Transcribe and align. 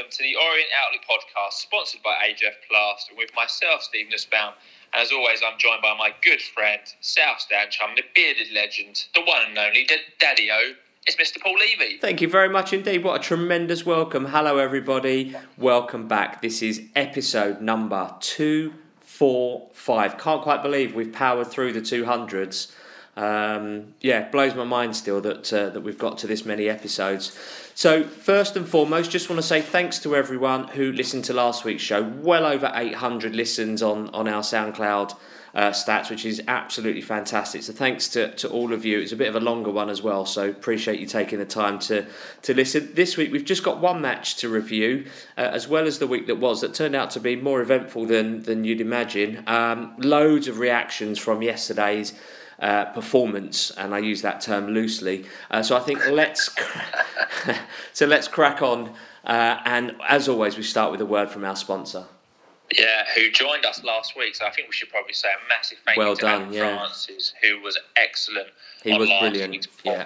welcome 0.00 0.10
to 0.16 0.22
the 0.22 0.34
Orient 0.34 0.68
Outlook 0.82 1.02
podcast, 1.04 1.52
sponsored 1.60 2.02
by 2.02 2.14
AJF 2.24 2.54
Plaster, 2.70 3.12
with 3.18 3.28
myself, 3.36 3.82
Steve 3.82 4.06
Nussbaum. 4.10 4.54
And 4.94 5.02
as 5.02 5.12
always, 5.12 5.42
I'm 5.46 5.58
joined 5.58 5.82
by 5.82 5.94
my 5.98 6.14
good 6.22 6.40
friend, 6.40 6.80
South 7.02 7.38
Stand 7.40 7.70
chum, 7.70 7.90
the 7.96 8.04
bearded 8.14 8.50
legend, 8.54 9.08
the 9.14 9.20
one 9.20 9.42
and 9.46 9.58
only, 9.58 9.86
Daddy 10.18 10.50
O. 10.50 10.72
It's 11.06 11.16
Mr. 11.16 11.38
Paul 11.42 11.58
Levy. 11.58 11.98
Thank 11.98 12.22
you 12.22 12.28
very 12.28 12.48
much 12.48 12.72
indeed. 12.72 13.04
What 13.04 13.20
a 13.20 13.22
tremendous 13.22 13.84
welcome. 13.84 14.24
Hello, 14.26 14.56
everybody. 14.56 15.36
Welcome 15.58 16.08
back. 16.08 16.40
This 16.40 16.62
is 16.62 16.80
episode 16.96 17.60
number 17.60 18.14
245. 18.20 20.16
Can't 20.16 20.42
quite 20.42 20.62
believe 20.62 20.94
we've 20.94 21.12
powered 21.12 21.48
through 21.48 21.74
the 21.74 21.82
200s. 21.82 22.72
Um, 23.16 23.94
yeah, 24.00 24.30
blows 24.30 24.54
my 24.54 24.64
mind 24.64 24.96
still 24.96 25.20
that 25.20 25.52
uh, 25.52 25.68
that 25.70 25.82
we've 25.82 25.98
got 25.98 26.16
to 26.18 26.26
this 26.26 26.46
many 26.46 26.70
episodes. 26.70 27.36
So 27.80 28.04
first 28.04 28.58
and 28.58 28.68
foremost, 28.68 29.10
just 29.10 29.30
want 29.30 29.40
to 29.40 29.42
say 29.42 29.62
thanks 29.62 29.98
to 30.00 30.14
everyone 30.14 30.68
who 30.68 30.92
listened 30.92 31.24
to 31.24 31.32
last 31.32 31.64
week's 31.64 31.82
show. 31.82 32.02
Well 32.02 32.44
over 32.44 32.70
800 32.74 33.34
listens 33.34 33.82
on 33.82 34.10
on 34.10 34.28
our 34.28 34.42
SoundCloud 34.42 35.16
uh, 35.54 35.70
stats, 35.70 36.10
which 36.10 36.26
is 36.26 36.42
absolutely 36.46 37.00
fantastic. 37.00 37.62
So 37.62 37.72
thanks 37.72 38.08
to, 38.08 38.34
to 38.34 38.50
all 38.50 38.74
of 38.74 38.84
you. 38.84 38.98
It's 38.98 39.12
a 39.12 39.16
bit 39.16 39.28
of 39.28 39.34
a 39.34 39.40
longer 39.40 39.70
one 39.70 39.88
as 39.88 40.02
well, 40.02 40.26
so 40.26 40.50
appreciate 40.50 41.00
you 41.00 41.06
taking 41.06 41.38
the 41.38 41.46
time 41.46 41.78
to 41.78 42.04
to 42.42 42.52
listen. 42.52 42.90
This 42.92 43.16
week 43.16 43.32
we've 43.32 43.46
just 43.46 43.64
got 43.64 43.80
one 43.80 44.02
match 44.02 44.36
to 44.36 44.50
review, 44.50 45.06
uh, 45.38 45.40
as 45.40 45.66
well 45.66 45.86
as 45.86 45.98
the 45.98 46.06
week 46.06 46.26
that 46.26 46.36
was. 46.36 46.60
That 46.60 46.74
turned 46.74 46.94
out 46.94 47.10
to 47.12 47.20
be 47.20 47.34
more 47.34 47.62
eventful 47.62 48.04
than 48.04 48.42
than 48.42 48.62
you'd 48.62 48.82
imagine. 48.82 49.42
Um, 49.46 49.94
loads 49.96 50.48
of 50.48 50.58
reactions 50.58 51.18
from 51.18 51.40
yesterday's 51.40 52.12
uh, 52.60 52.86
performance, 52.86 53.70
and 53.72 53.94
I 53.94 53.98
use 53.98 54.22
that 54.22 54.40
term 54.40 54.68
loosely. 54.68 55.24
Uh, 55.50 55.62
so 55.62 55.76
I 55.76 55.80
think 55.80 56.06
let's 56.08 56.50
so 57.92 58.06
let's 58.06 58.28
crack 58.28 58.62
on. 58.62 58.94
Uh, 59.24 59.58
and 59.64 59.96
as 60.08 60.28
always, 60.28 60.56
we 60.56 60.62
start 60.62 60.92
with 60.92 61.00
a 61.00 61.06
word 61.06 61.30
from 61.30 61.44
our 61.44 61.56
sponsor. 61.56 62.04
Yeah, 62.78 63.04
who 63.16 63.30
joined 63.30 63.66
us 63.66 63.82
last 63.82 64.16
week. 64.16 64.34
So 64.36 64.46
I 64.46 64.50
think 64.50 64.68
we 64.68 64.72
should 64.72 64.90
probably 64.90 65.12
say 65.12 65.28
a 65.28 65.48
massive 65.48 65.78
thank 65.84 65.98
well 65.98 66.10
you 66.10 66.16
to 66.16 66.22
done, 66.22 66.42
Adam 66.42 66.54
yeah. 66.54 66.76
Francis, 66.76 67.34
who 67.42 67.60
was 67.60 67.76
excellent 67.96 68.48
He 68.84 68.92
on 68.92 69.00
was 69.00 69.08
last 69.08 69.20
brilliant, 69.20 69.50
week's 69.50 69.68
yeah. 69.84 70.04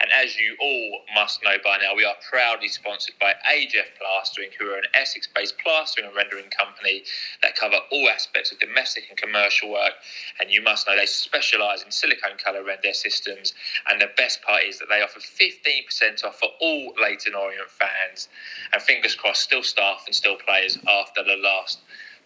And 0.00 0.10
as 0.12 0.36
you 0.36 0.56
all 0.60 1.00
must 1.14 1.42
know 1.42 1.56
by 1.64 1.78
now, 1.78 1.94
we 1.94 2.04
are 2.04 2.14
proudly 2.30 2.68
sponsored 2.68 3.14
by 3.20 3.34
AJF 3.50 3.98
Plastering, 3.98 4.50
who 4.58 4.70
are 4.70 4.78
an 4.78 4.84
Essex 4.94 5.28
based 5.34 5.58
plastering 5.58 6.06
and 6.06 6.14
rendering 6.14 6.50
company 6.50 7.02
that 7.42 7.56
cover 7.56 7.76
all 7.90 8.08
aspects 8.08 8.52
of 8.52 8.60
domestic 8.60 9.04
and 9.08 9.18
commercial 9.18 9.72
work. 9.72 9.94
And 10.40 10.50
you 10.50 10.62
must 10.62 10.86
know 10.86 10.96
they 10.96 11.06
specialise 11.06 11.82
in 11.82 11.90
silicone 11.90 12.38
colour 12.38 12.62
render 12.62 12.92
systems. 12.92 13.54
And 13.90 14.00
the 14.00 14.10
best 14.16 14.40
part 14.42 14.62
is 14.62 14.78
that 14.78 14.88
they 14.88 15.02
offer 15.02 15.18
15% 15.18 16.24
off 16.24 16.38
for 16.38 16.50
all 16.60 16.94
Leyton 17.00 17.34
Orient 17.34 17.68
fans. 17.68 18.28
And 18.72 18.80
fingers 18.80 19.16
crossed, 19.16 19.42
still 19.42 19.64
staff 19.64 20.04
and 20.06 20.14
still 20.14 20.36
players 20.36 20.78
after 20.88 21.24
the 21.24 21.36
last 21.42 21.80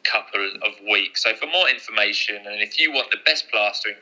couple 0.05 0.45
of 0.63 0.73
weeks. 0.91 1.23
So 1.23 1.35
for 1.35 1.47
more 1.47 1.69
information, 1.69 2.37
and 2.47 2.61
if 2.61 2.79
you 2.79 2.93
want 2.93 3.11
the 3.11 3.19
best 3.25 3.51
plastering 3.51 3.97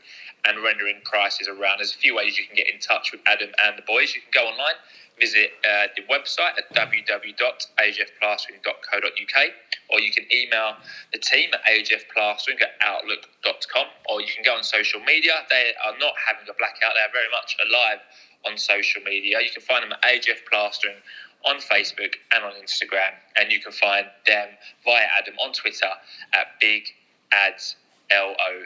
and 0.46 0.62
rendering 0.62 1.00
prices 1.04 1.48
around, 1.48 1.78
there's 1.78 1.94
a 1.94 1.98
few 1.98 2.14
ways 2.16 2.38
you 2.38 2.46
can 2.46 2.56
get 2.56 2.70
in 2.72 2.80
touch 2.80 3.12
with 3.12 3.20
Adam 3.26 3.50
and 3.64 3.76
the 3.76 3.82
boys. 3.82 4.14
You 4.14 4.22
can 4.22 4.30
go 4.32 4.46
online, 4.48 4.76
visit 5.18 5.52
uh, 5.64 5.88
the 5.96 6.02
website 6.08 6.56
at 6.56 6.72
www.ajfplastering.co.uk, 6.74 9.50
or 9.90 10.00
you 10.00 10.12
can 10.12 10.24
email 10.32 10.76
the 11.12 11.18
team 11.18 11.50
at 11.52 11.62
ajfplastering 11.66 12.62
at 12.62 12.78
outlook.com, 12.82 13.86
or 14.08 14.20
you 14.20 14.32
can 14.34 14.44
go 14.44 14.54
on 14.56 14.62
social 14.62 15.00
media. 15.00 15.44
They 15.50 15.74
are 15.84 15.98
not 15.98 16.14
having 16.26 16.48
a 16.48 16.54
blackout, 16.54 16.94
they 16.96 17.02
are 17.04 17.12
very 17.12 17.28
much 17.30 17.56
alive 17.68 18.00
on 18.46 18.56
social 18.56 19.02
media. 19.02 19.40
You 19.40 19.50
can 19.50 19.60
find 19.62 19.82
them 19.84 19.92
at 19.92 20.02
AJF 20.02 20.46
Plastering 20.50 20.96
on 21.44 21.56
Facebook 21.56 22.14
and 22.34 22.44
on 22.44 22.52
Instagram, 22.52 23.12
and 23.36 23.52
you 23.52 23.60
can 23.60 23.72
find 23.72 24.06
them 24.26 24.48
via 24.84 25.06
Adam 25.18 25.34
on 25.38 25.52
Twitter 25.52 25.90
at 26.34 26.58
Big 26.60 26.84
Ads 27.32 27.76
L 28.10 28.34
O 28.38 28.64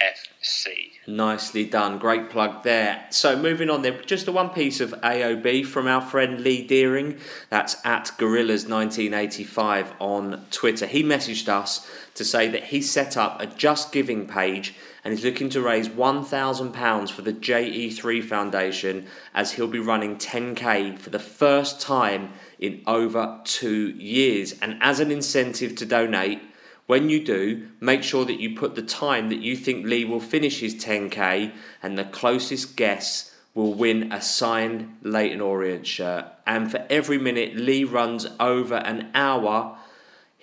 F 0.00 0.26
C. 0.42 0.92
Nicely 1.06 1.64
done. 1.64 1.98
Great 1.98 2.30
plug 2.30 2.62
there. 2.62 3.06
So 3.10 3.36
moving 3.36 3.70
on 3.70 3.82
then, 3.82 4.00
just 4.06 4.26
the 4.26 4.32
one 4.32 4.50
piece 4.50 4.80
of 4.80 4.90
AOB 5.02 5.64
from 5.66 5.86
our 5.86 6.00
friend 6.00 6.40
Lee 6.40 6.66
Deering. 6.66 7.18
That's 7.48 7.76
at 7.84 8.10
Gorillas1985 8.18 9.94
on 10.00 10.44
Twitter. 10.50 10.86
He 10.86 11.02
messaged 11.02 11.48
us 11.48 11.88
to 12.14 12.24
say 12.24 12.48
that 12.48 12.64
he 12.64 12.82
set 12.82 13.16
up 13.16 13.40
a 13.40 13.46
Just 13.46 13.92
Giving 13.92 14.26
page 14.26 14.74
and 15.04 15.14
is 15.14 15.24
looking 15.24 15.48
to 15.50 15.62
raise 15.62 15.88
£1,000 15.88 17.10
for 17.10 17.22
the 17.22 17.32
JE3 17.32 18.24
Foundation 18.24 19.06
as 19.34 19.52
he'll 19.52 19.68
be 19.68 19.78
running 19.78 20.16
10k 20.16 20.98
for 20.98 21.10
the 21.10 21.18
first 21.18 21.80
time 21.80 22.32
in 22.58 22.82
over 22.86 23.40
two 23.44 23.90
years. 23.90 24.54
And 24.60 24.78
as 24.80 24.98
an 24.98 25.10
incentive 25.10 25.76
to 25.76 25.86
donate, 25.86 26.42
when 26.86 27.10
you 27.10 27.24
do, 27.24 27.68
make 27.80 28.02
sure 28.02 28.24
that 28.24 28.40
you 28.40 28.56
put 28.56 28.74
the 28.74 28.82
time 28.82 29.28
that 29.30 29.40
you 29.40 29.56
think 29.56 29.86
Lee 29.86 30.04
will 30.04 30.20
finish 30.20 30.60
his 30.60 30.74
10k, 30.76 31.52
and 31.82 31.98
the 31.98 32.04
closest 32.04 32.76
guess 32.76 33.34
will 33.54 33.74
win 33.74 34.12
a 34.12 34.20
signed 34.20 34.98
Leyton 35.02 35.40
Orient 35.40 35.86
shirt. 35.86 36.26
And 36.46 36.70
for 36.70 36.86
every 36.88 37.18
minute 37.18 37.56
Lee 37.56 37.84
runs 37.84 38.26
over 38.38 38.76
an 38.76 39.10
hour, 39.14 39.78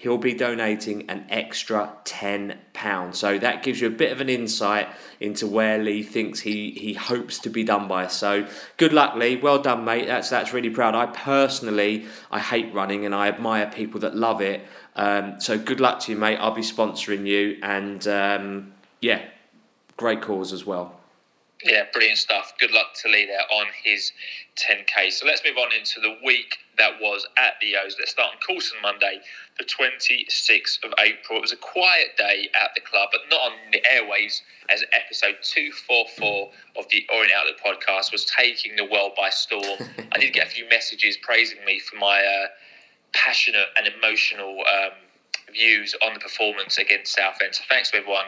he'll 0.03 0.17
be 0.17 0.33
donating 0.33 1.09
an 1.09 1.25
extra 1.29 1.93
£10. 2.03 3.15
So 3.15 3.39
that 3.39 3.63
gives 3.63 3.79
you 3.79 3.87
a 3.87 3.91
bit 3.91 4.11
of 4.11 4.19
an 4.19 4.27
insight 4.27 4.89
into 5.21 5.47
where 5.47 5.77
Lee 5.77 6.03
thinks 6.03 6.41
he, 6.41 6.71
he 6.71 6.93
hopes 6.93 7.39
to 7.39 7.49
be 7.49 7.63
done 7.63 7.87
by. 7.87 8.07
So 8.07 8.45
good 8.75 8.91
luck, 8.91 9.15
Lee. 9.15 9.37
Well 9.37 9.61
done, 9.61 9.85
mate. 9.85 10.07
That's 10.07 10.29
that's 10.29 10.51
really 10.51 10.71
proud. 10.71 10.93
I 10.93 11.05
personally 11.05 12.05
I 12.31 12.39
hate 12.39 12.73
running 12.73 13.05
and 13.05 13.15
I 13.15 13.29
admire 13.29 13.67
people 13.67 14.01
that 14.01 14.13
love 14.13 14.41
it. 14.41 14.65
Um, 14.95 15.39
so 15.39 15.57
good 15.57 15.79
luck 15.79 15.99
to 16.01 16.11
you, 16.11 16.17
mate. 16.17 16.37
I'll 16.37 16.51
be 16.51 16.61
sponsoring 16.61 17.25
you 17.25 17.57
and 17.63 18.07
um, 18.07 18.73
yeah, 19.01 19.23
great 19.97 20.21
cause 20.21 20.53
as 20.53 20.65
well. 20.65 20.99
Yeah, 21.63 21.85
brilliant 21.93 22.17
stuff. 22.17 22.53
Good 22.59 22.71
luck 22.71 22.87
to 23.03 23.09
Lee 23.09 23.25
there 23.25 23.45
on 23.57 23.67
his 23.83 24.11
10k. 24.57 25.11
So 25.11 25.25
let's 25.25 25.41
move 25.45 25.57
on 25.57 25.69
into 25.77 26.01
the 26.01 26.17
week 26.23 26.57
that 26.77 26.99
was 26.99 27.25
at 27.37 27.53
the 27.61 27.75
O's. 27.77 27.95
Let's 27.97 28.11
start 28.11 28.33
on 28.33 28.39
Coulson 28.45 28.77
Monday, 28.81 29.21
the 29.57 29.63
26th 29.63 30.83
of 30.83 30.93
April. 30.99 31.37
It 31.37 31.41
was 31.41 31.53
a 31.53 31.57
quiet 31.57 32.17
day 32.17 32.49
at 32.61 32.71
the 32.75 32.81
club, 32.81 33.09
but 33.13 33.21
not 33.29 33.39
on 33.39 33.53
the 33.71 33.81
airwaves, 33.93 34.41
as 34.69 34.83
episode 34.91 35.37
244 35.41 36.49
of 36.77 36.89
the 36.89 37.05
Orient 37.13 37.31
Outlook 37.33 37.59
podcast 37.65 38.11
was 38.11 38.25
taking 38.25 38.75
the 38.75 38.85
world 38.85 39.13
by 39.15 39.29
storm. 39.29 39.79
I 40.11 40.17
did 40.17 40.33
get 40.33 40.47
a 40.47 40.49
few 40.49 40.67
messages 40.67 41.15
praising 41.15 41.63
me 41.65 41.79
for 41.79 41.95
my 41.95 42.19
uh, 42.19 42.47
passionate 43.13 43.67
and 43.77 43.87
emotional 43.87 44.59
um, 44.59 44.91
views 45.51 45.95
on 46.05 46.13
the 46.13 46.19
performance 46.19 46.77
against 46.77 47.15
Southend. 47.15 47.55
So 47.55 47.63
thanks 47.69 47.91
to 47.91 47.97
everyone 47.97 48.25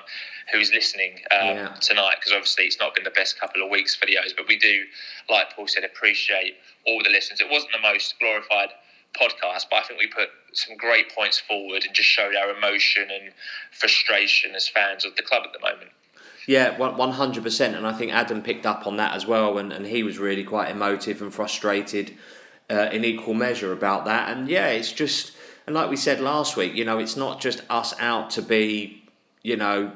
who's 0.52 0.72
listening 0.72 1.22
um, 1.32 1.48
Yeah. 1.48 1.76
tonight, 1.82 2.16
because 2.20 2.34
obviously 2.34 2.66
it's 2.66 2.80
not 2.80 2.94
been 2.94 3.04
the 3.04 3.10
best 3.10 3.40
couple 3.40 3.64
of 3.64 3.70
weeks 3.70 3.96
for 3.96 4.06
the 4.06 4.18
O's, 4.18 4.34
but 4.34 4.48
we 4.48 4.58
do, 4.58 4.84
like 5.30 5.56
Paul 5.56 5.68
said, 5.68 5.84
appreciate 5.84 6.56
all 6.86 7.02
the 7.04 7.10
listeners. 7.10 7.42
It 7.42 7.50
wasn't 7.50 7.72
the 7.72 7.82
most 7.82 8.20
glorified 8.20 8.70
podcast, 9.20 9.66
but 9.72 9.78
I 9.78 9.84
think 9.88 10.00
we 10.00 10.08
put 10.08 10.30
some 10.54 10.78
great 10.78 11.14
points 11.16 11.40
forward 11.40 11.84
and 11.84 11.96
just 11.96 12.10
showed 12.10 12.36
our 12.36 12.52
emotion 12.56 13.10
and 13.10 13.32
frustration 13.72 14.54
as 14.56 14.68
fans 14.68 15.04
of 15.06 15.16
the 15.16 15.24
club 15.24 15.44
at 15.46 15.54
the 15.54 15.60
moment. 15.60 15.90
Yeah, 16.48 16.78
one 16.78 17.12
hundred 17.12 17.44
percent, 17.44 17.76
and 17.76 17.88
I 17.88 17.94
think 17.94 18.12
Adam 18.14 18.44
picked 18.44 18.68
up 18.68 18.86
on 18.86 18.98
that 18.98 19.16
as 19.16 19.26
well, 19.26 19.58
and, 19.58 19.74
and 19.74 19.88
he 19.88 20.04
was 20.04 20.20
really 20.20 20.44
quite 20.44 20.70
emotive 20.70 21.24
and 21.24 21.34
frustrated 21.34 22.16
uh, 22.70 22.90
in 22.92 23.04
equal 23.04 23.34
measure 23.34 23.72
about 23.72 24.06
that. 24.06 24.36
And 24.36 24.50
yeah, 24.50 24.68
it's 24.68 24.92
just, 24.92 25.32
and 25.66 25.76
like 25.76 25.90
we 25.90 25.98
said 25.98 26.20
last 26.20 26.58
week, 26.58 26.76
you 26.76 26.86
know, 26.86 27.00
it's 27.00 27.16
not 27.16 27.42
just 27.42 27.62
us 27.70 27.94
out 28.00 28.30
to 28.32 28.42
be, 28.42 29.04
you 29.44 29.56
know, 29.56 29.92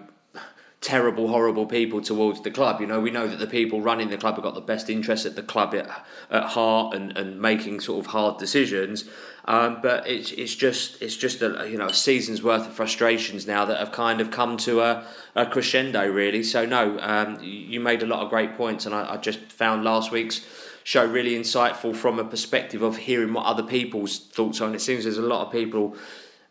terrible, 0.81 1.27
horrible 1.27 1.65
people 1.65 2.01
towards 2.01 2.41
the 2.41 2.51
club. 2.51 2.79
You 2.79 2.87
know, 2.87 2.99
we 2.99 3.11
know 3.11 3.27
that 3.27 3.39
the 3.39 3.47
people 3.47 3.81
running 3.81 4.09
the 4.09 4.17
club 4.17 4.35
have 4.35 4.43
got 4.43 4.55
the 4.55 4.61
best 4.61 4.89
interest 4.89 5.25
at 5.25 5.35
the 5.35 5.43
club 5.43 5.75
at, 5.75 6.05
at 6.29 6.43
heart 6.43 6.95
and, 6.95 7.17
and 7.17 7.41
making 7.41 7.81
sort 7.81 8.05
of 8.05 8.11
hard 8.11 8.37
decisions. 8.37 9.05
Um, 9.45 9.79
but 9.81 10.07
it's 10.07 10.31
it's 10.31 10.53
just 10.53 11.01
it's 11.01 11.17
just 11.17 11.41
a 11.41 11.67
you 11.67 11.77
know 11.77 11.87
a 11.87 11.93
season's 11.93 12.43
worth 12.43 12.67
of 12.67 12.73
frustrations 12.73 13.47
now 13.47 13.65
that 13.65 13.79
have 13.79 13.91
kind 13.91 14.21
of 14.21 14.29
come 14.29 14.57
to 14.57 14.81
a, 14.81 15.05
a 15.35 15.45
crescendo 15.45 16.07
really. 16.07 16.43
So 16.43 16.65
no, 16.65 16.99
um, 16.99 17.39
you 17.41 17.79
made 17.79 18.03
a 18.03 18.05
lot 18.05 18.21
of 18.21 18.29
great 18.29 18.55
points, 18.55 18.85
and 18.85 18.93
I, 18.93 19.15
I 19.15 19.17
just 19.17 19.39
found 19.51 19.83
last 19.83 20.11
week's 20.11 20.45
show 20.89 21.05
really 21.05 21.35
insightful 21.35 21.95
from 21.95 22.17
a 22.17 22.23
perspective 22.23 22.81
of 22.81 22.97
hearing 22.97 23.31
what 23.31 23.45
other 23.45 23.61
people's 23.61 24.17
thoughts 24.17 24.59
are. 24.59 24.65
And 24.65 24.73
it 24.73 24.81
seems 24.81 25.03
there's 25.03 25.19
a 25.19 25.21
lot 25.21 25.45
of 25.45 25.51
people 25.51 25.95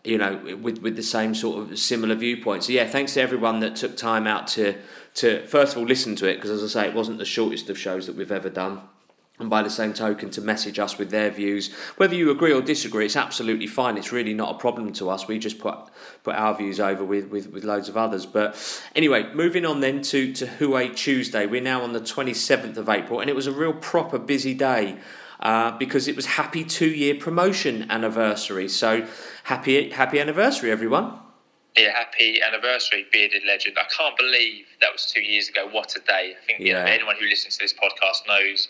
you 0.05 0.17
know, 0.17 0.41
with, 0.63 0.79
with 0.79 0.95
the 0.95 1.03
same 1.03 1.35
sort 1.35 1.59
of 1.59 1.77
similar 1.77 2.15
viewpoints. 2.15 2.69
So 2.69 2.73
yeah, 2.73 2.87
thanks 2.87 3.15
to 3.15 3.21
everyone 3.21 3.59
that 3.61 3.75
took 3.75 3.97
time 3.97 4.29
out 4.29 4.47
to 4.49 4.77
to 5.15 5.45
first 5.49 5.73
of 5.73 5.79
all 5.79 5.89
listen 5.89 6.15
to 6.15 6.29
it 6.29 6.37
because 6.37 6.51
as 6.51 6.63
I 6.63 6.83
say, 6.83 6.89
it 6.89 6.95
wasn't 6.95 7.19
the 7.19 7.25
shortest 7.25 7.69
of 7.69 7.77
shows 7.77 8.07
that 8.07 8.15
we've 8.15 8.31
ever 8.31 8.49
done. 8.49 8.81
And 9.41 9.49
by 9.49 9.63
the 9.63 9.71
same 9.71 9.93
token, 9.93 10.31
to 10.31 10.41
message 10.41 10.81
us 10.81 10.99
with 10.99 11.11
their 11.11 11.31
views, 11.31 11.73
whether 11.97 12.15
you 12.15 12.31
agree 12.31 12.53
or 12.53 12.61
disagree, 12.61 13.05
it's 13.05 13.15
absolutely 13.15 13.69
fine. 13.69 13.97
It's 13.97 14.11
really 14.11 14.35
not 14.35 14.57
a 14.57 14.59
problem 14.59 14.93
to 14.95 15.11
us. 15.11 15.29
We 15.29 15.39
just 15.39 15.61
put 15.61 15.77
put 16.25 16.35
our 16.35 16.57
views 16.57 16.81
over 16.81 17.05
with, 17.05 17.29
with, 17.29 17.53
with 17.53 17.63
loads 17.63 17.89
of 17.89 17.97
others. 17.97 18.27
But 18.27 18.57
anyway, 18.97 19.33
moving 19.33 19.65
on 19.65 19.81
then 19.81 20.03
to 20.03 20.33
to 20.33 20.47
Hue 20.47 20.93
Tuesday. 20.93 21.47
We're 21.47 21.61
now 21.61 21.83
on 21.83 21.93
the 21.93 22.01
twenty 22.01 22.35
seventh 22.35 22.77
of 22.79 22.89
April, 22.89 23.21
and 23.21 23.31
it 23.31 23.37
was 23.37 23.47
a 23.47 23.53
real 23.53 23.75
proper 23.75 24.19
busy 24.19 24.55
day 24.55 24.99
uh, 25.41 25.77
because 25.79 26.09
it 26.09 26.17
was 26.17 26.27
happy 26.27 26.65
two 26.65 26.91
year 26.91 27.15
promotion 27.15 27.89
anniversary. 27.91 28.69
So 28.69 29.07
happy 29.45 29.91
happy 29.91 30.19
anniversary, 30.19 30.73
everyone. 30.73 31.17
Yeah, 31.77 31.93
happy 31.93 32.41
anniversary, 32.43 33.07
bearded 33.13 33.43
legend. 33.47 33.77
I 33.79 33.87
can't 33.97 34.17
believe 34.17 34.67
that 34.81 34.93
was 34.93 35.13
two 35.13 35.21
years 35.21 35.49
ago. 35.49 35.69
What 35.71 35.95
a 35.95 36.01
day! 36.01 36.35
I 36.35 36.47
think 36.47 36.59
yeah. 36.59 36.67
you 36.67 36.73
know, 36.73 36.81
anyone 36.81 37.17
who 37.21 37.27
listens 37.27 37.57
to 37.57 37.65
this 37.65 37.73
podcast 37.73 38.27
knows 38.27 38.69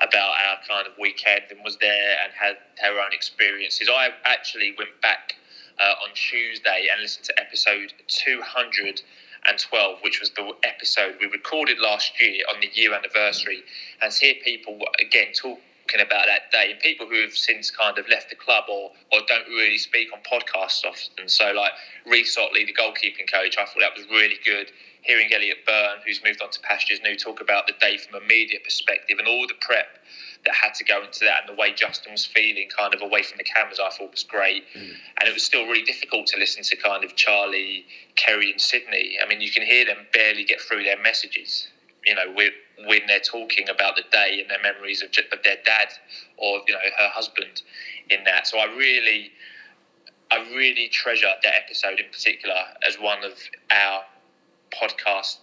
about 0.00 0.32
our 0.48 0.58
kind 0.66 0.86
of 0.86 0.92
weekend 0.98 1.42
and 1.50 1.60
was 1.64 1.76
there 1.78 2.16
and 2.24 2.32
had 2.32 2.56
her 2.82 3.00
own 3.00 3.12
experiences. 3.12 3.88
I 3.92 4.10
actually 4.24 4.74
went 4.78 5.00
back 5.02 5.36
uh, 5.78 5.94
on 6.04 6.14
Tuesday 6.14 6.88
and 6.90 7.00
listened 7.00 7.24
to 7.26 7.40
episode 7.40 7.92
212, 8.08 9.98
which 10.02 10.20
was 10.20 10.30
the 10.30 10.52
episode 10.64 11.16
we 11.20 11.26
recorded 11.26 11.78
last 11.78 12.20
year 12.20 12.44
on 12.54 12.60
the 12.60 12.68
year 12.74 12.94
anniversary, 12.94 13.62
and 14.02 14.12
to 14.12 14.24
hear 14.24 14.34
people 14.44 14.78
again 15.00 15.32
talking 15.34 15.58
about 16.00 16.26
that 16.26 16.50
day 16.52 16.70
and 16.70 16.80
people 16.80 17.06
who 17.06 17.20
have 17.20 17.36
since 17.36 17.70
kind 17.70 17.98
of 17.98 18.08
left 18.08 18.30
the 18.30 18.36
club 18.36 18.64
or, 18.68 18.92
or 19.12 19.20
don't 19.26 19.48
really 19.48 19.78
speak 19.78 20.08
on 20.12 20.20
podcasts 20.20 20.84
often. 20.84 21.28
So, 21.28 21.52
like 21.52 21.72
Reece 22.06 22.36
Otley, 22.38 22.64
the 22.64 22.74
goalkeeping 22.74 23.30
coach, 23.30 23.56
I 23.58 23.64
thought 23.64 23.80
that 23.80 23.96
was 23.96 24.06
really 24.08 24.38
good 24.44 24.70
hearing 25.02 25.28
Elliot 25.34 25.58
Byrne, 25.66 25.98
who's 26.06 26.20
moved 26.24 26.42
on 26.42 26.50
to 26.50 26.60
Pastures 26.60 27.00
New, 27.02 27.16
talk 27.16 27.40
about 27.40 27.66
the 27.66 27.74
day 27.80 27.96
from 27.96 28.22
a 28.22 28.26
media 28.26 28.58
perspective 28.62 29.18
and 29.18 29.26
all 29.26 29.46
the 29.46 29.54
prep 29.60 29.98
that 30.44 30.54
had 30.54 30.74
to 30.74 30.84
go 30.84 31.02
into 31.04 31.20
that 31.24 31.42
and 31.46 31.54
the 31.54 31.60
way 31.60 31.72
Justin 31.72 32.12
was 32.12 32.24
feeling 32.24 32.68
kind 32.76 32.94
of 32.94 33.02
away 33.02 33.22
from 33.22 33.36
the 33.36 33.44
cameras, 33.44 33.78
I 33.78 33.90
thought 33.90 34.10
was 34.10 34.24
great. 34.24 34.64
Mm. 34.74 34.92
And 35.20 35.28
it 35.28 35.34
was 35.34 35.42
still 35.42 35.66
really 35.66 35.84
difficult 35.84 36.26
to 36.28 36.38
listen 36.38 36.62
to 36.62 36.76
kind 36.76 37.04
of 37.04 37.14
Charlie, 37.16 37.84
Kerry, 38.16 38.50
and 38.50 38.60
Sydney. 38.60 39.18
I 39.22 39.28
mean, 39.28 39.40
you 39.40 39.50
can 39.50 39.64
hear 39.64 39.84
them 39.84 39.98
barely 40.14 40.44
get 40.44 40.60
through 40.60 40.84
their 40.84 41.00
messages. 41.02 41.68
You 42.06 42.14
know, 42.14 42.34
when 42.34 43.00
they're 43.06 43.20
talking 43.20 43.68
about 43.68 43.96
the 43.96 44.04
day 44.10 44.40
and 44.40 44.50
their 44.50 44.62
memories 44.62 45.02
of, 45.02 45.10
of 45.32 45.42
their 45.44 45.56
dad 45.66 45.88
or 46.38 46.60
you 46.66 46.72
know 46.72 46.80
her 46.98 47.08
husband 47.08 47.62
in 48.08 48.24
that. 48.24 48.46
So 48.46 48.58
I 48.58 48.64
really, 48.74 49.30
I 50.30 50.38
really 50.54 50.88
treasure 50.88 51.30
that 51.42 51.52
episode 51.64 52.00
in 52.00 52.06
particular 52.10 52.56
as 52.86 52.96
one 52.96 53.22
of 53.24 53.32
our 53.70 54.02
podcasts 54.70 55.36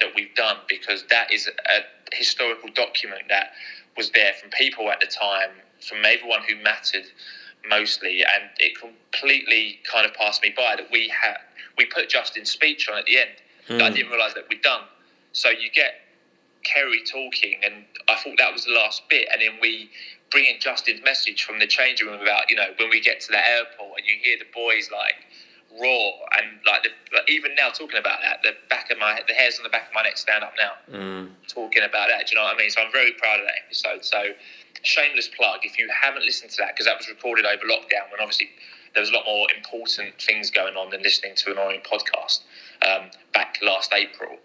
that 0.00 0.08
we've 0.14 0.34
done 0.34 0.56
because 0.68 1.04
that 1.10 1.32
is 1.32 1.48
a 1.48 2.14
historical 2.14 2.70
document 2.74 3.22
that 3.28 3.52
was 3.96 4.10
there 4.10 4.32
from 4.34 4.50
people 4.50 4.90
at 4.90 5.00
the 5.00 5.06
time, 5.06 5.50
from 5.80 5.98
everyone 6.04 6.40
who 6.48 6.56
mattered 6.62 7.04
mostly, 7.68 8.22
and 8.22 8.50
it 8.58 8.78
completely 8.78 9.80
kind 9.90 10.06
of 10.06 10.14
passed 10.14 10.42
me 10.42 10.52
by 10.56 10.76
that 10.76 10.90
we 10.92 11.08
had 11.08 11.36
we 11.76 11.84
put 11.86 12.08
Justin's 12.08 12.50
speech 12.50 12.88
on 12.88 12.98
at 12.98 13.04
the 13.06 13.18
end. 13.18 13.30
Mm. 13.68 13.82
I 13.82 13.90
didn't 13.90 14.10
realise 14.10 14.34
that 14.34 14.44
we'd 14.48 14.62
done. 14.62 14.82
So 15.32 15.50
you 15.50 15.70
get 15.70 16.00
Kerry 16.64 17.02
talking, 17.04 17.60
and 17.64 17.84
I 18.08 18.16
thought 18.16 18.36
that 18.38 18.52
was 18.52 18.64
the 18.64 18.72
last 18.72 19.02
bit, 19.08 19.28
and 19.30 19.42
then 19.42 19.58
we 19.60 19.90
bring 20.30 20.46
in 20.46 20.60
Justin's 20.60 21.02
message 21.04 21.44
from 21.44 21.58
the 21.58 21.66
changing 21.66 22.06
room 22.06 22.20
about 22.20 22.50
you 22.50 22.56
know 22.56 22.68
when 22.78 22.90
we 22.90 23.00
get 23.00 23.20
to 23.22 23.28
the 23.28 23.48
airport, 23.48 23.98
and 23.98 24.06
you 24.06 24.16
hear 24.22 24.38
the 24.38 24.46
boys 24.54 24.90
like 24.90 25.14
raw 25.80 26.10
and 26.38 26.60
like 26.66 26.84
the, 26.84 26.90
even 27.28 27.54
now 27.54 27.70
talking 27.70 27.98
about 27.98 28.20
that, 28.22 28.42
the 28.42 28.52
back 28.68 28.90
of 28.90 28.98
my 28.98 29.20
the 29.28 29.34
hairs 29.34 29.58
on 29.58 29.64
the 29.64 29.70
back 29.70 29.88
of 29.88 29.94
my 29.94 30.02
neck 30.02 30.16
stand 30.16 30.44
up 30.44 30.54
now 30.56 30.72
mm. 30.90 31.28
talking 31.48 31.82
about 31.82 32.08
that. 32.08 32.26
Do 32.26 32.34
you 32.34 32.40
know 32.40 32.44
what 32.44 32.54
I 32.54 32.58
mean? 32.58 32.70
So 32.70 32.80
I'm 32.82 32.92
very 32.92 33.12
proud 33.12 33.40
of 33.40 33.46
that 33.46 33.58
episode. 33.66 34.04
So 34.04 34.32
shameless 34.82 35.28
plug 35.28 35.60
if 35.62 35.78
you 35.78 35.88
haven't 35.90 36.24
listened 36.24 36.50
to 36.52 36.58
that 36.58 36.74
because 36.74 36.86
that 36.86 36.96
was 36.96 37.08
recorded 37.08 37.44
over 37.44 37.64
lockdown 37.64 38.10
when 38.12 38.20
obviously 38.20 38.50
there 38.94 39.02
was 39.02 39.10
a 39.10 39.12
lot 39.12 39.24
more 39.26 39.46
important 39.54 40.14
things 40.20 40.50
going 40.50 40.76
on 40.76 40.90
than 40.90 41.02
listening 41.02 41.34
to 41.36 41.52
an 41.52 41.58
Orient 41.58 41.84
podcast 41.84 42.40
um, 42.80 43.10
back 43.34 43.58
last 43.62 43.92
April. 43.92 44.36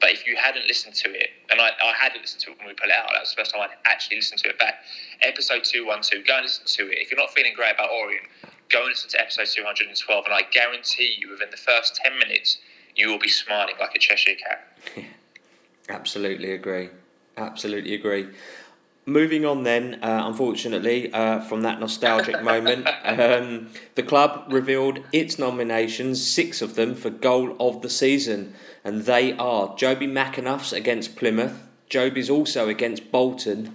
But 0.00 0.10
if 0.10 0.26
you 0.26 0.36
hadn't 0.36 0.66
listened 0.66 0.94
to 0.96 1.08
it, 1.08 1.30
and 1.50 1.60
I, 1.60 1.70
I 1.82 1.92
hadn't 1.98 2.20
listened 2.20 2.42
to 2.42 2.50
it 2.50 2.58
when 2.58 2.68
we 2.68 2.74
put 2.74 2.88
it 2.88 2.92
out, 2.92 3.08
that 3.14 3.20
was 3.20 3.30
the 3.30 3.40
first 3.40 3.52
time 3.54 3.62
I'd 3.62 3.72
actually 3.86 4.18
listened 4.18 4.42
to 4.42 4.50
it 4.50 4.58
back. 4.58 4.84
Episode 5.22 5.64
212, 5.64 6.26
go 6.26 6.36
and 6.36 6.44
listen 6.44 6.66
to 6.66 6.92
it. 6.92 6.98
If 6.98 7.10
you're 7.10 7.20
not 7.20 7.32
feeling 7.32 7.54
great 7.56 7.72
about 7.72 7.88
Orient, 7.90 8.28
go 8.70 8.80
and 8.80 8.88
listen 8.88 9.10
to 9.10 9.20
episode 9.20 9.46
212, 9.54 10.24
and 10.24 10.34
I 10.34 10.42
guarantee 10.50 11.16
you, 11.18 11.30
within 11.30 11.50
the 11.50 11.56
first 11.56 11.96
10 11.96 12.18
minutes, 12.18 12.58
you 12.96 13.08
will 13.08 13.18
be 13.18 13.28
smiling 13.28 13.74
like 13.80 13.94
a 13.94 13.98
Cheshire 13.98 14.34
cat. 14.34 14.78
Absolutely 15.88 16.52
agree. 16.52 16.88
Absolutely 17.36 17.94
agree. 17.94 18.28
Moving 19.06 19.44
on, 19.44 19.64
then, 19.64 19.98
uh, 20.02 20.22
unfortunately, 20.26 21.12
uh, 21.12 21.40
from 21.40 21.60
that 21.60 21.78
nostalgic 21.78 22.42
moment, 22.42 22.88
um, 23.04 23.68
the 23.96 24.02
club 24.02 24.46
revealed 24.50 25.00
its 25.12 25.38
nominations, 25.38 26.26
six 26.26 26.62
of 26.62 26.74
them, 26.74 26.94
for 26.94 27.10
goal 27.10 27.54
of 27.60 27.82
the 27.82 27.90
season. 27.90 28.54
And 28.82 29.02
they 29.02 29.32
are 29.34 29.68
Jobi 29.76 30.08
McAnuff's 30.08 30.72
against 30.72 31.16
Plymouth, 31.16 31.60
Jobi's 31.90 32.30
also 32.30 32.68
against 32.68 33.12
Bolton, 33.12 33.74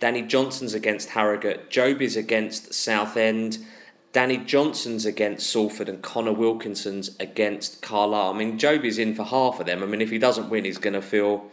Danny 0.00 0.22
Johnson's 0.22 0.72
against 0.72 1.10
Harrogate, 1.10 1.70
Jobi's 1.70 2.16
against 2.16 2.72
Southend, 2.72 3.58
Danny 4.12 4.38
Johnson's 4.38 5.06
against 5.06 5.48
Salford 5.48 5.88
and 5.88 6.02
Connor 6.02 6.32
Wilkinson's 6.32 7.16
against 7.20 7.80
Carlisle. 7.80 8.34
I 8.34 8.36
mean, 8.36 8.58
Jobi's 8.58 8.98
in 8.98 9.14
for 9.14 9.22
half 9.24 9.60
of 9.60 9.66
them. 9.66 9.82
I 9.82 9.86
mean, 9.86 10.00
if 10.00 10.10
he 10.10 10.18
doesn't 10.18 10.50
win, 10.50 10.64
he's 10.64 10.78
going 10.78 10.94
to 10.94 11.02
feel 11.02 11.48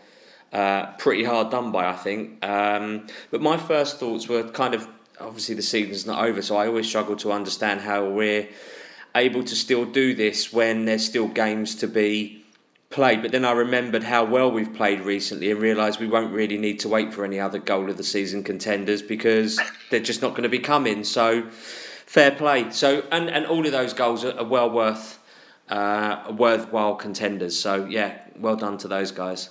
uh, 0.52 0.88
pretty 0.94 1.24
hard 1.24 1.52
done 1.52 1.72
by, 1.72 1.88
I 1.88 1.96
think. 1.96 2.44
Um, 2.44 3.08
but 3.30 3.42
my 3.42 3.58
first 3.58 4.00
thoughts 4.00 4.28
were 4.28 4.44
kind 4.44 4.74
of 4.74 4.88
obviously 5.20 5.56
the 5.56 5.62
season's 5.62 6.06
not 6.06 6.24
over, 6.24 6.42
so 6.42 6.58
I 6.58 6.68
always 6.68 6.88
struggle 6.88 7.16
to 7.18 7.32
understand 7.32 7.82
how 7.82 8.06
we're 8.10 8.48
able 9.16 9.44
to 9.44 9.56
still 9.56 9.86
do 9.86 10.14
this 10.14 10.54
when 10.54 10.86
there's 10.86 11.06
still 11.06 11.28
games 11.28 11.76
to 11.76 11.88
be 11.88 12.44
played. 12.90 13.22
But 13.22 13.32
then 13.32 13.46
I 13.46 13.52
remembered 13.52 14.04
how 14.04 14.26
well 14.26 14.52
we've 14.52 14.74
played 14.74 15.02
recently 15.02 15.52
and 15.52 15.60
realised 15.60 16.00
we 16.00 16.08
won't 16.08 16.32
really 16.32 16.58
need 16.58 16.80
to 16.82 16.90
wait 16.90 17.14
for 17.14 17.26
any 17.26 17.40
other 17.40 17.60
goal 17.60 17.90
of 17.90 17.98
the 17.98 18.04
season 18.04 18.44
contenders 18.44 19.02
because 19.02 19.60
they're 19.90 20.00
just 20.00 20.22
not 20.22 20.32
going 20.32 20.44
to 20.44 20.50
be 20.50 20.60
coming. 20.60 21.04
So 21.04 21.48
fair 22.08 22.32
play. 22.32 22.72
So 22.72 23.04
and, 23.12 23.30
and 23.30 23.46
all 23.46 23.64
of 23.66 23.72
those 23.72 23.94
goals 23.94 24.26
are, 24.26 24.36
are 24.40 24.46
well 24.46 24.72
worth 24.72 25.20
uh, 25.70 26.34
worthwhile 26.36 26.96
contenders. 26.96 27.58
So 27.60 27.86
yeah, 27.86 28.20
well 28.40 28.56
done 28.56 28.80
to 28.80 28.88
those 28.88 29.12
guys. 29.12 29.50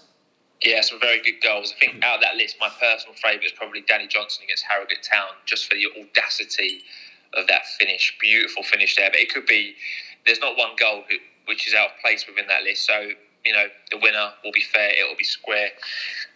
Yeah, 0.65 0.81
some 0.81 0.99
very 0.99 1.23
good 1.23 1.41
goals. 1.43 1.73
I 1.77 1.87
think 1.87 2.03
out 2.03 2.17
of 2.17 2.21
that 2.23 2.37
list, 2.37 2.57
my 2.59 2.71
personal 2.81 3.15
favourite 3.15 3.45
is 3.45 3.53
probably 3.53 3.83
Danny 3.83 4.09
Johnson 4.09 4.43
against 4.45 4.65
Harrogate 4.65 5.03
Town, 5.03 5.29
just 5.45 5.69
for 5.69 5.75
the 5.75 5.87
audacity 6.01 6.81
of 7.35 7.47
that 7.49 7.67
finish. 7.79 8.17
Beautiful 8.21 8.63
finish 8.63 8.97
there, 8.97 9.11
but 9.11 9.21
it 9.21 9.33
could 9.33 9.47
be. 9.47 9.75
There's 10.25 10.41
not 10.41 10.57
one 10.57 10.71
goal 10.77 11.05
which 11.45 11.69
is 11.69 11.75
out 11.75 11.91
of 11.91 11.93
place 12.03 12.27
within 12.27 12.49
that 12.49 12.65
list. 12.65 12.85
So 12.85 13.11
you 13.47 13.53
know, 13.53 13.67
the 13.93 13.99
winner 13.99 14.31
will 14.45 14.53
be 14.53 14.61
fair, 14.61 14.91
it 14.91 15.09
will 15.09 15.17
be 15.17 15.25
square. 15.25 15.71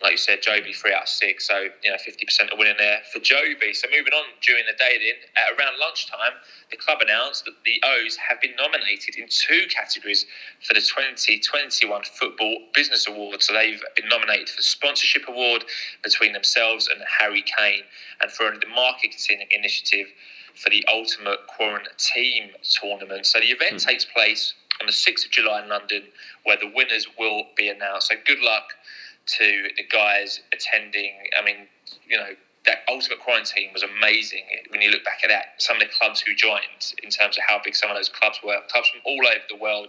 Like 0.02 0.12
you 0.12 0.18
said, 0.18 0.40
Jobi 0.42 0.74
three 0.74 0.94
out 0.94 1.02
of 1.02 1.08
six, 1.08 1.46
so 1.46 1.68
you 1.82 1.90
know, 1.90 1.98
fifty 1.98 2.24
percent 2.24 2.50
of 2.50 2.58
winning 2.58 2.76
there 2.78 3.00
for 3.12 3.18
Jobi. 3.18 3.74
So 3.74 3.88
moving 3.90 4.12
on 4.12 4.24
during 4.40 4.64
the 4.66 4.76
day, 4.78 4.98
then 4.98 5.16
at 5.36 5.58
around 5.58 5.78
lunchtime, 5.78 6.40
the 6.70 6.76
club 6.76 6.98
announced 7.00 7.44
that 7.44 7.54
the 7.64 7.82
O's 7.84 8.16
have 8.16 8.40
been 8.40 8.54
nominated 8.56 9.16
in 9.16 9.26
two 9.28 9.66
categories 9.68 10.26
for 10.66 10.74
the 10.74 10.80
2021 10.80 12.02
Football 12.04 12.58
Business 12.74 13.06
Award. 13.06 13.42
So 13.42 13.52
they've 13.52 13.82
been 13.96 14.08
nominated 14.08 14.48
for 14.48 14.56
the 14.56 14.62
sponsorship 14.62 15.28
award 15.28 15.64
between 16.02 16.32
themselves 16.32 16.88
and 16.88 17.02
Harry 17.20 17.44
Kane, 17.58 17.82
and 18.22 18.30
for 18.30 18.50
the 18.50 18.68
marketing 18.74 19.46
initiative 19.50 20.06
for 20.54 20.70
the 20.70 20.84
Ultimate 20.92 21.46
Quarantine 21.46 22.50
Tournament. 22.62 23.26
So 23.26 23.40
the 23.40 23.46
event 23.46 23.76
mm. 23.76 23.86
takes 23.86 24.04
place 24.04 24.54
on 24.80 24.86
the 24.86 24.92
6th 24.92 25.26
of 25.26 25.30
July 25.30 25.62
in 25.62 25.68
London, 25.68 26.02
where 26.44 26.56
the 26.56 26.70
winners 26.74 27.06
will 27.18 27.44
be 27.56 27.68
announced. 27.68 28.08
So 28.08 28.14
good 28.26 28.40
luck 28.40 28.72
to 29.38 29.68
the 29.76 29.84
guys 29.84 30.40
attending. 30.52 31.12
I 31.38 31.44
mean, 31.44 31.66
you 32.06 32.16
know, 32.16 32.30
that 32.66 32.78
ultimate 32.88 33.20
quarantine 33.20 33.70
was 33.72 33.82
amazing 33.82 34.44
when 34.68 34.82
you 34.82 34.90
look 34.90 35.04
back 35.04 35.20
at 35.24 35.28
that. 35.28 35.54
Some 35.58 35.76
of 35.76 35.82
the 35.82 35.88
clubs 35.88 36.20
who 36.20 36.34
joined, 36.34 36.94
in 37.02 37.10
terms 37.10 37.38
of 37.38 37.44
how 37.48 37.60
big 37.64 37.74
some 37.74 37.90
of 37.90 37.96
those 37.96 38.08
clubs 38.08 38.38
were, 38.44 38.58
clubs 38.68 38.88
from 38.88 39.00
all 39.04 39.20
over 39.26 39.44
the 39.48 39.56
world, 39.56 39.88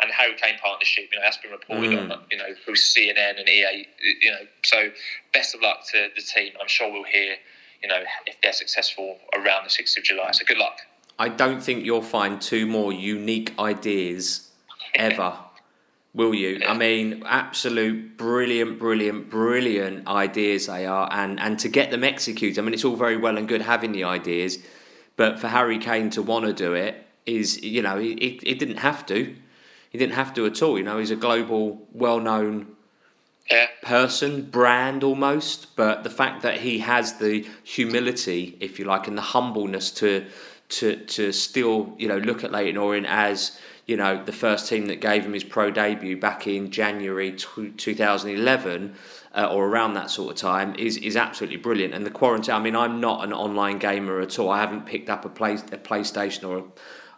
and 0.00 0.10
the 0.10 0.14
Harry 0.14 0.34
Kane 0.40 0.58
partnership. 0.62 1.08
You 1.12 1.18
know, 1.18 1.24
that's 1.24 1.36
been 1.38 1.50
reported 1.50 1.90
mm. 1.90 2.10
on, 2.10 2.20
you 2.30 2.38
know, 2.38 2.54
through 2.64 2.74
CNN 2.74 3.38
and 3.38 3.48
EA. 3.48 3.86
You 4.20 4.30
know, 4.32 4.46
so 4.64 4.90
best 5.32 5.54
of 5.54 5.62
luck 5.62 5.86
to 5.92 6.08
the 6.14 6.22
team. 6.22 6.52
I'm 6.60 6.68
sure 6.68 6.90
we'll 6.90 7.04
hear, 7.04 7.36
you 7.82 7.88
know, 7.88 8.02
if 8.26 8.36
they're 8.42 8.52
successful 8.52 9.18
around 9.34 9.64
the 9.64 9.70
6th 9.70 9.96
of 9.98 10.04
July. 10.04 10.30
So 10.32 10.44
good 10.46 10.58
luck. 10.58 10.78
I 11.18 11.28
don't 11.28 11.62
think 11.62 11.84
you'll 11.84 12.00
find 12.02 12.40
two 12.40 12.66
more 12.66 12.92
unique 12.92 13.52
ideas 13.58 14.50
ever. 14.94 15.34
Will 16.12 16.34
you? 16.34 16.60
I 16.66 16.74
mean, 16.74 17.22
absolute 17.24 18.16
brilliant, 18.16 18.80
brilliant, 18.80 19.30
brilliant 19.30 20.08
ideas 20.08 20.66
they 20.66 20.84
are, 20.84 21.08
and 21.12 21.38
and 21.38 21.58
to 21.60 21.68
get 21.68 21.92
them 21.92 22.02
executed. 22.02 22.58
I 22.58 22.62
mean, 22.62 22.74
it's 22.74 22.84
all 22.84 22.96
very 22.96 23.16
well 23.16 23.38
and 23.38 23.46
good 23.46 23.62
having 23.62 23.92
the 23.92 24.04
ideas, 24.04 24.58
but 25.16 25.38
for 25.38 25.46
Harry 25.46 25.78
Kane 25.78 26.10
to 26.10 26.22
want 26.22 26.46
to 26.46 26.52
do 26.52 26.74
it 26.74 27.06
is, 27.26 27.62
you 27.62 27.82
know, 27.82 27.98
he, 27.98 28.40
he 28.42 28.54
didn't 28.54 28.78
have 28.78 29.06
to. 29.06 29.36
He 29.90 29.98
didn't 29.98 30.14
have 30.14 30.34
to 30.34 30.46
at 30.46 30.62
all. 30.62 30.78
You 30.78 30.84
know, 30.84 30.98
he's 30.98 31.10
a 31.10 31.16
global, 31.16 31.86
well-known 31.92 32.74
yeah. 33.50 33.66
person, 33.82 34.42
brand 34.42 35.04
almost. 35.04 35.76
But 35.76 36.02
the 36.04 36.10
fact 36.10 36.42
that 36.42 36.60
he 36.60 36.78
has 36.80 37.18
the 37.18 37.46
humility, 37.64 38.56
if 38.60 38.78
you 38.78 38.84
like, 38.84 39.08
and 39.08 39.16
the 39.16 39.22
humbleness 39.22 39.90
to 39.92 40.26
to 40.70 40.96
to 40.96 41.32
still 41.32 41.94
you 41.98 42.08
know 42.08 42.18
look 42.18 42.44
at 42.44 42.52
Leyton 42.52 42.76
Orient 42.76 43.06
as 43.08 43.58
you 43.90 43.96
know 43.96 44.22
the 44.24 44.32
first 44.32 44.68
team 44.68 44.86
that 44.86 45.00
gave 45.00 45.26
him 45.26 45.32
his 45.32 45.42
pro 45.42 45.68
debut 45.68 46.16
back 46.16 46.46
in 46.46 46.70
January 46.70 47.32
2011 47.32 48.94
uh, 49.34 49.48
or 49.50 49.66
around 49.66 49.94
that 49.94 50.12
sort 50.12 50.30
of 50.30 50.36
time 50.36 50.76
is 50.76 50.96
is 50.96 51.16
absolutely 51.16 51.56
brilliant. 51.56 51.92
And 51.92 52.06
the 52.06 52.10
quarantine, 52.10 52.54
I 52.54 52.60
mean, 52.60 52.76
I'm 52.76 53.00
not 53.00 53.24
an 53.24 53.32
online 53.32 53.78
gamer 53.78 54.20
at 54.20 54.38
all. 54.38 54.48
I 54.48 54.60
haven't 54.60 54.86
picked 54.86 55.10
up 55.10 55.24
a 55.24 55.28
play 55.28 55.54
a 55.54 55.78
PlayStation 55.78 56.48
or. 56.48 56.68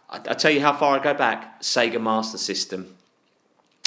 I, 0.09 0.17
I 0.17 0.33
tell 0.33 0.51
you 0.51 0.61
how 0.61 0.73
far 0.73 0.99
I 0.99 1.03
go 1.03 1.13
back: 1.13 1.61
Sega 1.61 2.01
Master 2.01 2.39
System. 2.39 2.95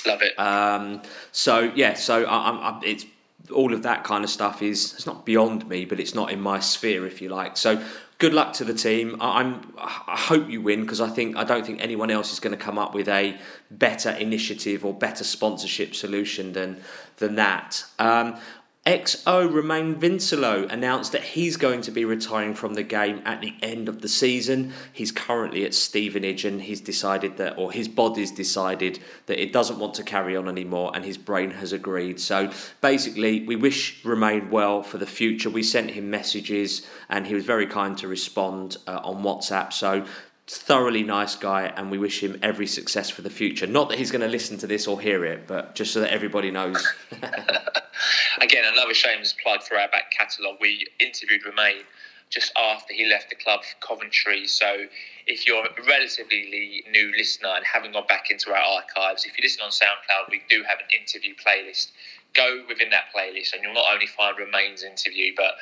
Love 0.07 0.23
it. 0.23 0.39
Um, 0.39 1.03
so 1.33 1.73
yeah, 1.75 1.95
so 1.95 2.25
I, 2.25 2.51
I'm, 2.51 2.59
I'm, 2.61 2.85
it's 2.85 3.05
all 3.53 3.73
of 3.75 3.83
that 3.83 4.05
kind 4.05 4.23
of 4.23 4.31
stuff 4.31 4.63
is 4.63 4.95
it's 4.95 5.07
not 5.07 5.27
beyond 5.27 5.69
me, 5.69 5.85
but 5.85 5.99
it's 5.99 6.15
not 6.15 6.31
in 6.31 6.41
my 6.41 6.61
sphere, 6.61 7.05
if 7.05 7.21
you 7.21 7.31
like. 7.31 7.57
So 7.57 7.83
good 8.19 8.33
luck 8.33 8.55
to 8.55 8.65
the 8.65 8.75
team. 8.75 9.17
I'm 9.21 9.73
I 9.79 10.17
hope 10.17 10.49
you 10.49 10.61
win 10.63 10.83
because 10.83 11.01
I 11.01 11.09
think 11.09 11.37
I 11.37 11.45
don't 11.45 11.67
think 11.67 11.81
anyone 11.81 12.11
else 12.11 12.33
is 12.33 12.41
going 12.41 12.57
to 12.57 12.63
come 12.63 12.79
up 12.79 12.95
with 12.95 13.09
a 13.09 13.39
better 13.71 14.11
initiative 14.11 14.85
or 14.85 14.95
better 14.95 15.25
sponsorship 15.25 15.95
solution 15.95 16.53
than 16.53 16.81
than 17.19 17.37
that. 17.37 17.85
Um, 17.99 18.37
XO 18.87 19.53
Romain 19.53 19.97
Vincelot 19.97 20.71
announced 20.71 21.11
that 21.11 21.25
he's 21.25 21.57
going 21.57 21.81
to 21.81 21.91
be 21.91 22.05
retiring 22.05 22.55
from 22.55 22.75
the 22.75 22.85
game 22.85 23.21
at 23.25 23.41
the 23.41 23.53
end 23.61 23.89
of 23.89 24.01
the 24.01 24.09
season. 24.09 24.73
He's 24.93 25.11
currently 25.11 25.65
at 25.65 25.75
Stevenage 25.75 26.45
and 26.45 26.63
he's 26.63 26.81
decided 26.81 27.37
that, 27.39 27.59
or 27.59 27.73
his 27.73 27.89
body's 27.89 28.31
decided 28.31 29.01
that 29.27 29.43
it 29.43 29.53
doesn't 29.53 29.81
want 29.81 29.95
to 29.95 30.05
carry 30.05 30.37
on 30.37 30.49
anymore 30.49 30.93
and 30.95 31.05
his 31.05 31.19
brain 31.19 31.51
has 31.51 31.73
agreed. 31.73 32.21
So 32.21 32.53
basically, 32.81 33.45
we 33.45 33.57
wish 33.57 34.05
Romain 34.05 34.51
well 34.51 34.85
for 34.85 34.99
the 34.99 35.07
future. 35.07 35.51
We 35.51 35.65
sent 35.65 35.91
him 35.91 36.09
messages 36.09 36.87
and 37.09 37.27
he 37.27 37.35
was 37.35 37.45
very 37.45 37.67
kind 37.67 37.99
to 37.99 38.07
respond 38.07 38.77
uh, 38.87 39.01
on 39.03 39.25
WhatsApp. 39.25 39.73
So 39.73 40.07
thoroughly 40.49 41.03
nice 41.03 41.35
guy 41.35 41.65
and 41.77 41.91
we 41.91 41.99
wish 41.99 42.23
him 42.23 42.39
every 42.43 42.67
success 42.67 43.11
for 43.11 43.23
the 43.23 43.31
future. 43.31 43.67
Not 43.67 43.89
that 43.89 43.99
he's 43.99 44.13
going 44.13 44.23
to 44.23 44.29
listen 44.29 44.59
to 44.59 44.67
this 44.67 44.87
or 44.87 45.01
hear 45.01 45.25
it, 45.25 45.47
but 45.47 45.75
just 45.75 45.93
so 45.93 46.01
that 46.01 46.13
everybody 46.13 46.51
knows. 46.51 46.87
Again, 48.41 48.65
another 48.65 48.95
shameless 48.95 49.35
plug 49.43 49.63
for 49.63 49.77
our 49.77 49.89
back 49.89 50.13
catalogue. 50.17 50.59
We 50.61 50.87
interviewed 51.01 51.45
Romain 51.45 51.83
just 52.31 52.53
after 52.57 52.93
he 52.93 53.07
left 53.07 53.31
the 53.31 53.37
club 53.37 53.61
for 53.63 53.87
Coventry. 53.87 54.47
So 54.47 54.87
if 55.27 55.47
you're 55.47 55.65
a 55.65 55.87
relatively 55.87 56.85
new 56.91 57.13
listener 57.17 57.51
and 57.51 57.65
haven't 57.65 57.93
gone 57.93 58.07
back 58.09 58.31
into 58.31 58.51
our 58.51 58.57
archives, 58.57 59.25
if 59.25 59.37
you 59.37 59.43
listen 59.43 59.63
on 59.65 59.71
SoundCloud, 59.71 60.31
we 60.31 60.43
do 60.49 60.63
have 60.69 60.79
an 60.79 60.87
interview 61.01 61.35
playlist. 61.35 61.91
Go 62.35 62.63
within 62.69 62.91
that 62.91 63.05
playlist 63.15 63.53
and 63.53 63.63
you'll 63.63 63.75
not 63.75 63.93
only 63.93 64.07
find 64.07 64.39
Romain's 64.39 64.85
interview, 64.85 65.33
but 65.37 65.55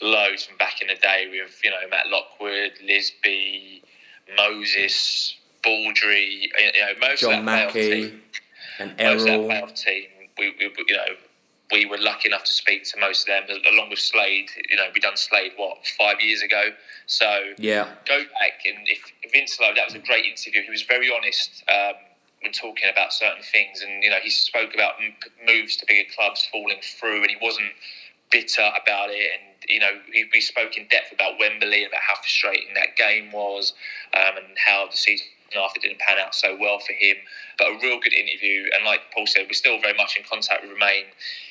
loads 0.00 0.44
from 0.44 0.56
back 0.58 0.80
in 0.80 0.88
the 0.88 0.94
day 0.94 1.26
with, 1.30 1.58
you 1.64 1.70
know, 1.70 1.88
Matt 1.90 2.08
Lockwood, 2.08 2.72
Lisbie, 2.84 3.82
Moses, 4.36 5.34
Baldry, 5.62 6.50
you 6.58 6.80
know, 6.80 7.08
most 7.08 7.20
John 7.20 7.40
of 7.40 7.44
that 7.46 7.66
Mackie 7.74 7.90
team, 7.90 8.22
and 8.78 8.96
most 8.98 9.28
of 9.28 9.48
that 9.48 9.62
Errol. 9.62 9.68
team, 9.68 10.04
we, 10.38 10.54
we, 10.58 10.70
you 10.86 10.96
know, 10.96 11.14
we 11.70 11.84
were 11.84 11.98
lucky 11.98 12.28
enough 12.28 12.44
to 12.44 12.52
speak 12.52 12.84
to 12.84 12.98
most 12.98 13.28
of 13.28 13.46
them, 13.48 13.58
along 13.72 13.90
with 13.90 13.98
Slade. 13.98 14.48
You 14.70 14.76
know, 14.76 14.88
we 14.94 15.00
done 15.00 15.16
Slade 15.16 15.52
what 15.56 15.86
five 15.98 16.20
years 16.20 16.42
ago. 16.42 16.70
So 17.06 17.52
Yeah, 17.58 17.88
go 18.06 18.18
back 18.40 18.60
and 18.66 18.86
if 18.88 19.02
Vincelot, 19.32 19.74
that 19.76 19.86
was 19.86 19.94
a 19.94 19.98
great 19.98 20.24
interview. 20.24 20.62
He 20.62 20.70
was 20.70 20.82
very 20.82 21.10
honest 21.14 21.62
um, 21.68 21.94
when 22.42 22.52
talking 22.52 22.88
about 22.90 23.12
certain 23.12 23.42
things, 23.42 23.82
and 23.82 24.02
you 24.02 24.10
know, 24.10 24.18
he 24.22 24.30
spoke 24.30 24.74
about 24.74 24.94
m- 25.02 25.14
moves 25.46 25.76
to 25.78 25.86
bigger 25.86 26.08
clubs 26.14 26.46
falling 26.50 26.80
through, 26.82 27.22
and 27.22 27.30
he 27.30 27.36
wasn't 27.42 27.72
bitter 28.30 28.70
about 28.82 29.10
it. 29.10 29.30
And 29.40 29.47
you 29.68 29.80
know, 29.80 29.90
we 30.32 30.40
spoke 30.40 30.76
in 30.76 30.86
depth 30.88 31.12
about 31.12 31.38
Wembley, 31.38 31.84
and 31.84 31.92
about 31.92 32.00
how 32.06 32.14
frustrating 32.16 32.74
that 32.74 32.96
game 32.96 33.30
was, 33.32 33.74
um, 34.16 34.36
and 34.36 34.46
how 34.56 34.88
the 34.90 34.96
season 34.96 35.26
after 35.56 35.80
didn't 35.80 35.98
pan 35.98 36.18
out 36.18 36.34
so 36.34 36.56
well 36.58 36.78
for 36.78 36.92
him. 36.92 37.16
But 37.58 37.68
a 37.68 37.78
real 37.82 38.00
good 38.00 38.12
interview, 38.12 38.64
and 38.74 38.84
like 38.84 39.00
Paul 39.14 39.26
said, 39.26 39.46
we're 39.46 39.54
still 39.54 39.80
very 39.80 39.94
much 39.94 40.16
in 40.16 40.24
contact 40.24 40.62
with 40.62 40.72
Romain. 40.72 41.04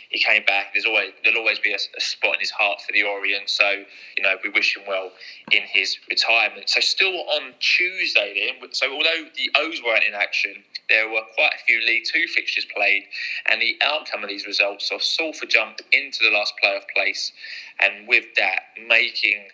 He 0.09 0.19
came 0.19 0.43
back. 0.45 0.73
There's 0.73 0.85
always 0.85 1.11
there'll 1.23 1.39
always 1.39 1.59
be 1.59 1.73
a, 1.73 1.77
a 1.97 2.01
spot 2.01 2.35
in 2.35 2.39
his 2.39 2.51
heart 2.51 2.81
for 2.81 2.93
the 2.93 3.03
Orient. 3.03 3.49
So 3.49 3.83
you 4.15 4.23
know 4.23 4.35
we 4.43 4.49
wish 4.49 4.75
him 4.75 4.83
well 4.87 5.11
in 5.51 5.63
his 5.63 5.97
retirement. 6.09 6.69
So 6.69 6.79
still 6.79 7.13
on 7.13 7.53
Tuesday 7.59 8.51
then. 8.61 8.69
So 8.71 8.91
although 8.91 9.25
the 9.35 9.51
O's 9.57 9.81
weren't 9.83 10.05
in 10.05 10.13
action, 10.13 10.63
there 10.89 11.09
were 11.09 11.21
quite 11.35 11.53
a 11.53 11.65
few 11.65 11.81
League 11.85 12.05
Two 12.05 12.27
fixtures 12.27 12.65
played, 12.75 13.03
and 13.49 13.61
the 13.61 13.77
outcome 13.83 14.23
of 14.23 14.29
these 14.29 14.47
results 14.47 14.87
saw 14.87 14.99
Salford 14.99 15.49
jump 15.49 15.79
into 15.91 16.23
the 16.23 16.31
last 16.31 16.53
playoff 16.63 16.83
place, 16.95 17.31
and 17.79 18.07
with 18.07 18.25
that 18.37 18.63
making 18.87 19.47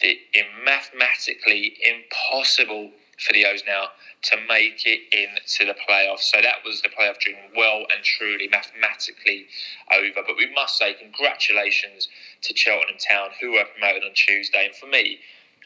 the 0.00 0.18
mathematically 0.64 1.76
impossible 1.84 2.90
for 3.18 3.32
the 3.32 3.46
O's 3.46 3.62
now 3.66 3.88
to 4.22 4.36
make 4.48 4.86
it 4.86 5.00
into 5.12 5.64
the 5.64 5.76
playoffs. 5.88 6.22
So 6.32 6.40
that 6.40 6.64
was 6.64 6.82
the 6.82 6.88
playoff 6.88 7.18
dream 7.20 7.36
well 7.56 7.86
and 7.94 8.02
truly 8.02 8.48
mathematically 8.48 9.46
over. 9.92 10.26
But 10.26 10.36
we 10.36 10.52
must 10.52 10.78
say 10.78 10.94
congratulations 10.94 12.08
to 12.42 12.56
Cheltenham 12.56 12.98
Town 12.98 13.28
who 13.40 13.52
were 13.52 13.64
promoted 13.64 14.02
on 14.02 14.14
Tuesday. 14.14 14.66
And 14.66 14.74
for 14.74 14.86
me, 14.86 15.20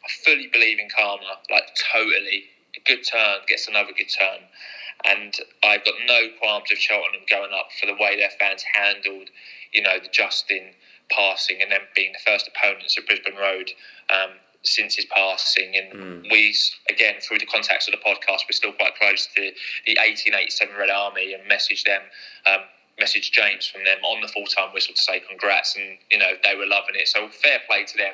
I 0.05 0.09
fully 0.25 0.49
believe 0.49 0.79
in 0.79 0.89
karma, 0.97 1.39
like 1.51 1.69
totally. 1.93 2.45
A 2.77 2.81
good 2.85 3.05
turn 3.05 3.39
gets 3.49 3.67
another 3.67 3.93
good 3.97 4.11
turn. 4.11 4.41
And 5.05 5.35
I've 5.65 5.85
got 5.85 5.95
no 6.07 6.21
qualms 6.39 6.73
of 6.73 6.79
Cheltenham 6.79 7.23
going 7.31 7.53
up 7.53 7.69
for 7.79 7.87
the 7.87 7.95
way 7.95 8.17
their 8.17 8.31
fans 8.39 8.65
handled, 8.75 9.31
you 9.73 9.83
know, 9.83 9.99
the 10.03 10.09
Justin 10.09 10.75
passing 11.11 11.63
and 11.63 11.71
then 11.71 11.81
being 11.95 12.13
the 12.13 12.31
first 12.31 12.49
opponents 12.49 12.99
of 12.99 13.07
Brisbane 13.07 13.37
Road 13.37 13.71
um, 14.11 14.31
since 14.63 14.97
his 14.97 15.07
passing. 15.07 15.75
And 15.77 16.23
we, 16.31 16.55
again, 16.91 17.15
through 17.21 17.39
the 17.39 17.47
contacts 17.47 17.89
of 17.89 17.93
the 17.93 17.99
podcast, 17.99 18.49
we're 18.49 18.53
still 18.53 18.73
quite 18.73 18.97
close 18.97 19.27
to 19.37 19.41
the 19.87 19.97
1887 19.97 20.75
Red 20.77 20.91
Army 20.91 21.33
and 21.33 21.47
message 21.47 21.85
them. 21.85 22.03
Um, 22.47 22.61
message 22.99 23.31
James 23.31 23.67
from 23.67 23.85
them 23.85 23.99
on 24.05 24.21
the 24.21 24.29
full-time 24.29 24.73
whistle 24.75 24.95
to 24.95 25.01
say 25.01 25.21
congrats 25.21 25.77
and 25.77 25.99
you 26.11 26.19
know 26.19 26.33
they 26.43 26.57
were 26.57 26.67
loving 26.67 26.97
it 26.97 27.07
so 27.07 27.29
fair 27.29 27.61
play 27.69 27.85
to 27.85 27.97
them 27.97 28.13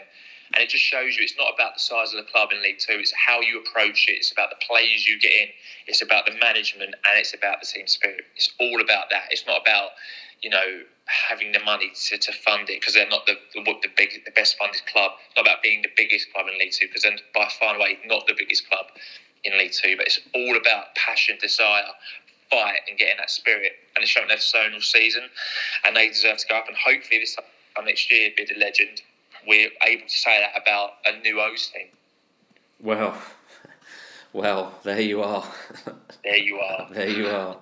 and 0.52 0.62
it 0.62 0.68
just 0.68 0.84
shows 0.84 1.16
you 1.16 1.24
it's 1.24 1.38
not 1.38 1.54
about 1.54 1.74
the 1.74 1.80
size 1.80 2.12
of 2.12 2.24
the 2.24 2.30
club 2.30 2.50
in 2.52 2.62
League 2.62 2.78
Two. 2.78 2.98
It's 3.00 3.12
how 3.12 3.40
you 3.40 3.60
approach 3.60 4.08
it. 4.08 4.20
It's 4.20 4.32
about 4.32 4.50
the 4.50 4.60
players 4.66 5.06
you 5.08 5.18
get 5.18 5.32
in. 5.32 5.48
It's 5.86 6.02
about 6.02 6.26
the 6.26 6.32
management, 6.32 6.94
and 6.94 7.18
it's 7.18 7.34
about 7.34 7.60
the 7.60 7.66
team 7.66 7.86
spirit. 7.86 8.24
It's 8.36 8.52
all 8.60 8.80
about 8.80 9.10
that. 9.10 9.28
It's 9.30 9.46
not 9.46 9.62
about 9.62 9.90
you 10.42 10.50
know 10.50 10.84
having 11.06 11.52
the 11.52 11.60
money 11.60 11.92
to, 12.08 12.18
to 12.18 12.32
fund 12.32 12.68
it 12.68 12.80
because 12.80 12.94
they're 12.94 13.08
not 13.08 13.26
the, 13.26 13.34
the 13.54 13.62
the 13.82 13.88
big 13.96 14.24
the 14.24 14.30
best 14.32 14.56
funded 14.58 14.84
club. 14.86 15.12
It's 15.26 15.36
not 15.36 15.46
about 15.46 15.62
being 15.62 15.82
the 15.82 15.92
biggest 15.96 16.32
club 16.32 16.46
in 16.52 16.58
League 16.58 16.72
Two 16.72 16.86
because 16.88 17.02
they're 17.02 17.16
by 17.34 17.48
far 17.58 17.74
and 17.74 17.80
away 17.80 17.98
not 18.04 18.26
the 18.26 18.34
biggest 18.36 18.68
club 18.68 18.86
in 19.44 19.56
League 19.58 19.72
Two. 19.72 19.96
But 19.96 20.06
it's 20.06 20.20
all 20.34 20.56
about 20.56 20.94
passion, 20.94 21.38
desire, 21.40 21.88
fight, 22.50 22.80
and 22.88 22.98
getting 22.98 23.16
that 23.16 23.30
spirit. 23.30 23.72
And 23.96 24.02
it's 24.02 24.10
shown 24.10 24.28
they've 24.28 24.40
shown 24.42 24.74
all 24.74 24.80
season, 24.80 25.24
and 25.84 25.96
they 25.96 26.08
deserve 26.08 26.38
to 26.38 26.46
go 26.48 26.56
up. 26.56 26.68
And 26.68 26.76
hopefully 26.76 27.20
this 27.20 27.34
time 27.34 27.86
next 27.86 28.10
year 28.12 28.30
be 28.36 28.44
the 28.44 28.58
legend 28.58 29.02
we're 29.46 29.70
able 29.86 30.06
to 30.06 30.14
say 30.14 30.40
that 30.40 30.60
about 30.60 30.90
a 31.06 31.18
new 31.20 31.40
O's 31.40 31.68
team. 31.68 31.88
well, 32.80 33.16
well, 34.32 34.74
there 34.82 35.00
you 35.00 35.22
are. 35.22 35.44
There 36.24 36.38
you 36.38 36.56
are. 36.58 36.88
There 36.90 37.10
you 37.10 37.28
are. 37.28 37.58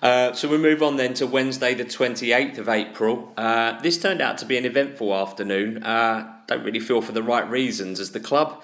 Uh, 0.00 0.32
so 0.32 0.48
we 0.48 0.56
move 0.56 0.82
on 0.82 0.96
then 0.96 1.12
to 1.12 1.26
Wednesday, 1.26 1.74
the 1.74 1.84
28th 1.84 2.56
of 2.56 2.66
April. 2.66 3.34
Uh, 3.36 3.78
this 3.82 4.00
turned 4.00 4.22
out 4.22 4.38
to 4.38 4.46
be 4.46 4.56
an 4.56 4.64
eventful 4.64 5.14
afternoon. 5.14 5.82
Uh, 5.82 6.32
don't 6.46 6.64
really 6.64 6.80
feel 6.80 7.02
for 7.02 7.12
the 7.12 7.22
right 7.22 7.46
reasons, 7.50 8.00
as 8.00 8.12
the 8.12 8.18
club 8.20 8.62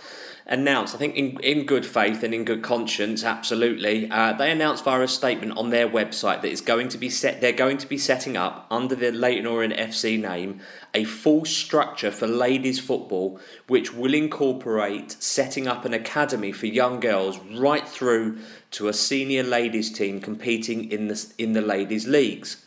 announced, 0.48 0.94
I 0.94 0.98
think 0.98 1.16
in, 1.16 1.38
in 1.40 1.66
good 1.66 1.84
faith 1.84 2.22
and 2.22 2.32
in 2.32 2.44
good 2.44 2.62
conscience, 2.62 3.22
absolutely. 3.22 4.10
Uh, 4.10 4.32
they 4.32 4.50
announced 4.50 4.84
via 4.84 5.02
a 5.02 5.08
statement 5.08 5.56
on 5.58 5.70
their 5.70 5.88
website 5.88 6.40
that 6.40 6.50
it's 6.50 6.62
going 6.62 6.88
to 6.88 6.98
be 6.98 7.10
set. 7.10 7.40
They're 7.40 7.52
going 7.52 7.78
to 7.78 7.86
be 7.86 7.98
setting 7.98 8.36
up 8.36 8.66
under 8.70 8.94
the 8.94 9.12
Leyton 9.12 9.46
Orient 9.46 9.74
FC 9.74 10.18
name 10.20 10.60
a 10.94 11.04
full 11.04 11.44
structure 11.44 12.10
for 12.10 12.26
ladies 12.26 12.80
football, 12.80 13.38
which 13.66 13.92
will 13.92 14.14
incorporate 14.14 15.16
setting 15.22 15.68
up 15.68 15.84
an 15.84 15.92
academy 15.92 16.50
for 16.50 16.66
young 16.66 16.98
girls 16.98 17.38
right 17.54 17.86
through 17.86 18.38
to 18.70 18.88
a 18.88 18.92
senior 18.92 19.42
ladies 19.42 19.92
team 19.92 20.20
competing 20.20 20.90
in 20.90 21.08
the 21.08 21.32
in 21.36 21.52
the 21.52 21.60
ladies 21.60 22.06
leagues. 22.06 22.64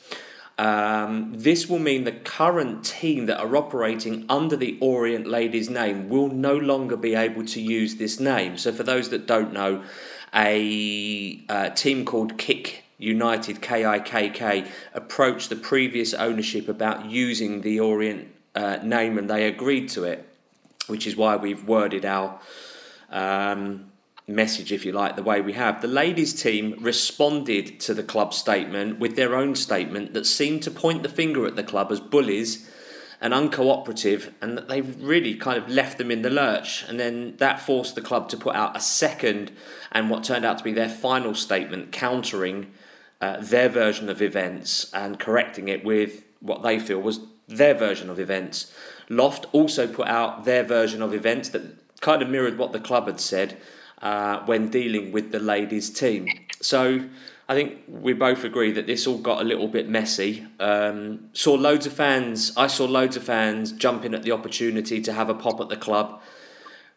Um, 0.57 1.33
this 1.35 1.67
will 1.67 1.79
mean 1.79 2.03
the 2.03 2.11
current 2.11 2.85
team 2.85 3.25
that 3.25 3.39
are 3.39 3.55
operating 3.55 4.25
under 4.29 4.55
the 4.55 4.77
Orient 4.79 5.25
Ladies 5.25 5.69
name 5.69 6.09
will 6.09 6.27
no 6.27 6.55
longer 6.55 6.95
be 6.95 7.15
able 7.15 7.45
to 7.45 7.61
use 7.61 7.95
this 7.95 8.19
name. 8.19 8.57
So, 8.57 8.71
for 8.71 8.83
those 8.83 9.09
that 9.09 9.25
don't 9.25 9.53
know, 9.53 9.83
a 10.33 11.43
uh, 11.49 11.69
team 11.69 12.05
called 12.05 12.37
Kick 12.37 12.83
United, 12.97 13.61
KIKK, 13.61 14.67
approached 14.93 15.49
the 15.49 15.55
previous 15.55 16.13
ownership 16.13 16.69
about 16.69 17.05
using 17.05 17.61
the 17.61 17.79
Orient 17.79 18.27
uh, 18.53 18.77
name 18.83 19.17
and 19.17 19.29
they 19.29 19.47
agreed 19.47 19.89
to 19.89 20.03
it, 20.03 20.27
which 20.87 21.07
is 21.07 21.15
why 21.15 21.35
we've 21.35 21.67
worded 21.67 22.05
our. 22.05 22.39
Um, 23.09 23.90
message, 24.31 24.71
if 24.71 24.85
you 24.85 24.91
like, 24.91 25.15
the 25.15 25.23
way 25.23 25.41
we 25.41 25.53
have. 25.53 25.81
The 25.81 25.87
ladies' 25.87 26.39
team 26.39 26.75
responded 26.79 27.79
to 27.81 27.93
the 27.93 28.03
club 28.03 28.33
statement 28.33 28.99
with 28.99 29.15
their 29.15 29.35
own 29.35 29.55
statement 29.55 30.13
that 30.13 30.25
seemed 30.25 30.63
to 30.63 30.71
point 30.71 31.03
the 31.03 31.09
finger 31.09 31.45
at 31.45 31.55
the 31.55 31.63
club 31.63 31.91
as 31.91 31.99
bullies 31.99 32.69
and 33.19 33.33
uncooperative, 33.33 34.33
and 34.41 34.57
that 34.57 34.67
they 34.67 34.81
really 34.81 35.35
kind 35.35 35.57
of 35.57 35.69
left 35.69 35.99
them 35.99 36.09
in 36.09 36.23
the 36.23 36.29
lurch. 36.29 36.83
And 36.87 36.99
then 36.99 37.35
that 37.37 37.59
forced 37.59 37.93
the 37.93 38.01
club 38.01 38.29
to 38.29 38.37
put 38.37 38.55
out 38.55 38.75
a 38.75 38.79
second 38.79 39.51
and 39.91 40.09
what 40.09 40.23
turned 40.23 40.43
out 40.43 40.57
to 40.57 40.63
be 40.63 40.73
their 40.73 40.89
final 40.89 41.35
statement, 41.35 41.91
countering 41.91 42.71
uh, 43.21 43.37
their 43.39 43.69
version 43.69 44.09
of 44.09 44.21
events 44.23 44.91
and 44.91 45.19
correcting 45.19 45.67
it 45.67 45.85
with 45.85 46.23
what 46.39 46.63
they 46.63 46.79
feel 46.79 46.99
was 46.99 47.19
their 47.47 47.75
version 47.75 48.09
of 48.09 48.19
events. 48.19 48.73
Loft 49.09 49.45
also 49.51 49.87
put 49.87 50.07
out 50.07 50.45
their 50.45 50.63
version 50.63 51.01
of 51.01 51.13
events 51.13 51.49
that 51.49 51.61
kind 52.01 52.21
of 52.21 52.29
mirrored 52.29 52.57
what 52.57 52.71
the 52.71 52.79
club 52.79 53.05
had 53.05 53.19
said 53.19 53.57
uh, 54.01 54.39
when 54.45 54.69
dealing 54.69 55.11
with 55.11 55.31
the 55.31 55.39
ladies' 55.39 55.89
team. 55.89 56.27
So 56.61 57.05
I 57.47 57.53
think 57.53 57.79
we 57.87 58.13
both 58.13 58.43
agree 58.43 58.71
that 58.71 58.87
this 58.87 59.05
all 59.05 59.17
got 59.17 59.41
a 59.41 59.43
little 59.43 59.67
bit 59.67 59.89
messy. 59.89 60.47
Um, 60.59 61.29
saw 61.33 61.53
loads 61.53 61.85
of 61.85 61.93
fans. 61.93 62.53
I 62.55 62.67
saw 62.67 62.85
loads 62.85 63.17
of 63.17 63.23
fans 63.23 63.71
jumping 63.73 64.13
at 64.13 64.23
the 64.23 64.31
opportunity 64.31 65.01
to 65.01 65.13
have 65.13 65.29
a 65.29 65.33
pop 65.33 65.59
at 65.59 65.69
the 65.69 65.77
club. 65.77 66.21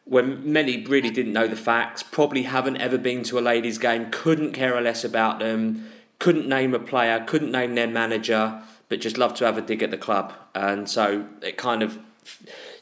When 0.05 0.53
many 0.53 0.85
really 0.85 1.11
didn't 1.11 1.33
know 1.33 1.49
the 1.49 1.57
facts, 1.57 2.03
probably 2.03 2.43
haven't 2.43 2.77
ever 2.77 2.99
been 2.99 3.23
to 3.25 3.39
a 3.39 3.41
ladies' 3.41 3.79
game, 3.79 4.11
couldn't 4.11 4.53
care 4.53 4.79
less 4.81 5.03
about 5.03 5.41
them, 5.41 5.91
couldn't 6.19 6.47
name 6.47 6.75
a 6.75 6.79
player, 6.79 7.25
couldn't 7.27 7.51
name 7.51 7.75
their 7.75 7.89
manager, 7.89 8.63
but 8.89 9.01
just 9.01 9.19
loved 9.19 9.37
to 9.39 9.47
have 9.47 9.59
a 9.59 9.63
dig 9.63 9.83
at 9.83 9.91
the 9.91 9.97
club. 9.97 10.33
And 10.55 10.89
so 10.89 11.27
it 11.43 11.57
kind 11.57 11.83
of, 11.83 11.99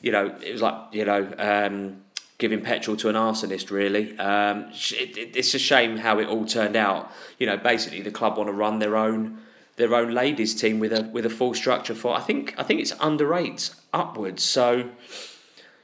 you 0.00 0.12
know, 0.12 0.34
it 0.44 0.52
was 0.52 0.62
like 0.62 0.74
you 0.92 1.04
know. 1.04 1.32
Um, 1.38 2.02
giving 2.42 2.60
petrol 2.60 2.96
to 2.96 3.08
an 3.08 3.14
arsonist, 3.14 3.70
really. 3.70 4.18
Um, 4.18 4.68
it, 4.72 5.16
it, 5.16 5.36
it's 5.36 5.54
a 5.54 5.60
shame 5.60 5.96
how 5.96 6.18
it 6.18 6.26
all 6.26 6.44
turned 6.44 6.74
out. 6.74 7.08
You 7.38 7.46
know, 7.46 7.56
basically 7.56 8.02
the 8.02 8.10
club 8.10 8.36
want 8.36 8.48
to 8.48 8.52
run 8.52 8.80
their 8.80 8.96
own 8.96 9.38
their 9.76 9.94
own 9.94 10.12
ladies 10.12 10.54
team 10.54 10.80
with 10.80 10.92
a 10.92 11.04
with 11.04 11.24
a 11.24 11.30
full 11.30 11.54
structure 11.54 11.94
for. 11.94 12.16
I 12.16 12.20
think 12.20 12.54
I 12.58 12.64
think 12.64 12.80
it's 12.80 12.92
under 12.98 13.32
eight 13.34 13.70
upwards. 13.92 14.42
So, 14.42 14.90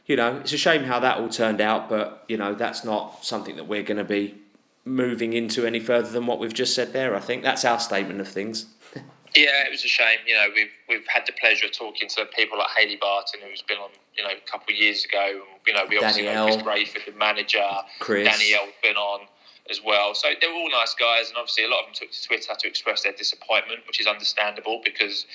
you 0.04 0.16
know, 0.16 0.38
it's 0.38 0.52
a 0.52 0.58
shame 0.58 0.82
how 0.82 0.98
that 0.98 1.18
all 1.18 1.28
turned 1.28 1.60
out, 1.60 1.88
but 1.88 2.24
you 2.26 2.36
know 2.36 2.54
that's 2.54 2.84
not 2.84 3.24
something 3.24 3.54
that 3.54 3.68
we're 3.68 3.84
going 3.84 3.98
to 3.98 4.10
be 4.18 4.34
moving 4.84 5.34
into 5.34 5.64
any 5.64 5.78
further 5.78 6.10
than 6.10 6.26
what 6.26 6.40
we've 6.40 6.52
just 6.52 6.74
said 6.74 6.92
there. 6.92 7.14
I 7.14 7.20
think 7.20 7.44
that's 7.44 7.64
our 7.64 7.78
statement 7.78 8.20
of 8.20 8.26
things. 8.26 8.66
Yeah, 9.36 9.66
it 9.66 9.70
was 9.70 9.84
a 9.84 9.88
shame. 9.88 10.18
You 10.26 10.34
know, 10.34 10.46
we've 10.54 10.72
we've 10.88 11.06
had 11.06 11.24
the 11.26 11.34
pleasure 11.40 11.66
of 11.66 11.72
talking 11.72 12.08
to 12.08 12.26
people 12.34 12.58
like 12.58 12.68
Haley 12.76 12.96
Barton, 12.96 13.40
who's 13.48 13.62
been 13.62 13.78
on, 13.78 13.90
you 14.16 14.24
know, 14.24 14.30
a 14.30 14.50
couple 14.50 14.72
of 14.74 14.80
years 14.80 15.04
ago. 15.04 15.42
You 15.68 15.74
know, 15.74 15.84
we 15.88 15.98
obviously 15.98 16.22
Danielle. 16.22 16.56
know 16.56 16.62
Chris 16.62 16.88
Rayford, 16.88 17.12
the 17.12 17.18
manager. 17.18 17.68
Chris. 18.00 18.26
Danielle's 18.26 18.72
been 18.82 18.96
on 18.96 19.26
as 19.70 19.80
well. 19.84 20.14
So 20.14 20.28
they 20.40 20.46
were 20.46 20.54
all 20.54 20.70
nice 20.70 20.94
guys, 20.94 21.28
and 21.28 21.36
obviously 21.36 21.64
a 21.64 21.68
lot 21.68 21.80
of 21.80 21.86
them 21.86 21.94
took 21.94 22.10
to 22.10 22.22
Twitter 22.24 22.54
to 22.58 22.66
express 22.66 23.02
their 23.02 23.12
disappointment, 23.12 23.80
which 23.86 24.00
is 24.00 24.06
understandable 24.06 24.80
because, 24.82 25.26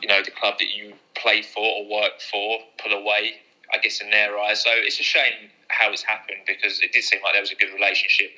you 0.00 0.08
know, 0.08 0.22
the 0.24 0.30
club 0.30 0.54
that 0.58 0.74
you 0.74 0.94
play 1.14 1.42
for 1.42 1.60
or 1.60 1.84
work 1.84 2.18
for 2.32 2.60
pull 2.78 2.92
away, 2.92 3.44
I 3.74 3.78
guess, 3.78 4.00
in 4.00 4.08
their 4.08 4.38
eyes. 4.38 4.62
So 4.62 4.70
it's 4.72 4.98
a 5.00 5.02
shame 5.02 5.50
how 5.68 5.92
it's 5.92 6.02
happened 6.02 6.40
because 6.46 6.80
it 6.80 6.92
did 6.92 7.04
seem 7.04 7.20
like 7.22 7.34
there 7.34 7.42
was 7.42 7.52
a 7.52 7.56
good 7.56 7.74
relationship 7.74 8.30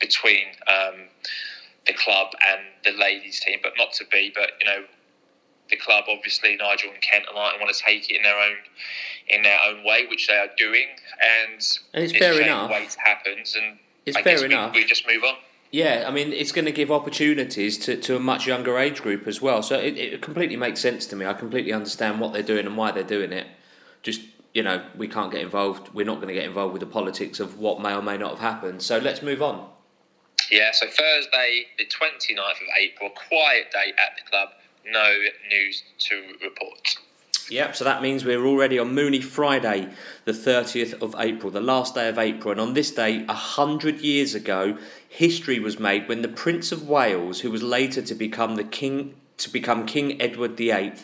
between. 0.00 0.46
Um, 0.66 1.08
the 1.86 1.92
club 1.92 2.32
and 2.50 2.60
the 2.84 2.90
ladies 3.00 3.40
team, 3.40 3.60
but 3.62 3.72
not 3.78 3.92
to 3.92 4.04
be. 4.10 4.32
But 4.34 4.52
you 4.60 4.66
know, 4.66 4.84
the 5.70 5.76
club 5.76 6.04
obviously 6.08 6.56
Nigel 6.56 6.90
and 6.90 7.00
Kent 7.00 7.24
and 7.28 7.38
I 7.38 7.56
want 7.60 7.74
to 7.74 7.82
take 7.82 8.10
it 8.10 8.16
in 8.16 8.22
their 8.22 8.38
own 8.38 8.56
in 9.28 9.42
their 9.42 9.58
own 9.68 9.84
way, 9.84 10.06
which 10.08 10.28
they 10.28 10.36
are 10.36 10.48
doing, 10.56 10.86
and, 11.20 11.54
and 11.92 12.04
it's, 12.04 12.12
it's 12.12 12.16
fair 12.16 12.40
enough. 12.40 12.68
The 12.68 12.72
way 12.74 12.82
it 12.84 12.96
happens, 13.04 13.56
and 13.56 13.78
it's 14.04 14.16
I 14.16 14.22
fair 14.22 14.44
enough. 14.44 14.72
We, 14.72 14.82
we 14.82 14.86
just 14.86 15.06
move 15.06 15.24
on. 15.24 15.34
Yeah, 15.72 16.04
I 16.06 16.10
mean, 16.10 16.32
it's 16.32 16.52
going 16.52 16.64
to 16.66 16.72
give 16.72 16.92
opportunities 16.92 17.76
to, 17.78 17.96
to 17.96 18.16
a 18.16 18.20
much 18.20 18.46
younger 18.46 18.78
age 18.78 19.02
group 19.02 19.26
as 19.26 19.42
well. 19.42 19.62
So 19.62 19.76
it, 19.76 19.98
it 19.98 20.22
completely 20.22 20.56
makes 20.56 20.80
sense 20.80 21.06
to 21.06 21.16
me. 21.16 21.26
I 21.26 21.34
completely 21.34 21.72
understand 21.72 22.20
what 22.20 22.32
they're 22.32 22.42
doing 22.42 22.66
and 22.66 22.76
why 22.76 22.92
they're 22.92 23.02
doing 23.02 23.32
it. 23.32 23.46
Just, 24.02 24.22
you 24.54 24.62
know, 24.62 24.84
we 24.96 25.08
can't 25.08 25.32
get 25.32 25.40
involved. 25.40 25.92
We're 25.92 26.06
not 26.06 26.16
going 26.16 26.28
to 26.28 26.34
get 26.34 26.44
involved 26.44 26.72
with 26.72 26.80
the 26.80 26.86
politics 26.86 27.40
of 27.40 27.58
what 27.58 27.80
may 27.80 27.94
or 27.94 28.00
may 28.00 28.16
not 28.16 28.30
have 28.30 28.38
happened. 28.38 28.80
So 28.80 28.98
let's 28.98 29.22
move 29.22 29.42
on. 29.42 29.68
Yeah, 30.50 30.70
so 30.72 30.86
Thursday, 30.86 31.66
the 31.76 31.86
29th 31.86 32.38
of 32.38 32.68
April, 32.78 33.10
quiet 33.10 33.72
day 33.72 33.92
at 33.98 34.16
the 34.16 34.30
club, 34.30 34.50
no 34.90 35.12
news 35.50 35.82
to 35.98 36.34
report. 36.42 36.96
Yep, 37.48 37.76
so 37.76 37.84
that 37.84 38.02
means 38.02 38.24
we're 38.24 38.44
already 38.44 38.76
on 38.76 38.92
Mooney 38.92 39.20
Friday, 39.20 39.88
the 40.24 40.32
30th 40.32 41.00
of 41.00 41.14
April, 41.16 41.52
the 41.52 41.60
last 41.60 41.94
day 41.94 42.08
of 42.08 42.18
April. 42.18 42.50
And 42.50 42.60
on 42.60 42.74
this 42.74 42.90
day, 42.90 43.24
a 43.28 43.34
hundred 43.34 44.00
years 44.00 44.34
ago, 44.34 44.78
history 45.08 45.60
was 45.60 45.78
made 45.78 46.08
when 46.08 46.22
the 46.22 46.28
Prince 46.28 46.72
of 46.72 46.88
Wales, 46.88 47.40
who 47.40 47.52
was 47.52 47.62
later 47.62 48.02
to 48.02 48.14
become 48.14 48.56
the 48.56 48.64
King 48.64 49.14
to 49.38 49.50
become 49.50 49.84
King 49.84 50.20
Edward 50.20 50.56
VIII, 50.56 50.94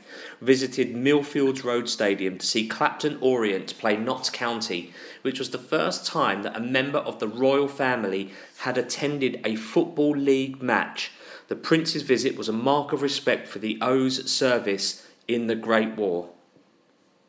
visited 0.40 0.94
Millfields 0.94 1.64
Road 1.64 1.88
Stadium 1.88 2.38
to 2.38 2.46
see 2.46 2.66
Clapton 2.66 3.18
Orient 3.20 3.78
play 3.78 3.96
Notts 3.96 4.30
County, 4.30 4.92
which 5.20 5.38
was 5.38 5.50
the 5.50 5.58
first 5.58 6.06
time 6.06 6.42
that 6.42 6.56
a 6.56 6.60
member 6.60 7.00
of 7.00 7.18
the 7.18 7.28
royal 7.28 7.68
family 7.68 8.30
had 8.60 8.78
attended 8.78 9.40
a 9.44 9.56
Football 9.56 10.16
League 10.16 10.62
match. 10.62 11.12
The 11.52 11.56
Prince's 11.56 12.00
visit 12.00 12.34
was 12.34 12.48
a 12.48 12.52
mark 12.54 12.94
of 12.94 13.02
respect 13.02 13.46
for 13.46 13.58
the 13.58 13.76
O's 13.82 14.32
service 14.32 15.06
in 15.28 15.48
the 15.48 15.54
Great 15.54 15.96
War. 15.96 16.30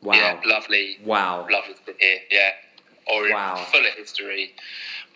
Wow. 0.00 0.14
Yeah, 0.14 0.40
lovely. 0.46 0.96
Wow. 1.04 1.46
Lovely 1.50 1.74
to 1.84 1.92
hear, 2.00 2.20
yeah. 2.30 2.52
Orient, 3.06 3.34
wow. 3.34 3.56
full 3.70 3.84
of 3.84 3.92
history, 3.92 4.54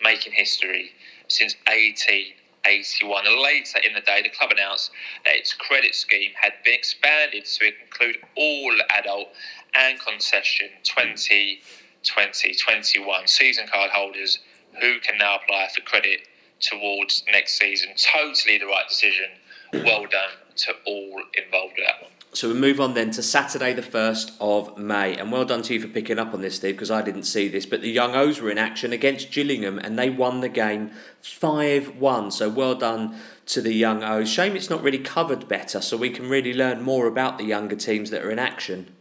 making 0.03 0.33
history 0.33 0.91
since 1.27 1.55
1881. 1.65 3.25
And 3.25 3.41
later 3.41 3.79
in 3.79 3.95
the 3.95 4.01
day, 4.01 4.21
the 4.21 4.29
club 4.29 4.51
announced 4.51 4.91
that 5.25 5.37
its 5.37 5.53
credit 5.53 5.95
scheme 5.95 6.29
had 6.39 6.53
been 6.63 6.75
expanded 6.75 7.45
to 7.45 7.65
include 7.65 8.17
all 8.37 8.75
adult 8.95 9.29
and 9.73 9.99
concession 9.99 10.69
2020 10.83 12.53
21 12.53 13.25
season 13.25 13.65
card 13.73 13.89
holders 13.89 14.37
who 14.79 14.99
can 14.99 15.17
now 15.17 15.37
apply 15.37 15.67
for 15.73 15.81
credit 15.81 16.19
towards 16.59 17.23
next 17.31 17.57
season. 17.57 17.89
Totally 17.95 18.57
the 18.57 18.65
right 18.65 18.87
decision. 18.87 19.27
Well 19.73 20.03
done 20.03 20.31
to 20.57 20.73
all 20.85 21.21
involved 21.37 21.73
with 21.77 21.85
that 21.85 22.01
one. 22.01 22.11
So 22.31 22.47
we 22.47 22.53
move 22.53 22.79
on 22.79 22.93
then 22.93 23.09
to 23.11 23.23
Saturday, 23.23 23.73
the 23.73 23.81
1st 23.81 24.33
of 24.39 24.77
May. 24.77 25.15
And 25.15 25.31
well 25.31 25.45
done 25.45 25.63
to 25.63 25.73
you 25.73 25.81
for 25.81 25.87
picking 25.87 26.19
up 26.19 26.31
on 26.33 26.41
this, 26.41 26.57
Steve, 26.57 26.75
because 26.75 26.91
I 26.91 27.01
didn't 27.01 27.23
see 27.23 27.47
this. 27.47 27.65
But 27.65 27.81
the 27.81 27.89
Young 27.89 28.15
O's 28.15 28.39
were 28.39 28.51
in 28.51 28.59
action 28.59 28.93
against 28.93 29.31
Gillingham 29.31 29.79
and 29.79 29.97
they 29.97 30.11
won 30.11 30.41
the 30.41 30.49
game 30.49 30.91
5 31.21 31.97
1. 31.97 32.31
So 32.31 32.47
well 32.47 32.75
done 32.75 33.15
to 33.47 33.61
the 33.61 33.73
Young 33.73 34.03
O's. 34.03 34.29
Shame 34.29 34.55
it's 34.55 34.69
not 34.69 34.83
really 34.83 34.99
covered 34.99 35.47
better 35.47 35.81
so 35.81 35.97
we 35.97 36.11
can 36.11 36.29
really 36.29 36.53
learn 36.53 36.83
more 36.83 37.07
about 37.07 37.39
the 37.39 37.45
younger 37.45 37.75
teams 37.75 38.11
that 38.11 38.23
are 38.23 38.29
in 38.29 38.39
action. 38.39 38.93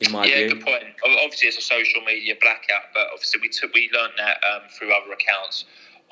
In 0.00 0.12
my 0.12 0.24
view. 0.24 0.32
yeah, 0.32 0.38
view. 0.40 0.54
good 0.56 0.64
point. 0.64 0.84
Obviously, 1.24 1.48
it's 1.48 1.58
a 1.58 1.62
social 1.62 2.02
media 2.02 2.34
blackout, 2.40 2.92
but 2.92 3.06
obviously 3.12 3.40
we 3.40 3.48
took 3.48 3.72
we 3.72 3.88
learned 3.94 4.14
that 4.18 4.42
um, 4.52 4.62
through 4.68 4.92
other 4.92 5.12
accounts 5.12 5.64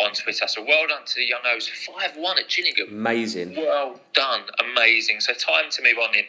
on 0.03 0.13
Twitter. 0.13 0.47
So 0.49 0.63
well 0.63 0.87
done 0.89 1.05
to 1.05 1.15
the 1.17 1.25
Young 1.25 1.41
O's. 1.47 1.69
5 1.69 2.17
1 2.17 2.39
at 2.39 2.49
Gillingham. 2.49 2.89
Amazing. 2.91 3.57
Well 3.57 4.01
done. 4.15 4.43
Amazing. 4.73 5.21
So 5.21 5.33
time 5.35 5.71
to 5.71 5.83
move 5.83 5.99
on 6.03 6.15
in 6.15 6.25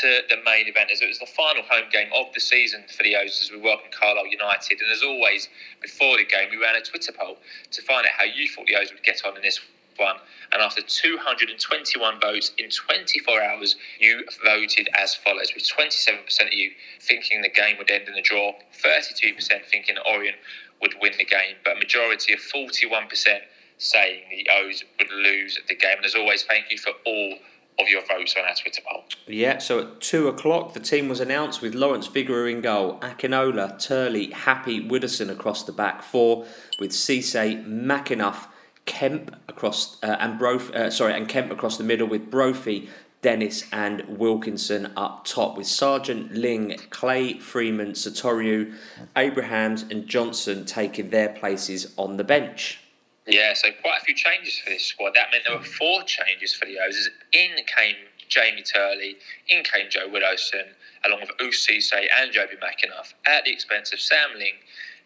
to 0.00 0.20
the 0.28 0.36
main 0.44 0.66
event 0.66 0.90
as 0.92 1.00
it 1.00 1.08
was 1.08 1.18
the 1.18 1.26
final 1.26 1.62
home 1.62 1.88
game 1.92 2.08
of 2.14 2.32
the 2.34 2.40
season 2.40 2.84
for 2.96 3.02
the 3.02 3.16
O's 3.16 3.40
as 3.42 3.50
we 3.50 3.60
welcome 3.60 3.90
Carlisle 3.90 4.28
United. 4.28 4.80
And 4.80 4.90
as 4.90 5.02
always, 5.02 5.48
before 5.80 6.16
the 6.16 6.24
game, 6.24 6.48
we 6.50 6.56
ran 6.56 6.76
a 6.76 6.82
Twitter 6.82 7.12
poll 7.12 7.36
to 7.70 7.82
find 7.82 8.06
out 8.06 8.12
how 8.16 8.24
you 8.24 8.48
thought 8.48 8.66
the 8.66 8.76
O's 8.76 8.92
would 8.92 9.02
get 9.02 9.24
on 9.24 9.36
in 9.36 9.42
this 9.42 9.60
one. 9.96 10.16
And 10.52 10.62
after 10.62 10.82
221 10.82 12.20
votes 12.20 12.52
in 12.58 12.70
24 12.70 13.42
hours, 13.42 13.76
you 14.00 14.24
voted 14.44 14.88
as 14.98 15.14
follows 15.14 15.52
with 15.54 15.68
27% 15.68 16.46
of 16.46 16.52
you 16.52 16.72
thinking 17.00 17.42
the 17.42 17.50
game 17.50 17.76
would 17.78 17.90
end 17.90 18.08
in 18.08 18.14
a 18.14 18.22
draw, 18.22 18.52
32% 18.82 19.36
thinking 19.70 19.96
Orient 19.98 20.36
would 20.80 20.94
win 21.00 21.12
the 21.18 21.24
game, 21.24 21.56
but 21.64 21.76
a 21.76 21.78
majority 21.78 22.32
of 22.32 22.40
41% 22.40 23.40
saying 23.78 24.22
the 24.30 24.46
O's 24.62 24.84
would 24.98 25.10
lose 25.10 25.58
the 25.68 25.74
game. 25.74 25.96
And 25.96 26.04
as 26.04 26.14
always, 26.14 26.42
thank 26.42 26.70
you 26.70 26.78
for 26.78 26.92
all 27.06 27.38
of 27.78 27.88
your 27.88 28.02
votes 28.06 28.34
on 28.36 28.44
our 28.44 28.54
Twitter 28.54 28.82
poll. 28.90 29.04
Yeah, 29.26 29.58
so 29.58 29.80
at 29.80 30.00
two 30.00 30.28
o'clock, 30.28 30.74
the 30.74 30.80
team 30.80 31.08
was 31.08 31.20
announced 31.20 31.62
with 31.62 31.74
Lawrence 31.74 32.08
Vigouroux 32.08 32.50
in 32.50 32.60
goal, 32.60 32.98
Akinola, 33.00 33.82
Turley, 33.82 34.30
Happe, 34.30 34.88
Widdowson 34.88 35.30
across 35.30 35.62
the 35.64 35.72
back 35.72 36.02
four, 36.02 36.46
with 36.78 36.90
Cisse, 36.90 37.66
McAnuff, 37.66 38.48
Kemp 38.86 39.36
across 39.48 40.02
uh, 40.02 40.16
and 40.18 40.38
Bro, 40.38 40.58
uh, 40.74 40.90
sorry, 40.90 41.14
and 41.14 41.28
Kemp 41.28 41.50
across 41.50 41.76
the 41.76 41.84
middle 41.84 42.08
with 42.08 42.30
Brophy, 42.30 42.88
Dennis 43.22 43.64
and 43.72 44.02
Wilkinson 44.08 44.92
up 44.96 45.24
top 45.26 45.56
with 45.56 45.66
Sargent, 45.66 46.32
Ling, 46.32 46.76
Clay, 46.90 47.38
Freeman, 47.38 47.92
Sotiriou, 47.92 48.74
Abrahams 49.16 49.82
and 49.82 50.06
Johnson 50.06 50.64
taking 50.64 51.10
their 51.10 51.28
places 51.28 51.92
on 51.96 52.16
the 52.16 52.24
bench. 52.24 52.80
Yeah, 53.26 53.52
so 53.54 53.68
quite 53.82 54.00
a 54.00 54.04
few 54.04 54.14
changes 54.14 54.58
for 54.58 54.70
this 54.70 54.84
squad. 54.84 55.14
That 55.14 55.28
meant 55.30 55.44
there 55.46 55.56
were 55.56 55.62
four 55.62 56.02
changes 56.04 56.54
for 56.54 56.64
the 56.64 56.78
O's. 56.80 57.08
In 57.32 57.50
came 57.66 57.96
Jamie 58.28 58.62
Turley, 58.62 59.16
in 59.48 59.62
came 59.64 59.90
Joe 59.90 60.08
Widdowson, 60.08 60.68
along 61.04 61.20
with 61.20 61.30
Ous 61.40 61.66
Cisse 61.66 61.92
and 62.18 62.32
Jobi 62.32 62.58
McAnuff, 62.58 63.12
at 63.26 63.44
the 63.44 63.52
expense 63.52 63.92
of 63.92 64.00
Sam 64.00 64.30
Ling, 64.36 64.54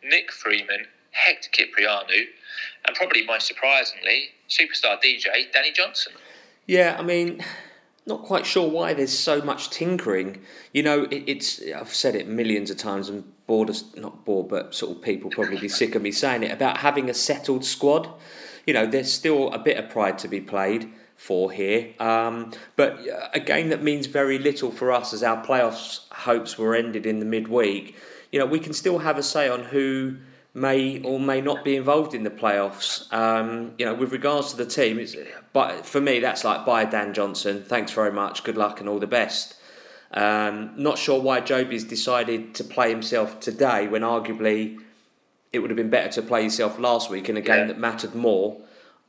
Nick 0.04 0.30
Freeman, 0.30 0.86
Hector 1.10 1.50
Kyprianou, 1.50 2.26
and 2.86 2.96
probably 2.96 3.24
most 3.24 3.46
surprisingly, 3.46 4.30
superstar 4.48 5.02
DJ 5.02 5.50
Danny 5.52 5.72
Johnson. 5.72 6.12
Yeah, 6.66 6.96
I 6.98 7.02
mean, 7.02 7.44
not 8.06 8.22
quite 8.22 8.46
sure 8.46 8.68
why 8.68 8.94
there's 8.94 9.16
so 9.16 9.40
much 9.40 9.70
tinkering. 9.70 10.40
You 10.72 10.82
know, 10.82 11.04
it, 11.04 11.24
it's 11.26 11.62
I've 11.74 11.94
said 11.94 12.14
it 12.14 12.28
millions 12.28 12.70
of 12.70 12.76
times 12.76 13.08
and 13.08 13.24
bored 13.46 13.70
us 13.70 13.84
not 13.96 14.24
bored, 14.24 14.48
but 14.48 14.74
sort 14.74 14.96
of 14.96 15.02
people 15.02 15.30
probably 15.30 15.58
be 15.58 15.68
sick 15.68 15.94
of 15.94 16.02
me 16.02 16.12
saying 16.12 16.42
it 16.42 16.50
about 16.50 16.78
having 16.78 17.08
a 17.08 17.14
settled 17.14 17.64
squad. 17.64 18.08
You 18.66 18.74
know, 18.74 18.86
there's 18.86 19.12
still 19.12 19.52
a 19.52 19.58
bit 19.58 19.76
of 19.76 19.90
pride 19.90 20.18
to 20.18 20.28
be 20.28 20.40
played. 20.40 20.90
for 21.16 21.50
here. 21.50 21.94
Um, 22.00 22.52
but 22.76 22.98
a 23.32 23.40
game 23.40 23.68
that 23.70 23.82
means 23.82 24.06
very 24.06 24.38
little 24.38 24.70
for 24.70 24.92
us 24.92 25.14
as 25.14 25.22
our 25.22 25.44
playoffs 25.44 26.00
hopes 26.12 26.58
were 26.58 26.74
ended 26.74 27.06
in 27.06 27.18
the 27.18 27.24
midweek. 27.24 27.96
You 28.32 28.40
know, 28.40 28.46
we 28.46 28.58
can 28.58 28.72
still 28.72 28.98
have 28.98 29.16
a 29.16 29.22
say 29.22 29.48
on 29.48 29.64
who 29.64 30.16
may 30.54 31.02
or 31.02 31.18
may 31.18 31.40
not 31.40 31.64
be 31.64 31.74
involved 31.74 32.14
in 32.14 32.22
the 32.22 32.30
playoffs. 32.30 33.12
Um, 33.12 33.74
you 33.76 33.84
know, 33.84 33.94
with 33.94 34.12
regards 34.12 34.52
to 34.52 34.56
the 34.56 34.66
team, 34.66 34.98
it's, 35.00 35.16
but 35.52 35.84
for 35.84 36.00
me, 36.00 36.20
that's 36.20 36.44
like 36.44 36.64
bye, 36.64 36.84
Dan 36.84 37.12
Johnson. 37.12 37.64
Thanks 37.64 37.92
very 37.92 38.12
much. 38.12 38.44
Good 38.44 38.56
luck 38.56 38.80
and 38.80 38.88
all 38.88 39.00
the 39.00 39.06
best. 39.06 39.56
Um, 40.12 40.72
not 40.76 40.96
sure 40.96 41.20
why 41.20 41.40
Jobi's 41.40 41.82
decided 41.82 42.54
to 42.54 42.64
play 42.64 42.88
himself 42.90 43.40
today 43.40 43.88
when 43.88 44.02
arguably 44.02 44.78
it 45.52 45.58
would 45.58 45.70
have 45.70 45.76
been 45.76 45.90
better 45.90 46.10
to 46.12 46.22
play 46.22 46.44
yourself 46.44 46.78
last 46.78 47.10
week 47.10 47.28
in 47.28 47.36
a 47.36 47.40
game 47.40 47.58
yeah. 47.58 47.66
that 47.66 47.78
mattered 47.78 48.14
more. 48.14 48.60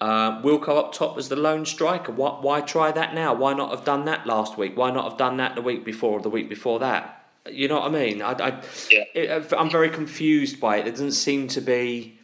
Uh, 0.01 0.41
Wilco 0.41 0.77
up 0.77 0.93
top 0.93 1.17
as 1.17 1.29
the 1.29 1.36
lone 1.36 1.65
striker. 1.65 2.12
Why, 2.12 2.31
why 2.41 2.62
try 2.62 2.91
that 2.91 3.13
now? 3.13 3.34
Why 3.34 3.53
not 3.53 3.69
have 3.69 3.86
done 3.86 4.05
that 4.05 4.25
last 4.25 4.58
week? 4.58 4.75
Why 4.75 4.91
not 4.91 5.08
have 5.10 5.17
done 5.17 5.38
that 5.38 5.55
the 5.55 5.62
week 5.62 5.86
before 5.86 6.19
or 6.19 6.21
the 6.21 6.29
week 6.29 6.49
before 6.49 6.79
that? 6.79 7.24
You 7.51 7.67
know 7.67 7.79
what 7.79 7.89
I 7.89 7.93
mean? 7.93 8.21
I, 8.21 8.31
I, 8.31 8.62
yeah. 8.89 9.03
it, 9.13 9.53
uh, 9.53 9.58
I'm 9.58 9.69
very 9.69 9.89
confused 9.89 10.60
by 10.60 10.77
it. 10.77 10.84
There 10.84 10.91
doesn't 10.91 11.12
seem 11.12 11.47
to 11.49 11.62
be 11.62 12.17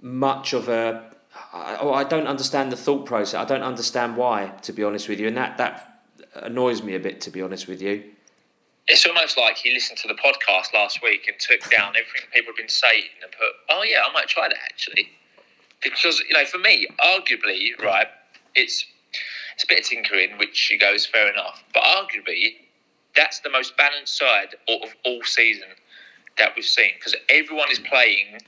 much 0.00 0.52
of 0.52 0.68
a. 0.68 1.04
I, 1.52 1.78
oh, 1.80 1.92
I 1.92 2.04
don't 2.04 2.26
understand 2.26 2.72
the 2.72 2.76
thought 2.76 3.06
process. 3.06 3.34
I 3.34 3.44
don't 3.44 3.62
understand 3.62 4.16
why, 4.16 4.48
to 4.62 4.72
be 4.72 4.82
honest 4.82 5.08
with 5.08 5.20
you, 5.20 5.28
and 5.28 5.36
that 5.36 5.58
that 5.58 6.02
annoys 6.34 6.82
me 6.82 6.94
a 6.96 7.00
bit, 7.00 7.20
to 7.22 7.30
be 7.30 7.42
honest 7.42 7.68
with 7.68 7.80
you. 7.80 8.02
It's 8.86 9.06
almost 9.06 9.38
like 9.38 9.56
he 9.56 9.72
listened 9.72 9.98
to 10.00 10.08
the 10.08 10.14
podcast 10.14 10.74
last 10.74 11.02
week 11.02 11.26
and 11.26 11.38
took 11.38 11.70
down 11.70 11.90
everything 11.90 12.28
people 12.32 12.52
have 12.52 12.56
been 12.56 12.68
saying 12.68 13.04
and 13.22 13.30
put, 13.30 13.48
"Oh 13.70 13.84
yeah, 13.84 14.00
I 14.04 14.12
might 14.12 14.28
try 14.28 14.48
that 14.48 14.58
actually," 14.64 15.10
because 15.80 16.20
you 16.28 16.34
know, 16.34 16.44
for 16.44 16.58
me, 16.58 16.88
arguably, 17.00 17.80
right, 17.82 18.08
it's 18.56 18.84
it's 19.54 19.62
a 19.62 19.66
bit 19.68 19.80
of 19.80 19.86
tinkering, 19.86 20.38
which 20.38 20.60
he 20.60 20.76
goes 20.76 21.06
fair 21.06 21.32
enough, 21.32 21.62
but 21.72 21.84
arguably 21.84 22.56
that's 23.16 23.40
the 23.40 23.50
most 23.50 23.76
balanced 23.76 24.16
side 24.16 24.56
of 24.68 24.94
all 25.04 25.22
season 25.24 25.68
that 26.38 26.52
we've 26.56 26.64
seen 26.64 26.90
because 26.98 27.14
everyone 27.28 27.70
is 27.70 27.78
playing, 27.78 28.38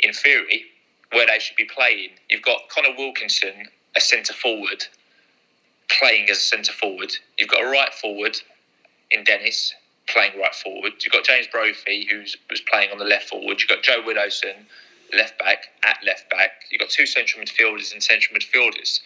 in 0.00 0.12
theory, 0.12 0.64
where 1.12 1.26
they 1.26 1.38
should 1.38 1.56
be 1.56 1.64
playing. 1.64 2.10
You've 2.28 2.42
got 2.42 2.68
Connor 2.68 2.94
Wilkinson, 2.96 3.68
a 3.96 4.00
centre 4.00 4.34
forward, 4.34 4.84
playing 5.88 6.28
as 6.30 6.38
a 6.38 6.40
centre 6.40 6.72
forward. 6.72 7.12
You've 7.38 7.48
got 7.48 7.62
a 7.62 7.68
right 7.68 7.94
forward 7.94 8.36
in 9.10 9.24
Dennis 9.24 9.72
playing 10.08 10.38
right 10.40 10.54
forward. 10.54 10.92
You've 11.02 11.12
got 11.12 11.24
James 11.24 11.46
Brophy, 11.46 12.08
who's 12.10 12.36
was 12.50 12.60
playing 12.60 12.90
on 12.90 12.98
the 12.98 13.04
left 13.04 13.28
forward. 13.28 13.60
You've 13.60 13.68
got 13.68 13.82
Joe 13.82 14.02
Widdowson, 14.02 14.54
left 15.14 15.38
back, 15.38 15.68
at 15.84 15.98
left 16.04 16.28
back. 16.30 16.50
You've 16.70 16.80
got 16.80 16.90
two 16.90 17.06
central 17.06 17.44
midfielders 17.44 17.92
and 17.92 18.02
central 18.02 18.38
midfielders. 18.38 19.00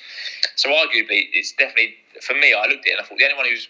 So 0.57 0.71
arguably, 0.71 1.29
it's 1.33 1.53
definitely 1.53 1.95
for 2.23 2.35
me. 2.35 2.55
I 2.55 2.67
looked 2.67 2.87
at 2.87 2.93
it 2.93 2.93
and 2.93 3.01
I 3.01 3.05
thought 3.05 3.19
the 3.19 3.25
only 3.25 3.37
one 3.37 3.47
who's 3.49 3.69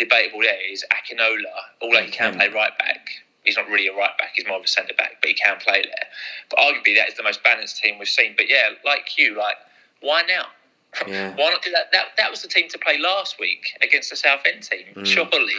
debatable 0.00 0.40
there 0.40 0.58
is 0.72 0.84
Akinola, 0.90 1.44
although 1.82 2.00
he 2.00 2.10
can 2.10 2.34
play 2.34 2.48
right 2.48 2.76
back. 2.78 3.08
He's 3.44 3.56
not 3.56 3.68
really 3.68 3.86
a 3.86 3.94
right 3.94 4.16
back, 4.18 4.32
he's 4.34 4.46
more 4.46 4.58
of 4.58 4.64
a 4.64 4.68
centre 4.68 4.94
back, 4.94 5.16
but 5.20 5.28
he 5.28 5.34
can 5.34 5.58
play 5.58 5.82
there. 5.82 6.06
But 6.48 6.58
arguably, 6.58 6.96
that 6.96 7.08
is 7.08 7.14
the 7.14 7.22
most 7.22 7.42
balanced 7.44 7.78
team 7.78 7.98
we've 7.98 8.08
seen. 8.08 8.34
But 8.36 8.48
yeah, 8.48 8.70
like 8.84 9.16
you, 9.16 9.36
like, 9.36 9.56
why 10.00 10.22
now? 10.22 10.46
Yeah. 11.06 11.34
Why 11.36 11.50
not 11.50 11.62
do 11.62 11.70
that? 11.70 11.92
That 11.92 12.06
that 12.18 12.30
was 12.32 12.42
the 12.42 12.48
team 12.48 12.68
to 12.70 12.78
play 12.78 12.98
last 12.98 13.38
week 13.38 13.78
against 13.80 14.10
the 14.10 14.16
Southend 14.16 14.64
team. 14.64 14.86
Mm. 14.96 15.06
Surely, 15.06 15.54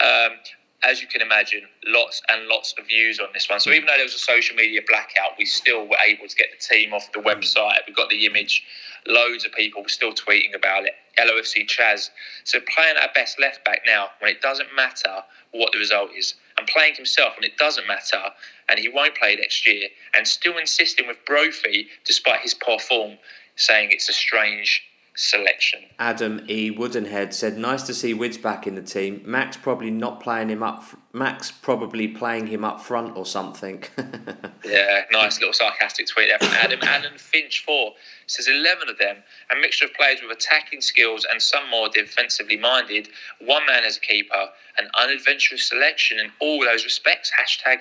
um, 0.00 0.38
as 0.82 1.02
you 1.02 1.06
can 1.06 1.20
imagine, 1.20 1.62
lots 1.86 2.22
and 2.30 2.46
lots 2.46 2.74
of 2.78 2.86
views 2.86 3.20
on 3.20 3.28
this 3.34 3.48
one. 3.50 3.60
So 3.60 3.70
even 3.70 3.84
though 3.86 3.96
there 3.96 4.04
was 4.04 4.14
a 4.14 4.18
social 4.18 4.56
media 4.56 4.80
blackout, 4.88 5.32
we 5.38 5.44
still 5.44 5.86
were 5.86 5.98
able 6.08 6.26
to 6.26 6.34
get 6.34 6.48
the 6.50 6.74
team 6.74 6.94
off 6.94 7.12
the 7.12 7.18
website. 7.20 7.80
We 7.86 7.92
got 7.92 8.08
the 8.08 8.24
image. 8.24 8.64
Loads 9.06 9.44
of 9.44 9.52
people 9.52 9.84
still 9.88 10.12
tweeting 10.12 10.54
about 10.54 10.84
it. 10.84 10.94
LOFC 11.18 11.66
Chaz. 11.66 12.10
So 12.44 12.60
playing 12.60 12.96
at 12.96 13.14
best 13.14 13.40
left 13.40 13.64
back 13.64 13.82
now, 13.86 14.10
when 14.20 14.30
it 14.30 14.40
doesn't 14.40 14.74
matter 14.74 15.22
what 15.52 15.72
the 15.72 15.78
result 15.78 16.10
is, 16.16 16.34
and 16.58 16.66
playing 16.66 16.94
himself 16.94 17.34
when 17.36 17.44
it 17.44 17.56
doesn't 17.56 17.86
matter, 17.86 18.22
and 18.68 18.78
he 18.78 18.88
won't 18.88 19.16
play 19.16 19.36
next 19.36 19.66
year, 19.66 19.88
and 20.14 20.26
still 20.26 20.58
insisting 20.58 21.06
with 21.06 21.24
Brophy, 21.24 21.88
despite 22.04 22.40
his 22.40 22.54
poor 22.54 22.78
form, 22.78 23.18
saying 23.56 23.90
it's 23.90 24.08
a 24.08 24.12
strange 24.12 24.82
selection. 25.20 25.80
Adam 25.98 26.44
E. 26.48 26.70
Woodenhead 26.70 27.34
said, 27.34 27.58
"Nice 27.58 27.82
to 27.82 27.94
see 27.94 28.14
Wids 28.14 28.38
back 28.38 28.66
in 28.66 28.74
the 28.74 28.82
team. 28.82 29.22
Max 29.24 29.56
probably 29.56 29.90
not 29.90 30.20
playing 30.20 30.48
him 30.48 30.62
up. 30.62 30.84
Max 31.12 31.50
probably 31.50 32.08
playing 32.08 32.46
him 32.46 32.64
up 32.64 32.80
front 32.80 33.16
or 33.16 33.26
something." 33.26 33.84
yeah, 34.64 35.04
nice 35.12 35.38
little 35.38 35.52
sarcastic 35.52 36.06
tweet 36.08 36.28
there 36.28 36.38
from 36.38 36.56
Adam. 36.56 36.80
Alan 36.82 37.18
Finch 37.18 37.62
four 37.64 37.92
says 38.26 38.48
eleven 38.48 38.88
of 38.88 38.98
them, 38.98 39.16
a 39.50 39.56
mixture 39.56 39.84
of 39.84 39.94
players 39.94 40.20
with 40.22 40.30
attacking 40.30 40.80
skills 40.80 41.26
and 41.30 41.40
some 41.42 41.68
more 41.68 41.90
defensively 41.90 42.56
minded. 42.56 43.08
One 43.40 43.66
man 43.66 43.84
as 43.84 43.98
a 43.98 44.00
keeper, 44.00 44.48
an 44.78 44.88
unadventurous 44.98 45.68
selection 45.68 46.18
in 46.18 46.32
all 46.40 46.64
those 46.64 46.84
respects. 46.84 47.30
Hashtag 47.30 47.80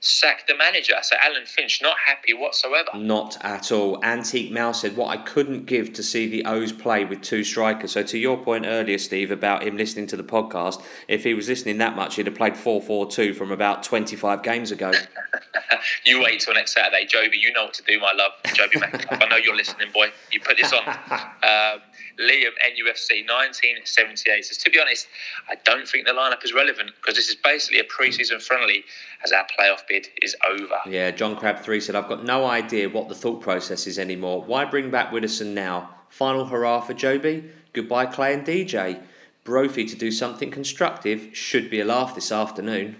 sack 0.00 0.46
the 0.46 0.56
manager. 0.56 0.94
So 1.02 1.16
Alan 1.20 1.44
Finch 1.44 1.80
not 1.82 1.96
happy 2.06 2.34
whatsoever. 2.34 2.90
Not 2.94 3.36
at 3.42 3.72
all. 3.72 4.02
Antique 4.04 4.52
Mouse 4.52 4.82
said, 4.82 4.96
What 4.96 5.08
I 5.08 5.22
couldn't 5.22 5.66
give 5.66 5.92
to 5.94 6.02
see 6.02 6.28
the 6.28 6.44
O's 6.44 6.72
play 6.72 7.04
with 7.04 7.20
two 7.22 7.44
strikers. 7.44 7.92
So 7.92 8.02
to 8.04 8.18
your 8.18 8.36
point 8.36 8.64
earlier, 8.66 8.98
Steve, 8.98 9.30
about 9.30 9.62
him 9.62 9.76
listening 9.76 10.06
to 10.08 10.16
the 10.16 10.22
podcast, 10.22 10.82
if 11.08 11.24
he 11.24 11.34
was 11.34 11.48
listening 11.48 11.78
that 11.78 11.96
much, 11.96 12.16
he'd 12.16 12.26
have 12.26 12.36
played 12.36 12.56
4 12.56 12.80
4 12.80 13.10
2 13.10 13.34
from 13.34 13.50
about 13.50 13.82
25 13.82 14.42
games 14.42 14.70
ago. 14.70 14.92
you 16.06 16.22
wait 16.22 16.40
till 16.40 16.54
next 16.54 16.72
Saturday. 16.74 17.06
Jobi, 17.06 17.40
you 17.40 17.52
know 17.52 17.64
what 17.64 17.74
to 17.74 17.82
do, 17.82 17.98
my 17.98 18.12
love. 18.12 18.32
Jobi 18.44 19.22
I 19.22 19.28
know 19.28 19.36
you're 19.36 19.56
listening, 19.56 19.88
boy. 19.92 20.08
You 20.30 20.40
put 20.40 20.56
this 20.56 20.72
on. 20.72 20.82
Um, 21.38 21.80
Liam 22.18 22.52
NUFC 22.66 23.22
1978 23.26 24.44
says, 24.44 24.58
To 24.58 24.70
be 24.70 24.80
honest, 24.80 25.06
I 25.48 25.54
don't 25.64 25.86
think 25.86 26.06
the 26.06 26.12
lineup 26.12 26.44
is 26.44 26.52
relevant 26.52 26.90
because 26.96 27.14
this 27.14 27.28
is 27.28 27.36
basically 27.36 27.78
a 27.80 27.84
pre 27.84 28.10
season 28.10 28.40
friendly 28.40 28.84
as 29.24 29.32
our 29.32 29.46
playoff 29.58 29.86
bid 29.88 30.08
is 30.20 30.34
over. 30.50 30.78
Yeah, 30.86 31.10
John 31.12 31.36
Crab 31.36 31.60
3 31.60 31.80
said, 31.80 31.94
I've 31.94 32.08
got 32.08 32.24
no 32.24 32.46
idea 32.46 32.88
what 32.88 33.08
the 33.08 33.14
thought 33.14 33.40
process 33.40 33.86
is 33.86 33.98
anymore. 33.98 34.42
Why 34.42 34.64
bring 34.64 34.90
back 34.90 35.10
Widdowson 35.10 35.54
now? 35.54 35.90
Final 36.08 36.46
hurrah 36.46 36.80
for 36.80 36.94
Jobi. 36.94 37.50
Goodbye, 37.72 38.06
Clay 38.06 38.34
and 38.34 38.46
DJ. 38.46 39.00
Brophy 39.44 39.84
to 39.86 39.96
do 39.96 40.10
something 40.10 40.50
constructive 40.50 41.30
should 41.32 41.70
be 41.70 41.80
a 41.80 41.84
laugh 41.84 42.14
this 42.14 42.32
afternoon. 42.32 42.96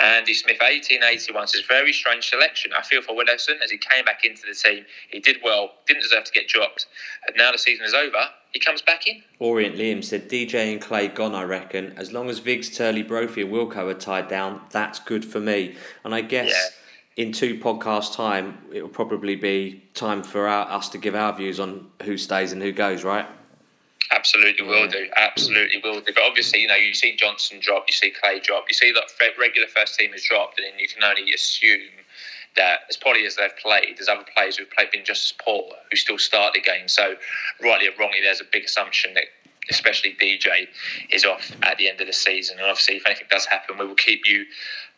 Andy 0.00 0.34
Smith, 0.34 0.58
1881, 0.60 1.48
says, 1.48 1.62
very 1.68 1.92
strange 1.92 2.28
selection. 2.28 2.72
I 2.76 2.82
feel 2.82 3.02
for 3.02 3.14
Widdowson 3.14 3.60
as 3.62 3.70
he 3.70 3.78
came 3.78 4.04
back 4.04 4.24
into 4.24 4.42
the 4.46 4.54
team. 4.54 4.84
He 5.10 5.18
did 5.18 5.38
well, 5.42 5.72
didn't 5.86 6.02
deserve 6.02 6.24
to 6.24 6.32
get 6.32 6.48
dropped. 6.48 6.86
And 7.26 7.36
now 7.36 7.50
the 7.50 7.58
season 7.58 7.84
is 7.84 7.94
over, 7.94 8.28
he 8.52 8.60
comes 8.60 8.80
back 8.80 9.06
in. 9.06 9.22
Orient 9.40 9.76
Liam 9.76 10.04
said, 10.04 10.28
DJ 10.28 10.72
and 10.72 10.80
Clay 10.80 11.08
gone, 11.08 11.34
I 11.34 11.42
reckon. 11.42 11.94
As 11.96 12.12
long 12.12 12.30
as 12.30 12.38
Viggs, 12.38 12.76
Turley, 12.76 13.02
Brophy, 13.02 13.42
and 13.42 13.52
Wilco 13.52 13.90
are 13.90 13.94
tied 13.94 14.28
down, 14.28 14.60
that's 14.70 15.00
good 15.00 15.24
for 15.24 15.40
me. 15.40 15.74
And 16.04 16.14
I 16.14 16.20
guess. 16.20 16.50
Yeah 16.50 16.74
in 17.18 17.32
two 17.32 17.58
podcast 17.58 18.14
time, 18.14 18.56
it 18.72 18.80
will 18.80 18.88
probably 18.88 19.34
be 19.34 19.82
time 19.92 20.22
for 20.22 20.46
our, 20.46 20.70
us 20.70 20.88
to 20.88 20.98
give 20.98 21.16
our 21.16 21.34
views 21.36 21.58
on 21.58 21.84
who 22.04 22.16
stays 22.16 22.52
and 22.52 22.62
who 22.62 22.70
goes, 22.70 23.02
right? 23.02 23.26
Absolutely 24.10 24.66
will 24.66 24.88
do. 24.88 25.06
Absolutely 25.16 25.80
will 25.82 26.00
do. 26.00 26.12
But 26.14 26.22
obviously, 26.22 26.60
you 26.60 26.68
know, 26.68 26.76
you 26.76 26.94
see 26.94 27.14
Johnson 27.14 27.58
drop, 27.60 27.84
you 27.88 27.92
see 27.92 28.10
Clay 28.10 28.40
drop, 28.40 28.64
you 28.68 28.74
see 28.74 28.92
that 28.92 29.10
regular 29.38 29.68
first 29.68 29.98
team 29.98 30.12
has 30.12 30.22
dropped, 30.22 30.58
and 30.58 30.66
then 30.66 30.78
you 30.78 30.88
can 30.88 31.02
only 31.04 31.32
assume 31.32 31.90
that 32.56 32.80
as 32.88 32.96
probably 32.96 33.26
as 33.26 33.36
they've 33.36 33.56
played, 33.56 33.96
there's 33.96 34.08
other 34.08 34.24
players 34.34 34.56
who've 34.56 34.70
played 34.70 34.90
been 34.90 35.04
just 35.04 35.32
as 35.32 35.34
poor 35.44 35.62
who 35.90 35.96
still 35.96 36.18
start 36.18 36.54
the 36.54 36.60
game. 36.60 36.88
So, 36.88 37.14
rightly 37.62 37.88
or 37.88 37.92
wrongly, 37.98 38.20
there's 38.22 38.40
a 38.40 38.46
big 38.50 38.64
assumption 38.64 39.14
that 39.14 39.24
especially 39.70 40.16
DJ 40.20 40.66
is 41.10 41.24
off 41.24 41.52
at 41.62 41.76
the 41.78 41.88
end 41.88 42.00
of 42.00 42.06
the 42.06 42.12
season. 42.12 42.58
And 42.58 42.66
obviously, 42.66 42.96
if 42.96 43.06
anything 43.06 43.26
does 43.30 43.44
happen, 43.46 43.76
we 43.78 43.86
will 43.86 43.94
keep 43.94 44.26
you 44.26 44.46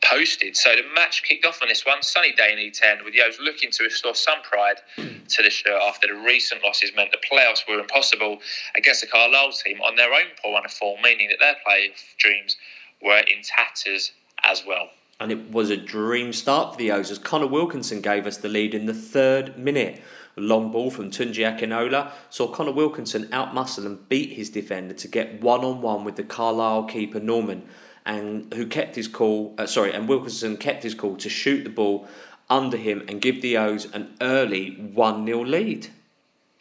posted. 0.05 0.57
So 0.57 0.71
the 0.77 0.83
match 0.95 1.23
kicked 1.23 1.45
off 1.45 1.61
on 1.63 1.69
this 1.69 1.85
one, 1.85 2.03
sunny 2.03 2.33
day 2.33 2.53
in 2.53 2.59
E10, 2.59 3.05
with 3.05 3.15
the 3.15 3.23
O's 3.23 3.39
looking 3.41 3.71
to 3.73 3.85
restore 3.85 4.15
some 4.15 4.41
pride 4.43 4.81
to 4.97 5.43
the 5.43 5.51
shirt 5.51 5.81
after 5.83 6.09
the 6.09 6.15
recent 6.15 6.63
losses 6.65 6.93
meant 6.95 7.11
the 7.13 7.19
playoffs 7.19 7.69
were 7.69 7.79
impossible 7.79 8.39
against 8.77 9.03
the 9.03 9.07
Carlisle 9.07 9.53
team 9.53 9.81
on 9.83 9.97
their 9.97 10.13
own 10.13 10.27
poor 10.43 10.55
run 10.55 10.65
of 10.65 10.73
form, 10.73 11.01
meaning 11.03 11.29
that 11.29 11.39
their 11.39 11.57
playoff 11.67 12.17
dreams 12.19 12.57
were 13.03 13.19
in 13.19 13.43
tatters 13.43 14.13
as 14.45 14.65
well. 14.67 14.91
And 15.21 15.31
it 15.31 15.51
was 15.51 15.69
a 15.69 15.77
dream 15.77 16.33
start 16.33 16.73
for 16.73 16.79
the 16.79 16.93
O's 16.93 17.11
as 17.11 17.19
Connor 17.19 17.47
Wilkinson 17.47 18.01
gave 18.01 18.27
us 18.27 18.39
the 18.39 18.49
lead 18.49 18.75
in 18.75 18.87
the 18.87 18.95
third 18.95 19.59
minute. 19.59 20.01
A 20.37 20.41
long 20.41 20.73
ball 20.73 20.91
from 20.91 21.11
Tunji 21.11 21.45
Akinola 21.45 22.11
saw 22.31 22.49
Connor 22.49 22.73
Wilkinson 22.73 23.27
outmuscle 23.27 23.85
and 23.85 24.09
beat 24.09 24.31
his 24.33 24.49
defender 24.49 24.95
to 24.95 25.09
get 25.09 25.43
one 25.43 25.63
on 25.63 25.83
one 25.83 26.05
with 26.05 26.17
the 26.17 26.23
Carlisle 26.23 26.85
keeper 26.85 27.21
Norman 27.21 27.69
and 28.07 28.53
who 28.55 28.67
kept 28.67 28.97
his 28.97 29.09
call. 29.09 29.55
Uh, 29.59 29.67
sorry, 29.67 29.93
and 29.93 30.09
Wilkinson 30.09 30.57
kept 30.57 30.83
his 30.83 30.95
call 30.95 31.17
to 31.17 31.29
shoot 31.29 31.65
the 31.65 31.71
ball 31.71 32.09
under 32.49 32.77
him 32.77 33.05
and 33.09 33.21
give 33.21 33.43
the 33.43 33.57
O's 33.57 33.87
an 33.93 34.15
early 34.21 34.73
one 34.93 35.27
0 35.27 35.45
lead. 35.45 35.89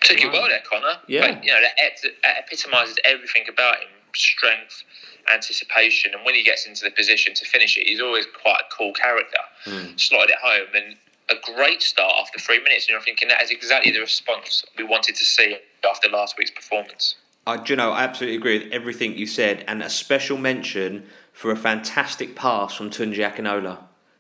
Took 0.02 0.22
it 0.22 0.32
well 0.32 0.48
there, 0.48 0.62
Connor. 0.70 1.00
Yeah, 1.08 1.34
but, 1.34 1.44
you 1.44 1.52
know 1.52 1.60
that 1.62 2.38
epitomises 2.38 2.98
everything 3.06 3.44
about 3.50 3.78
him: 3.78 3.90
strength, 4.16 4.84
anticipation, 5.32 6.14
and 6.14 6.24
when 6.26 6.36
he 6.36 6.44
gets 6.44 6.66
into 6.66 6.86
the 6.86 6.92
position 6.92 7.34
to 7.34 7.46
finish 7.46 7.78
it, 7.78 7.88
he's 7.88 8.00
always 8.00 8.26
quite 8.42 8.60
a 8.60 8.76
cool 8.76 8.94
character. 8.94 9.40
Mm. 9.66 10.00
Slotted 10.00 10.30
it 10.30 10.38
home, 10.42 10.68
and 10.74 10.96
a 11.30 11.36
great 11.56 11.82
start 11.82 12.14
after 12.20 12.40
three 12.40 12.62
minutes. 12.64 12.86
And 12.86 12.94
you're 12.94 13.02
thinking 13.02 13.28
that 13.30 13.42
is 13.42 13.52
exactly 13.52 13.92
the 13.92 14.00
response 14.00 14.64
we 14.78 14.84
wanted 14.84 15.16
to 15.16 15.26
see 15.26 15.58
after 15.90 16.10
last 16.10 16.38
week's 16.38 16.52
performance. 16.52 17.16
I, 17.46 17.58
do 17.58 17.74
you 17.74 17.78
know, 17.78 17.92
I 17.92 18.04
absolutely 18.04 18.38
agree 18.38 18.60
with 18.60 18.72
everything 18.72 19.18
you 19.18 19.26
said, 19.26 19.64
and 19.68 19.82
a 19.82 19.90
special 19.90 20.38
mention 20.38 21.06
for 21.40 21.52
a 21.52 21.56
fantastic 21.56 22.36
pass 22.36 22.76
from 22.76 22.90
Tunji 22.90 23.20
Akinola. 23.20 23.78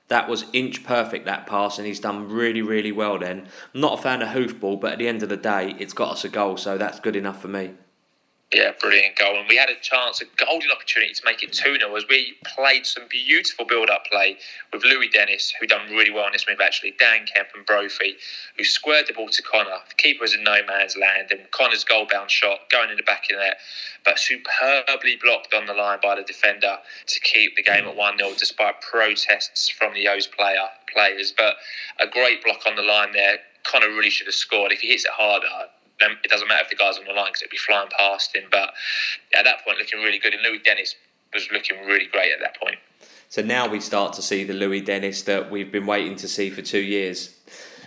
That 0.07 0.29
was 0.29 0.45
inch 0.53 0.85
perfect, 0.85 1.25
that 1.25 1.45
pass, 1.47 1.77
and 1.77 1.85
he's 1.85 1.99
done 1.99 2.29
really, 2.29 2.61
really 2.61 2.93
well 2.93 3.19
then. 3.19 3.49
Not 3.73 3.99
a 3.99 4.01
fan 4.01 4.21
of 4.21 4.29
hoofball, 4.29 4.79
but 4.79 4.93
at 4.93 4.99
the 4.99 5.09
end 5.09 5.21
of 5.21 5.27
the 5.27 5.35
day, 5.35 5.75
it's 5.79 5.91
got 5.91 6.13
us 6.13 6.23
a 6.23 6.29
goal, 6.29 6.55
so 6.55 6.77
that's 6.77 7.01
good 7.01 7.17
enough 7.17 7.41
for 7.41 7.49
me. 7.49 7.71
Yeah, 8.51 8.71
brilliant 8.79 9.15
goal. 9.15 9.37
And 9.37 9.47
we 9.47 9.57
had 9.57 9.69
a 9.69 9.75
chance, 9.79 10.21
a 10.21 10.25
golden 10.43 10.71
opportunity 10.71 11.13
to 11.13 11.21
make 11.23 11.43
it 11.43 11.53
2 11.53 11.77
0 11.77 11.95
as 11.95 12.05
we 12.09 12.33
played 12.43 12.83
some 12.83 13.03
beautiful 13.07 13.63
build 13.63 13.91
up 13.91 14.05
play 14.11 14.37
with 14.73 14.83
Louis 14.83 15.07
Dennis, 15.09 15.53
who 15.59 15.67
done 15.67 15.87
really 15.91 16.09
well 16.09 16.25
in 16.25 16.33
this 16.33 16.47
move 16.49 16.59
actually, 16.59 16.95
Dan 16.97 17.27
Kemp 17.27 17.49
and 17.53 17.63
Brophy, 17.63 18.15
who 18.57 18.63
squared 18.63 19.05
the 19.05 19.13
ball 19.13 19.29
to 19.29 19.43
Connor. 19.43 19.77
The 19.89 19.93
keeper 19.95 20.21
was 20.21 20.33
in 20.33 20.43
no 20.43 20.65
man's 20.65 20.97
land, 20.97 21.29
and 21.29 21.41
Connor's 21.51 21.83
goal 21.83 22.07
bound 22.11 22.31
shot 22.31 22.61
going 22.71 22.89
in 22.89 22.97
the 22.97 23.03
back 23.03 23.25
of 23.29 23.37
the 23.37 23.43
net, 23.43 23.57
but 24.03 24.17
superbly 24.17 25.19
blocked 25.21 25.53
on 25.53 25.67
the 25.67 25.75
line 25.75 25.99
by 26.01 26.15
the 26.15 26.23
defender 26.23 26.79
to 27.05 27.19
keep 27.19 27.55
the 27.55 27.61
game 27.61 27.85
at 27.85 27.95
1 27.95 28.17
0 28.17 28.31
despite 28.35 28.81
protests 28.81 29.69
from 29.69 29.93
the 29.93 30.07
O's 30.07 30.25
player 30.25 30.69
players. 30.91 31.31
But 31.37 31.57
a 31.99 32.07
great 32.07 32.43
block 32.43 32.65
on 32.65 32.75
the 32.75 32.81
line 32.81 33.11
there. 33.13 33.37
Connor 33.63 33.89
really 33.89 34.09
should 34.09 34.25
have 34.25 34.33
scored. 34.33 34.71
If 34.71 34.79
he 34.79 34.87
hits 34.87 35.05
it 35.05 35.11
harder, 35.11 35.69
it 36.01 36.29
doesn't 36.29 36.47
matter 36.47 36.63
if 36.63 36.69
the 36.69 36.75
guy's 36.75 36.97
on 36.97 37.05
the 37.05 37.13
line 37.13 37.27
because 37.27 37.41
it'd 37.41 37.51
be 37.51 37.57
flying 37.57 37.89
past 37.97 38.35
him. 38.35 38.43
But 38.51 38.73
at 39.37 39.43
that 39.45 39.63
point, 39.65 39.77
looking 39.77 39.99
really 39.99 40.19
good. 40.19 40.33
And 40.33 40.43
Louis 40.43 40.59
Dennis 40.59 40.95
was 41.33 41.47
looking 41.51 41.85
really 41.85 42.07
great 42.11 42.31
at 42.31 42.39
that 42.39 42.59
point. 42.59 42.77
So 43.29 43.41
now 43.41 43.67
we 43.67 43.79
start 43.79 44.13
to 44.13 44.21
see 44.21 44.43
the 44.43 44.53
Louis 44.53 44.81
Dennis 44.81 45.21
that 45.23 45.51
we've 45.51 45.71
been 45.71 45.85
waiting 45.85 46.15
to 46.17 46.27
see 46.27 46.49
for 46.49 46.61
two 46.61 46.79
years. 46.79 47.35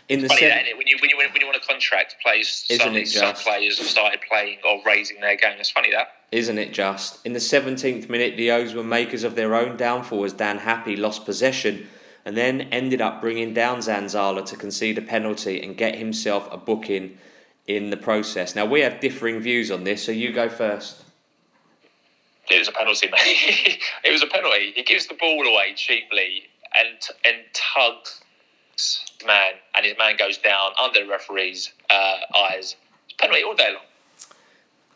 In 0.08 0.20
the 0.20 0.28
funny 0.28 0.40
se- 0.40 0.74
when 0.76 0.86
you 0.86 0.96
when 1.00 1.10
you 1.10 1.16
when 1.16 1.40
you 1.40 1.46
want 1.46 1.60
to 1.60 1.66
contract 1.66 2.16
players, 2.22 2.48
suddenly 2.68 3.04
some 3.04 3.34
players 3.34 3.78
have 3.78 3.86
started 3.86 4.20
playing 4.28 4.58
or 4.68 4.80
raising 4.84 5.20
their 5.20 5.36
game. 5.36 5.56
It's 5.58 5.70
funny 5.70 5.90
that. 5.92 6.08
Isn't 6.32 6.58
it 6.58 6.72
just? 6.72 7.24
In 7.26 7.34
the 7.34 7.38
17th 7.38 8.08
minute, 8.08 8.36
the 8.36 8.50
O's 8.50 8.74
were 8.74 8.82
makers 8.82 9.22
of 9.22 9.34
their 9.34 9.54
own 9.54 9.76
downfall 9.76 10.24
as 10.24 10.32
Dan 10.32 10.58
Happe 10.58 10.96
lost 10.96 11.24
possession 11.24 11.86
and 12.24 12.36
then 12.36 12.62
ended 12.72 13.00
up 13.00 13.20
bringing 13.20 13.52
down 13.52 13.78
Zanzala 13.78 14.44
to 14.46 14.56
concede 14.56 14.98
a 14.98 15.02
penalty 15.02 15.62
and 15.62 15.76
get 15.76 15.96
himself 15.96 16.48
a 16.52 16.56
booking 16.56 17.18
in 17.66 17.90
the 17.90 17.96
process. 17.96 18.54
Now 18.54 18.66
we 18.66 18.80
have 18.80 19.00
differing 19.00 19.40
views 19.40 19.70
on 19.70 19.84
this, 19.84 20.04
so 20.04 20.12
you 20.12 20.32
go 20.32 20.48
first. 20.48 21.04
It 22.50 22.58
was 22.58 22.68
a 22.68 22.72
penalty, 22.72 23.08
mate. 23.08 23.80
it 24.04 24.10
was 24.10 24.22
a 24.22 24.26
penalty. 24.26 24.72
He 24.74 24.82
gives 24.82 25.06
the 25.06 25.14
ball 25.14 25.46
away 25.46 25.74
cheaply 25.76 26.48
and 26.74 26.98
and 27.24 27.36
tugs 27.52 28.22
man, 29.26 29.52
and 29.74 29.86
his 29.86 29.96
man 29.98 30.16
goes 30.16 30.38
down 30.38 30.72
under 30.82 31.00
the 31.00 31.06
referee's 31.06 31.72
uh, 31.90 32.16
eyes. 32.36 32.76
It's 33.06 33.14
penalty 33.18 33.42
all 33.42 33.54
day 33.54 33.72
long. 33.72 33.84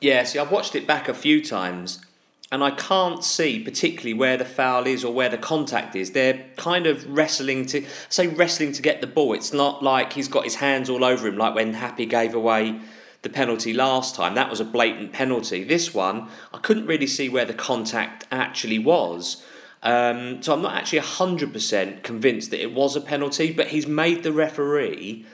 Yeah, 0.01 0.25
see, 0.25 0.39
I've 0.39 0.51
watched 0.51 0.75
it 0.75 0.87
back 0.87 1.09
a 1.09 1.15
few 1.15 1.43
times, 1.43 2.05
and 2.53 2.63
I 2.63 2.71
can't 2.71 3.25
see 3.25 3.59
particularly 3.59 4.15
where 4.15 4.37
the 4.37 4.45
foul 4.45 4.87
is 4.87 5.05
or 5.05 5.13
where 5.13 5.29
the 5.29 5.39
contact 5.39 5.97
is. 5.97 6.13
They're 6.13 6.45
kind 6.57 6.87
of 6.87 7.05
wrestling 7.09 7.67
to 7.67 7.85
say 8.09 8.29
wrestling 8.29 8.73
to 8.73 8.83
get 8.83 9.01
the 9.01 9.07
ball. 9.07 9.33
It's 9.35 9.53
not 9.53 9.83
like 9.83 10.13
he's 10.13 10.29
got 10.29 10.45
his 10.45 10.55
hands 10.57 10.89
all 10.89 11.05
over 11.05 11.27
him 11.27 11.37
like 11.37 11.55
when 11.55 11.75
Happe 11.75 12.07
gave 12.07 12.35
away 12.35 12.81
the 13.23 13.29
penalty 13.29 13.73
last 13.73 14.15
time. 14.15 14.37
That 14.37 14.49
was 14.49 14.61
a 14.61 14.65
blatant 14.65 15.13
penalty. 15.13 15.65
This 15.65 15.93
one, 15.93 16.29
I 16.55 16.59
couldn't 16.59 16.87
really 16.87 17.09
see 17.09 17.29
where 17.29 17.45
the 17.45 17.55
contact 17.55 18.27
actually 18.31 18.79
was. 18.79 19.45
Um, 19.83 20.41
so 20.43 20.53
I'm 20.53 20.63
not 20.63 20.75
actually 20.75 21.01
100% 21.01 22.03
convinced 22.03 22.51
that 22.51 22.63
it 22.63 22.73
was 22.73 22.95
a 22.95 23.01
penalty, 23.01 23.53
but 23.53 23.69
he's 23.69 23.87
made 23.87 24.23
the 24.23 24.33
referee 24.33 25.27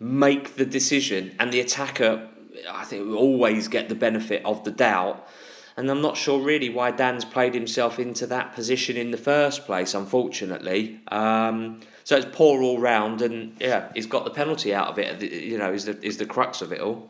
make 0.00 0.56
the 0.56 0.64
decision, 0.64 1.34
and 1.38 1.52
the 1.52 1.60
attacker, 1.60 2.26
I 2.68 2.84
think, 2.84 3.06
will 3.06 3.18
always 3.18 3.68
get 3.68 3.88
the 3.90 3.94
benefit 3.94 4.42
of 4.46 4.64
the 4.64 4.70
doubt 4.70 5.28
and 5.76 5.90
I'm 5.90 6.02
not 6.02 6.16
sure 6.16 6.40
really 6.40 6.68
why 6.68 6.90
Dan's 6.90 7.24
played 7.24 7.54
himself 7.54 7.98
into 7.98 8.26
that 8.28 8.54
position 8.54 8.96
in 8.96 9.10
the 9.10 9.16
first 9.16 9.66
place, 9.66 9.94
unfortunately. 9.94 11.00
Um, 11.08 11.80
so 12.04 12.16
it's 12.16 12.26
poor 12.32 12.62
all 12.62 12.78
round, 12.78 13.22
and 13.22 13.56
yeah, 13.60 13.90
he's 13.94 14.06
got 14.06 14.24
the 14.24 14.30
penalty 14.30 14.74
out 14.74 14.88
of 14.88 14.98
it. 14.98 15.22
You 15.22 15.58
know, 15.58 15.72
is 15.72 15.84
the 15.84 16.00
is 16.04 16.16
the 16.16 16.26
crux 16.26 16.62
of 16.62 16.72
it 16.72 16.80
all. 16.80 17.08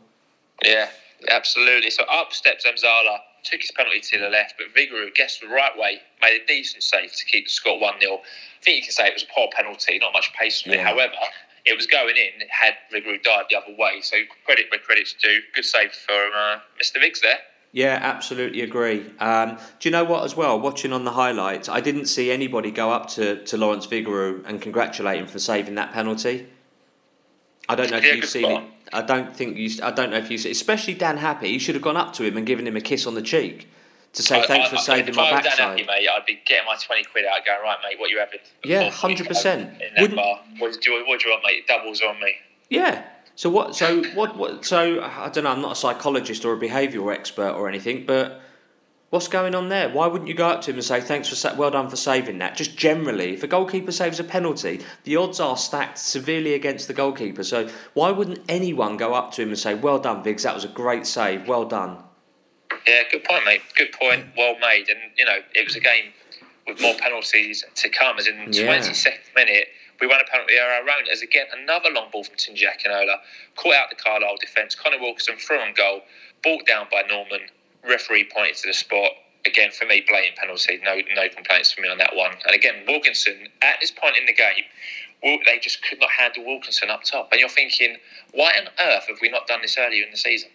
Yeah, 0.63 0.89
absolutely. 1.29 1.89
So 1.89 2.03
up 2.03 2.33
steps 2.33 2.65
Mzala, 2.65 3.17
took 3.43 3.61
his 3.61 3.71
penalty 3.71 3.99
to 3.99 4.19
the 4.19 4.29
left, 4.29 4.55
but 4.57 4.67
Vigouroux 4.75 5.13
guessed 5.15 5.41
the 5.41 5.47
right 5.47 5.75
way, 5.77 5.99
made 6.21 6.41
a 6.41 6.45
decent 6.45 6.83
save 6.83 7.11
to 7.13 7.25
keep 7.25 7.45
the 7.45 7.51
score 7.51 7.79
one 7.79 7.99
0 7.99 8.15
I 8.15 8.63
think 8.63 8.77
you 8.77 8.83
can 8.83 8.91
say 8.91 9.07
it 9.07 9.13
was 9.13 9.23
a 9.23 9.33
poor 9.33 9.47
penalty, 9.51 9.97
not 9.99 10.13
much 10.13 10.31
pace 10.33 10.61
from 10.61 10.73
yeah. 10.73 10.81
it. 10.81 10.85
However, 10.85 11.13
it 11.65 11.75
was 11.75 11.87
going 11.87 12.15
in 12.15 12.47
had 12.49 12.75
Vigouroux 12.93 13.21
died 13.23 13.45
the 13.49 13.57
other 13.57 13.75
way. 13.77 14.01
So 14.01 14.17
credit 14.45 14.67
where 14.69 14.79
credit's 14.79 15.13
due. 15.13 15.39
Good 15.55 15.65
save 15.65 15.91
for 15.91 16.13
uh, 16.13 16.59
Mr. 16.81 16.99
Viggs 16.99 17.21
there. 17.21 17.39
Yeah, 17.73 17.97
absolutely 18.01 18.61
agree. 18.61 19.09
Um, 19.19 19.57
do 19.79 19.87
you 19.87 19.91
know 19.91 20.03
what, 20.03 20.25
as 20.25 20.35
well? 20.35 20.59
Watching 20.59 20.91
on 20.91 21.05
the 21.05 21.11
highlights, 21.11 21.69
I 21.69 21.79
didn't 21.79 22.07
see 22.07 22.29
anybody 22.29 22.69
go 22.69 22.91
up 22.91 23.07
to, 23.11 23.43
to 23.45 23.57
Lawrence 23.57 23.87
Vigouroux 23.87 24.43
and 24.45 24.61
congratulate 24.61 25.19
him 25.19 25.27
for 25.27 25.39
saving 25.39 25.75
that 25.75 25.93
penalty. 25.93 26.47
I 27.69 27.75
don't 27.75 27.89
know 27.89 27.97
if 27.97 28.03
yeah, 28.03 28.13
you've 28.13 28.25
seen 28.25 28.43
spot. 28.43 28.63
it. 28.63 28.69
I 28.91 29.01
don't 29.01 29.33
think 29.33 29.55
you. 29.55 29.69
I 29.81 29.91
don't 29.91 30.09
know 30.09 30.17
if 30.17 30.29
you, 30.29 30.51
especially 30.51 30.95
Dan 30.95 31.17
Happe, 31.17 31.47
You 31.47 31.59
should 31.59 31.75
have 31.75 31.81
gone 31.81 31.95
up 31.95 32.11
to 32.13 32.25
him 32.25 32.35
and 32.35 32.45
given 32.45 32.67
him 32.67 32.75
a 32.75 32.81
kiss 32.81 33.07
on 33.07 33.15
the 33.15 33.21
cheek 33.21 33.69
to 34.13 34.21
say 34.21 34.41
I, 34.41 34.45
thanks 34.47 34.67
I, 34.67 34.69
for 34.71 34.75
I, 34.77 34.81
saving 34.81 35.15
my 35.15 35.31
backside. 35.31 35.57
Dan 35.57 35.77
Happe, 35.77 35.87
mate, 35.87 36.07
I'd 36.13 36.25
be 36.25 36.41
getting 36.45 36.65
my 36.65 36.75
twenty 36.75 37.05
quid 37.05 37.23
out, 37.25 37.45
going 37.45 37.61
right, 37.63 37.77
mate. 37.83 37.99
What 37.99 38.09
you 38.09 38.19
having? 38.19 38.39
Yeah, 38.65 38.89
hundred 38.89 39.27
percent. 39.27 39.81
In 39.81 40.03
that 40.03 40.15
bar. 40.15 40.41
What 40.57 40.81
do, 40.81 40.91
you, 40.91 41.05
what 41.07 41.21
do 41.21 41.29
you 41.29 41.33
want, 41.33 41.43
mate? 41.45 41.65
Doubles 41.67 42.01
on 42.01 42.19
me. 42.19 42.33
Yeah, 42.69 43.05
so 43.41 43.49
what? 43.49 43.75
So 43.75 44.03
what? 44.13 44.37
What? 44.37 44.63
So 44.63 45.01
I 45.01 45.27
don't 45.29 45.45
know. 45.45 45.49
I'm 45.49 45.63
not 45.63 45.71
a 45.71 45.75
psychologist 45.75 46.45
or 46.45 46.53
a 46.53 46.59
behavioural 46.59 47.11
expert 47.11 47.53
or 47.53 47.67
anything, 47.67 48.05
but 48.05 48.39
what's 49.09 49.27
going 49.27 49.55
on 49.55 49.67
there? 49.67 49.89
Why 49.89 50.05
wouldn't 50.05 50.27
you 50.27 50.35
go 50.35 50.47
up 50.47 50.61
to 50.61 50.69
him 50.69 50.75
and 50.75 50.85
say 50.85 51.01
thanks 51.01 51.27
for 51.27 51.33
sa- 51.33 51.55
well 51.55 51.71
done 51.71 51.89
for 51.89 51.95
saving 51.95 52.37
that? 52.37 52.55
Just 52.55 52.77
generally, 52.77 53.33
if 53.33 53.41
a 53.41 53.47
goalkeeper 53.47 53.91
saves 53.91 54.19
a 54.19 54.23
penalty, 54.23 54.81
the 55.05 55.15
odds 55.15 55.39
are 55.39 55.57
stacked 55.57 55.97
severely 55.97 56.53
against 56.53 56.87
the 56.87 56.93
goalkeeper. 56.93 57.43
So 57.43 57.67
why 57.95 58.11
wouldn't 58.11 58.41
anyone 58.47 58.95
go 58.95 59.15
up 59.15 59.31
to 59.31 59.41
him 59.41 59.47
and 59.47 59.57
say 59.57 59.73
well 59.73 59.97
done, 59.97 60.21
Viggs? 60.21 60.43
That 60.43 60.53
was 60.53 60.63
a 60.63 60.67
great 60.67 61.07
save. 61.07 61.47
Well 61.47 61.65
done. 61.65 61.97
Yeah, 62.87 63.01
good 63.11 63.23
point, 63.23 63.43
mate. 63.45 63.63
Good 63.75 63.91
point. 63.93 64.23
Well 64.37 64.53
made. 64.59 64.87
And 64.87 64.99
you 65.17 65.25
know, 65.25 65.39
it 65.55 65.65
was 65.65 65.75
a 65.75 65.79
game 65.79 66.13
with 66.67 66.79
more 66.79 66.93
penalties 66.93 67.65
to 67.73 67.89
come. 67.89 68.19
As 68.19 68.27
in, 68.27 68.35
twenty 68.35 68.93
second 68.93 69.21
yeah. 69.35 69.43
minute 69.43 69.67
we 70.01 70.07
won 70.07 70.19
a 70.19 70.29
penalty 70.29 70.57
of 70.57 70.63
our 70.63 70.81
own 70.81 71.07
as 71.11 71.21
again 71.21 71.45
another 71.61 71.89
long 71.91 72.09
ball 72.11 72.23
from 72.23 72.35
Tunji 72.35 72.63
Akinola, 72.65 73.17
caught 73.55 73.75
out 73.75 73.89
the 73.89 73.95
Carlisle 73.95 74.37
defence. 74.41 74.73
Connor 74.73 74.99
Wilkinson 74.99 75.35
threw 75.37 75.59
on 75.59 75.73
goal, 75.75 76.01
brought 76.41 76.65
down 76.65 76.87
by 76.91 77.03
Norman. 77.07 77.41
Referee 77.87 78.27
pointed 78.33 78.55
to 78.57 78.67
the 78.67 78.73
spot. 78.73 79.11
Again, 79.45 79.71
for 79.71 79.85
me, 79.85 80.03
blatant 80.07 80.37
penalty. 80.37 80.79
No, 80.83 80.95
no 81.15 81.29
complaints 81.29 81.71
for 81.71 81.81
me 81.81 81.89
on 81.89 81.97
that 81.99 82.15
one. 82.15 82.31
And 82.45 82.55
again, 82.55 82.83
Wilkinson 82.87 83.47
at 83.61 83.75
this 83.79 83.91
point 83.91 84.17
in 84.17 84.25
the 84.25 84.33
game, 84.33 84.65
they 85.45 85.59
just 85.61 85.83
could 85.87 85.99
not 85.99 86.09
handle 86.09 86.45
Wilkinson 86.45 86.89
up 86.89 87.03
top. 87.03 87.29
And 87.31 87.39
you're 87.39 87.49
thinking, 87.49 87.97
why 88.33 88.51
on 88.59 88.67
earth 88.79 89.05
have 89.07 89.17
we 89.21 89.29
not 89.29 89.47
done 89.47 89.61
this 89.61 89.77
earlier 89.77 90.03
in 90.03 90.11
the 90.11 90.17
season? 90.17 90.49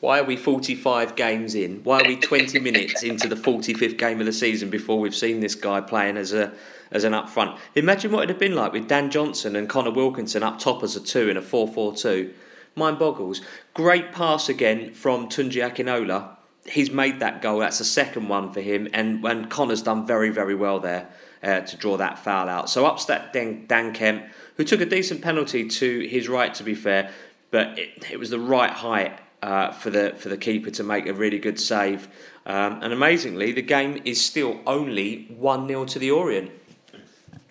Why 0.00 0.20
are 0.20 0.24
we 0.24 0.36
45 0.36 1.16
games 1.16 1.54
in? 1.54 1.82
Why 1.82 2.00
are 2.00 2.06
we 2.06 2.16
20 2.16 2.60
minutes 2.60 3.02
into 3.02 3.28
the 3.28 3.34
45th 3.34 3.96
game 3.96 4.20
of 4.20 4.26
the 4.26 4.32
season 4.32 4.70
before 4.70 5.00
we've 5.00 5.14
seen 5.14 5.40
this 5.40 5.54
guy 5.54 5.80
playing 5.80 6.16
as 6.16 6.32
a 6.32 6.52
as 6.90 7.04
an 7.04 7.14
up 7.14 7.28
front. 7.28 7.58
Imagine 7.74 8.12
what 8.12 8.24
it'd 8.24 8.30
have 8.30 8.38
been 8.38 8.54
like 8.54 8.72
with 8.72 8.88
Dan 8.88 9.10
Johnson 9.10 9.56
and 9.56 9.68
Connor 9.68 9.90
Wilkinson 9.90 10.42
up 10.42 10.58
top 10.58 10.82
as 10.82 10.96
a 10.96 11.00
two 11.00 11.28
in 11.28 11.36
a 11.36 11.42
4 11.42 11.68
4 11.68 11.94
2. 11.94 12.32
Mind 12.74 12.98
boggles. 12.98 13.40
Great 13.74 14.12
pass 14.12 14.48
again 14.48 14.92
from 14.92 15.28
Tunji 15.28 15.62
Akinola. 15.62 16.36
He's 16.66 16.90
made 16.90 17.20
that 17.20 17.40
goal. 17.40 17.60
That's 17.60 17.78
the 17.78 17.84
second 17.84 18.28
one 18.28 18.52
for 18.52 18.60
him. 18.60 18.88
And, 18.92 19.24
and 19.24 19.48
Connor's 19.48 19.82
done 19.82 20.06
very, 20.06 20.30
very 20.30 20.54
well 20.54 20.80
there 20.80 21.08
uh, 21.42 21.60
to 21.60 21.76
draw 21.76 21.96
that 21.96 22.18
foul 22.18 22.48
out. 22.48 22.68
So 22.68 22.84
up 22.84 23.00
step 23.00 23.32
Dan, 23.32 23.66
Dan 23.66 23.92
Kemp, 23.92 24.24
who 24.56 24.64
took 24.64 24.80
a 24.80 24.86
decent 24.86 25.22
penalty 25.22 25.68
to 25.68 26.00
his 26.06 26.28
right, 26.28 26.52
to 26.54 26.64
be 26.64 26.74
fair, 26.74 27.12
but 27.50 27.78
it, 27.78 28.10
it 28.10 28.18
was 28.18 28.30
the 28.30 28.40
right 28.40 28.70
height 28.70 29.18
uh, 29.42 29.70
for 29.70 29.90
the 29.90 30.14
for 30.18 30.28
the 30.28 30.36
keeper 30.36 30.70
to 30.72 30.82
make 30.82 31.06
a 31.06 31.14
really 31.14 31.38
good 31.38 31.60
save. 31.60 32.08
Um, 32.44 32.82
and 32.82 32.92
amazingly, 32.92 33.52
the 33.52 33.62
game 33.62 34.02
is 34.04 34.22
still 34.22 34.60
only 34.66 35.26
1 35.36 35.68
0 35.68 35.84
to 35.86 35.98
the 35.98 36.10
Orient 36.10 36.50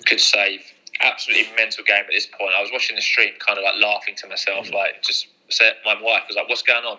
good 0.06 0.22
save. 0.22 0.62
Absolutely 1.02 1.54
mental 1.56 1.84
game 1.84 2.06
at 2.06 2.12
this 2.12 2.26
point. 2.26 2.54
I 2.56 2.62
was 2.62 2.72
watching 2.72 2.96
the 2.96 3.02
stream, 3.02 3.34
kind 3.40 3.58
of 3.58 3.64
like 3.64 3.76
laughing 3.82 4.16
to 4.18 4.28
myself, 4.28 4.68
mm. 4.68 4.74
like 4.74 5.04
just 5.04 5.28
my 5.86 6.02
wife 6.02 6.24
was 6.28 6.36
like, 6.36 6.48
"What's 6.48 6.62
going 6.62 6.86
on?" 6.86 6.98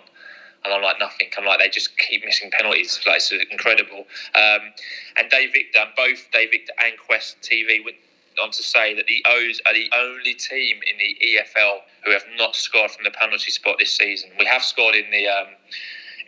And 0.65 0.75
I'm 0.75 0.83
like, 0.83 0.99
"Nothing." 0.99 1.29
I'm 1.39 1.45
like, 1.45 1.59
they 1.59 1.69
just 1.69 1.97
keep 1.99 2.25
missing 2.25 2.51
penalties. 2.51 3.01
Like 3.07 3.17
it's 3.17 3.33
incredible. 3.51 4.07
Um, 4.35 4.73
and 5.17 5.31
Dave 5.31 5.53
Victor, 5.53 5.85
both 5.97 6.31
Dave 6.33 6.51
Victor 6.51 6.73
and 6.85 6.95
Quest 6.99 7.41
TV 7.41 7.85
went 7.85 7.97
on 8.43 8.51
to 8.51 8.63
say 8.63 8.95
that 8.95 9.07
the 9.07 9.25
O's 9.27 9.61
are 9.67 9.73
the 9.73 9.91
only 9.97 10.35
team 10.35 10.81
in 10.87 10.99
the 10.99 11.17
EFL 11.25 11.79
who 12.05 12.11
have 12.11 12.25
not 12.37 12.55
scored 12.55 12.91
from 12.91 13.05
the 13.05 13.11
penalty 13.11 13.51
spot 13.51 13.77
this 13.79 13.97
season. 13.97 14.31
We 14.39 14.45
have 14.45 14.63
scored 14.63 14.95
in 14.95 15.11
the 15.11 15.27
um, 15.27 15.49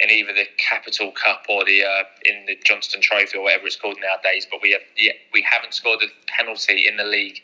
in 0.01 0.11
either 0.11 0.33
the 0.33 0.47
Capital 0.59 1.13
Cup 1.13 1.45
or 1.49 1.65
the 1.65 1.83
uh, 1.85 2.05
in 2.25 2.47
the 2.47 2.57
Johnstone 2.65 3.03
Trophy 3.03 3.39
or 3.39 3.45
whatever 3.45 3.67
it's 3.67 3.77
called 3.77 3.99
nowadays. 4.01 4.47
But 4.51 4.61
we 4.63 4.73
have 4.73 4.83
yeah, 4.97 5.13
we 5.33 5.43
haven't 5.43 5.75
scored 5.75 6.01
a 6.03 6.07
penalty 6.31 6.87
in 6.87 6.97
the 6.97 7.05
league 7.05 7.41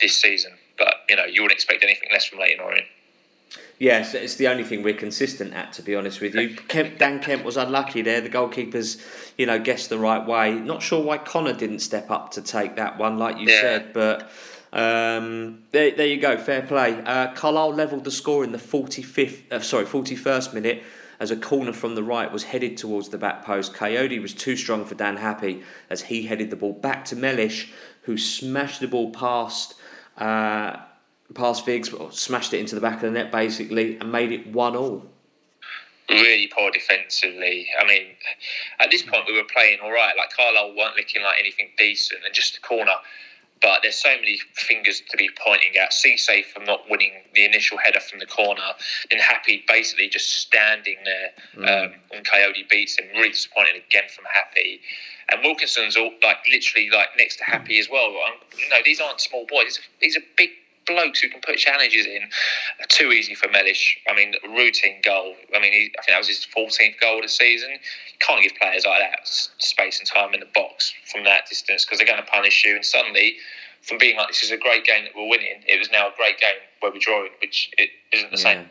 this 0.00 0.20
season. 0.20 0.52
But 0.76 0.94
you 1.08 1.16
know, 1.16 1.24
you 1.24 1.42
wouldn't 1.42 1.58
expect 1.58 1.82
anything 1.82 2.08
less 2.12 2.24
from 2.26 2.40
Leyton 2.40 2.60
Orient. 2.60 2.86
Yes, 3.78 4.14
it's 4.14 4.36
the 4.36 4.48
only 4.48 4.64
thing 4.64 4.82
we're 4.82 4.94
consistent 4.94 5.52
at, 5.52 5.72
to 5.74 5.82
be 5.82 5.94
honest 5.96 6.20
with 6.20 6.34
you. 6.34 6.54
Kemp, 6.68 6.98
Dan 6.98 7.20
Kemp 7.20 7.44
was 7.44 7.56
unlucky 7.56 8.02
there. 8.02 8.20
The 8.20 8.28
goalkeepers, 8.28 9.00
you 9.36 9.46
know, 9.46 9.58
guessed 9.58 9.90
the 9.90 9.98
right 9.98 10.24
way. 10.24 10.54
Not 10.54 10.80
sure 10.80 11.02
why 11.02 11.18
Connor 11.18 11.52
didn't 11.52 11.80
step 11.80 12.10
up 12.10 12.30
to 12.32 12.42
take 12.42 12.76
that 12.76 12.98
one, 12.98 13.18
like 13.18 13.38
you 13.38 13.48
yeah. 13.48 13.60
said, 13.60 13.92
but 13.92 14.30
um, 14.72 15.64
there, 15.72 15.90
there 15.90 16.06
you 16.06 16.20
go. 16.20 16.36
Fair 16.36 16.62
play. 16.62 17.00
Uh, 17.04 17.32
Carlisle 17.32 17.74
levelled 17.74 18.04
the 18.04 18.10
score 18.10 18.44
in 18.44 18.52
the 18.52 18.58
forty 18.58 19.02
fifth, 19.02 19.52
uh, 19.52 19.60
sorry, 19.60 19.86
forty 19.86 20.16
first 20.16 20.54
minute 20.54 20.82
as 21.24 21.30
a 21.30 21.36
corner 21.38 21.72
from 21.72 21.94
the 21.94 22.02
right 22.02 22.30
was 22.30 22.42
headed 22.42 22.76
towards 22.76 23.08
the 23.08 23.16
back 23.16 23.46
post. 23.46 23.72
Coyote 23.72 24.18
was 24.18 24.34
too 24.34 24.56
strong 24.56 24.84
for 24.84 24.94
Dan 24.94 25.16
Happe 25.16 25.62
as 25.88 26.02
he 26.02 26.26
headed 26.26 26.50
the 26.50 26.56
ball 26.56 26.74
back 26.74 27.06
to 27.06 27.16
Mellish, 27.16 27.72
who 28.02 28.18
smashed 28.18 28.80
the 28.80 28.88
ball 28.88 29.10
past. 29.10 29.74
Uh, 30.18 30.76
past 31.34 31.64
Viggs, 31.64 31.90
smashed 32.10 32.52
it 32.52 32.58
into 32.58 32.74
the 32.74 32.80
back 32.82 32.96
of 32.96 33.00
the 33.00 33.10
net 33.10 33.32
basically, 33.32 33.96
and 33.96 34.12
made 34.12 34.32
it 34.32 34.46
one 34.48 34.76
all. 34.76 35.06
Really 36.10 36.50
poor 36.54 36.70
defensively. 36.70 37.68
I 37.80 37.86
mean, 37.86 38.08
at 38.78 38.90
this 38.90 39.00
point 39.00 39.24
we 39.26 39.34
were 39.34 39.48
playing 39.50 39.78
all 39.82 39.90
right. 39.90 40.12
Like 40.18 40.28
Carlisle 40.36 40.74
weren't 40.76 40.96
looking 40.96 41.22
like 41.22 41.36
anything 41.40 41.70
decent, 41.78 42.20
and 42.26 42.34
just 42.34 42.58
a 42.58 42.60
corner. 42.60 42.96
But 43.64 43.80
there's 43.82 43.96
so 43.96 44.10
many 44.10 44.38
fingers 44.52 45.00
to 45.08 45.16
be 45.16 45.30
pointing 45.42 45.74
at. 45.80 45.92
Cisse 45.92 46.44
from 46.52 46.64
not 46.64 46.82
winning 46.90 47.12
the 47.34 47.46
initial 47.46 47.78
header 47.78 47.98
from 47.98 48.18
the 48.18 48.26
corner, 48.26 48.74
and 49.10 49.18
Happe 49.22 49.64
basically 49.66 50.06
just 50.10 50.42
standing 50.42 50.96
there 51.04 51.30
mm. 51.56 51.86
um, 51.86 51.94
when 52.10 52.22
Coyote 52.24 52.66
beats 52.68 52.98
him. 52.98 53.06
Really 53.14 53.30
disappointed 53.30 53.76
again 53.76 54.04
from 54.14 54.26
Happe, 54.26 54.80
And 55.32 55.40
Wilkinson's 55.42 55.96
all 55.96 56.12
like 56.22 56.36
literally 56.46 56.90
like 56.90 57.08
next 57.16 57.36
to 57.36 57.44
Happe 57.44 57.78
as 57.78 57.88
well. 57.90 58.12
You 58.58 58.68
know, 58.68 58.76
these 58.84 59.00
aren't 59.00 59.22
small 59.22 59.46
boys. 59.48 59.80
These 59.98 60.18
are 60.18 60.22
big 60.36 60.50
blokes 60.86 61.20
who 61.20 61.28
can 61.28 61.40
put 61.40 61.56
challenges 61.56 62.06
in. 62.06 62.22
are 62.22 62.86
Too 62.88 63.12
easy 63.12 63.34
for 63.34 63.48
Mellish. 63.50 63.98
I 64.08 64.14
mean, 64.14 64.34
routine 64.44 65.00
goal. 65.02 65.34
I 65.54 65.60
mean, 65.60 65.72
he, 65.72 65.92
I 65.98 66.02
think 66.02 66.08
that 66.08 66.18
was 66.18 66.28
his 66.28 66.46
14th 66.56 67.00
goal 67.00 67.16
of 67.16 67.22
the 67.22 67.28
season. 67.28 67.70
You 67.70 68.18
can't 68.20 68.42
give 68.42 68.52
players 68.60 68.86
like 68.86 69.00
that 69.00 69.20
space 69.24 69.98
and 69.98 70.08
time 70.08 70.34
in 70.34 70.40
the 70.40 70.48
box 70.54 70.92
from 71.10 71.24
that 71.24 71.48
distance 71.48 71.84
because 71.84 71.98
they're 71.98 72.06
going 72.06 72.22
to 72.22 72.30
punish 72.30 72.64
you. 72.64 72.76
And 72.76 72.84
suddenly, 72.84 73.36
from 73.82 73.98
being 73.98 74.16
like 74.16 74.28
this 74.28 74.42
is 74.42 74.50
a 74.50 74.56
great 74.56 74.84
game 74.84 75.04
that 75.04 75.12
we're 75.14 75.28
winning, 75.28 75.62
it 75.66 75.78
was 75.78 75.90
now 75.90 76.08
a 76.08 76.12
great 76.16 76.38
game 76.38 76.60
where 76.80 76.92
we're 76.92 76.98
drawing, 76.98 77.30
which 77.40 77.70
it 77.78 77.90
isn't 78.12 78.30
the 78.30 78.38
yeah. 78.38 78.42
same. 78.42 78.68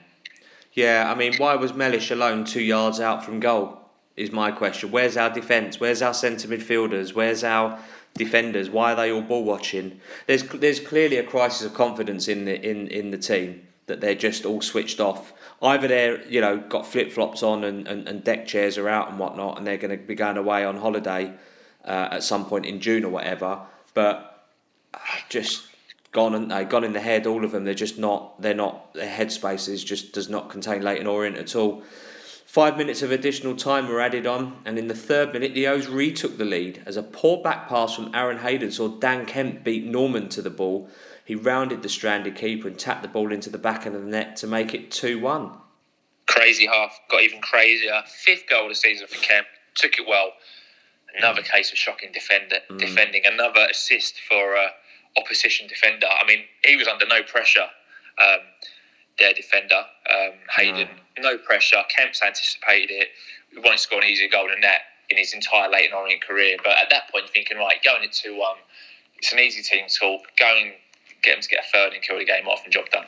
Yeah, 0.73 1.11
I 1.11 1.15
mean, 1.15 1.35
why 1.37 1.55
was 1.55 1.73
Mellish 1.73 2.09
alone 2.09 2.45
two 2.45 2.63
yards 2.63 2.99
out 2.99 3.23
from 3.23 3.39
goal? 3.39 3.79
Is 4.15 4.31
my 4.31 4.51
question. 4.51 4.91
Where's 4.91 5.17
our 5.17 5.29
defence? 5.31 5.79
Where's 5.79 6.01
our 6.01 6.13
centre 6.13 6.47
midfielders? 6.47 7.13
Where's 7.13 7.43
our 7.43 7.79
defenders? 8.15 8.69
Why 8.69 8.93
are 8.93 8.95
they 8.95 9.11
all 9.11 9.21
ball 9.21 9.43
watching? 9.43 9.99
There's 10.27 10.43
there's 10.43 10.79
clearly 10.79 11.17
a 11.17 11.23
crisis 11.23 11.65
of 11.65 11.73
confidence 11.73 12.27
in 12.27 12.45
the 12.45 12.61
in, 12.61 12.87
in 12.87 13.11
the 13.11 13.17
team 13.17 13.67
that 13.87 14.01
they're 14.01 14.15
just 14.15 14.45
all 14.45 14.61
switched 14.61 14.99
off. 14.99 15.33
Either 15.61 15.87
they're 15.87 16.25
you 16.27 16.41
know 16.41 16.57
got 16.57 16.85
flip 16.85 17.11
flops 17.11 17.43
on 17.43 17.63
and, 17.63 17.87
and, 17.87 18.07
and, 18.07 18.23
deck 18.23 18.47
chairs 18.47 18.77
are 18.77 18.89
out 18.89 19.09
and 19.09 19.19
whatnot, 19.19 19.57
and 19.57 19.67
they're 19.67 19.77
going 19.77 19.97
to 19.97 20.03
be 20.03 20.15
going 20.15 20.37
away 20.37 20.63
on 20.63 20.77
holiday 20.77 21.33
uh, 21.85 22.09
at 22.11 22.23
some 22.23 22.45
point 22.45 22.65
in 22.65 22.79
June 22.79 23.03
or 23.03 23.09
whatever. 23.09 23.59
But 23.93 24.47
uh, 24.93 24.99
just 25.29 25.67
gone 26.11 26.35
and 26.35 26.51
they 26.51 26.63
gone 26.63 26.83
in 26.83 26.93
the 26.93 27.01
head. 27.01 27.27
All 27.27 27.43
of 27.43 27.51
them. 27.51 27.65
They're 27.65 27.73
just 27.73 27.97
not. 27.97 28.41
They're 28.41 28.53
not. 28.53 28.93
Their 28.93 29.09
headspaces 29.09 29.85
just 29.85 30.13
does 30.13 30.29
not 30.29 30.49
contain 30.49 30.81
Leyton 30.81 31.07
Orient 31.07 31.37
at 31.37 31.55
all. 31.55 31.83
Five 32.53 32.77
minutes 32.77 33.01
of 33.01 33.11
additional 33.11 33.55
time 33.55 33.87
were 33.87 33.99
added 33.99 34.27
on, 34.27 34.61
and 34.63 34.77
in 34.77 34.87
the 34.87 34.93
third 34.93 35.33
minute, 35.33 35.55
the 35.55 35.65
O's 35.65 35.87
retook 35.87 36.37
the 36.37 36.45
lead 36.45 36.83
as 36.85 36.97
a 36.97 37.01
poor 37.01 37.41
back 37.41 37.67
pass 37.67 37.95
from 37.95 38.13
Aaron 38.13 38.37
Hayden 38.37 38.69
saw 38.69 38.89
Dan 38.89 39.25
Kemp 39.25 39.63
beat 39.63 39.85
Norman 39.85 40.29
to 40.29 40.41
the 40.43 40.51
ball. 40.51 40.87
He 41.25 41.33
rounded 41.33 41.81
the 41.81 41.89
stranded 41.89 42.35
keeper 42.35 42.67
and 42.67 42.77
tapped 42.77 43.01
the 43.01 43.07
ball 43.07 43.31
into 43.31 43.49
the 43.49 43.57
back 43.57 43.87
of 43.87 43.93
the 43.93 43.99
net 43.99 44.35
to 44.35 44.45
make 44.45 44.75
it 44.75 44.91
2 44.91 45.19
1. 45.19 45.49
Crazy 46.27 46.67
half, 46.67 46.99
got 47.09 47.23
even 47.23 47.41
crazier. 47.41 48.03
Fifth 48.05 48.43
goal 48.47 48.65
of 48.65 48.69
the 48.69 48.75
season 48.75 49.07
for 49.07 49.15
Kemp, 49.15 49.47
took 49.73 49.97
it 49.97 50.05
well. 50.07 50.33
Another 51.17 51.41
case 51.41 51.71
of 51.71 51.79
shocking 51.79 52.11
defender, 52.11 52.57
mm. 52.69 52.77
defending, 52.77 53.23
another 53.25 53.65
assist 53.71 54.19
for 54.29 54.55
uh, 54.55 54.67
opposition 55.17 55.67
defender. 55.67 56.05
I 56.05 56.23
mean, 56.27 56.43
he 56.63 56.75
was 56.75 56.87
under 56.87 57.07
no 57.07 57.23
pressure. 57.23 57.65
Um, 58.21 58.41
their 59.19 59.33
defender, 59.33 59.83
um, 60.13 60.33
Hayden. 60.55 60.89
No. 61.17 61.31
no. 61.31 61.37
pressure. 61.37 61.83
Kemp's 61.95 62.21
anticipated 62.21 62.91
it. 62.91 63.09
We 63.53 63.59
wanted 63.59 63.77
to 63.77 63.83
score 63.83 64.01
an 64.01 64.07
easier 64.07 64.29
goal 64.29 64.47
than 64.49 64.61
that 64.61 64.81
in 65.09 65.17
his 65.17 65.33
entire 65.33 65.69
Leyton 65.69 65.93
Orient 65.93 66.21
career. 66.23 66.57
But 66.63 66.77
at 66.81 66.89
that 66.89 67.11
point, 67.11 67.25
you're 67.25 67.33
thinking, 67.33 67.57
right, 67.57 67.77
going 67.83 68.03
into 68.03 68.41
um, 68.41 68.57
it's 69.17 69.31
an 69.31 69.39
easy 69.39 69.61
team 69.61 69.85
talk. 69.87 70.21
Go 70.37 70.57
and 70.57 70.73
get 71.21 71.35
them 71.35 71.41
to 71.41 71.49
get 71.49 71.65
a 71.65 71.71
third 71.71 71.93
and 71.93 72.01
kill 72.01 72.17
the 72.17 72.25
game 72.25 72.47
off 72.47 72.63
and 72.63 72.73
job 72.73 72.89
done 72.91 73.05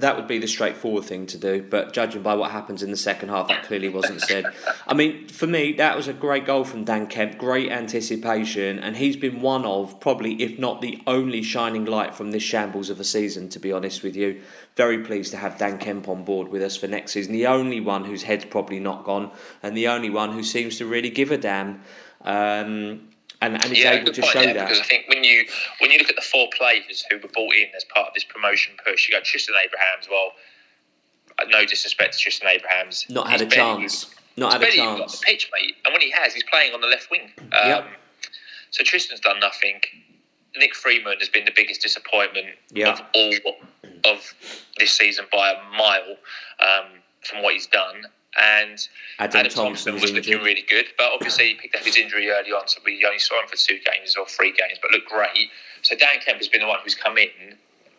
that 0.00 0.16
would 0.16 0.26
be 0.26 0.38
the 0.38 0.48
straightforward 0.48 1.04
thing 1.04 1.26
to 1.26 1.38
do. 1.38 1.62
But 1.62 1.92
judging 1.92 2.22
by 2.22 2.34
what 2.34 2.50
happens 2.50 2.82
in 2.82 2.90
the 2.90 2.96
second 2.96 3.28
half, 3.28 3.48
that 3.48 3.64
clearly 3.64 3.88
wasn't 3.88 4.20
said. 4.20 4.46
I 4.86 4.94
mean, 4.94 5.28
for 5.28 5.46
me, 5.46 5.72
that 5.74 5.96
was 5.96 6.08
a 6.08 6.12
great 6.12 6.46
goal 6.46 6.64
from 6.64 6.84
Dan 6.84 7.06
Kemp, 7.06 7.38
great 7.38 7.70
anticipation, 7.70 8.78
and 8.78 8.96
he's 8.96 9.16
been 9.16 9.40
one 9.40 9.64
of 9.64 10.00
probably, 10.00 10.42
if 10.42 10.58
not 10.58 10.80
the 10.80 11.00
only 11.06 11.42
shining 11.42 11.84
light 11.84 12.14
from 12.14 12.30
this 12.30 12.42
shambles 12.42 12.90
of 12.90 13.00
a 13.00 13.04
season, 13.04 13.48
to 13.50 13.58
be 13.58 13.72
honest 13.72 14.02
with 14.02 14.16
you. 14.16 14.40
Very 14.76 15.04
pleased 15.04 15.30
to 15.32 15.36
have 15.36 15.58
Dan 15.58 15.78
Kemp 15.78 16.08
on 16.08 16.24
board 16.24 16.48
with 16.48 16.62
us 16.62 16.76
for 16.76 16.86
next 16.86 17.12
season. 17.12 17.32
The 17.32 17.46
only 17.46 17.80
one 17.80 18.04
whose 18.04 18.22
head's 18.22 18.44
probably 18.44 18.80
not 18.80 19.04
gone, 19.04 19.30
and 19.62 19.76
the 19.76 19.88
only 19.88 20.10
one 20.10 20.32
who 20.32 20.42
seems 20.42 20.78
to 20.78 20.86
really 20.86 21.10
give 21.10 21.30
a 21.30 21.38
damn. 21.38 21.82
Um, 22.22 23.08
and, 23.40 23.54
and 23.54 23.64
he's 23.64 23.84
yeah, 23.84 23.92
able 23.92 24.12
to 24.12 24.20
point, 24.20 24.32
show 24.32 24.40
yeah, 24.40 24.52
that. 24.52 24.68
Because 24.68 24.80
I 24.80 24.84
think 24.84 25.08
when 25.08 25.24
you 25.24 25.44
when 25.78 25.90
you 25.90 25.98
look 25.98 26.10
at 26.10 26.16
the 26.16 26.22
four 26.22 26.48
players 26.56 27.04
who 27.10 27.16
were 27.16 27.28
brought 27.28 27.54
in 27.54 27.68
as 27.76 27.84
part 27.84 28.08
of 28.08 28.14
this 28.14 28.24
promotion 28.24 28.74
push, 28.84 29.08
you 29.08 29.14
got 29.14 29.24
Tristan 29.24 29.54
Abrahams. 29.64 30.08
Well, 30.10 30.32
no 31.48 31.64
disrespect 31.64 32.14
to 32.14 32.18
Tristan 32.18 32.48
Abrahams, 32.48 33.06
not 33.08 33.28
had 33.28 33.40
a 33.40 33.46
chance. 33.46 34.14
Not 34.36 34.52
had 34.52 34.62
a 34.62 34.70
chance. 34.70 34.98
Got 34.98 35.10
the 35.10 35.26
pitch, 35.26 35.50
mate. 35.54 35.74
And 35.84 35.92
when 35.92 36.00
he 36.00 36.10
has, 36.10 36.32
he's 36.34 36.44
playing 36.44 36.72
on 36.72 36.80
the 36.80 36.86
left 36.86 37.10
wing. 37.10 37.32
Um, 37.38 37.68
yep. 37.68 37.86
So 38.70 38.84
Tristan's 38.84 39.20
done 39.20 39.40
nothing. 39.40 39.80
Nick 40.56 40.74
Freeman 40.74 41.18
has 41.18 41.28
been 41.28 41.44
the 41.44 41.52
biggest 41.54 41.82
disappointment 41.82 42.46
yep. 42.72 42.98
of 42.98 43.02
all 43.14 43.32
of 44.04 44.34
this 44.78 44.92
season 44.92 45.26
by 45.32 45.52
a 45.52 45.76
mile 45.76 46.16
um, 46.60 46.90
from 47.22 47.42
what 47.42 47.54
he's 47.54 47.66
done 47.66 48.04
and 48.38 48.78
Adam, 49.18 49.40
Adam 49.40 49.52
Thompson, 49.52 49.94
was 49.94 50.12
looking 50.12 50.38
really 50.42 50.64
good. 50.68 50.86
But 50.96 51.12
obviously, 51.12 51.48
he 51.48 51.54
picked 51.54 51.76
up 51.76 51.82
his 51.82 51.96
injury 51.96 52.30
early 52.30 52.52
on, 52.52 52.68
so 52.68 52.80
we 52.84 53.04
only 53.04 53.18
saw 53.18 53.40
him 53.40 53.48
for 53.48 53.56
two 53.56 53.78
games 53.78 54.16
or 54.16 54.26
three 54.26 54.52
games, 54.52 54.78
but 54.80 54.90
looked 54.92 55.08
great. 55.08 55.50
So 55.82 55.96
Dan 55.96 56.20
Kemp 56.24 56.38
has 56.38 56.48
been 56.48 56.60
the 56.60 56.68
one 56.68 56.78
who's 56.84 56.94
come 56.94 57.18
in 57.18 57.56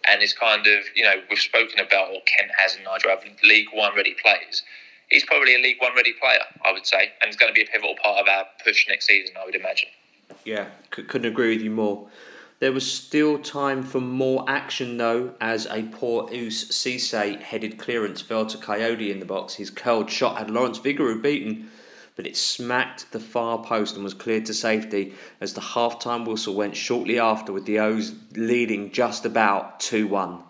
and 0.09 0.23
is 0.23 0.33
kind 0.33 0.65
of, 0.67 0.83
you 0.95 1.03
know, 1.03 1.15
we've 1.29 1.39
spoken 1.39 1.79
about, 1.79 2.09
or 2.09 2.21
Kent 2.25 2.51
has 2.57 2.75
and 2.75 2.83
Nigel 2.85 3.09
have 3.09 3.23
League 3.43 3.67
One 3.73 3.95
ready 3.95 4.15
players. 4.21 4.63
He's 5.09 5.25
probably 5.25 5.55
a 5.55 5.59
League 5.59 5.77
One 5.79 5.95
ready 5.95 6.13
player, 6.13 6.39
I 6.63 6.71
would 6.71 6.85
say, 6.85 7.11
and 7.21 7.27
he's 7.27 7.35
going 7.35 7.49
to 7.49 7.53
be 7.53 7.63
a 7.63 7.67
pivotal 7.67 7.95
part 8.01 8.19
of 8.19 8.27
our 8.27 8.45
push 8.63 8.87
next 8.87 9.07
season, 9.07 9.35
I 9.39 9.45
would 9.45 9.55
imagine. 9.55 9.89
Yeah, 10.45 10.67
couldn't 10.89 11.25
agree 11.25 11.55
with 11.55 11.63
you 11.63 11.71
more. 11.71 12.07
There 12.61 12.71
was 12.71 12.89
still 12.89 13.39
time 13.39 13.81
for 13.81 13.99
more 13.99 14.45
action 14.47 14.97
though, 14.97 15.33
as 15.41 15.65
a 15.65 15.81
poor 15.81 16.29
Ous 16.31 16.65
Cisse 16.65 17.41
headed 17.41 17.79
clearance 17.79 18.21
fell 18.21 18.45
to 18.45 18.57
Coyote 18.59 19.11
in 19.11 19.19
the 19.19 19.25
box. 19.25 19.55
His 19.55 19.71
curled 19.71 20.11
shot 20.11 20.37
had 20.37 20.51
Lawrence 20.51 20.77
Vigouroux 20.77 21.19
beaten, 21.19 21.71
but 22.15 22.27
it 22.27 22.37
smacked 22.37 23.11
the 23.13 23.19
far 23.19 23.63
post 23.63 23.95
and 23.95 24.03
was 24.03 24.13
cleared 24.13 24.45
to 24.45 24.53
safety 24.53 25.15
as 25.41 25.55
the 25.55 25.61
half 25.61 25.97
time 25.97 26.23
whistle 26.23 26.53
went 26.53 26.75
shortly 26.77 27.19
after, 27.19 27.51
with 27.51 27.65
the 27.65 27.79
O's 27.79 28.13
leading 28.35 28.91
just 28.91 29.25
about 29.25 29.79
2 29.79 30.05
1. 30.05 30.43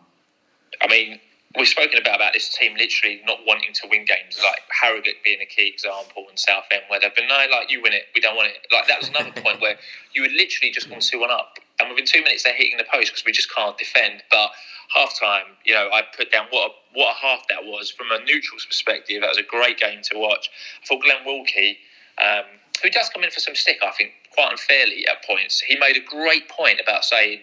I 0.81 0.87
mean, 0.89 1.17
we've 1.55 1.65
spoken 1.65 1.97
about, 1.97 2.17
about 2.17 2.33
this 2.33 2.53
team 2.53 2.75
literally 2.75 3.21
not 3.25 3.39
wanting 3.47 3.71
to 3.71 3.87
win 3.89 4.03
games, 4.03 4.37
like 4.43 4.59
Harrogate 4.81 5.23
being 5.23 5.39
a 5.39 5.45
key 5.45 5.69
example 5.73 6.25
and 6.27 6.37
Southend, 6.37 6.81
where 6.89 6.99
they've 6.99 7.15
been, 7.15 7.29
no, 7.29 7.45
like, 7.49 7.71
you 7.71 7.81
win 7.81 7.93
it, 7.93 8.07
we 8.13 8.19
don't 8.19 8.35
want 8.35 8.49
it. 8.49 8.67
Like, 8.69 8.89
that 8.89 8.99
was 8.99 9.07
another 9.07 9.31
point 9.41 9.61
where 9.61 9.77
you 10.13 10.23
would 10.23 10.33
literally 10.33 10.73
just 10.73 10.89
want 10.89 11.03
2 11.03 11.17
1 11.17 11.31
up 11.31 11.57
and 11.81 11.89
within 11.89 12.05
two 12.05 12.21
minutes 12.23 12.43
they're 12.43 12.55
hitting 12.55 12.77
the 12.77 12.85
post 12.91 13.11
because 13.11 13.25
we 13.25 13.31
just 13.31 13.53
can't 13.53 13.77
defend. 13.77 14.23
But 14.29 14.51
half 14.93 15.17
time, 15.19 15.45
you 15.65 15.73
know, 15.73 15.89
I 15.93 16.01
put 16.15 16.31
down 16.31 16.47
what 16.49 16.71
a, 16.71 16.73
what 16.93 17.15
a 17.15 17.19
half 17.19 17.47
that 17.49 17.65
was 17.65 17.91
from 17.91 18.07
a 18.11 18.23
neutral's 18.23 18.65
perspective. 18.65 19.21
That 19.21 19.29
was 19.29 19.37
a 19.37 19.43
great 19.43 19.79
game 19.79 20.01
to 20.11 20.17
watch. 20.17 20.49
I 20.83 20.87
thought 20.87 21.01
Glenn 21.03 21.25
Wilkie, 21.25 21.77
um, 22.21 22.45
who 22.83 22.89
does 22.89 23.09
come 23.09 23.23
in 23.23 23.31
for 23.31 23.39
some 23.39 23.55
stick, 23.55 23.79
I 23.83 23.91
think, 23.91 24.11
quite 24.33 24.51
unfairly 24.51 25.05
at 25.07 25.23
points, 25.25 25.59
he 25.59 25.77
made 25.77 25.97
a 25.97 26.01
great 26.01 26.49
point 26.49 26.79
about 26.81 27.03
saying 27.03 27.41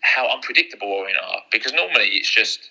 how 0.00 0.28
unpredictable 0.28 0.88
Orient 0.88 1.18
are 1.22 1.42
because 1.52 1.72
normally 1.72 2.08
it's 2.12 2.30
just 2.30 2.70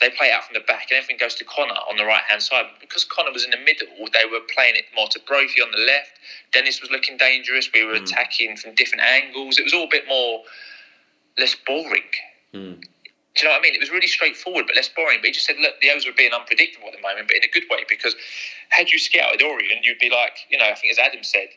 they 0.00 0.10
play 0.10 0.32
out 0.32 0.44
from 0.44 0.54
the 0.54 0.60
back 0.60 0.88
and 0.90 0.96
everything 0.96 1.18
goes 1.18 1.34
to 1.36 1.44
Connor 1.44 1.80
on 1.88 1.96
the 1.96 2.04
right 2.04 2.22
hand 2.28 2.42
side. 2.42 2.66
Because 2.80 3.04
Connor 3.04 3.32
was 3.32 3.44
in 3.44 3.50
the 3.50 3.58
middle, 3.58 3.88
they 4.12 4.24
were 4.30 4.40
playing 4.54 4.76
it 4.76 4.86
more 4.94 5.08
to 5.08 5.20
Brophy 5.26 5.60
on 5.60 5.70
the 5.70 5.84
left. 5.84 6.12
Dennis 6.52 6.80
was 6.80 6.90
looking 6.90 7.16
dangerous. 7.16 7.68
We 7.72 7.84
were 7.84 7.94
mm. 7.94 8.02
attacking 8.02 8.56
from 8.56 8.74
different 8.74 9.04
angles. 9.04 9.58
It 9.58 9.64
was 9.64 9.74
all 9.74 9.84
a 9.84 9.90
bit 9.90 10.08
more 10.08 10.42
less 11.38 11.54
boring. 11.66 12.08
Mm. 12.54 12.80
Do 12.80 13.38
you 13.38 13.44
know 13.44 13.50
what 13.50 13.60
I 13.60 13.62
mean? 13.62 13.74
It 13.74 13.80
was 13.80 13.90
really 13.90 14.08
straightforward, 14.08 14.66
but 14.66 14.74
less 14.74 14.88
boring. 14.88 15.18
But 15.20 15.26
he 15.26 15.32
just 15.32 15.46
said, 15.46 15.56
look, 15.60 15.74
the 15.80 15.90
O's 15.90 16.06
were 16.06 16.12
being 16.16 16.32
unpredictable 16.32 16.88
at 16.88 16.96
the 16.96 17.02
moment, 17.02 17.28
but 17.28 17.36
in 17.36 17.44
a 17.44 17.52
good 17.52 17.64
way, 17.70 17.84
because 17.88 18.16
had 18.70 18.90
you 18.90 18.98
scouted 18.98 19.42
Orient, 19.42 19.84
you'd 19.84 20.00
be 20.00 20.10
like, 20.10 20.38
you 20.48 20.58
know, 20.58 20.64
I 20.64 20.74
think 20.74 20.92
as 20.92 20.98
Adam 20.98 21.22
said, 21.22 21.48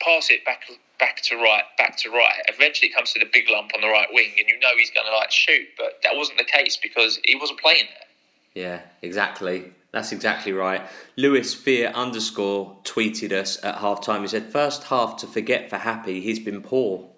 pass 0.00 0.30
it 0.30 0.44
back 0.44 0.62
back 0.98 1.22
to 1.22 1.36
right, 1.36 1.64
back 1.78 1.96
to 1.98 2.10
right. 2.10 2.42
Eventually, 2.48 2.88
it 2.88 2.94
comes 2.94 3.12
to 3.12 3.20
the 3.20 3.28
big 3.32 3.48
lump 3.50 3.72
on 3.74 3.80
the 3.80 3.88
right 3.88 4.08
wing, 4.12 4.32
and 4.38 4.48
you 4.48 4.58
know 4.60 4.70
he's 4.76 4.90
going 4.90 5.06
to 5.06 5.16
like 5.16 5.30
shoot, 5.30 5.66
but 5.76 6.00
that 6.02 6.16
wasn't 6.16 6.38
the 6.38 6.44
case 6.44 6.76
because 6.76 7.18
he 7.24 7.36
wasn't 7.36 7.60
playing 7.60 7.86
there. 7.90 8.64
Yeah, 8.64 8.80
exactly. 9.02 9.72
That's 9.92 10.12
exactly 10.12 10.52
right. 10.52 10.82
Lewis 11.16 11.54
Fear 11.54 11.88
underscore 11.94 12.76
tweeted 12.82 13.32
us 13.32 13.62
at 13.62 13.76
half 13.76 14.04
time. 14.04 14.22
He 14.22 14.28
said, 14.28 14.50
First 14.50 14.84
half 14.84 15.16
to 15.18 15.26
forget 15.26 15.70
for 15.70 15.76
Happe, 15.76 16.06
he's 16.06 16.40
been 16.40 16.62
poor. 16.62 17.08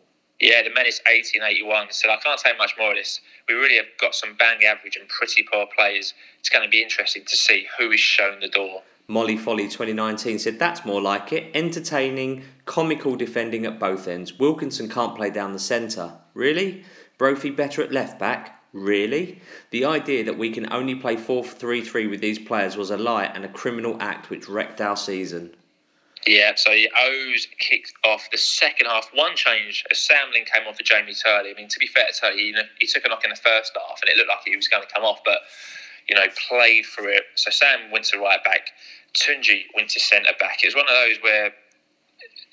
Yeah, 0.40 0.62
the 0.62 0.68
Menace 0.68 1.00
1881 1.06 1.86
said, 1.90 2.10
I 2.10 2.16
can't 2.16 2.38
say 2.38 2.50
much 2.58 2.74
more 2.78 2.90
of 2.90 2.96
this. 2.96 3.20
We 3.48 3.54
really 3.54 3.76
have 3.76 3.86
got 3.98 4.14
some 4.14 4.34
bang 4.34 4.64
average 4.64 4.96
and 4.96 5.08
pretty 5.08 5.42
poor 5.50 5.66
players. 5.74 6.12
It's 6.38 6.50
going 6.50 6.64
to 6.64 6.68
be 6.68 6.82
interesting 6.82 7.24
to 7.24 7.36
see 7.36 7.66
who 7.78 7.90
is 7.90 8.00
shown 8.00 8.40
the 8.40 8.48
door. 8.48 8.82
Molly 9.08 9.36
Folly 9.36 9.64
2019 9.64 10.38
said, 10.38 10.58
That's 10.58 10.84
more 10.84 11.00
like 11.00 11.32
it. 11.32 11.50
Entertaining, 11.54 12.44
comical 12.64 13.16
defending 13.16 13.64
at 13.64 13.78
both 13.78 14.08
ends. 14.08 14.38
Wilkinson 14.38 14.88
can't 14.88 15.16
play 15.16 15.30
down 15.30 15.52
the 15.52 15.58
centre. 15.58 16.12
Really? 16.34 16.84
Brophy 17.18 17.50
better 17.50 17.82
at 17.82 17.92
left 17.92 18.18
back? 18.18 18.62
Really? 18.72 19.40
The 19.70 19.84
idea 19.84 20.24
that 20.24 20.36
we 20.36 20.50
can 20.50 20.70
only 20.72 20.94
play 20.94 21.16
4 21.16 21.44
3 21.44 21.80
3 21.80 22.06
with 22.08 22.20
these 22.20 22.38
players 22.38 22.76
was 22.76 22.90
a 22.90 22.96
lie 22.96 23.24
and 23.24 23.44
a 23.44 23.48
criminal 23.48 23.96
act 24.00 24.28
which 24.28 24.48
wrecked 24.48 24.80
our 24.80 24.96
season. 24.96 25.54
Yeah, 26.26 26.52
so 26.56 26.72
the 26.72 26.90
O's 27.00 27.46
kicked 27.60 27.92
off 28.04 28.28
the 28.32 28.38
second 28.38 28.88
half. 28.88 29.08
One 29.14 29.36
change 29.36 29.84
as 29.92 29.98
Sam 29.98 30.30
Ling 30.32 30.44
came 30.44 30.66
on 30.66 30.74
for 30.74 30.82
Jamie 30.82 31.14
Turley. 31.14 31.50
I 31.50 31.54
mean, 31.54 31.68
to 31.68 31.78
be 31.78 31.86
fair 31.86 32.06
to 32.12 32.20
Turley, 32.20 32.36
he, 32.38 32.54
he 32.80 32.86
took 32.86 33.04
a 33.04 33.08
knock 33.08 33.22
in 33.22 33.30
the 33.30 33.36
first 33.36 33.72
half 33.76 34.00
and 34.02 34.10
it 34.10 34.16
looked 34.16 34.28
like 34.28 34.40
he 34.44 34.56
was 34.56 34.66
going 34.66 34.82
to 34.82 34.92
come 34.92 35.04
off, 35.04 35.20
but, 35.24 35.38
you 36.08 36.16
know, 36.16 36.24
played 36.48 36.84
through 36.84 37.10
it. 37.10 37.22
So 37.36 37.50
Sam 37.52 37.92
went 37.92 38.06
to 38.06 38.18
right 38.18 38.42
back, 38.42 38.70
Tunji 39.16 39.64
went 39.74 39.90
to 39.90 40.00
centre 40.00 40.32
back. 40.38 40.62
It 40.62 40.68
was 40.68 40.74
one 40.74 40.84
of 40.84 40.94
those 40.94 41.16
where 41.22 41.52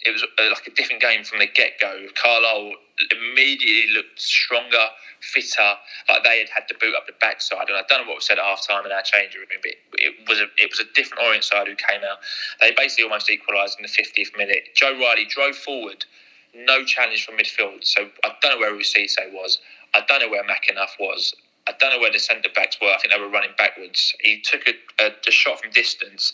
it 0.06 0.12
was 0.12 0.24
uh, 0.24 0.50
like 0.50 0.68
a 0.68 0.72
different 0.72 1.02
game 1.02 1.24
from 1.24 1.40
the 1.40 1.48
get 1.48 1.80
go. 1.80 2.08
Carlisle 2.16 2.74
immediately 3.12 3.94
looked 3.94 4.20
stronger, 4.20 4.88
fitter, 5.22 5.74
like 6.10 6.24
they 6.24 6.40
had 6.40 6.50
had 6.50 6.68
to 6.68 6.76
boot 6.80 6.94
up 6.96 7.08
the 7.08 7.14
backside. 7.20 7.70
And 7.70 7.78
I 7.78 7.84
don't 7.88 8.04
know 8.04 8.08
what 8.08 8.18
was 8.18 8.26
said 8.26 8.38
at 8.38 8.44
half 8.44 8.68
time 8.68 8.86
in 8.86 8.92
our 8.92 9.02
change 9.02 9.36
room, 9.36 9.48
but 9.62 9.72
it 9.94 10.14
was 10.28 10.40
a 10.40 10.48
it 10.58 10.70
was 10.70 10.80
a 10.80 10.92
different 10.94 11.24
Orient 11.24 11.44
side 11.44 11.68
who 11.68 11.76
came 11.76 12.02
out. 12.04 12.20
They 12.62 12.72
basically 12.72 13.06
almost 13.06 13.30
equalised 13.30 13.80
in 13.80 13.84
the 13.84 13.90
50th 13.90 14.38
minute. 14.38 14.76
Joe 14.76 14.92
Riley 15.00 15.26
drove 15.26 15.56
forward, 15.56 16.06
no 16.54 16.84
challenge 16.84 17.26
from 17.26 17.38
midfield. 17.38 17.84
So 17.84 18.10
I 18.24 18.32
don't 18.42 18.56
know 18.56 18.60
where 18.60 18.76
Cisse 18.80 19.32
was. 19.32 19.60
I 19.94 20.02
don't 20.08 20.20
know 20.20 20.30
where 20.30 20.44
McAnuff 20.44 21.00
was. 21.00 21.34
I 21.68 21.74
don't 21.80 21.92
know 21.92 22.00
where 22.00 22.12
the 22.12 22.20
centre 22.20 22.50
backs 22.54 22.78
were. 22.82 22.88
I 22.88 22.98
think 22.98 23.14
they 23.14 23.20
were 23.20 23.30
running 23.30 23.52
backwards. 23.58 24.14
He 24.22 24.42
took 24.42 24.68
a, 24.68 25.04
a, 25.04 25.12
a 25.28 25.32
shot 25.32 25.62
from 25.62 25.72
distance 25.72 26.34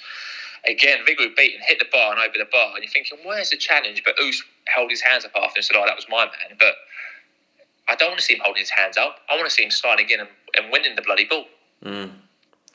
again, 0.68 1.00
Vigouroux 1.08 1.36
beaten, 1.36 1.62
hit 1.66 1.80
the 1.80 1.86
bar 1.92 2.12
and 2.12 2.20
over 2.20 2.38
the 2.38 2.50
bar, 2.52 2.74
and 2.76 2.84
you're 2.84 2.92
thinking, 2.92 3.20
where's 3.24 3.50
the 3.50 3.58
challenge? 3.58 4.04
But 4.04 4.16
Ous 4.22 4.44
held 4.68 4.90
his 4.90 5.02
hands 5.02 5.26
up 5.26 5.32
after 5.36 5.58
and 5.58 5.66
said, 5.66 5.76
oh, 5.78 5.86
that 5.86 5.96
was 5.96 6.06
my 6.10 6.26
man. 6.26 6.58
But 6.60 6.76
I 7.88 7.96
don't 7.96 8.10
want 8.10 8.20
to 8.20 8.26
see 8.26 8.36
him 8.36 8.42
holding 8.44 8.62
his 8.62 8.70
hands 8.70 8.98
up. 8.98 9.20
I 9.30 9.36
want 9.36 9.48
to 9.48 9.54
see 9.54 9.64
him 9.64 9.72
sliding 9.72 10.10
in 10.10 10.20
and, 10.22 10.30
and 10.58 10.72
winning 10.72 10.96
the 10.96 11.02
bloody 11.02 11.26
ball. 11.26 11.46
Mm, 11.84 12.12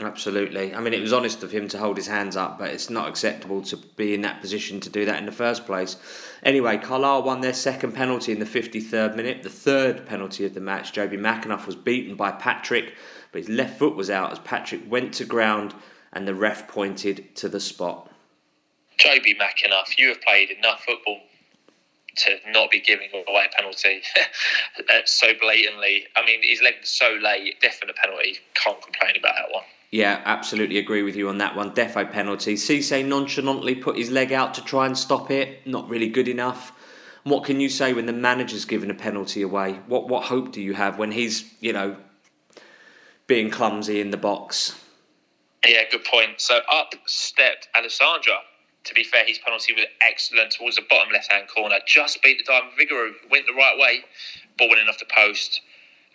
absolutely. 0.01 0.74
I 0.74 0.80
mean, 0.80 0.92
it 0.92 1.01
was 1.01 1.12
honest 1.12 1.42
of 1.42 1.51
him 1.51 1.68
to 1.68 1.78
hold 1.78 1.97
his 1.97 2.07
hands 2.07 2.36
up, 2.36 2.59
but 2.59 2.70
it's 2.70 2.90
not 2.90 3.09
acceptable 3.09 3.62
to 3.62 3.76
be 3.76 4.14
in 4.14 4.22
that 4.22 4.40
position 4.40 4.80
to 4.80 4.90
do 4.90 5.05
that 5.05 5.18
in 5.18 5.26
the 5.26 5.32
first 5.32 5.66
place. 5.66 5.97
Anyway, 6.42 6.78
Carlisle 6.78 7.22
won 7.22 7.40
their 7.40 7.55
second 7.55 7.92
penalty 7.92 8.32
in 8.32 8.38
the 8.38 8.45
53rd 8.45 9.16
minute, 9.16 9.42
the 9.42 9.49
third 9.49 10.07
penalty 10.07 10.45
of 10.45 10.55
the 10.55 10.61
match. 10.61 10.92
Jobi 10.92 11.18
McAnuff 11.18 11.66
was 11.66 11.76
beaten 11.76 12.16
by 12.16 12.32
Patrick, 12.32 12.95
but 13.32 13.40
his 13.40 13.49
left 13.49 13.78
foot 13.78 13.97
was 13.97 14.11
out 14.11 14.32
as 14.32 14.38
Patrick 14.40 14.82
went 14.88 15.14
to 15.14 15.24
ground 15.24 15.74
and 16.12 16.26
the 16.26 16.34
ref 16.34 16.68
pointed 16.68 17.34
to 17.36 17.49
the 17.49 17.61
spot. 17.61 18.11
Jobi 18.99 19.36
McAnuff, 19.36 19.99
you 19.99 20.09
have 20.09 20.20
played 20.22 20.51
enough 20.51 20.84
football 20.84 21.20
to 22.16 22.36
not 22.49 22.70
be 22.70 22.80
giving 22.80 23.09
away 23.12 23.47
a 23.51 23.57
penalty 23.57 24.03
so 25.05 25.28
blatantly. 25.40 26.07
I 26.16 26.24
mean, 26.24 26.40
his 26.42 26.62
leg 26.62 26.74
so 26.82 27.18
late, 27.20 27.61
definite 27.61 27.97
penalty. 27.97 28.38
Can't 28.55 28.80
complain 28.80 29.16
about 29.18 29.34
that 29.34 29.53
one. 29.53 29.64
Yeah, 29.95 30.20
absolutely 30.24 30.78
agree 30.78 31.05
with 31.05 31.14
you 31.14 31.28
on 31.28 31.38
that 31.38 31.55
one. 31.55 31.70
Defo 31.70 32.11
penalty. 32.11 32.57
Cisse 32.57 33.07
nonchalantly 33.07 33.76
put 33.76 33.97
his 33.97 34.11
leg 34.11 34.32
out 34.32 34.55
to 34.55 34.64
try 34.64 34.86
and 34.86 34.99
stop 34.99 35.30
it. 35.30 35.64
Not 35.68 35.88
really 35.88 36.09
good 36.09 36.26
enough. 36.26 36.72
What 37.22 37.45
can 37.45 37.61
you 37.61 37.68
say 37.68 37.92
when 37.92 38.07
the 38.07 38.12
manager's 38.12 38.64
given 38.64 38.90
a 38.90 38.95
penalty 38.95 39.42
away? 39.42 39.78
What 39.86 40.09
what 40.09 40.24
hope 40.24 40.51
do 40.51 40.61
you 40.61 40.74
have 40.74 40.99
when 40.99 41.12
he's 41.12 41.49
you 41.61 41.72
know 41.72 41.97
being 43.28 43.53
clumsy 43.53 44.01
in 44.01 44.11
the 44.11 44.16
box? 44.16 44.74
Yeah, 45.64 45.82
good 45.88 46.05
point. 46.05 46.40
So 46.40 46.59
up 46.68 46.97
stepped 47.07 47.68
Alessandra. 47.76 48.38
To 48.86 48.95
be 48.95 49.05
fair, 49.05 49.24
his 49.24 49.38
penalty 49.38 49.74
was 49.74 49.84
excellent 50.01 50.51
towards 50.51 50.74
the 50.74 50.82
bottom 50.90 51.12
left 51.12 51.30
hand 51.30 51.47
corner. 51.47 51.76
Just 51.86 52.20
beat 52.20 52.38
the 52.38 52.53
diamond 52.53 52.72
Vigouroux. 52.76 53.12
Went 53.30 53.47
the 53.47 53.55
right 53.55 53.78
way, 53.78 54.01
ball 54.59 54.70
went 54.70 54.80
in 54.80 54.88
off 54.88 54.99
the 54.99 55.07
post, 55.16 55.61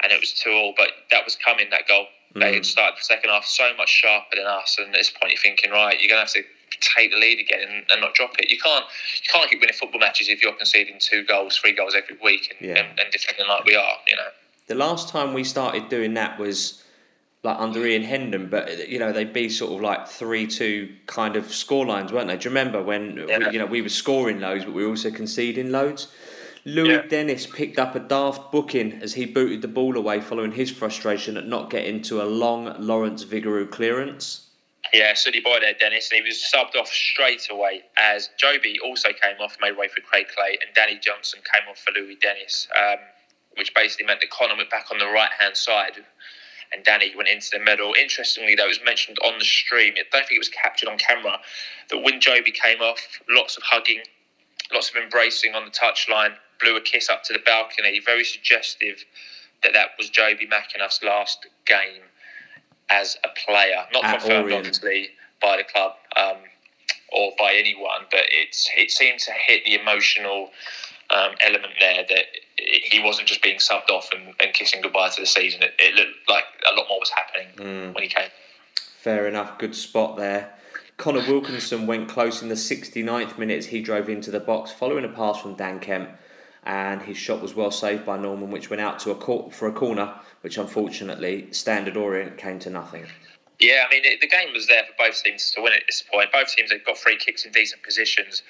and 0.04 0.12
it 0.12 0.20
was 0.20 0.34
two 0.34 0.52
all. 0.52 0.74
But 0.76 0.90
that 1.12 1.24
was 1.24 1.38
coming, 1.38 1.70
that 1.70 1.88
goal. 1.88 2.08
Mm. 2.36 2.42
They 2.42 2.54
had 2.56 2.66
started 2.66 2.98
the 2.98 3.04
second 3.04 3.30
half 3.30 3.46
so 3.46 3.72
much 3.78 3.90
sharper 3.90 4.36
than 4.36 4.46
us. 4.46 4.78
And 4.78 4.88
at 4.88 4.94
this 4.94 5.10
point, 5.10 5.32
you're 5.32 5.42
thinking, 5.42 5.72
right, 5.72 6.00
you're 6.00 6.10
going 6.10 6.26
to 6.26 6.32
have 6.32 6.34
to 6.34 6.44
take 6.82 7.12
the 7.12 7.18
lead 7.18 7.40
again 7.40 7.62
and, 7.62 7.86
and, 7.92 8.02
not 8.02 8.14
drop 8.14 8.32
it. 8.40 8.50
You 8.50 8.58
can't 8.58 8.86
you 9.16 9.32
can't 9.32 9.50
keep 9.50 9.60
winning 9.60 9.76
football 9.76 10.00
matches 10.00 10.30
if 10.30 10.42
you're 10.42 10.54
conceding 10.54 10.98
two 11.00 11.24
goals, 11.26 11.58
three 11.58 11.74
goals 11.74 11.96
every 11.96 12.18
week 12.24 12.56
and, 12.60 12.70
yeah. 12.70 12.78
and, 12.78 13.00
and 13.00 13.12
defending 13.12 13.48
like 13.48 13.66
we 13.66 13.76
are, 13.76 13.98
you 14.08 14.16
know. 14.16 14.28
The 14.68 14.76
last 14.76 15.10
time 15.10 15.34
we 15.34 15.44
started 15.44 15.90
doing 15.90 16.14
that 16.14 16.38
was 16.40 16.84
like 17.44 17.58
under 17.58 17.86
Ian 17.86 18.04
Hendon, 18.04 18.50
but 18.50 18.90
you 18.90 19.00
know 19.00 19.12
they'd 19.12 19.34
be 19.34 19.50
sort 19.50 19.74
of 19.74 19.82
like 19.82 20.08
three 20.08 20.46
two 20.46 20.94
kind 21.08 21.36
of 21.36 21.52
score 21.54 21.86
lines, 21.86 22.12
weren't 22.12 22.28
they? 22.28 22.38
Do 22.38 22.46
you 22.46 22.50
remember 22.50 22.82
when 22.82 23.26
yeah. 23.28 23.40
we, 23.40 23.54
you 23.54 23.60
know 23.60 23.66
we 23.66 23.82
were 23.82 23.90
scoring 23.90 24.40
loads, 24.40 24.66
but 24.66 24.74
we 24.74 24.84
were 24.84 24.90
also 24.90 25.10
conceding 25.10 25.72
loads? 25.72 26.14
Louis 26.76 26.90
yeah. 26.90 27.02
Dennis 27.08 27.48
picked 27.48 27.80
up 27.80 27.96
a 27.96 28.00
daft 28.00 28.52
booking 28.52 29.02
as 29.02 29.14
he 29.14 29.26
booted 29.26 29.62
the 29.62 29.68
ball 29.68 29.98
away 29.98 30.22
following 30.22 30.52
his 30.52 30.70
frustration 30.70 31.38
at 31.38 31.48
not 31.48 31.70
getting 31.70 32.02
to 32.04 32.22
a 32.22 32.26
long 32.26 32.76
Lawrence 32.80 33.24
Vigouroux 33.24 33.70
clearance. 33.70 34.48
Yeah, 34.94 35.14
silly 35.14 35.40
boy 35.40 35.60
there, 35.60 35.74
Dennis, 35.74 36.10
and 36.12 36.22
he 36.22 36.28
was 36.28 36.38
subbed 36.38 36.80
off 36.80 36.88
straight 36.88 37.48
away 37.52 37.84
as 37.98 38.30
Jobi 38.42 38.76
also 38.84 39.10
came 39.10 39.38
off, 39.40 39.58
made 39.62 39.78
way 39.78 39.88
for 39.88 40.02
Craig 40.02 40.28
Clay, 40.36 40.58
and 40.62 40.74
Danny 40.74 41.00
Johnson 41.00 41.42
came 41.42 41.70
off 41.70 41.80
for 41.80 41.92
Louis 41.92 42.16
Dennis, 42.16 42.68
um, 42.80 42.98
which 43.58 43.74
basically 43.76 44.06
meant 44.06 44.22
that 44.22 44.30
Connor 44.30 44.56
went 44.56 44.70
back 44.70 44.88
on 44.92 44.98
the 44.98 45.08
right 45.08 45.32
hand 45.40 45.58
side 45.58 45.94
and 46.72 46.84
Danny 46.84 47.14
went 47.16 47.30
into 47.30 47.50
the 47.52 47.60
middle. 47.60 47.94
Interestingly, 48.00 48.56
though, 48.56 48.66
it 48.66 48.70
was 48.70 48.80
mentioned 48.86 49.18
on 49.26 49.40
the 49.40 49.46
stream. 49.46 49.94
I 49.98 50.04
don't 50.12 50.28
think 50.28 50.38
it 50.38 50.40
was 50.40 50.50
captured 50.50 50.90
on 50.90 50.98
camera 50.98 51.40
that 51.90 51.98
when 51.98 52.20
Jobi 52.20 52.54
came 52.54 52.80
off, 52.80 53.00
lots 53.28 53.58
of 53.58 53.64
hugging, 53.64 54.02
lots 54.72 54.90
of 54.90 54.96
embracing 54.98 55.56
on 55.56 55.66
the 55.66 55.72
touchline, 55.72 56.36
blew 56.60 56.76
a 56.78 56.82
kiss 56.82 57.10
up 57.10 57.24
to 57.24 57.34
the 57.34 57.40
balcony. 57.46 58.02
Very 58.06 58.24
suggestive 58.24 59.04
that 59.64 59.74
that 59.74 59.90
was 59.98 60.10
Jobi 60.10 60.50
McAnuff's 60.50 61.04
last 61.04 61.48
game 61.66 62.04
as 62.90 63.18
a 63.24 63.30
player. 63.46 63.86
Not 63.94 64.04
At 64.04 64.20
confirmed, 64.20 64.44
Orient. 64.46 64.60
obviously, 64.60 65.10
by 65.42 65.58
the 65.58 65.64
club 65.64 65.94
um, 66.18 66.38
or 67.12 67.32
by 67.38 67.54
anyone, 67.54 68.06
but 68.12 68.24
it's 68.32 68.70
it 68.78 68.92
seemed 68.92 69.20
to 69.20 69.32
hit 69.32 69.66
the 69.66 69.76
emotional 69.76 70.52
um, 71.10 71.32
element 71.42 71.74
there 71.80 72.06
that 72.08 72.26
he 72.58 73.02
wasn't 73.04 73.28
just 73.28 73.42
being 73.42 73.58
subbed 73.58 73.90
off 73.90 74.10
and, 74.14 74.34
and 74.40 74.54
kissing 74.54 74.82
goodbye 74.82 75.10
to 75.10 75.22
the 75.22 75.28
season. 75.28 75.64
It, 75.64 75.74
it, 75.80 75.96
looked 75.96 76.30
like 76.30 76.44
a 76.72 76.76
lot 76.76 76.86
more 76.90 77.00
was 77.00 77.10
happening 77.10 77.48
mm. 77.56 77.96
when 77.96 78.04
he 78.04 78.10
came. 78.10 78.30
Fair 78.76 79.28
enough, 79.28 79.58
good 79.58 79.76
spot 79.76 80.18
there. 80.18 80.54
Connor 80.98 81.26
Wilkinson 81.26 81.88
went 81.88 82.10
close 82.10 82.42
in 82.42 82.50
the 82.50 82.56
69th 82.56 83.38
minutes. 83.38 83.68
He 83.68 83.82
drove 83.82 84.10
into 84.10 84.32
the 84.32 84.42
box 84.42 84.72
following 84.72 85.06
a 85.06 85.08
pass 85.08 85.40
from 85.40 85.56
Dan 85.56 85.80
Kemp, 85.80 86.10
and 86.70 87.02
his 87.02 87.18
shot 87.18 87.42
was 87.42 87.56
well 87.56 87.72
saved 87.72 88.06
by 88.06 88.16
Norman, 88.16 88.52
which 88.52 88.70
went 88.70 88.80
out 88.80 89.00
to 89.00 89.12
a 89.12 89.50
for 89.50 89.68
a 89.68 89.72
corner, 89.72 90.14
which 90.42 90.58
unfortunately 90.58 91.48
Standard 91.52 91.98
Orient 91.98 92.38
came 92.38 92.60
to 92.60 92.70
nothing. 92.70 93.08
Yeah, 93.60 93.86
I 93.88 93.94
mean 93.94 94.06
it, 94.06 94.22
the 94.22 94.28
game 94.28 94.54
was 94.54 94.68
there 94.68 94.84
for 94.84 94.94
both 94.98 95.24
teams 95.24 95.52
to 95.52 95.62
win 95.62 95.74
at 95.74 95.82
this 95.88 96.04
point. 96.14 96.32
Both 96.32 96.56
teams 96.56 96.72
had 96.72 96.86
got 96.86 96.98
free 96.98 97.18
kicks 97.18 97.44
in 97.44 97.52
decent 97.52 97.82
positions 97.84 98.44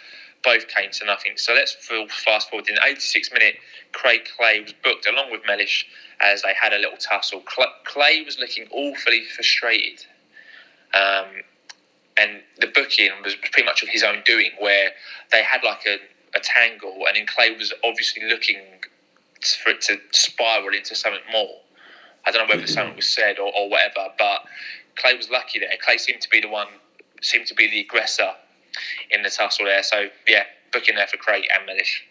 both 0.43 0.67
came 0.67 0.89
to 0.91 1.05
nothing. 1.05 1.33
So 1.35 1.53
let's 1.53 1.75
fast 2.09 2.49
forward. 2.49 2.67
In 2.69 2.75
the 2.75 2.81
86th 2.81 3.33
minute, 3.33 3.55
Craig 3.91 4.21
Clay 4.37 4.61
was 4.61 4.73
booked 4.83 5.07
along 5.07 5.31
with 5.31 5.41
Mellish 5.45 5.85
as 6.21 6.41
they 6.41 6.53
had 6.59 6.73
a 6.73 6.77
little 6.77 6.97
tussle. 6.97 7.43
Clay 7.85 8.23
was 8.23 8.39
looking 8.39 8.65
awfully 8.71 9.23
frustrated. 9.35 10.05
Um, 10.93 11.27
and 12.17 12.41
the 12.59 12.67
booking 12.67 13.11
was 13.23 13.35
pretty 13.35 13.63
much 13.63 13.83
of 13.83 13.89
his 13.89 14.03
own 14.03 14.21
doing, 14.25 14.51
where 14.59 14.91
they 15.31 15.43
had 15.43 15.63
like 15.63 15.85
a, 15.85 15.97
a 16.35 16.39
tangle, 16.39 17.05
and 17.07 17.15
then 17.15 17.25
Clay 17.25 17.55
was 17.55 17.73
obviously 17.83 18.27
looking 18.27 18.59
for 19.63 19.71
it 19.71 19.81
to 19.81 19.97
spiral 20.11 20.73
into 20.75 20.95
something 20.95 21.21
more. 21.31 21.57
I 22.25 22.31
don't 22.31 22.47
know 22.47 22.53
whether 22.53 22.67
something 22.67 22.95
was 22.95 23.07
said 23.07 23.39
or, 23.39 23.51
or 23.55 23.69
whatever, 23.69 24.09
but 24.17 24.41
Clay 24.97 25.15
was 25.15 25.29
lucky 25.29 25.59
there. 25.59 25.69
Clay 25.81 25.97
seemed 25.97 26.21
to 26.21 26.29
be 26.29 26.41
the 26.41 26.49
one, 26.49 26.67
seemed 27.21 27.47
to 27.47 27.55
be 27.55 27.69
the 27.69 27.79
aggressor 27.79 28.31
in 29.11 29.23
the 29.23 29.29
tussle 29.29 29.65
there. 29.65 29.83
So 29.83 30.07
yeah, 30.27 30.43
booking 30.71 30.95
there 30.95 31.07
for 31.07 31.17
Craig 31.17 31.45
and 31.55 31.65
Mellish. 31.65 32.05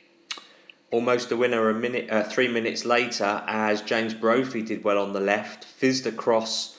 Almost 0.91 1.31
a 1.31 1.37
winner 1.37 1.69
a 1.69 1.75
minute, 1.75 2.09
uh, 2.11 2.25
three 2.25 2.49
minutes 2.49 2.87
later, 2.87 3.43
as 3.47 3.83
James 3.83 4.15
Brophy 4.15 4.63
did 4.63 4.83
well 4.83 4.99
on 4.99 5.13
the 5.13 5.21
left, 5.21 5.65
fizzed 5.65 6.07
across 6.07 6.78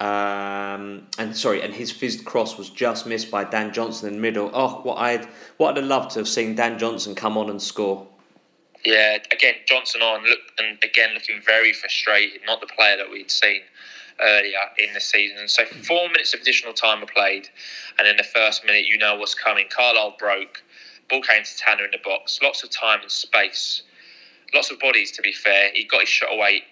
Um, 0.00 1.08
and 1.18 1.36
sorry, 1.36 1.60
and 1.62 1.74
his 1.74 1.90
fizzed 1.90 2.24
cross 2.24 2.56
was 2.56 2.70
just 2.70 3.06
missed 3.06 3.32
by 3.32 3.42
Dan 3.42 3.72
Johnson 3.72 4.08
in 4.08 4.14
the 4.14 4.20
middle. 4.20 4.50
Oh, 4.54 4.80
what 4.82 4.96
I'd 4.98 5.24
what 5.56 5.70
I'd 5.70 5.78
have 5.78 5.86
loved 5.86 6.12
to 6.12 6.20
have 6.20 6.28
seen 6.28 6.54
Dan 6.54 6.78
Johnson 6.78 7.16
come 7.16 7.36
on 7.36 7.50
and 7.50 7.60
score. 7.60 8.06
Yeah, 8.84 9.18
again 9.32 9.54
Johnson 9.66 10.02
on 10.02 10.22
look 10.22 10.38
and 10.58 10.78
again 10.84 11.14
looking 11.14 11.40
very 11.44 11.72
frustrated. 11.72 12.42
Not 12.46 12.60
the 12.60 12.68
player 12.68 12.96
that 12.96 13.10
we'd 13.10 13.30
seen 13.30 13.62
earlier 14.20 14.58
in 14.78 14.94
the 14.94 15.00
season. 15.00 15.38
And 15.38 15.50
So 15.50 15.64
four 15.64 16.08
minutes 16.08 16.32
of 16.32 16.40
additional 16.42 16.74
time 16.74 17.00
were 17.00 17.06
played, 17.06 17.48
and 17.98 18.06
in 18.06 18.16
the 18.16 18.24
first 18.24 18.64
minute, 18.64 18.86
you 18.86 18.98
know 18.98 19.16
what's 19.16 19.34
coming. 19.34 19.66
Carlisle 19.68 20.14
broke. 20.16 20.62
Ball 21.10 21.22
came 21.22 21.42
to 21.42 21.56
Tanner 21.56 21.86
in 21.86 21.90
the 21.90 21.98
box. 22.04 22.38
Lots 22.40 22.62
of 22.62 22.70
time 22.70 23.00
and 23.00 23.10
space. 23.10 23.82
Lots 24.54 24.70
of 24.70 24.78
bodies, 24.78 25.10
to 25.12 25.22
be 25.22 25.32
fair. 25.32 25.70
He 25.74 25.84
got 25.84 26.00
his 26.02 26.08
shot 26.08 26.32
away 26.32 26.62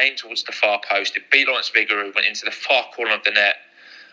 aimed 0.00 0.18
towards 0.18 0.42
the 0.44 0.52
far 0.52 0.80
post. 0.88 1.16
It 1.16 1.30
beat 1.30 1.48
Lawrence 1.48 1.70
Vigouroux, 1.70 2.14
went 2.14 2.26
into 2.26 2.44
the 2.44 2.50
far 2.50 2.84
corner 2.94 3.14
of 3.14 3.24
the 3.24 3.30
net, 3.30 3.56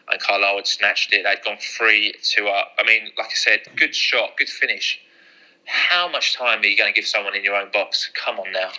and 0.10 0.20
Carlisle 0.20 0.58
had 0.58 0.68
snatched 0.68 1.14
it. 1.14 1.24
They'd 1.24 1.44
gone 1.44 1.58
three 1.60 2.14
to 2.36 2.48
up. 2.48 2.74
I 2.78 2.84
mean, 2.84 3.12
like 3.18 3.28
I 3.28 3.34
said, 3.34 3.62
good 3.76 3.96
shot, 3.96 4.38
good 4.38 4.50
finish. 4.50 5.00
How 5.66 6.08
much 6.08 6.36
time 6.36 6.62
are 6.62 6.66
you 6.66 6.78
going 6.78 6.94
to 6.94 6.96
give 6.96 7.08
someone 7.08 7.36
in 7.36 7.44
your 7.44 7.56
own 7.56 7.72
box? 7.72 8.12
Come 8.14 8.40
on 8.40 8.52
now. 8.52 8.72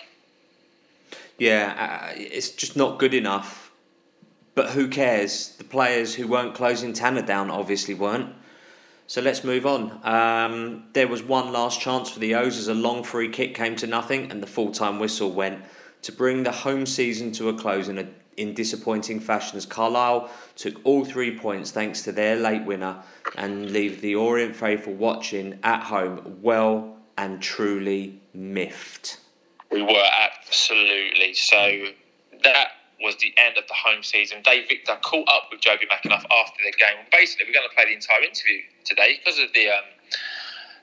Yeah, 1.37 2.09
uh, 2.09 2.13
it's 2.15 2.49
just 2.49 2.75
not 2.75 2.97
good 2.97 3.13
enough. 3.13 3.71
But 4.55 4.71
who 4.71 4.87
cares? 4.87 5.49
The 5.57 5.63
players 5.63 6.15
who 6.15 6.27
weren't 6.27 6.55
closing 6.55 6.93
Tanner 6.93 7.21
down 7.21 7.51
obviously 7.51 7.93
weren't. 7.93 8.33
So 9.05 9.21
let's 9.21 9.43
move 9.43 9.65
on. 9.65 9.99
Um, 10.03 10.85
there 10.93 11.07
was 11.07 11.21
one 11.21 11.53
last 11.53 11.79
chance 11.79 12.09
for 12.09 12.19
the 12.19 12.35
O's 12.35 12.57
as 12.57 12.67
a 12.67 12.73
long 12.73 13.03
free 13.03 13.29
kick 13.29 13.53
came 13.53 13.75
to 13.77 13.87
nothing 13.87 14.31
and 14.31 14.41
the 14.41 14.47
full 14.47 14.71
time 14.71 14.99
whistle 14.99 15.31
went 15.31 15.63
to 16.01 16.11
bring 16.11 16.43
the 16.43 16.51
home 16.51 16.85
season 16.85 17.31
to 17.33 17.49
a 17.49 17.53
close 17.53 17.87
in, 17.87 17.97
a, 17.97 18.07
in 18.37 18.53
disappointing 18.53 19.19
fashion 19.19 19.57
as 19.57 19.65
Carlisle 19.65 20.29
took 20.55 20.79
all 20.83 21.03
three 21.03 21.37
points 21.37 21.71
thanks 21.71 22.01
to 22.03 22.11
their 22.11 22.35
late 22.35 22.63
winner 22.63 22.97
and 23.35 23.71
leave 23.71 24.01
the 24.01 24.15
Orient 24.15 24.55
faithful 24.55 24.93
watching 24.93 25.59
at 25.63 25.83
home 25.83 26.37
well 26.41 26.97
and 27.17 27.41
truly 27.41 28.21
miffed. 28.33 29.19
We 29.71 29.81
were 29.81 30.09
absolutely 30.21 31.33
so. 31.33 31.87
That 32.43 32.67
was 33.01 33.15
the 33.17 33.33
end 33.37 33.57
of 33.57 33.67
the 33.67 33.73
home 33.73 34.03
season. 34.03 34.41
Dave 34.43 34.67
Victor 34.69 34.97
caught 35.01 35.27
up 35.29 35.49
with 35.51 35.61
Jobi 35.61 35.87
McAnuff 35.89 36.23
after 36.31 36.61
the 36.63 36.71
game. 36.77 37.05
Basically, 37.11 37.45
we're 37.47 37.53
going 37.53 37.67
to 37.69 37.75
play 37.75 37.85
the 37.85 37.93
entire 37.93 38.21
interview 38.21 38.61
today 38.85 39.19
because 39.23 39.39
of 39.39 39.49
the 39.53 39.69
um, 39.69 39.83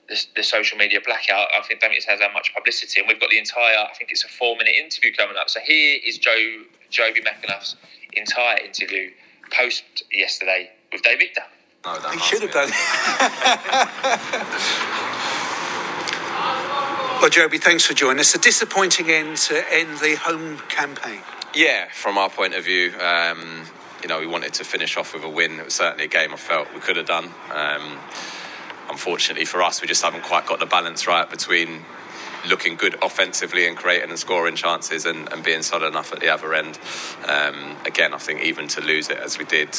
the, 0.09 0.27
the, 0.37 0.43
social 0.43 0.77
media 0.79 1.01
blackout. 1.05 1.49
I 1.57 1.63
think 1.67 1.81
Damien 1.81 2.01
has 2.07 2.21
had 2.21 2.33
much 2.33 2.55
publicity, 2.55 3.01
and 3.01 3.09
we've 3.09 3.21
got 3.21 3.31
the 3.31 3.39
entire. 3.39 3.79
I 3.79 3.93
think 3.97 4.11
it's 4.11 4.25
a 4.25 4.29
four-minute 4.29 4.75
interview 4.75 5.13
coming 5.15 5.37
up. 5.37 5.49
So 5.49 5.61
here 5.61 5.99
is 6.05 6.19
Joe 6.19 6.63
Jobi 6.91 7.25
McAnuff's 7.25 7.77
entire 8.13 8.59
interview 8.59 9.11
post 9.51 10.05
yesterday 10.13 10.71
with 10.93 11.03
Dave 11.03 11.19
Victor. 11.19 11.43
No, 11.85 11.99
he 12.11 12.19
should 12.21 12.43
have 12.43 12.53
done. 12.53 12.71
well, 17.21 17.31
Jobi, 17.31 17.61
thanks 17.61 17.85
for 17.85 17.93
joining 17.93 18.21
us. 18.21 18.35
A 18.35 18.39
disappointing 18.39 19.11
end 19.11 19.37
to 19.37 19.65
end 19.71 19.99
the 19.99 20.17
home 20.17 20.59
campaign. 20.69 21.21
Yeah, 21.55 21.89
from 21.93 22.17
our 22.17 22.31
point 22.31 22.55
of 22.55 22.65
view. 22.65 22.93
Um, 22.99 23.67
you 24.03 24.09
know, 24.09 24.21
we 24.21 24.27
wanted 24.27 24.53
to 24.55 24.65
finish 24.65 24.97
off 24.97 25.15
with 25.15 25.25
a 25.25 25.29
win. 25.29 25.59
It 25.59 25.65
was 25.65 25.75
certainly 25.75 26.05
a 26.05 26.09
game 26.09 26.33
I 26.33 26.37
felt 26.37 26.69
we 26.75 26.81
could 26.81 26.97
have 26.97 27.07
done. 27.07 27.31
Um, 27.51 27.99
unfortunately 28.95 29.45
for 29.45 29.61
us, 29.61 29.83
we 29.83 29.89
just 29.89 30.05
haven't 30.05 30.23
quite 30.23 30.47
got 30.47 30.61
the 30.61 30.67
balance 30.67 31.09
right 31.09 31.29
between 31.29 31.85
looking 32.49 32.77
good 32.77 32.95
offensively 33.03 33.67
and 33.67 33.77
creating 33.77 34.09
and 34.09 34.17
scoring 34.17 34.55
chances 34.55 35.05
and, 35.05 35.33
and 35.33 35.43
being 35.43 35.63
solid 35.63 35.89
enough 35.89 36.13
at 36.13 36.21
the 36.21 36.29
other 36.29 36.55
end. 36.55 36.79
Um, 37.27 37.77
again, 37.85 38.15
I 38.15 38.19
think 38.19 38.43
even 38.43 38.69
to 38.69 38.81
lose 38.81 39.11
it 39.11 39.19
as 39.19 39.37
we 39.37 39.47
did, 39.47 39.77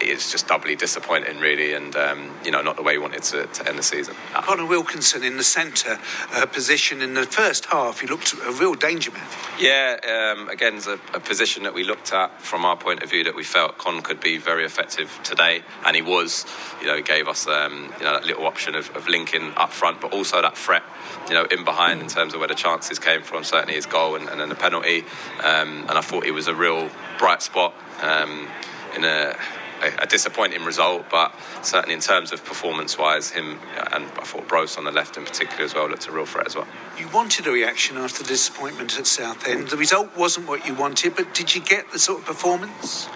it's 0.00 0.30
just 0.30 0.46
doubly 0.46 0.76
disappointing, 0.76 1.38
really, 1.38 1.74
and 1.74 1.94
um, 1.96 2.30
you 2.44 2.50
know, 2.50 2.62
not 2.62 2.76
the 2.76 2.82
way 2.82 2.96
we 2.96 3.02
wanted 3.02 3.22
to, 3.24 3.46
to 3.46 3.68
end 3.68 3.78
the 3.78 3.82
season. 3.82 4.14
Connor 4.34 4.66
Wilkinson 4.66 5.22
in 5.22 5.36
the 5.36 5.44
centre 5.44 5.98
uh, 6.32 6.46
position 6.46 7.00
in 7.02 7.14
the 7.14 7.24
first 7.24 7.66
half, 7.66 8.00
he 8.00 8.06
looked 8.06 8.32
a 8.32 8.52
real 8.52 8.74
danger 8.74 9.10
man. 9.10 9.26
Yeah, 9.58 10.34
um, 10.36 10.48
again, 10.48 10.76
it's 10.76 10.86
a, 10.86 10.98
a, 11.12 11.20
position 11.20 11.62
that 11.62 11.74
we 11.74 11.84
looked 11.84 12.12
at 12.12 12.40
from 12.40 12.64
our 12.64 12.76
point 12.76 13.02
of 13.02 13.10
view 13.10 13.24
that 13.24 13.34
we 13.34 13.44
felt 13.44 13.78
Con 13.78 14.02
could 14.02 14.20
be 14.20 14.36
very 14.38 14.64
effective 14.64 15.18
today, 15.22 15.62
and 15.86 15.96
he 15.96 16.02
was. 16.02 16.46
You 16.80 16.88
know, 16.88 16.96
he 16.96 17.02
gave 17.02 17.28
us 17.28 17.46
um, 17.46 17.92
you 17.98 18.04
know 18.04 18.12
that 18.14 18.24
little 18.24 18.46
option 18.46 18.74
of, 18.74 18.94
of 18.96 19.08
linking 19.08 19.52
up 19.56 19.70
front, 19.70 20.00
but 20.00 20.12
also 20.12 20.42
that 20.42 20.56
threat 20.56 20.82
you 21.28 21.34
know, 21.34 21.44
in 21.44 21.64
behind 21.64 22.00
in 22.00 22.08
terms 22.08 22.34
of 22.34 22.40
where 22.40 22.48
the 22.48 22.54
chances 22.54 22.98
came 22.98 23.22
from. 23.22 23.44
Certainly 23.44 23.74
his 23.74 23.86
goal 23.86 24.16
and, 24.16 24.28
and 24.28 24.40
then 24.40 24.48
the 24.48 24.54
penalty. 24.54 25.04
Um, 25.42 25.86
and 25.88 25.92
I 25.92 26.00
thought 26.00 26.24
he 26.24 26.30
was 26.30 26.48
a 26.48 26.54
real 26.54 26.90
bright 27.18 27.42
spot 27.42 27.74
um, 28.02 28.48
in 28.94 29.04
a 29.04 29.36
a, 29.82 30.02
a, 30.02 30.06
disappointing 30.06 30.64
result, 30.64 31.06
but 31.10 31.34
certainly 31.62 31.94
in 31.94 32.00
terms 32.00 32.32
of 32.32 32.44
performance 32.44 32.98
wise, 32.98 33.30
him 33.30 33.58
and 33.92 34.04
I 34.04 34.24
thought 34.24 34.48
Bros 34.48 34.76
on 34.76 34.84
the 34.84 34.92
left 34.92 35.16
in 35.16 35.24
particular 35.24 35.64
as 35.64 35.74
well 35.74 35.88
looked 35.88 36.06
a 36.08 36.12
real 36.12 36.26
threat 36.26 36.46
as 36.46 36.56
well. 36.56 36.66
You 36.98 37.08
wanted 37.08 37.46
a 37.46 37.50
reaction 37.50 37.96
after 37.96 38.22
the 38.22 38.28
disappointment 38.28 38.98
at 38.98 39.06
Southend. 39.06 39.68
The 39.68 39.76
result 39.76 40.16
wasn't 40.16 40.48
what 40.48 40.66
you 40.66 40.74
wanted, 40.74 41.16
but 41.16 41.34
did 41.34 41.54
you 41.54 41.60
get 41.60 41.90
the 41.92 41.98
sort 41.98 42.20
of 42.20 42.26
performance? 42.26 43.06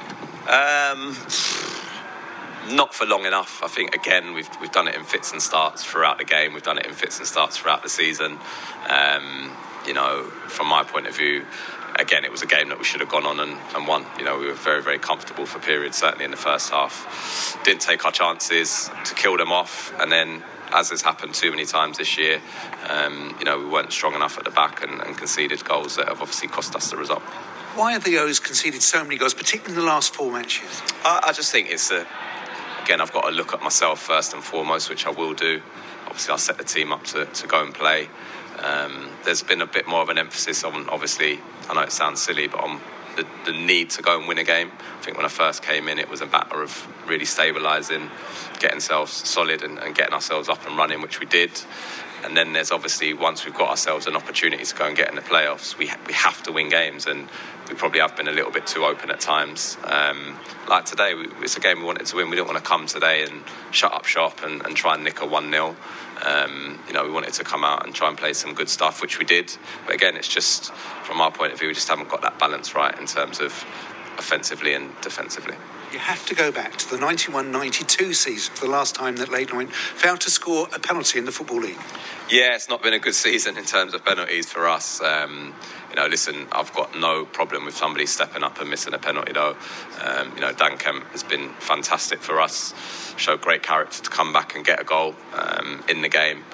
Um, 0.48 1.16
not 2.74 2.94
for 2.94 3.06
long 3.06 3.24
enough. 3.26 3.62
I 3.62 3.68
think 3.68 3.94
again 3.94 4.34
we've 4.34 4.48
we've 4.60 4.72
done 4.72 4.88
it 4.88 4.94
in 4.94 5.04
fits 5.04 5.32
and 5.32 5.40
starts 5.40 5.84
throughout 5.84 6.18
the 6.18 6.24
game. 6.24 6.54
We've 6.54 6.62
done 6.62 6.78
it 6.78 6.86
in 6.86 6.94
fits 6.94 7.18
and 7.18 7.26
starts 7.26 7.56
throughout 7.56 7.82
the 7.82 7.88
season. 7.88 8.38
Um, 8.88 9.52
you 9.86 9.94
know, 9.94 10.24
from 10.48 10.66
my 10.66 10.84
point 10.84 11.06
of 11.06 11.16
view, 11.16 11.44
again, 11.98 12.24
it 12.24 12.30
was 12.30 12.42
a 12.42 12.46
game 12.46 12.68
that 12.68 12.78
we 12.78 12.84
should 12.84 13.00
have 13.00 13.08
gone 13.08 13.26
on 13.26 13.40
and, 13.40 13.58
and 13.74 13.86
won. 13.86 14.06
You 14.18 14.24
know, 14.24 14.38
we 14.38 14.46
were 14.46 14.54
very, 14.54 14.82
very 14.82 14.98
comfortable 14.98 15.46
for 15.46 15.58
periods, 15.58 15.98
certainly 15.98 16.24
in 16.24 16.30
the 16.30 16.36
first 16.36 16.70
half. 16.70 17.60
Didn't 17.64 17.82
take 17.82 18.04
our 18.04 18.12
chances 18.12 18.90
to 19.04 19.14
kill 19.14 19.36
them 19.36 19.52
off, 19.52 19.92
and 20.00 20.10
then 20.10 20.42
as 20.72 20.90
has 20.90 21.02
happened 21.02 21.34
too 21.34 21.50
many 21.50 21.64
times 21.64 21.98
this 21.98 22.18
year, 22.18 22.40
um, 22.88 23.34
you 23.38 23.44
know, 23.44 23.58
we 23.58 23.64
weren't 23.64 23.92
strong 23.92 24.14
enough 24.14 24.38
at 24.38 24.44
the 24.44 24.50
back 24.50 24.82
and, 24.82 25.00
and, 25.00 25.16
conceded 25.16 25.64
goals 25.64 25.96
that 25.96 26.08
have 26.08 26.20
obviously 26.20 26.48
cost 26.48 26.74
us 26.76 26.90
the 26.90 26.96
result. 26.96 27.22
Why 27.74 27.92
have 27.92 28.04
the 28.04 28.18
O's 28.18 28.38
conceded 28.38 28.82
so 28.82 29.02
many 29.02 29.16
goals, 29.16 29.34
particularly 29.34 29.78
in 29.78 29.80
the 29.80 29.90
last 29.90 30.14
four 30.14 30.32
matches? 30.32 30.82
I, 31.04 31.20
I 31.28 31.32
just 31.32 31.52
think 31.52 31.70
it's 31.70 31.90
a, 31.90 32.06
again, 32.82 33.00
I've 33.00 33.12
got 33.12 33.22
to 33.22 33.30
look 33.30 33.54
at 33.54 33.62
myself 33.62 34.00
first 34.00 34.34
and 34.34 34.42
foremost, 34.42 34.90
which 34.90 35.06
I 35.06 35.10
will 35.10 35.34
do. 35.34 35.62
Obviously, 36.06 36.32
I'll 36.32 36.38
set 36.38 36.58
the 36.58 36.64
team 36.64 36.92
up 36.92 37.04
to, 37.04 37.26
to 37.26 37.46
go 37.46 37.62
and 37.62 37.72
play. 37.72 38.08
Um, 38.62 39.10
there's 39.24 39.42
been 39.42 39.60
a 39.60 39.66
bit 39.66 39.86
more 39.86 40.02
of 40.02 40.08
an 40.08 40.18
emphasis 40.18 40.64
on, 40.64 40.88
obviously, 40.88 41.40
I 41.68 41.74
know 41.74 41.82
it 41.82 41.92
sounds 41.92 42.20
silly, 42.20 42.48
but 42.48 42.60
on 42.60 42.80
the, 43.16 43.26
the, 43.44 43.52
need 43.52 43.90
to 43.90 44.02
go 44.02 44.18
and 44.18 44.26
win 44.28 44.38
a 44.38 44.44
game. 44.44 44.70
I 44.98 45.02
think 45.02 45.16
when 45.16 45.26
I 45.26 45.28
first 45.28 45.62
came 45.62 45.88
in, 45.88 45.98
it 45.98 46.08
was 46.08 46.20
a 46.20 46.26
matter 46.26 46.62
of 46.62 46.86
really 47.08 47.24
stabilising, 47.24 48.10
getting 48.58 48.76
ourselves 48.76 49.12
solid, 49.12 49.62
and, 49.62 49.78
and 49.78 49.94
getting 49.94 50.14
ourselves 50.14 50.48
up 50.48 50.66
and 50.66 50.76
running, 50.76 51.02
which 51.02 51.20
we 51.20 51.26
did. 51.26 51.50
And 52.24 52.36
then 52.36 52.52
there's 52.52 52.72
obviously 52.72 53.14
once 53.14 53.44
we've 53.44 53.54
got 53.54 53.70
ourselves 53.70 54.06
an 54.06 54.16
opportunity 54.16 54.64
to 54.64 54.74
go 54.74 54.86
and 54.86 54.96
get 54.96 55.08
in 55.08 55.14
the 55.14 55.22
playoffs, 55.22 55.78
we 55.78 55.86
ha- 55.86 55.98
we 56.06 56.14
have 56.14 56.42
to 56.44 56.52
win 56.52 56.68
games, 56.68 57.06
and 57.06 57.28
we 57.68 57.74
probably 57.74 58.00
have 58.00 58.16
been 58.16 58.28
a 58.28 58.32
little 58.32 58.50
bit 58.50 58.66
too 58.66 58.84
open 58.84 59.10
at 59.10 59.20
times. 59.20 59.76
Um, 59.84 60.36
like 60.68 60.84
today, 60.84 61.14
we, 61.14 61.28
it's 61.42 61.56
a 61.56 61.60
game 61.60 61.80
we 61.80 61.84
wanted 61.84 62.06
to 62.06 62.16
win. 62.16 62.28
We 62.28 62.36
didn't 62.36 62.48
want 62.48 62.62
to 62.62 62.68
come 62.68 62.86
today 62.86 63.22
and 63.22 63.42
shut 63.70 63.92
up 63.92 64.04
shop 64.04 64.42
and, 64.42 64.64
and 64.64 64.76
try 64.76 64.94
and 64.94 65.04
nick 65.04 65.20
a 65.20 65.26
one 65.26 65.50
0 65.50 65.76
um, 66.24 66.78
you 66.86 66.92
know, 66.92 67.04
we 67.04 67.10
wanted 67.10 67.32
to 67.34 67.44
come 67.44 67.64
out 67.64 67.86
and 67.86 67.94
try 67.94 68.08
and 68.08 68.16
play 68.16 68.32
some 68.32 68.54
good 68.54 68.68
stuff, 68.68 69.00
which 69.00 69.18
we 69.18 69.24
did. 69.24 69.56
But 69.86 69.94
again, 69.94 70.16
it's 70.16 70.28
just 70.28 70.72
from 70.72 71.20
our 71.20 71.30
point 71.30 71.52
of 71.52 71.58
view, 71.58 71.68
we 71.68 71.74
just 71.74 71.88
haven't 71.88 72.08
got 72.08 72.22
that 72.22 72.38
balance 72.38 72.74
right 72.74 72.98
in 72.98 73.06
terms 73.06 73.40
of 73.40 73.52
offensively 74.18 74.74
and 74.74 74.90
defensively. 75.00 75.54
You 75.92 75.98
have 76.00 76.26
to 76.26 76.34
go 76.34 76.52
back 76.52 76.76
to 76.76 76.90
the 76.90 76.98
91 76.98 77.50
92 77.50 78.12
season 78.12 78.54
for 78.54 78.66
the 78.66 78.70
last 78.70 78.94
time 78.94 79.16
that 79.16 79.30
Leyton 79.30 79.54
Orient 79.54 79.72
failed 79.72 80.20
to 80.22 80.30
score 80.30 80.68
a 80.74 80.78
penalty 80.78 81.18
in 81.18 81.24
the 81.24 81.32
Football 81.32 81.60
League. 81.60 81.78
Yeah, 82.28 82.54
it's 82.54 82.68
not 82.68 82.82
been 82.82 82.92
a 82.92 82.98
good 82.98 83.14
season 83.14 83.56
in 83.56 83.64
terms 83.64 83.94
of 83.94 84.04
penalties 84.04 84.52
for 84.52 84.68
us. 84.68 85.00
Um, 85.00 85.54
know, 85.98 86.06
listen, 86.06 86.46
I've 86.52 86.72
got 86.72 86.98
no 86.98 87.24
problem 87.24 87.64
with 87.64 87.76
somebody 87.76 88.06
stepping 88.06 88.42
up 88.42 88.60
and 88.60 88.70
missing 88.70 88.94
a 88.94 88.98
penalty, 88.98 89.32
though. 89.32 89.56
Um, 90.04 90.32
you 90.34 90.40
know, 90.40 90.52
Dan 90.52 90.78
Kemp 90.78 91.04
has 91.12 91.22
been 91.22 91.50
fantastic 91.58 92.20
for 92.20 92.40
us, 92.40 92.72
showed 93.16 93.40
great 93.40 93.62
character 93.62 94.02
to 94.02 94.10
come 94.10 94.32
back 94.32 94.54
and 94.54 94.64
get 94.64 94.80
a 94.80 94.84
goal 94.84 95.14
um, 95.34 95.82
in 95.88 96.02
the 96.02 96.08
game. 96.08 96.44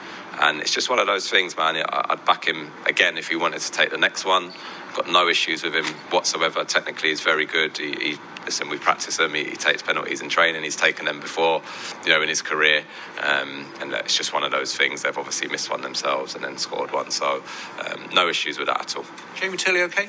And 0.40 0.61
it's 0.61 0.72
just 0.72 0.90
one 0.90 0.99
of 0.99 1.07
those 1.07 1.30
things, 1.30 1.57
man. 1.57 1.76
I'd 1.76 2.24
back 2.24 2.47
him 2.47 2.72
again 2.86 3.16
if 3.16 3.28
he 3.28 3.36
wanted 3.36 3.61
to 3.61 3.70
take 3.70 3.90
the 3.90 3.99
next 3.99 4.24
one. 4.24 4.53
Got 4.95 5.11
no 5.11 5.28
issues 5.28 5.62
with 5.64 5.74
him 5.74 5.86
whatsoever. 6.11 6.64
Technically, 6.64 7.09
he's 7.11 7.20
very 7.20 7.47
good. 7.47 7.76
He, 7.76 7.92
he 7.95 8.18
listen, 8.45 8.68
we 8.68 8.78
practice 8.78 9.16
them. 9.16 9.34
He, 9.34 9.45
he, 9.45 9.57
takes 9.57 9.82
penalties 9.82 10.20
in 10.20 10.28
training. 10.28 10.62
He's 10.62 10.76
taken 10.76 11.05
them 11.05 11.20
before, 11.20 11.62
you 12.05 12.12
know, 12.12 12.22
in 12.22 12.28
his 12.28 12.42
career. 12.42 12.84
Um, 13.20 13.66
and 13.80 13.92
it's 13.92 14.16
just 14.16 14.32
one 14.32 14.45
of 14.45 14.53
those 14.53 14.76
things. 14.76 15.03
They've 15.03 15.16
obviously 15.16 15.49
missed 15.49 15.70
one 15.70 15.80
themselves 15.82 16.34
and 16.34 16.45
then 16.45 16.59
scored 16.59 16.92
one. 16.92 17.11
So 17.11 17.42
um, 17.84 18.09
no 18.14 18.28
issues 18.28 18.59
with 18.59 18.68
that 18.68 18.80
at 18.80 18.97
all. 18.97 19.05
Jamie 19.34 19.57
Tilley, 19.57 19.82
okay? 19.82 20.09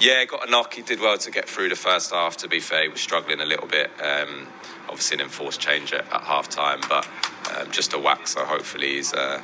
Yeah, 0.00 0.24
got 0.24 0.46
a 0.46 0.50
knock. 0.50 0.74
He 0.74 0.82
did 0.82 1.00
well 1.00 1.18
to 1.18 1.30
get 1.30 1.48
through 1.48 1.68
the 1.68 1.76
first 1.76 2.12
half. 2.12 2.36
To 2.38 2.48
be 2.48 2.60
fair, 2.60 2.82
he 2.82 2.88
was 2.88 3.00
struggling 3.00 3.40
a 3.40 3.46
little 3.46 3.66
bit. 3.66 3.90
Um, 4.00 4.46
obviously, 4.88 5.16
an 5.16 5.22
enforced 5.22 5.60
change 5.60 5.92
at, 5.92 6.10
at 6.12 6.22
half 6.22 6.48
time, 6.48 6.80
but 6.88 7.06
um, 7.56 7.70
just 7.70 7.92
a 7.92 7.98
whack. 7.98 8.28
So 8.28 8.44
hopefully, 8.44 8.94
he's 8.94 9.12
uh, 9.12 9.42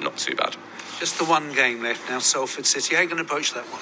not 0.00 0.16
too 0.16 0.34
bad. 0.34 0.56
Just 0.98 1.18
the 1.18 1.24
one 1.24 1.52
game 1.52 1.82
left 1.82 2.08
now, 2.08 2.18
Salford 2.18 2.66
City. 2.66 2.94
How 2.94 3.00
are 3.00 3.04
you 3.04 3.08
going 3.08 3.18
to 3.18 3.24
approach 3.24 3.54
that 3.54 3.64
one? 3.66 3.80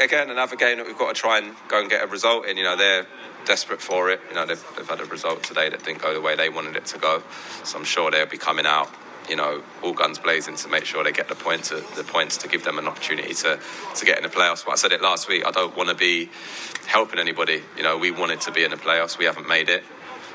again, 0.00 0.30
another 0.30 0.56
game 0.56 0.78
that 0.78 0.86
we've 0.86 0.96
got 0.96 1.14
to 1.14 1.20
try 1.20 1.38
and 1.38 1.54
go 1.68 1.80
and 1.80 1.90
get 1.90 2.02
a 2.02 2.06
result 2.06 2.46
in. 2.46 2.56
You 2.56 2.64
know, 2.64 2.76
they're 2.76 3.06
desperate 3.44 3.82
for 3.82 4.10
it. 4.10 4.20
You 4.30 4.36
know, 4.36 4.46
they've, 4.46 4.64
they've 4.76 4.88
had 4.88 5.00
a 5.00 5.04
result 5.04 5.42
today 5.42 5.68
that 5.68 5.84
didn't 5.84 6.00
go 6.00 6.14
the 6.14 6.20
way 6.20 6.34
they 6.34 6.48
wanted 6.48 6.76
it 6.76 6.86
to 6.86 6.98
go. 6.98 7.22
So 7.64 7.78
I'm 7.78 7.84
sure 7.84 8.10
they'll 8.10 8.26
be 8.26 8.38
coming 8.38 8.64
out 8.64 8.90
you 9.28 9.36
know, 9.36 9.62
all 9.82 9.92
guns 9.92 10.18
blazing 10.18 10.56
to 10.56 10.68
make 10.68 10.84
sure 10.84 11.02
they 11.02 11.12
get 11.12 11.28
the 11.28 11.34
the 11.34 12.04
points 12.04 12.36
to 12.38 12.48
give 12.48 12.64
them 12.64 12.78
an 12.78 12.86
opportunity 12.86 13.34
to, 13.34 13.58
to 13.94 14.04
get 14.04 14.16
in 14.18 14.22
the 14.22 14.28
playoffs. 14.28 14.64
But 14.64 14.72
I 14.72 14.76
said 14.76 14.92
it 14.92 15.02
last 15.02 15.28
week. 15.28 15.44
I 15.46 15.50
don't 15.50 15.76
want 15.76 15.88
to 15.88 15.94
be 15.94 16.30
helping 16.86 17.18
anybody. 17.18 17.62
You 17.76 17.82
know, 17.82 17.98
we 17.98 18.10
wanted 18.10 18.40
to 18.42 18.52
be 18.52 18.64
in 18.64 18.70
the 18.70 18.76
playoffs. 18.76 19.18
We 19.18 19.24
haven't 19.24 19.48
made 19.48 19.68
it. 19.68 19.84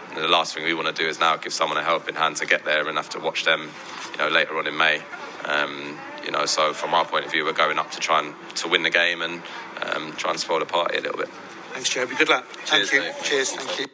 And 0.09 0.17
the 0.17 0.28
last 0.28 0.53
thing 0.53 0.65
we 0.65 0.74
want 0.74 0.93
to 0.93 0.93
do 0.93 1.07
is 1.07 1.19
now 1.19 1.38
give 1.38 1.53
someone 1.53 1.78
a 1.78 1.84
helping 1.84 2.15
hand 2.15 2.36
to 2.38 2.45
get 2.45 2.65
there 2.65 2.88
and 2.88 2.97
have 2.97 3.09
to 3.11 3.19
watch 3.19 3.45
them, 3.45 3.69
you 4.11 4.17
know, 4.17 4.28
later 4.28 4.57
on 4.57 4.67
in 4.67 4.76
May. 4.76 5.01
Um, 5.45 5.97
you 6.24 6.32
know, 6.32 6.45
so 6.45 6.74
from 6.74 6.93
our 6.93 7.05
point 7.05 7.26
of 7.26 7.32
view, 7.32 7.45
we're 7.45 7.53
going 7.53 7.80
up 7.80 7.91
to 7.91 7.99
try 7.99 8.19
and 8.19 8.34
to 8.57 8.67
win 8.67 8.84
the 8.84 8.89
game 8.89 9.22
and 9.22 9.41
um, 9.82 10.13
try 10.13 10.32
and 10.32 10.39
spoil 10.39 10.59
the 10.59 10.65
party 10.65 10.97
a 10.97 11.01
little 11.01 11.17
bit. 11.17 11.30
Thanks, 11.74 11.89
Jobi. 11.89 12.17
Good 12.17 12.30
luck. 12.30 12.45
Thank 12.65 12.91
you. 12.91 13.01
Dave. 13.01 13.24
Cheers. 13.24 13.51
Thank 13.53 13.80
you. 13.80 13.86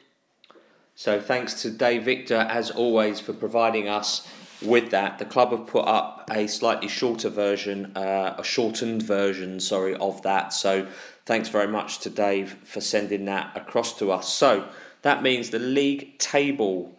So 0.95 1.21
thanks 1.21 1.61
to 1.61 1.69
Dave 1.69 2.03
Victor 2.03 2.37
as 2.49 2.71
always 2.71 3.19
for 3.19 3.33
providing 3.33 3.87
us 3.87 4.27
with 4.63 4.89
that. 4.89 5.19
The 5.19 5.25
club 5.25 5.51
have 5.51 5.67
put 5.67 5.87
up 5.87 6.27
a 6.31 6.47
slightly 6.47 6.87
shorter 6.87 7.29
version, 7.29 7.95
uh, 7.95 8.33
a 8.37 8.43
shortened 8.43 9.03
version, 9.03 9.59
sorry, 9.59 9.95
of 9.95 10.21
that. 10.23 10.53
So 10.53 10.87
thanks 11.25 11.49
very 11.49 11.67
much 11.67 11.99
to 11.99 12.09
Dave 12.09 12.57
for 12.63 12.81
sending 12.81 13.25
that 13.25 13.55
across 13.55 13.97
to 13.99 14.11
us. 14.11 14.33
So 14.33 14.67
that 15.03 15.21
means 15.21 15.51
the 15.51 15.59
league 15.59 16.17
table 16.17 16.96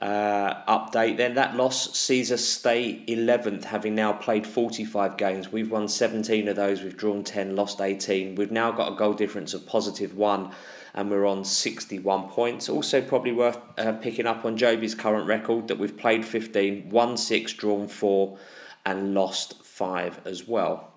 uh, 0.00 0.62
update. 0.64 1.16
Then 1.16 1.34
that 1.34 1.56
loss 1.56 1.96
sees 1.96 2.32
us 2.32 2.44
stay 2.44 3.04
11th, 3.06 3.64
having 3.64 3.94
now 3.94 4.12
played 4.12 4.46
45 4.46 5.16
games. 5.16 5.52
We've 5.52 5.70
won 5.70 5.88
17 5.88 6.48
of 6.48 6.56
those, 6.56 6.82
we've 6.82 6.96
drawn 6.96 7.22
10, 7.22 7.54
lost 7.54 7.80
18. 7.80 8.34
We've 8.34 8.50
now 8.50 8.72
got 8.72 8.92
a 8.92 8.96
goal 8.96 9.12
difference 9.12 9.52
of 9.52 9.66
positive 9.66 10.16
one, 10.16 10.52
and 10.94 11.10
we're 11.10 11.26
on 11.26 11.44
61 11.44 12.28
points. 12.28 12.68
Also, 12.68 13.00
probably 13.02 13.32
worth 13.32 13.58
uh, 13.78 13.92
picking 13.92 14.26
up 14.26 14.44
on 14.44 14.56
Jobi's 14.56 14.94
current 14.94 15.26
record 15.26 15.68
that 15.68 15.78
we've 15.78 15.96
played 15.96 16.24
15, 16.24 16.88
won 16.90 17.16
6, 17.16 17.52
drawn 17.54 17.86
4, 17.86 18.38
and 18.86 19.14
lost 19.14 19.62
5 19.64 20.20
as 20.24 20.48
well. 20.48 20.90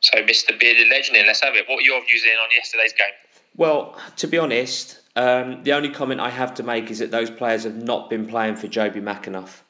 So, 0.00 0.18
Mr. 0.18 0.58
Bearded 0.58 0.88
Legend, 0.88 1.18
let's 1.26 1.40
have 1.40 1.54
it. 1.54 1.64
What 1.66 1.76
were 1.76 1.82
your 1.82 2.04
views 2.04 2.24
in 2.24 2.38
on 2.38 2.48
yesterday's 2.54 2.92
game? 2.92 3.08
Well, 3.56 3.98
to 4.16 4.26
be 4.26 4.36
honest, 4.36 5.00
um, 5.16 5.62
the 5.62 5.72
only 5.72 5.90
comment 5.90 6.20
I 6.20 6.30
have 6.30 6.54
to 6.54 6.62
make 6.62 6.90
is 6.90 6.98
that 6.98 7.10
those 7.10 7.30
players 7.30 7.64
have 7.64 7.76
not 7.76 8.10
been 8.10 8.26
playing 8.26 8.56
for 8.56 8.66
Jobi 8.66 9.02
McAnuff. 9.02 9.60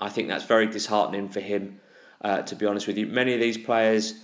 I 0.00 0.08
think 0.08 0.28
that's 0.28 0.44
very 0.44 0.66
disheartening 0.66 1.28
for 1.28 1.40
him, 1.40 1.80
uh, 2.20 2.42
to 2.42 2.54
be 2.54 2.66
honest 2.66 2.86
with 2.86 2.96
you. 2.96 3.06
Many 3.06 3.34
of 3.34 3.40
these 3.40 3.58
players 3.58 4.14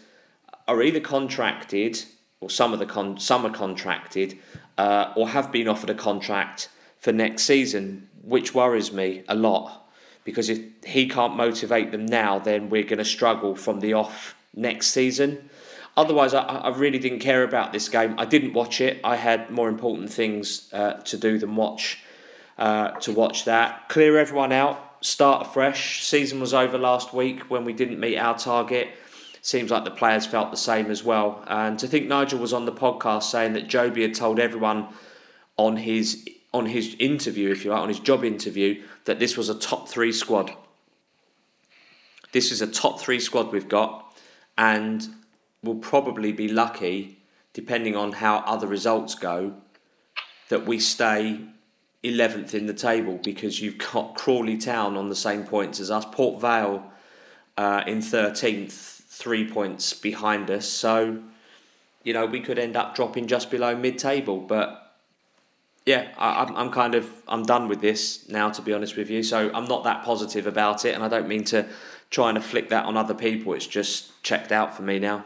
are 0.68 0.82
either 0.82 1.00
contracted, 1.00 2.02
or 2.40 2.48
some 2.48 2.72
of 2.72 2.78
the 2.78 2.86
con- 2.86 3.18
some 3.18 3.44
are 3.44 3.50
contracted, 3.50 4.38
uh, 4.78 5.12
or 5.16 5.28
have 5.28 5.50
been 5.50 5.68
offered 5.68 5.90
a 5.90 5.94
contract 5.94 6.68
for 6.98 7.12
next 7.12 7.42
season, 7.42 8.08
which 8.22 8.54
worries 8.54 8.92
me 8.92 9.24
a 9.28 9.34
lot. 9.34 9.80
Because 10.24 10.48
if 10.48 10.60
he 10.84 11.08
can't 11.08 11.36
motivate 11.36 11.90
them 11.90 12.06
now, 12.06 12.38
then 12.38 12.70
we're 12.70 12.84
going 12.84 12.98
to 12.98 13.04
struggle 13.04 13.54
from 13.56 13.80
the 13.80 13.92
off 13.92 14.34
next 14.54 14.88
season. 14.88 15.50
Otherwise, 15.96 16.34
I, 16.34 16.42
I 16.42 16.76
really 16.76 16.98
didn't 16.98 17.20
care 17.20 17.44
about 17.44 17.72
this 17.72 17.88
game. 17.88 18.14
I 18.18 18.24
didn't 18.24 18.52
watch 18.52 18.80
it. 18.80 19.00
I 19.04 19.16
had 19.16 19.50
more 19.50 19.68
important 19.68 20.10
things 20.10 20.68
uh, 20.72 20.94
to 20.94 21.16
do 21.16 21.38
than 21.38 21.56
watch 21.56 22.00
uh, 22.58 22.90
to 23.00 23.12
watch 23.12 23.44
that. 23.44 23.88
Clear 23.88 24.18
everyone 24.18 24.52
out. 24.52 25.04
Start 25.04 25.46
afresh. 25.46 26.04
Season 26.04 26.40
was 26.40 26.54
over 26.54 26.78
last 26.78 27.12
week 27.12 27.50
when 27.50 27.64
we 27.64 27.72
didn't 27.72 28.00
meet 28.00 28.16
our 28.16 28.36
target. 28.38 28.88
Seems 29.42 29.70
like 29.70 29.84
the 29.84 29.90
players 29.90 30.24
felt 30.24 30.50
the 30.50 30.56
same 30.56 30.90
as 30.90 31.04
well. 31.04 31.44
And 31.46 31.78
to 31.80 31.86
think 31.86 32.06
Nigel 32.06 32.38
was 32.38 32.54
on 32.54 32.64
the 32.64 32.72
podcast 32.72 33.24
saying 33.24 33.52
that 33.52 33.68
Jobi 33.68 34.02
had 34.02 34.14
told 34.14 34.40
everyone 34.40 34.88
on 35.56 35.76
his 35.76 36.26
on 36.52 36.66
his 36.66 36.94
interview, 37.00 37.50
if 37.50 37.64
you 37.64 37.72
like, 37.72 37.80
on 37.80 37.88
his 37.88 37.98
job 37.98 38.24
interview, 38.24 38.80
that 39.06 39.18
this 39.18 39.36
was 39.36 39.48
a 39.48 39.58
top 39.58 39.88
three 39.88 40.12
squad. 40.12 40.52
This 42.32 42.52
is 42.52 42.62
a 42.62 42.66
top 42.66 43.00
three 43.00 43.18
squad 43.20 43.52
we've 43.52 43.68
got, 43.68 44.16
and 44.56 45.06
we'll 45.64 45.76
probably 45.76 46.32
be 46.32 46.48
lucky, 46.48 47.18
depending 47.52 47.96
on 47.96 48.12
how 48.12 48.38
other 48.38 48.66
results 48.66 49.14
go, 49.14 49.54
that 50.48 50.66
we 50.66 50.78
stay 50.78 51.40
11th 52.04 52.54
in 52.54 52.66
the 52.66 52.74
table 52.74 53.18
because 53.22 53.60
you've 53.60 53.78
got 53.78 54.14
Crawley 54.14 54.58
Town 54.58 54.96
on 54.96 55.08
the 55.08 55.16
same 55.16 55.44
points 55.44 55.80
as 55.80 55.90
us, 55.90 56.04
Port 56.12 56.40
Vale 56.40 56.84
uh, 57.56 57.82
in 57.86 57.98
13th, 57.98 58.70
three 58.70 59.48
points 59.48 59.94
behind 59.94 60.50
us. 60.50 60.68
So, 60.68 61.22
you 62.02 62.12
know, 62.12 62.26
we 62.26 62.40
could 62.40 62.58
end 62.58 62.76
up 62.76 62.94
dropping 62.94 63.26
just 63.26 63.50
below 63.50 63.74
mid 63.74 63.98
table. 63.98 64.38
But 64.38 64.94
yeah, 65.86 66.08
I, 66.18 66.42
I'm, 66.42 66.56
I'm 66.56 66.70
kind 66.70 66.94
of 66.94 67.10
I'm 67.26 67.44
done 67.44 67.68
with 67.68 67.80
this 67.80 68.28
now, 68.28 68.50
to 68.50 68.60
be 68.60 68.72
honest 68.74 68.96
with 68.96 69.08
you. 69.08 69.22
So 69.22 69.50
I'm 69.54 69.66
not 69.66 69.84
that 69.84 70.04
positive 70.04 70.46
about 70.46 70.84
it, 70.84 70.94
and 70.94 71.02
I 71.02 71.08
don't 71.08 71.28
mean 71.28 71.44
to 71.44 71.66
try 72.10 72.28
and 72.28 72.36
afflict 72.36 72.70
that 72.70 72.84
on 72.84 72.96
other 72.96 73.14
people. 73.14 73.54
It's 73.54 73.66
just 73.66 74.22
checked 74.22 74.52
out 74.52 74.76
for 74.76 74.82
me 74.82 74.98
now. 74.98 75.24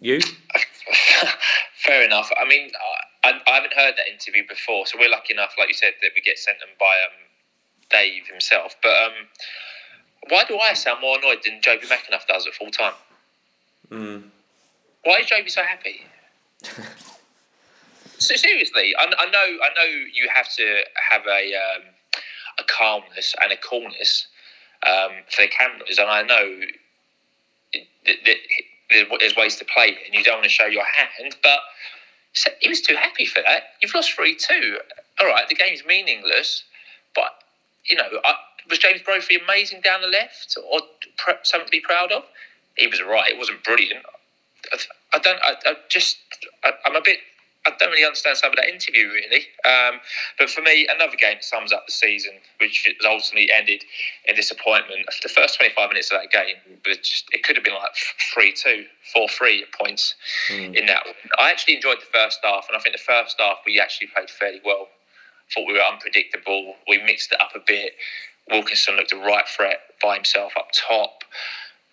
You? 0.00 0.20
Fair 1.84 2.04
enough. 2.04 2.30
I 2.40 2.46
mean, 2.48 2.70
I, 3.24 3.40
I 3.46 3.54
haven't 3.54 3.72
heard 3.74 3.94
that 3.96 4.08
interview 4.12 4.42
before, 4.48 4.86
so 4.86 4.98
we're 4.98 5.10
lucky 5.10 5.32
enough, 5.32 5.54
like 5.58 5.68
you 5.68 5.74
said, 5.74 5.94
that 6.02 6.10
we 6.14 6.20
get 6.20 6.38
sent 6.38 6.60
them 6.60 6.68
by 6.78 6.86
um, 7.06 7.16
Dave 7.90 8.26
himself. 8.26 8.76
But 8.82 8.92
um, 9.02 9.12
why 10.28 10.44
do 10.44 10.58
I 10.58 10.74
sound 10.74 11.00
more 11.00 11.18
annoyed 11.18 11.38
than 11.44 11.60
Jobi 11.60 11.86
McAnuff 11.86 12.26
does 12.26 12.46
at 12.46 12.54
full 12.54 12.70
time? 12.70 12.94
Mm. 13.90 14.22
Why 15.04 15.18
is 15.18 15.26
Jobi 15.26 15.50
so 15.50 15.62
happy? 15.62 16.02
so 18.18 18.34
seriously, 18.36 18.94
I, 18.98 19.04
I 19.04 19.30
know, 19.30 19.58
I 19.62 19.68
know 19.76 20.06
you 20.12 20.28
have 20.34 20.52
to 20.56 20.80
have 21.10 21.22
a 21.26 21.54
um, 21.54 21.82
a 22.58 22.64
calmness 22.64 23.34
and 23.40 23.52
a 23.52 23.56
coolness 23.56 24.26
um, 24.86 25.10
for 25.30 25.42
the 25.42 25.48
cameras, 25.48 25.98
and 25.98 26.10
I 26.10 26.22
know 26.22 26.60
that, 27.72 28.16
that 28.24 28.36
there's 28.90 29.36
ways 29.36 29.56
to 29.56 29.64
play 29.64 29.88
it, 29.88 29.98
and 30.06 30.14
you 30.14 30.22
don't 30.22 30.36
want 30.36 30.44
to 30.44 30.50
show 30.50 30.66
your 30.66 30.84
hand, 30.84 31.36
but 31.42 31.60
he 32.60 32.68
was 32.68 32.80
too 32.80 32.94
happy 32.94 33.24
for 33.24 33.42
that. 33.42 33.74
You've 33.82 33.94
lost 33.94 34.12
three 34.12 34.36
two. 34.36 34.78
All 35.20 35.26
right, 35.26 35.48
the 35.48 35.54
game's 35.54 35.84
meaningless, 35.86 36.64
but 37.14 37.30
you 37.84 37.96
know, 37.96 38.08
I, 38.24 38.34
was 38.68 38.78
James 38.78 39.00
Brophy 39.02 39.36
amazing 39.36 39.80
down 39.80 40.02
the 40.02 40.08
left, 40.08 40.56
or 40.70 40.80
something 41.42 41.66
to 41.66 41.70
be 41.70 41.80
proud 41.80 42.12
of? 42.12 42.24
He 42.76 42.86
was 42.86 43.02
right. 43.02 43.32
It 43.32 43.38
wasn't 43.38 43.64
brilliant. 43.64 44.04
I, 44.72 44.78
I 45.14 45.18
don't. 45.18 45.40
I, 45.42 45.54
I 45.66 45.74
just. 45.88 46.18
I, 46.64 46.72
I'm 46.84 46.96
a 46.96 47.00
bit 47.02 47.18
I 47.68 47.76
don't 47.78 47.90
really 47.90 48.04
understand 48.04 48.36
some 48.38 48.50
of 48.50 48.56
that 48.56 48.68
interview, 48.68 49.08
really. 49.08 49.44
Um, 49.64 50.00
but 50.38 50.48
for 50.48 50.62
me, 50.62 50.88
another 50.88 51.16
game 51.16 51.38
sums 51.40 51.72
up 51.72 51.86
the 51.86 51.92
season, 51.92 52.32
which 52.60 52.88
ultimately 53.04 53.50
ended 53.52 53.84
in 54.26 54.34
disappointment. 54.34 55.06
The 55.22 55.28
first 55.28 55.56
25 55.58 55.90
minutes 55.90 56.10
of 56.10 56.20
that 56.20 56.30
game, 56.30 56.56
was 56.86 56.96
just, 56.98 57.26
it 57.32 57.42
could 57.42 57.56
have 57.56 57.64
been 57.64 57.74
like 57.74 57.94
3 58.32 58.52
2, 58.52 58.84
4 59.12 59.28
3 59.28 59.64
points 59.78 60.14
mm. 60.48 60.74
in 60.74 60.86
that. 60.86 61.04
I 61.38 61.50
actually 61.50 61.76
enjoyed 61.76 61.98
the 62.00 62.18
first 62.18 62.40
half, 62.42 62.66
and 62.68 62.76
I 62.76 62.80
think 62.80 62.96
the 62.96 63.02
first 63.02 63.36
half 63.38 63.58
we 63.66 63.78
actually 63.80 64.08
played 64.14 64.30
fairly 64.30 64.60
well. 64.64 64.88
Thought 65.54 65.66
we 65.66 65.74
were 65.74 65.80
unpredictable. 65.80 66.74
We 66.88 67.02
mixed 67.02 67.32
it 67.32 67.40
up 67.40 67.52
a 67.54 67.60
bit. 67.66 67.92
Wilkinson 68.50 68.96
looked 68.96 69.12
a 69.12 69.16
right 69.16 69.46
threat 69.46 69.80
by 70.02 70.14
himself 70.14 70.52
up 70.58 70.68
top. 70.72 71.24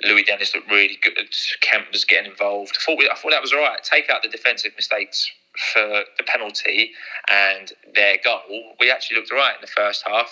Louis 0.03 0.23
Dennis 0.23 0.53
looked 0.53 0.69
really 0.69 0.97
good. 1.01 1.13
Kemp 1.61 1.87
was 1.91 2.03
getting 2.03 2.31
involved. 2.31 2.77
I 2.77 2.83
thought, 2.83 2.97
we, 2.97 3.09
I 3.09 3.15
thought 3.15 3.31
that 3.31 3.41
was 3.41 3.53
all 3.53 3.59
right. 3.59 3.81
Take 3.81 4.09
out 4.09 4.23
the 4.23 4.29
defensive 4.29 4.73
mistakes 4.75 5.31
for 5.73 6.03
the 6.17 6.23
penalty 6.25 6.91
and 7.29 7.71
their 7.93 8.17
goal, 8.23 8.75
we 8.79 8.91
actually 8.91 9.17
looked 9.17 9.31
right 9.31 9.55
in 9.55 9.61
the 9.61 9.67
first 9.67 10.03
half. 10.05 10.31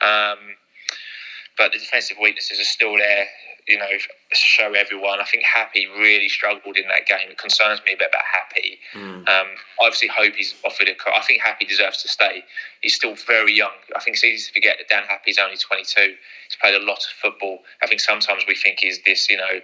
Um, 0.00 0.56
but 1.56 1.72
the 1.72 1.78
defensive 1.78 2.16
weaknesses 2.20 2.60
are 2.60 2.64
still 2.64 2.96
there. 2.96 3.26
You 3.68 3.78
know, 3.78 3.88
show 4.32 4.74
everyone. 4.74 5.20
I 5.20 5.24
think 5.24 5.42
Happe 5.42 5.86
really 5.98 6.28
struggled 6.28 6.76
in 6.76 6.86
that 6.88 7.06
game. 7.06 7.30
It 7.30 7.38
concerns 7.38 7.80
me 7.86 7.94
a 7.94 7.96
bit 7.96 8.10
about 8.10 8.24
Happe. 8.30 8.78
Mm. 8.92 9.26
Um, 9.26 9.46
I 9.80 9.86
obviously 9.86 10.08
hope 10.08 10.34
he's 10.34 10.54
offered 10.66 10.88
a. 10.88 10.94
I 11.16 11.22
think 11.22 11.40
Happe 11.40 11.64
deserves 11.66 12.02
to 12.02 12.08
stay. 12.08 12.44
He's 12.82 12.94
still 12.94 13.14
very 13.26 13.54
young. 13.54 13.72
I 13.96 14.00
think 14.00 14.16
it's 14.16 14.24
easy 14.24 14.48
to 14.48 14.52
forget 14.52 14.76
that 14.78 14.88
Dan 14.90 15.04
Happe's 15.08 15.38
only 15.38 15.56
22. 15.56 15.98
He's 15.98 16.56
played 16.60 16.74
a 16.74 16.84
lot 16.84 16.98
of 16.98 17.10
football. 17.22 17.60
I 17.82 17.86
think 17.86 18.00
sometimes 18.00 18.44
we 18.46 18.54
think 18.54 18.80
he's 18.80 19.00
this, 19.06 19.30
you 19.30 19.38
know, 19.38 19.60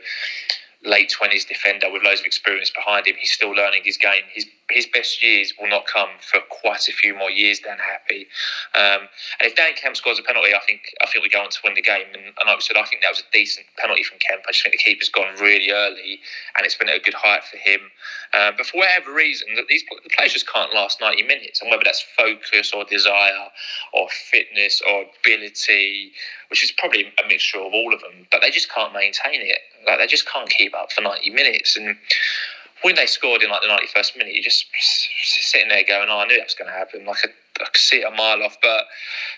late 0.84 1.11
twenties 1.11 1.44
defender 1.44 1.92
with 1.92 2.02
loads 2.02 2.20
of 2.20 2.26
experience 2.26 2.70
behind 2.70 3.06
him. 3.06 3.16
He's 3.18 3.32
still 3.32 3.50
learning 3.50 3.82
his 3.84 3.98
game. 3.98 4.22
His 4.32 4.46
his 4.71 4.87
best 4.87 5.23
years 5.23 5.55
will 5.61 5.68
not 5.68 5.87
come 5.87 6.09
for 6.21 6.41
quite 6.49 6.89
a 6.89 6.93
few 6.93 7.14
more 7.14 7.31
years. 7.31 7.61
than 7.61 7.79
Happe, 7.79 8.27
um, 8.75 9.09
and 9.39 9.45
if 9.51 9.57
Dan 9.57 9.73
Kemp 9.75 9.97
scores 9.97 10.18
a 10.18 10.23
penalty, 10.23 10.55
I 10.55 10.61
think 10.66 10.81
I 11.03 11.07
think 11.07 11.23
we 11.23 11.29
go 11.29 11.43
on 11.43 11.51
to 11.51 11.59
win 11.64 11.75
the 11.75 11.83
game. 11.83 12.07
And, 12.12 12.25
and 12.25 12.47
like 12.47 12.57
I 12.57 12.61
said, 12.61 12.77
I 12.77 12.85
think 12.85 13.03
that 13.03 13.11
was 13.11 13.21
a 13.21 13.31
decent 13.33 13.66
penalty 13.77 14.03
from 14.03 14.18
Kemp. 14.18 14.43
I 14.47 14.53
just 14.53 14.62
think 14.62 14.73
the 14.73 14.83
keeper's 14.83 15.09
gone 15.09 15.35
really 15.41 15.71
early, 15.71 16.21
and 16.57 16.64
it's 16.64 16.77
been 16.77 16.89
at 16.89 16.97
a 16.97 17.01
good 17.01 17.14
height 17.14 17.45
for 17.45 17.57
him. 17.57 17.81
Um, 18.35 18.55
but 18.57 18.66
for 18.66 18.79
whatever 18.79 19.12
reason, 19.12 19.49
these 19.68 19.85
the 19.89 20.11
players 20.11 20.33
just 20.33 20.49
can't 20.49 20.75
last 20.75 21.01
ninety 21.01 21.23
minutes, 21.23 21.61
and 21.61 21.71
whether 21.71 21.83
that's 21.85 22.05
focus 22.16 22.73
or 22.73 22.85
desire 22.85 23.49
or 23.93 24.09
fitness 24.09 24.81
or 24.81 25.07
ability, 25.21 26.12
which 26.49 26.64
is 26.64 26.73
probably 26.73 27.12
a 27.23 27.29
mixture 27.29 27.59
of 27.59 27.73
all 27.73 27.93
of 27.95 28.01
them, 28.01 28.27
but 28.31 28.41
they 28.41 28.51
just 28.51 28.71
can't 28.71 28.93
maintain 28.93 29.41
it. 29.43 29.59
Like 29.87 29.99
they 29.99 30.07
just 30.07 30.29
can't 30.29 30.49
keep 30.49 30.75
up 30.75 30.93
for 30.93 31.03
ninety 31.03 31.31
minutes 31.31 31.77
and 31.77 31.97
when 32.83 32.95
they 32.95 33.07
scored 33.07 33.43
in 33.43 33.51
like 33.51 33.62
the 33.62 33.68
91st 33.68 34.16
minute, 34.16 34.35
you're 34.35 34.43
just 34.43 34.66
sitting 35.22 35.68
there 35.68 35.85
going, 35.87 36.09
"Oh, 36.09 36.18
I 36.18 36.26
knew 36.26 36.37
that 36.37 36.47
was 36.47 36.55
going 36.55 36.70
to 36.70 36.76
happen." 36.76 37.05
Like 37.05 37.18
I, 37.24 37.62
I 37.62 37.66
could 37.66 37.76
see 37.76 37.99
it 37.99 38.12
a 38.12 38.16
mile 38.16 38.43
off, 38.43 38.57
but 38.62 38.85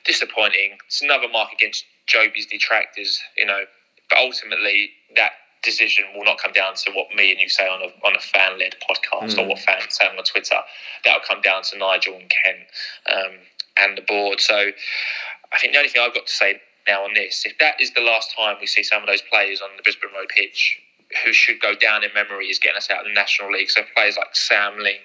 disappointing. 0.04 0.78
It's 0.86 1.02
another 1.02 1.28
mark 1.28 1.52
against 1.52 1.84
Jobi's 2.06 2.46
detractors, 2.46 3.20
you 3.36 3.46
know. 3.46 3.64
But 4.08 4.18
ultimately, 4.18 4.90
that 5.16 5.32
decision 5.62 6.04
will 6.14 6.24
not 6.24 6.38
come 6.38 6.52
down 6.52 6.74
to 6.74 6.90
what 6.92 7.06
me 7.14 7.30
and 7.30 7.40
you 7.40 7.48
say 7.48 7.66
on 7.68 7.82
a 7.82 8.06
on 8.06 8.16
a 8.16 8.20
fan 8.20 8.58
led 8.58 8.76
podcast 8.88 9.34
mm. 9.34 9.38
or 9.38 9.48
what 9.48 9.58
fans 9.60 9.96
say 9.96 10.06
on 10.06 10.22
Twitter. 10.24 10.58
That 11.04 11.14
will 11.14 11.26
come 11.26 11.40
down 11.42 11.62
to 11.64 11.78
Nigel 11.78 12.14
and 12.14 12.30
Kent 12.30 12.66
um, 13.12 13.32
and 13.78 13.98
the 13.98 14.02
board. 14.02 14.40
So 14.40 14.56
I 14.56 15.58
think 15.58 15.72
the 15.72 15.78
only 15.78 15.90
thing 15.90 16.02
I've 16.04 16.14
got 16.14 16.26
to 16.26 16.32
say 16.32 16.60
now 16.86 17.04
on 17.04 17.14
this, 17.14 17.44
if 17.46 17.58
that 17.58 17.80
is 17.80 17.92
the 17.94 18.00
last 18.00 18.34
time 18.36 18.56
we 18.60 18.66
see 18.66 18.82
some 18.82 19.02
of 19.02 19.08
those 19.08 19.22
players 19.22 19.60
on 19.60 19.70
the 19.76 19.82
Brisbane 19.82 20.10
Road 20.14 20.28
pitch 20.28 20.80
who 21.24 21.32
should 21.32 21.60
go 21.60 21.74
down 21.74 22.04
in 22.04 22.10
memory 22.14 22.46
is 22.46 22.58
getting 22.58 22.76
us 22.76 22.90
out 22.90 23.00
of 23.00 23.06
the 23.06 23.12
National 23.12 23.50
League. 23.50 23.70
So 23.70 23.82
players 23.94 24.16
like 24.16 24.34
Sam 24.34 24.78
Ling, 24.78 25.00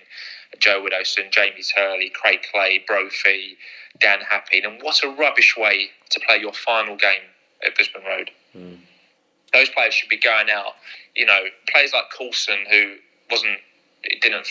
Joe 0.59 0.83
Widdowson, 0.83 1.31
Jamie 1.31 1.63
Turley, 1.75 2.09
Craig 2.09 2.39
Clay, 2.51 2.83
Brophy, 2.87 3.57
Dan 3.99 4.19
Happe. 4.29 4.61
And 4.63 4.81
what 4.81 5.03
a 5.03 5.09
rubbish 5.09 5.55
way 5.57 5.89
to 6.09 6.19
play 6.25 6.37
your 6.37 6.53
final 6.53 6.95
game 6.95 7.27
at 7.65 7.75
Brisbane 7.75 8.03
Road. 8.05 8.31
Mm. 8.55 8.77
Those 9.53 9.69
players 9.69 9.93
should 9.93 10.09
be 10.09 10.17
going 10.17 10.49
out. 10.53 10.73
You 11.15 11.25
know, 11.25 11.43
players 11.69 11.93
like 11.93 12.05
Coulson, 12.15 12.59
who 12.69 12.95
wasn't, 13.29 13.59
didn't 14.21 14.47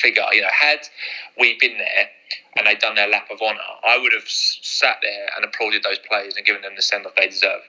figure, 0.00 0.24
you 0.32 0.40
know, 0.40 0.48
had 0.52 0.80
we 1.38 1.56
been 1.60 1.78
there 1.78 2.08
and 2.56 2.66
they'd 2.66 2.78
done 2.78 2.94
their 2.94 3.08
lap 3.08 3.28
of 3.30 3.40
honour, 3.40 3.60
I 3.86 3.98
would 3.98 4.12
have 4.12 4.28
sat 4.28 4.96
there 5.02 5.28
and 5.36 5.44
applauded 5.44 5.82
those 5.82 5.98
players 5.98 6.34
and 6.36 6.44
given 6.44 6.62
them 6.62 6.72
the 6.76 6.82
send 6.82 7.06
off 7.06 7.14
they 7.16 7.28
deserve 7.28 7.60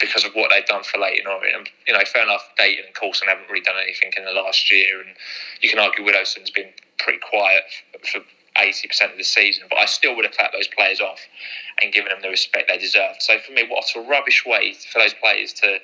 because 0.00 0.24
of 0.24 0.32
what 0.34 0.50
they've 0.50 0.66
done 0.66 0.82
for 0.82 0.98
Leyton 0.98 1.26
Orient. 1.26 1.56
And, 1.56 1.68
you 1.86 1.94
know, 1.94 2.04
fair 2.04 2.22
enough, 2.22 2.42
Dayton 2.58 2.84
and 2.86 2.94
Coulson 2.94 3.28
haven't 3.28 3.48
really 3.48 3.62
done 3.62 3.76
anything 3.82 4.12
in 4.16 4.24
the 4.24 4.32
last 4.32 4.70
year, 4.70 5.00
and 5.00 5.14
you 5.60 5.68
can 5.70 5.78
argue 5.78 6.04
Widdowson's 6.04 6.50
been 6.50 6.70
pretty 6.98 7.18
quiet 7.18 7.64
for 8.12 8.20
80% 8.56 9.12
of 9.12 9.18
the 9.18 9.24
season, 9.24 9.64
but 9.68 9.78
I 9.78 9.86
still 9.86 10.14
would 10.14 10.24
have 10.24 10.34
clapped 10.34 10.52
those 10.52 10.68
players 10.68 11.00
off 11.00 11.20
and 11.82 11.92
given 11.92 12.10
them 12.10 12.22
the 12.22 12.28
respect 12.28 12.68
they 12.68 12.78
deserved. 12.78 13.20
So 13.20 13.38
for 13.38 13.52
me, 13.52 13.64
what 13.68 13.84
a 13.96 14.00
rubbish 14.00 14.44
way 14.46 14.74
for 14.92 15.00
those 15.00 15.14
players 15.14 15.52
to 15.54 15.78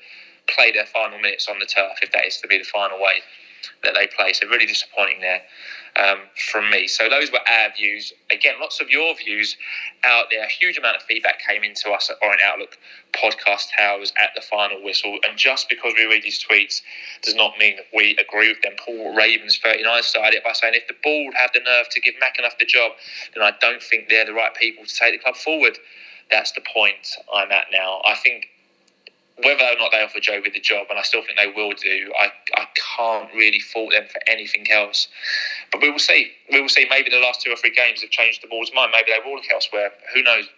play 0.49 0.73
their 0.73 0.87
final 0.87 1.19
minutes 1.19 1.49
on 1.49 1.59
the 1.59 1.67
turf, 1.67 1.99
if 2.03 2.13
that 2.13 2.27
is 2.27 2.39
to 2.39 2.49
be 2.49 2.59
the 2.59 2.65
final 2.65 3.01
way 3.01 3.23
that 3.83 3.95
they 3.95 4.07
play. 4.07 4.33
So 4.33 4.47
really 4.49 4.67
disappointing 4.67 5.21
there 5.21 5.43
um, 5.97 6.19
from 6.51 6.71
me. 6.71 6.87
So 6.87 7.09
those 7.09 7.31
were 7.33 7.41
our 7.41 7.71
views. 7.77 8.13
Again, 8.31 8.55
lots 8.61 8.81
of 8.81 8.91
your 8.91 9.15
views 9.17 9.57
out 10.05 10.27
there. 10.31 10.45
A 10.45 10.49
huge 10.49 10.79
amount 10.79 10.97
of 10.97 11.03
feedback 11.03 11.41
came 11.47 11.65
into 11.65 11.91
us 11.91 12.11
at 12.11 12.17
Orient 12.23 12.43
Outlook 12.45 12.79
podcast 13.13 13.69
towers 13.77 14.13
at 14.23 14.31
the 14.35 14.41
final 14.41 14.83
whistle. 14.83 15.19
And 15.29 15.37
just 15.37 15.69
because 15.69 15.93
we 15.97 16.05
read 16.05 16.23
these 16.23 16.43
tweets 16.43 16.83
does 17.23 17.35
not 17.35 17.59
mean 17.59 17.77
that 17.77 17.87
we 17.95 18.17
agree 18.17 18.49
with 18.49 18.63
them. 18.63 18.73
Paul 18.85 19.15
Ravens 19.15 19.59
39 19.63 20.03
started 20.03 20.37
it 20.37 20.45
by 20.45 20.53
saying 20.53 20.75
if 20.75 20.87
the 20.89 20.95
board 21.03 21.35
have 21.35 21.51
the 21.53 21.61
nerve 21.61 21.89
to 21.91 22.01
give 22.01 22.15
McAnuff 22.15 22.59
the 22.59 22.67
job, 22.67 22.93
then 23.35 23.43
I 23.43 23.53
don't 23.61 23.83
think 23.83 24.09
they're 24.09 24.27
the 24.27 24.35
right 24.35 24.55
people 24.55 24.85
to 24.85 24.95
take 24.95 25.13
the 25.13 25.19
club 25.19 25.37
forward. 25.37 25.79
That's 26.31 26.53
the 26.53 26.63
point 26.73 27.17
I'm 27.35 27.51
at 27.51 27.67
now. 27.73 28.01
I 28.07 28.15
think 28.15 28.49
whether 29.45 29.65
or 29.65 29.79
not 29.79 29.93
they 29.93 30.03
offer 30.03 30.19
Jobi 30.19 30.53
the 30.53 30.61
job, 30.61 30.87
and 30.91 30.99
I 30.99 31.03
still 31.03 31.23
think 31.23 31.39
they 31.39 31.51
will 31.51 31.73
do, 31.73 32.13
I, 32.19 32.33
I 32.57 32.67
can't 32.97 33.33
really 33.35 33.61
fault 33.61 33.93
them 33.93 34.05
for 34.11 34.21
anything 34.27 34.71
else. 34.71 35.09
But 35.73 35.81
we 35.81 35.91
will 35.91 35.99
see. 35.99 36.31
We 36.51 36.61
will 36.61 36.69
see. 36.69 36.87
Maybe 36.89 37.11
the 37.11 37.21
last 37.21 37.41
two 37.41 37.51
or 37.51 37.57
three 37.57 37.73
games 37.73 38.03
have 38.03 38.11
changed 38.11 38.43
the 38.43 38.49
board's 38.49 38.73
mind. 38.75 38.93
Maybe 38.93 39.11
they 39.11 39.29
will 39.29 39.37
look 39.37 39.45
elsewhere. 39.53 39.93
Who 40.15 40.23
knows? 40.23 40.49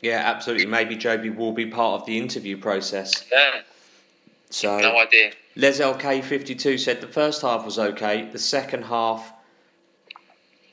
Yeah, 0.00 0.22
absolutely. 0.24 0.66
Maybe 0.66 0.96
Jobi 0.96 1.34
will 1.34 1.52
be 1.52 1.66
part 1.66 2.00
of 2.00 2.06
the 2.06 2.18
interview 2.18 2.58
process. 2.58 3.24
Yeah. 3.32 3.62
So 4.50 4.78
no 4.78 4.98
idea. 4.98 5.32
Les 5.56 5.80
LK52 5.80 6.78
said 6.78 7.00
the 7.00 7.06
first 7.06 7.42
half 7.42 7.64
was 7.64 7.78
okay. 7.78 8.28
The 8.30 8.38
second 8.38 8.84
half. 8.84 9.32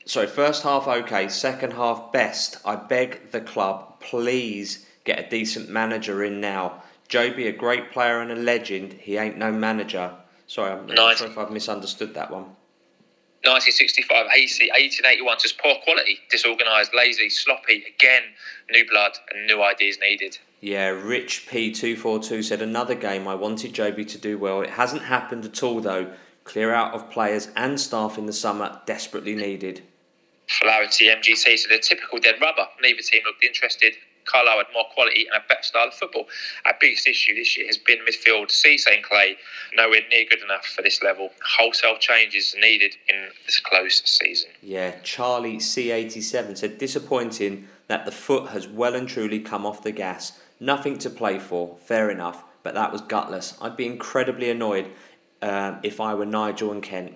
Sorry, 0.04 0.26
first 0.26 0.62
half 0.62 0.86
okay. 0.86 1.28
Second 1.28 1.72
half 1.72 2.12
best. 2.12 2.58
I 2.64 2.76
beg 2.76 3.30
the 3.30 3.40
club, 3.40 4.00
please 4.00 4.86
get 5.04 5.18
a 5.18 5.28
decent 5.28 5.68
manager 5.68 6.22
in 6.22 6.40
now. 6.40 6.81
Jobi, 7.12 7.46
a 7.46 7.52
great 7.52 7.92
player 7.92 8.20
and 8.20 8.32
a 8.32 8.36
legend. 8.36 8.94
He 8.94 9.18
ain't 9.18 9.36
no 9.36 9.52
manager. 9.52 10.14
Sorry, 10.46 10.72
I'm 10.72 10.86
not 10.86 11.18
sure 11.18 11.26
if 11.26 11.36
I've 11.36 11.50
misunderstood 11.50 12.14
that 12.14 12.30
one. 12.30 12.44
1965, 13.44 14.26
AC, 14.34 14.70
1881, 14.70 15.36
just 15.38 15.58
poor 15.58 15.74
quality, 15.84 16.20
disorganised, 16.30 16.92
lazy, 16.94 17.28
sloppy. 17.28 17.84
Again, 17.94 18.22
new 18.70 18.88
blood 18.88 19.12
and 19.30 19.46
new 19.46 19.62
ideas 19.62 19.98
needed. 20.00 20.38
Yeah, 20.62 20.86
Rich 20.86 21.48
P242 21.50 22.44
said 22.44 22.62
another 22.62 22.94
game. 22.94 23.28
I 23.28 23.34
wanted 23.34 23.74
Jobi 23.74 24.08
to 24.08 24.16
do 24.16 24.38
well. 24.38 24.62
It 24.62 24.70
hasn't 24.70 25.02
happened 25.02 25.44
at 25.44 25.62
all, 25.62 25.80
though. 25.80 26.12
Clear 26.44 26.72
out 26.72 26.94
of 26.94 27.10
players 27.10 27.48
and 27.56 27.78
staff 27.78 28.16
in 28.16 28.24
the 28.24 28.32
summer, 28.32 28.80
desperately 28.86 29.34
needed. 29.34 29.82
Flaherty, 30.48 31.08
MGC 31.08 31.58
said 31.58 31.72
a 31.72 31.78
typical 31.78 32.20
dead 32.20 32.36
rubber. 32.40 32.68
Neither 32.80 33.02
team 33.02 33.22
looked 33.26 33.44
interested. 33.44 33.96
Carlisle 34.24 34.58
had 34.58 34.66
more 34.72 34.84
quality 34.94 35.26
and 35.26 35.42
a 35.42 35.46
better 35.48 35.62
style 35.62 35.88
of 35.88 35.94
football. 35.94 36.26
Our 36.66 36.74
biggest 36.80 37.06
issue 37.06 37.34
this 37.34 37.56
year 37.56 37.66
has 37.66 37.78
been 37.78 37.98
midfield. 37.98 38.48
Cisse 38.48 38.86
and 38.92 39.02
Clay 39.02 39.36
nowhere 39.74 40.00
near 40.10 40.24
good 40.28 40.42
enough 40.42 40.66
for 40.66 40.82
this 40.82 41.02
level. 41.02 41.30
Wholesale 41.58 41.98
changes 41.98 42.54
needed 42.58 42.96
in 43.08 43.28
this 43.46 43.60
close 43.60 44.02
season. 44.04 44.50
Yeah, 44.62 44.94
Charlie 45.02 45.56
C87 45.56 46.58
said 46.58 46.78
disappointing 46.78 47.68
that 47.88 48.04
the 48.04 48.12
foot 48.12 48.50
has 48.50 48.66
well 48.68 48.94
and 48.94 49.08
truly 49.08 49.40
come 49.40 49.66
off 49.66 49.82
the 49.82 49.92
gas. 49.92 50.38
Nothing 50.60 50.98
to 50.98 51.10
play 51.10 51.38
for. 51.38 51.76
Fair 51.84 52.10
enough, 52.10 52.44
but 52.62 52.74
that 52.74 52.92
was 52.92 53.00
gutless. 53.02 53.56
I'd 53.60 53.76
be 53.76 53.86
incredibly 53.86 54.50
annoyed 54.50 54.90
um, 55.42 55.80
if 55.82 56.00
I 56.00 56.14
were 56.14 56.26
Nigel 56.26 56.70
and 56.70 56.82
Kent. 56.82 57.14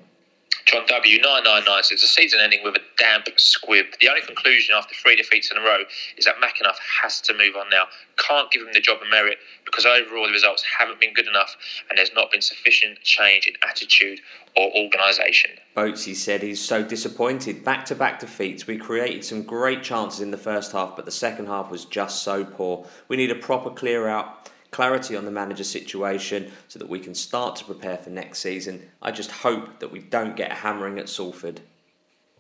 W. 0.85 1.21
999 1.21 1.83
says 1.85 2.01
the 2.01 2.07
season 2.07 2.41
ending 2.41 2.61
with 2.63 2.77
a 2.77 2.81
damp 2.99 3.29
squib. 3.37 3.87
The 4.01 4.09
only 4.09 4.21
conclusion 4.23 4.75
after 4.77 4.95
three 4.95 5.17
defeats 5.17 5.51
in 5.51 5.57
a 5.57 5.61
row 5.61 5.85
is 6.17 6.25
that 6.27 6.37
McAnuff 6.37 6.77
has 7.03 7.21
to 7.23 7.33
move 7.33 7.57
on 7.57 7.71
now. 7.71 7.85
Can't 8.19 8.51
give 8.51 8.63
him 8.63 8.73
the 8.73 8.81
job 8.81 9.01
of 9.01 9.09
merit 9.09 9.39
because 9.65 9.87
overall 9.87 10.27
the 10.27 10.33
results 10.33 10.65
haven't 10.79 11.01
been 11.01 11.15
good 11.15 11.29
enough 11.29 11.57
and 11.89 11.99
there's 11.99 12.13
not 12.15 12.31
been 12.31 12.43
sufficient 12.43 13.01
change 13.01 13.47
in 13.47 13.55
attitude 13.69 14.21
or 14.57 14.71
organisation. 14.77 15.53
Boatsy 15.77 16.15
said 16.15 16.43
he's 16.43 16.61
so 16.61 16.83
disappointed. 16.83 17.65
Back 17.65 17.85
to 17.87 17.95
back 17.95 18.21
defeats. 18.21 18.67
We 18.67 18.77
created 18.77 19.25
some 19.25 19.43
great 19.43 19.83
chances 19.83 20.21
in 20.21 20.31
the 20.31 20.39
first 20.39 20.73
half, 20.73 20.97
but 20.97 21.05
the 21.05 21.11
second 21.11 21.47
half 21.47 21.71
was 21.71 21.85
just 21.85 22.23
so 22.23 22.45
poor. 22.45 22.87
We 23.09 23.17
need 23.17 23.31
a 23.31 23.37
proper 23.37 23.71
clear 23.71 24.09
out 24.09 24.51
clarity 24.77 25.17
on 25.17 25.25
the 25.25 25.31
manager 25.31 25.65
situation 25.65 26.53
so 26.69 26.79
that 26.79 26.87
we 26.87 27.01
can 27.01 27.15
start 27.15 27.57
to 27.57 27.65
prepare 27.65 27.97
for 27.97 28.11
next 28.11 28.41
season. 28.41 28.87
I 29.01 29.11
just 29.11 29.31
hope 29.31 29.81
that 29.81 29.91
we 29.91 30.01
don't 30.01 30.37
get 30.37 30.53
a 30.53 30.55
hammering 30.55 30.99
at 30.99 31.09
Salford. 31.09 31.63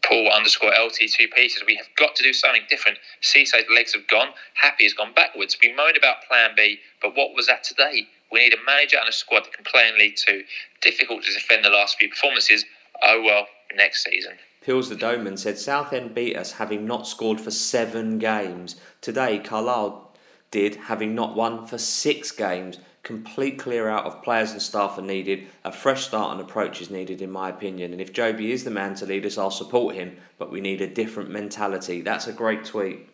Paul 0.04 0.28
underscore 0.30 0.70
LT2P 0.70 1.48
says 1.48 1.62
we 1.66 1.76
have 1.76 1.86
got 1.96 2.14
to 2.14 2.22
do 2.22 2.34
something 2.34 2.60
different. 2.68 2.98
Cisse's 3.22 3.64
legs 3.74 3.94
have 3.94 4.06
gone, 4.06 4.28
Happe 4.52 4.82
has 4.82 4.92
gone 4.92 5.14
backwards. 5.14 5.56
We 5.62 5.72
moan 5.72 5.96
about 5.96 6.24
Plan 6.28 6.50
B, 6.54 6.78
but 7.00 7.16
what 7.16 7.34
was 7.34 7.46
that 7.46 7.64
today? 7.64 8.06
We 8.30 8.40
need 8.40 8.52
a 8.52 8.62
manager 8.66 8.98
and 9.00 9.08
a 9.08 9.12
squad 9.12 9.46
that 9.46 9.54
can 9.54 9.64
play 9.64 9.88
in 9.88 9.96
League 9.96 10.16
Two. 10.16 10.42
Difficult 10.82 11.22
to 11.24 11.32
defend 11.32 11.64
the 11.64 11.70
last 11.70 11.96
few 11.98 12.10
performances. 12.10 12.66
Oh 13.02 13.22
well, 13.24 13.46
next 13.74 14.04
season. 14.04 14.34
Pills 14.60 14.90
the 14.90 14.96
Doman 14.96 15.36
said 15.36 15.58
Southend 15.58 16.14
beat 16.14 16.36
us 16.36 16.52
having 16.52 16.86
not 16.86 17.06
scored 17.06 17.40
for 17.40 17.50
seven 17.50 18.18
games. 18.18 18.76
Today, 19.00 19.38
Carlisle 19.38 20.05
did, 20.50 20.76
having 20.76 21.14
not 21.14 21.36
won 21.36 21.66
for 21.66 21.78
six 21.78 22.30
games. 22.32 22.78
Complete 23.02 23.58
clear 23.58 23.88
out 23.88 24.04
of 24.04 24.22
players 24.22 24.50
and 24.50 24.60
staff 24.60 24.98
are 24.98 25.02
needed. 25.02 25.46
A 25.64 25.70
fresh 25.70 26.06
start 26.06 26.32
and 26.32 26.40
approach 26.40 26.80
is 26.80 26.90
needed, 26.90 27.22
in 27.22 27.30
my 27.30 27.48
opinion. 27.48 27.92
And 27.92 28.00
if 28.00 28.12
Jobi 28.12 28.50
is 28.50 28.64
the 28.64 28.70
man 28.70 28.94
to 28.96 29.06
lead 29.06 29.24
us, 29.24 29.38
I'll 29.38 29.50
support 29.50 29.94
him. 29.94 30.16
But 30.38 30.50
we 30.50 30.60
need 30.60 30.80
a 30.80 30.92
different 30.92 31.30
mentality. 31.30 32.00
That's 32.00 32.26
a 32.26 32.32
great 32.32 32.64
tweet. 32.64 33.08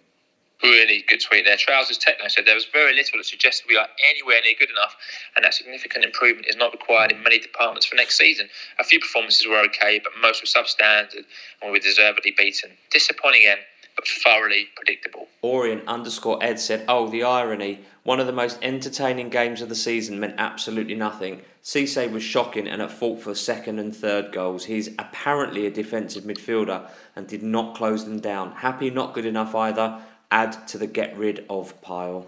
Really 0.62 1.05
good 1.09 1.20
tweet 1.20 1.45
there. 1.45 1.57
Trousers 1.57 1.99
Techno 1.99 2.28
said 2.28 2.47
there 2.47 2.55
was 2.55 2.66
very 2.72 2.95
little 2.95 3.18
that 3.18 3.26
suggested 3.26 3.66
we 3.68 3.76
are 3.76 3.89
anywhere 4.09 4.41
near 4.45 4.55
good 4.59 4.70
enough, 4.70 4.95
and 5.35 5.45
that 5.45 5.55
significant 5.55 6.05
improvement 6.05 6.47
is 6.49 6.57
not 6.57 6.70
required 6.70 7.11
in 7.11 7.20
many 7.22 7.41
departments 7.41 7.85
for 7.85 7.97
next 7.97 8.16
season. 8.16 8.49
A 8.78 8.85
few 8.85 9.01
performances 9.01 9.45
were 9.47 9.59
okay, 9.59 10.01
but 10.03 10.12
most 10.22 10.41
were 10.41 10.47
substandard 10.47 11.14
and 11.14 11.24
we 11.64 11.70
were 11.72 11.78
deservedly 11.80 12.33
beaten. 12.39 12.70
Disappointing 12.91 13.43
again 13.43 13.59
but 13.97 14.07
thoroughly 14.07 14.68
predictable. 14.74 15.28
Orient 15.43 15.86
underscore 15.86 16.43
Ed 16.43 16.59
said, 16.59 16.84
Oh, 16.88 17.09
the 17.09 17.22
irony. 17.22 17.80
One 18.05 18.20
of 18.20 18.26
the 18.26 18.32
most 18.32 18.59
entertaining 18.62 19.28
games 19.28 19.62
of 19.62 19.68
the 19.68 19.74
season 19.74 20.18
meant 20.18 20.34
absolutely 20.38 20.95
nothing. 20.95 21.43
Cisse 21.62 22.11
was 22.11 22.22
shocking 22.22 22.66
and 22.66 22.82
at 22.82 22.90
fault 22.90 23.20
for 23.22 23.34
second 23.34 23.78
and 23.78 23.95
third 23.95 24.32
goals. 24.32 24.64
He's 24.64 24.88
apparently 24.99 25.66
a 25.66 25.70
defensive 25.70 26.24
midfielder 26.24 26.88
and 27.14 27.26
did 27.26 27.43
not 27.43 27.76
close 27.76 28.05
them 28.05 28.20
down. 28.20 28.53
Happe 28.53 28.90
not 28.90 29.14
good 29.14 29.26
enough 29.26 29.55
either. 29.55 30.01
Add 30.30 30.66
to 30.68 30.78
the 30.78 30.86
get 30.86 31.16
rid 31.16 31.45
of 31.49 31.80
pile. 31.82 32.26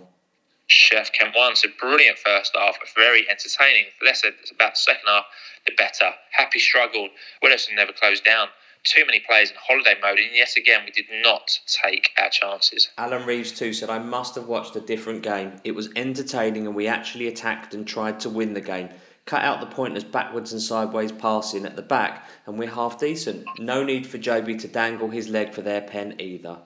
Chef 0.67 1.13
Kent 1.13 1.35
One 1.37 1.57
said, 1.57 1.71
brilliant 1.79 2.19
first 2.19 2.57
half, 2.57 2.77
very 2.95 3.29
entertaining. 3.29 3.87
Less 4.03 4.23
said 4.23 4.35
it's 4.41 4.51
about 4.51 4.75
the 4.75 4.79
second 4.79 5.05
half, 5.07 5.25
the 5.67 5.73
better. 5.77 6.11
Happe 6.31 6.59
struggled. 6.59 7.11
Wilson 7.43 7.75
never 7.75 7.93
closed 7.93 8.25
down 8.25 8.49
too 8.85 9.05
many 9.07 9.21
players 9.21 9.51
in 9.51 9.57
holiday 9.61 9.95
mode, 10.01 10.19
and 10.19 10.35
yet 10.35 10.57
again, 10.57 10.83
we 10.85 10.91
did 10.91 11.07
not 11.23 11.59
take 11.67 12.11
our 12.23 12.29
chances. 12.31 12.91
Alan 12.99 13.27
Reeves, 13.27 13.53
too, 13.53 13.73
said, 13.73 13.91
I 13.91 13.99
must 13.99 14.35
have 14.35 14.47
watched 14.47 14.77
a 14.77 14.81
different 14.81 15.23
game. 15.23 15.53
It 15.65 15.75
was 15.75 15.89
entertaining, 15.97 16.67
and 16.67 16.77
we 16.77 16.87
actually 16.87 17.29
attacked 17.29 17.75
and 17.75 17.87
tried 17.87 18.21
to 18.21 18.31
win 18.31 18.55
the 18.55 18.61
game. 18.61 18.91
Cut 19.27 19.43
out 19.43 19.61
the 19.61 19.67
pointless 19.67 20.05
backwards 20.05 20.53
and 20.53 20.61
sideways 20.61 21.11
passing 21.11 21.65
at 21.65 21.77
the 21.77 21.83
back, 21.83 22.29
and 22.47 22.59
we're 22.59 22.71
half 22.71 23.01
decent. 23.01 23.47
No 23.59 23.83
need 23.83 24.07
for 24.07 24.19
Jobi 24.19 24.59
to 24.61 24.69
dangle 24.69 25.09
his 25.09 25.29
leg 25.29 25.55
for 25.55 25.63
their 25.63 25.81
pen 25.81 26.17
either. 26.19 26.59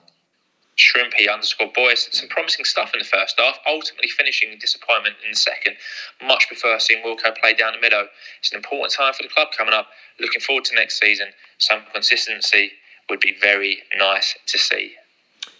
Shrimpy 0.76 1.32
underscore 1.32 1.72
boys. 1.74 2.08
Some 2.12 2.28
promising 2.28 2.64
stuff 2.64 2.92
in 2.94 3.00
the 3.00 3.04
first 3.04 3.38
half, 3.38 3.58
ultimately 3.66 4.08
finishing 4.08 4.52
in 4.52 4.58
disappointment 4.58 5.16
in 5.24 5.32
the 5.32 5.36
second. 5.36 5.76
Much 6.22 6.46
prefer 6.46 6.78
seeing 6.78 7.02
Wilco 7.04 7.36
play 7.36 7.54
down 7.54 7.72
the 7.72 7.80
middle. 7.80 8.06
It's 8.38 8.52
an 8.52 8.58
important 8.58 8.92
time 8.92 9.12
for 9.12 9.24
the 9.24 9.28
club 9.28 9.48
coming 9.56 9.74
up. 9.74 9.88
Looking 10.20 10.40
forward 10.40 10.64
to 10.66 10.76
next 10.76 11.00
season. 11.00 11.28
Some 11.58 11.82
consistency 11.92 12.72
would 13.10 13.20
be 13.20 13.36
very 13.40 13.82
nice 13.98 14.36
to 14.46 14.58
see. 14.58 14.94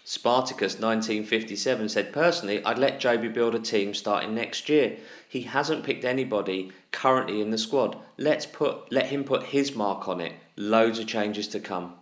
Spartacus 0.03 0.79
1957 0.79 1.89
said, 1.89 2.11
Personally, 2.11 2.63
I'd 2.65 2.79
let 2.79 2.99
Jobi 2.99 3.31
build 3.31 3.53
a 3.53 3.59
team 3.59 3.93
starting 3.93 4.33
next 4.33 4.67
year. 4.67 4.97
He 5.27 5.41
hasn't 5.41 5.83
picked 5.83 6.03
anybody 6.03 6.71
currently 6.91 7.41
in 7.41 7.51
the 7.51 7.59
squad. 7.59 7.95
Let's 8.17 8.47
put 8.47 8.91
let 8.91 9.07
him 9.07 9.23
put 9.23 9.43
his 9.43 9.75
mark 9.75 10.07
on 10.07 10.19
it. 10.19 10.33
Loads 10.55 10.97
of 10.97 11.05
changes 11.05 11.47
to 11.49 11.59
come. 11.59 11.93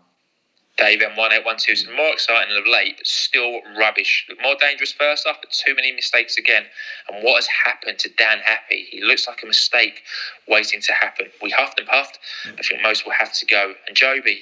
Dave 0.77 0.99
M1812 0.99 1.69
is 1.69 1.87
more 1.87 2.13
exciting 2.13 2.55
of 2.55 2.67
late, 2.67 2.97
but 2.97 3.07
still 3.07 3.61
rubbish. 3.79 4.27
More 4.43 4.55
dangerous 4.59 4.91
first 4.91 5.25
half, 5.25 5.37
but 5.41 5.51
too 5.51 5.73
many 5.73 5.91
mistakes 5.91 6.37
again. 6.37 6.65
And 7.09 7.23
what 7.23 7.37
has 7.37 7.47
happened 7.47 7.97
to 7.99 8.09
Dan 8.09 8.37
Happe? 8.43 8.85
He 8.91 9.03
looks 9.03 9.27
like 9.27 9.41
a 9.41 9.47
mistake 9.47 10.03
waiting 10.47 10.79
to 10.81 10.93
happen. 10.93 11.27
We 11.41 11.49
huffed 11.49 11.79
and 11.79 11.87
puffed. 11.87 12.19
Hmm. 12.43 12.51
I 12.59 12.61
think 12.61 12.83
most 12.83 13.05
will 13.05 13.13
have 13.13 13.33
to 13.33 13.45
go. 13.47 13.73
And 13.87 13.97
Jobi, 13.97 14.41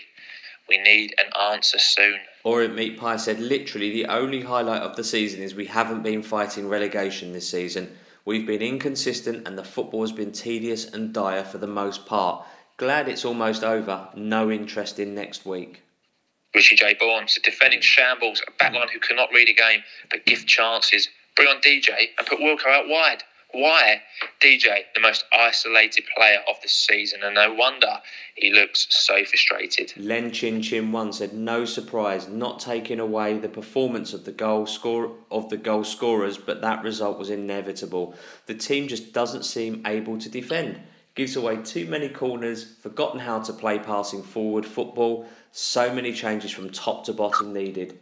we 0.68 0.78
need 0.78 1.16
an 1.18 1.32
answer 1.54 1.80
soon. 1.80 2.20
Orient 2.44 2.76
Meat 2.76 2.98
Pie 2.98 3.16
said, 3.16 3.40
literally, 3.40 3.92
the 3.92 4.08
only 4.08 4.42
highlight 4.42 4.82
of 4.82 4.98
the 4.98 5.06
season 5.06 5.42
is 5.42 5.56
we 5.56 5.66
haven't 5.66 6.04
been 6.04 6.22
fighting 6.22 6.68
relegation 6.68 7.32
this 7.32 7.50
season. 7.50 7.96
We've 8.26 8.46
been 8.46 8.62
inconsistent 8.62 9.48
and 9.48 9.58
the 9.58 9.64
football 9.64 10.02
has 10.02 10.12
been 10.12 10.34
tedious 10.34 10.86
and 10.92 11.14
dire 11.14 11.46
for 11.46 11.60
the 11.60 11.68
most 11.68 12.06
part. 12.06 12.46
Glad 12.76 13.08
it's 13.08 13.24
almost 13.24 13.64
over. 13.64 14.10
No 14.16 14.52
interest 14.52 15.00
in 15.00 15.16
next 15.16 15.46
week. 15.46 15.82
Richie 16.56 16.78
J. 16.78 16.96
Bourne, 16.98 17.26
a 17.26 17.40
defending 17.42 17.82
shambles, 17.82 18.42
a 18.48 18.52
backline 18.64 18.90
who 18.90 19.00
cannot 19.00 19.30
read 19.34 19.50
a 19.50 19.54
game 19.54 19.84
but 20.10 20.26
give 20.26 20.46
chances. 20.46 21.10
Bring 21.36 21.50
on 21.50 21.62
DJ 21.62 21.90
and 22.18 22.26
put 22.26 22.40
Wilco 22.40 22.68
out 22.68 22.88
wide. 22.88 23.24
Why? 23.52 24.02
DJ, 24.42 24.84
the 24.94 25.02
most 25.02 25.26
isolated 25.34 26.06
player 26.16 26.40
of 26.50 26.56
the 26.62 26.68
season, 26.68 27.22
and 27.24 27.36
no 27.36 27.54
wonder 27.54 28.02
he 28.36 28.52
looks 28.52 28.88
so 28.90 29.24
frustrated. 29.24 29.94
Len 29.98 30.32
Chin 30.32 30.62
Chin 30.62 30.92
One 30.92 31.14
said, 31.14 31.34
"No 31.34 31.64
surprise, 31.64 32.28
not 32.28 32.60
taking 32.60 33.00
away 33.00 33.38
the 33.38 33.48
performance 33.48 34.14
of 34.14 34.26
the 34.26 34.34
goal 34.34 34.66
score 34.66 35.16
of 35.32 35.50
the 35.50 35.58
goal 35.58 35.86
scorers, 35.86 36.38
but 36.38 36.62
that 36.62 36.84
result 36.84 37.18
was 37.18 37.30
inevitable. 37.30 38.16
The 38.46 38.56
team 38.56 38.88
just 38.88 39.14
doesn't 39.14 39.44
seem 39.44 39.84
able 39.86 40.18
to 40.20 40.30
defend. 40.30 40.82
Gives 41.16 41.38
away 41.38 41.58
too 41.64 41.86
many 41.86 42.10
corners, 42.10 42.76
forgotten 42.82 43.22
how 43.22 43.40
to 43.40 43.54
play 43.54 43.80
passing 43.80 44.22
forward 44.22 44.66
football. 44.66 45.26
So 45.58 45.94
many 45.94 46.12
changes 46.12 46.52
from 46.52 46.70
top 46.70 47.06
to 47.06 47.14
bottom 47.14 47.54
needed." 47.54 47.98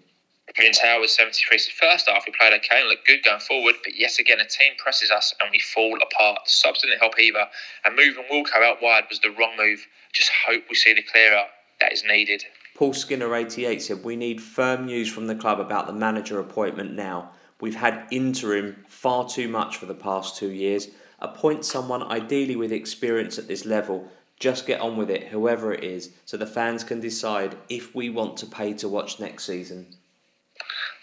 Vince 0.58 0.80
Howard 0.80 1.08
73. 1.08 1.60
So 1.60 1.72
first 1.80 2.10
half, 2.10 2.26
we 2.26 2.34
played 2.34 2.51
okay 2.54 2.80
and 2.80 2.89
looked 2.89 3.06
good 3.06 3.24
going 3.24 3.39
forward, 3.41 3.76
but 3.84 3.95
yet 3.95 4.18
again, 4.18 4.39
a 4.39 4.45
team 4.45 4.74
presses 4.78 5.12
us 5.12 5.36
and 5.39 5.51
we 5.51 5.60
fall 5.60 5.95
apart. 6.01 6.39
The 6.45 6.51
subs 6.51 6.82
didn't 6.82 6.97
help 6.97 7.20
either, 7.20 7.47
and 7.86 7.95
moving 7.95 8.26
Wilco 8.32 8.56
out 8.64 8.82
wide 8.82 9.06
was 9.08 9.20
the 9.20 9.30
wrong 9.30 9.56
move. 9.56 9.86
Just 10.14 10.32
hope 10.47 10.64
we 10.68 10.76
see 10.76 10.95
the 10.95 11.04
clear 11.04 11.36
out 11.36 11.49
that 11.80 11.93
is 11.93 12.04
needed. 12.04 12.43
Paul 12.76 12.93
Skinner 12.93 13.36
88 13.36 13.84
said, 13.84 14.04
We 14.04 14.16
need 14.16 14.41
firm 14.41 14.88
news 14.88 15.12
from 15.12 15.28
the 15.28 15.36
club 15.36 15.60
about 15.60 15.86
the 15.86 15.93
manager 15.93 16.39
appointment 16.39 16.93
now. 16.93 17.30
We've 17.62 17.76
had 17.76 18.08
interim 18.10 18.84
far 18.88 19.30
too 19.30 19.47
much 19.47 19.78
for 19.78 19.86
the 19.86 19.93
past 19.93 20.38
two 20.38 20.49
years. 20.49 20.88
Appoint 21.20 21.66
someone 21.66 22.04
ideally 22.04 22.56
with 22.56 22.72
experience 22.72 23.38
at 23.38 23.47
this 23.47 23.64
level. 23.64 24.12
Just 24.44 24.68
get 24.68 24.82
on 24.82 24.98
with 24.98 25.10
it, 25.10 25.30
whoever 25.30 25.72
it 25.72 25.86
is, 25.86 26.10
so 26.26 26.36
the 26.36 26.46
fans 26.46 26.84
can 26.84 27.00
decide 27.00 27.56
if 27.70 27.96
we 27.96 28.10
want 28.10 28.36
to 28.39 28.46
pay 28.46 28.74
to 28.74 28.89
watch 28.89 29.18
next 29.18 29.46
season. 29.46 29.88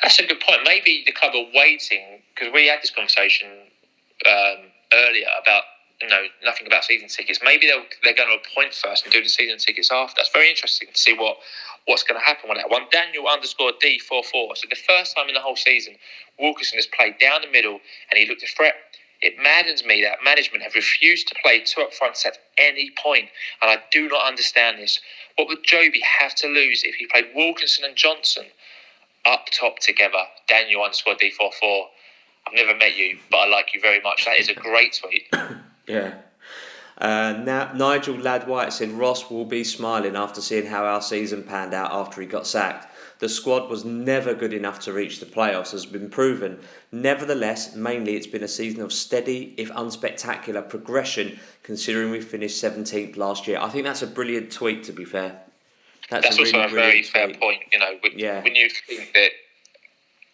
That's 0.03 0.19
a 0.19 0.27
good 0.27 0.41
point. 0.41 0.61
Maybe 0.63 1.05
the 1.07 1.13
club 1.13 1.33
are 1.35 1.47
waiting 1.55 2.21
because 2.35 2.53
we 2.53 2.67
had 2.67 2.83
this 2.83 2.91
conversation 2.91 3.49
um, 4.29 4.59
earlier 4.93 5.25
about 5.41 5.63
you 6.03 6.09
know 6.09 6.21
nothing 6.45 6.67
about 6.67 6.85
season 6.85 7.09
tickets. 7.09 7.41
Maybe 7.43 7.67
they're 7.67 7.83
they're 8.05 8.13
going 8.13 8.29
to 8.29 8.37
appoint 8.45 8.75
first 8.75 9.05
and 9.05 9.13
do 9.13 9.23
the 9.23 9.31
season 9.31 9.57
tickets 9.57 9.91
after. 9.91 10.17
That's 10.19 10.33
very 10.35 10.51
interesting 10.51 10.89
to 10.93 11.01
see 11.01 11.15
what 11.15 11.39
what's 11.87 12.03
going 12.03 12.21
to 12.21 12.27
happen 12.27 12.51
with 12.51 12.59
that 12.59 12.69
one. 12.69 12.83
Daniel 12.93 13.27
underscore 13.27 13.73
D 13.81 13.99
four 13.99 14.23
four. 14.23 14.55
So 14.55 14.67
the 14.69 14.77
first 14.77 15.17
time 15.17 15.29
in 15.29 15.35
the 15.35 15.41
whole 15.41 15.57
season, 15.57 15.95
Wilkerson 16.39 16.77
has 16.77 16.87
played 16.87 17.17
down 17.19 17.41
the 17.41 17.51
middle 17.51 17.81
and 18.11 18.19
he 18.19 18.29
looked 18.29 18.43
a 18.43 18.49
threat. 18.49 18.75
It 19.23 19.39
maddens 19.39 19.85
me 19.85 20.03
that 20.03 20.25
management 20.25 20.63
have 20.63 20.75
refused 20.75 21.29
to 21.29 21.35
play 21.43 21.61
two 21.61 21.83
up 21.83 21.93
front 21.93 22.25
at 22.27 22.39
any 22.57 22.91
point, 23.03 23.29
and 23.61 23.71
I 23.71 23.83
do 23.91 24.09
not 24.09 24.27
understand 24.27 24.79
this. 24.79 25.01
What 25.37 25.49
would 25.49 25.63
Jobi 25.63 26.01
have 26.21 26.35
to 26.37 26.49
lose 26.49 26.85
if 26.85 26.95
he 26.95 27.07
played 27.07 27.27
Wilkinson 27.35 27.85
and 27.85 27.97
Johnson? 27.97 28.47
up 29.27 29.47
top 29.51 29.79
together. 29.79 30.25
Daniel 30.49 30.83
underscore 30.83 31.15
D44. 31.15 31.85
I've 32.47 32.55
never 32.55 32.75
met 32.77 32.97
you, 32.97 33.19
but 33.31 33.39
I 33.39 33.47
like 33.49 33.75
you 33.75 33.81
very 33.81 34.01
much. 34.01 34.25
That 34.25 34.39
is 34.39 34.49
a 34.49 34.55
great 34.55 34.99
tweet. 35.01 35.29
yeah. 35.87 36.15
Uh, 36.99 37.41
now, 37.45 37.73
Nigel 37.75 38.17
Ladd 38.17 38.47
White 38.47 38.73
said 38.73 38.91
Ross 38.91 39.31
will 39.31 39.45
be 39.45 39.65
smiling 39.65 40.17
after 40.17 40.41
seeing 40.41 40.67
how 40.67 40.85
our 40.85 41.01
season 41.01 41.43
panned 41.43 41.73
out 41.73 41.93
after 41.93 42.21
he 42.21 42.27
got 42.27 42.47
sacked. 42.47 42.90
The 43.21 43.29
squad 43.29 43.69
was 43.69 43.85
never 43.85 44.33
good 44.35 44.55
enough 44.55 44.81
to 44.81 44.95
reach 44.95 45.21
the 45.21 45.27
playoffs, 45.27 45.73
has 45.73 45.85
been 45.85 46.09
proven. 46.09 46.59
Nevertheless, 46.91 47.77
mainly 47.77 48.17
it's 48.17 48.27
been 48.27 48.43
a 48.43 48.49
season 48.49 48.81
of 48.81 48.95
steady, 48.95 49.55
if 49.59 49.71
unspectacular, 49.71 50.67
progression, 50.67 51.39
considering 51.63 52.11
we 52.11 52.23
finished 52.23 52.63
17th 52.63 53.19
last 53.19 53.47
year. 53.47 53.59
I 53.61 53.69
think 53.69 53.85
that's 53.85 54.01
a 54.01 54.07
brilliant 54.07 54.51
tweet, 54.51 54.85
to 54.85 54.93
be 54.93 55.05
fair. 55.05 55.39
That's, 56.09 56.25
That's 56.25 56.39
a 56.39 56.41
also 56.41 56.59
really, 56.59 56.67
a 56.67 56.75
very 56.75 57.03
fair 57.03 57.27
tweet. 57.27 57.41
point. 57.41 57.61
You 57.71 57.79
know, 57.79 57.93
when, 58.01 58.19
yeah. 58.19 58.43
when 58.43 58.55
you 58.55 58.71
think 58.71 59.13
that 59.13 59.31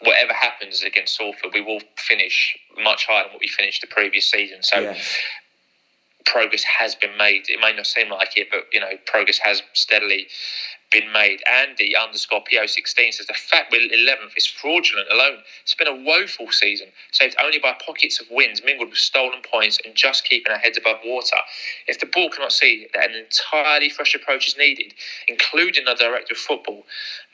whatever 0.00 0.32
happens 0.32 0.82
against 0.82 1.16
Salford, 1.16 1.50
we 1.52 1.60
will 1.60 1.80
finish 1.96 2.56
much 2.82 3.06
higher 3.06 3.24
than 3.24 3.32
what 3.32 3.40
we 3.40 3.48
finished 3.48 3.80
the 3.80 3.88
previous 3.88 4.30
season. 4.30 4.62
So 4.62 4.78
yeah. 4.78 4.96
progress 6.24 6.62
has 6.62 6.94
been 6.94 7.16
made. 7.18 7.48
It 7.48 7.60
may 7.60 7.74
not 7.74 7.86
seem 7.86 8.10
like 8.10 8.36
it, 8.36 8.48
but 8.50 8.66
you 8.72 8.80
know, 8.80 8.92
progress 9.06 9.38
has 9.38 9.62
steadily 9.74 10.28
been 11.00 11.12
made. 11.12 11.42
Andy 11.50 11.94
underscore 11.94 12.42
PO16 12.50 13.12
says 13.12 13.26
the 13.26 13.34
fact 13.34 13.70
we're 13.70 13.80
11th 13.80 14.36
is 14.36 14.46
fraudulent 14.46 15.08
alone. 15.12 15.38
It's 15.62 15.74
been 15.74 15.88
a 15.88 15.94
woeful 15.94 16.50
season, 16.50 16.88
saved 17.12 17.36
only 17.42 17.58
by 17.58 17.76
pockets 17.84 18.20
of 18.20 18.26
wins 18.30 18.62
mingled 18.64 18.88
with 18.88 18.98
stolen 18.98 19.40
points 19.42 19.78
and 19.84 19.94
just 19.94 20.24
keeping 20.24 20.52
our 20.52 20.58
heads 20.58 20.78
above 20.78 20.98
water. 21.04 21.36
If 21.86 22.00
the 22.00 22.06
ball 22.06 22.30
cannot 22.30 22.52
see 22.52 22.86
that 22.94 23.10
an 23.10 23.16
entirely 23.16 23.90
fresh 23.90 24.14
approach 24.14 24.48
is 24.48 24.56
needed, 24.56 24.94
including 25.28 25.84
the 25.84 25.94
director 25.94 26.32
of 26.32 26.38
football, 26.38 26.84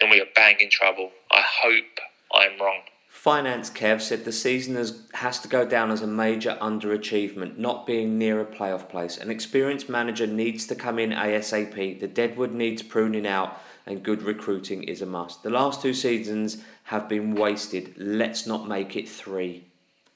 then 0.00 0.10
we 0.10 0.20
are 0.20 0.26
bang 0.34 0.56
in 0.58 0.70
trouble. 0.70 1.12
I 1.30 1.42
hope 1.62 2.00
I'm 2.34 2.60
wrong. 2.60 2.80
Finance 3.22 3.70
Kev 3.70 4.00
said 4.00 4.24
the 4.24 4.32
season 4.32 4.74
has, 4.74 5.00
has 5.14 5.38
to 5.38 5.46
go 5.46 5.64
down 5.64 5.92
as 5.92 6.02
a 6.02 6.06
major 6.08 6.58
underachievement, 6.60 7.56
not 7.56 7.86
being 7.86 8.18
near 8.18 8.40
a 8.40 8.44
playoff 8.44 8.88
place. 8.88 9.16
An 9.16 9.30
experienced 9.30 9.88
manager 9.88 10.26
needs 10.26 10.66
to 10.66 10.74
come 10.74 10.98
in 10.98 11.10
ASAP. 11.10 12.00
The 12.00 12.08
Deadwood 12.08 12.52
needs 12.52 12.82
pruning 12.82 13.24
out, 13.24 13.60
and 13.86 14.02
good 14.02 14.22
recruiting 14.22 14.82
is 14.82 15.02
a 15.02 15.06
must. 15.06 15.44
The 15.44 15.50
last 15.50 15.80
two 15.80 15.94
seasons 15.94 16.64
have 16.82 17.08
been 17.08 17.36
wasted. 17.36 17.94
Let's 17.96 18.44
not 18.44 18.66
make 18.66 18.96
it 18.96 19.08
three. 19.08 19.66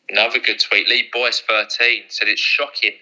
Another 0.09 0.41
good 0.41 0.59
tweet. 0.59 0.89
Lee 0.89 1.09
Boyce 1.13 1.41
13 1.49 2.07
said 2.09 2.27
it's 2.27 2.41
shocking. 2.41 2.95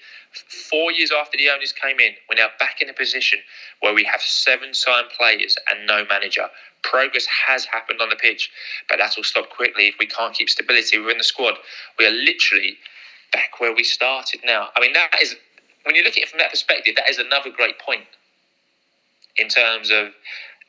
Four 0.69 0.93
years 0.93 1.13
after 1.19 1.39
the 1.39 1.49
owners 1.49 1.73
came 1.73 1.99
in, 1.99 2.13
we're 2.29 2.37
now 2.37 2.49
back 2.59 2.83
in 2.83 2.91
a 2.91 2.93
position 2.93 3.39
where 3.81 3.95
we 3.95 4.05
have 4.05 4.21
seven 4.21 4.75
signed 4.75 5.09
players 5.17 5.57
and 5.71 5.87
no 5.87 6.05
manager 6.11 6.51
progress 6.85 7.27
has 7.27 7.65
happened 7.65 8.01
on 8.01 8.11
the 8.11 8.17
pitch, 8.17 8.51
but 8.89 8.99
that 8.99 9.15
will 9.17 9.25
stop 9.25 9.51
quickly 9.51 9.89
if 9.89 9.97
we 9.99 10.07
can't 10.07 10.35
keep 10.35 10.49
stability 10.49 10.99
within 10.99 11.19
the 11.19 11.25
squad. 11.25 11.55
We 11.99 12.07
are 12.07 12.11
literally 12.11 12.77
back 13.33 13.59
where 13.59 13.75
we 13.75 13.83
started 13.83 14.41
now. 14.45 14.69
I 14.77 14.81
mean, 14.81 14.93
that 14.93 15.11
is, 15.21 15.35
when 15.85 15.95
you 15.95 16.03
look 16.03 16.17
at 16.17 16.23
it 16.23 16.29
from 16.29 16.39
that 16.39 16.51
perspective, 16.51 16.95
that 16.97 17.11
is 17.11 17.19
another 17.19 17.51
great 17.51 17.79
point 17.79 18.05
in 19.37 19.49
terms 19.49 19.91
of 19.91 20.09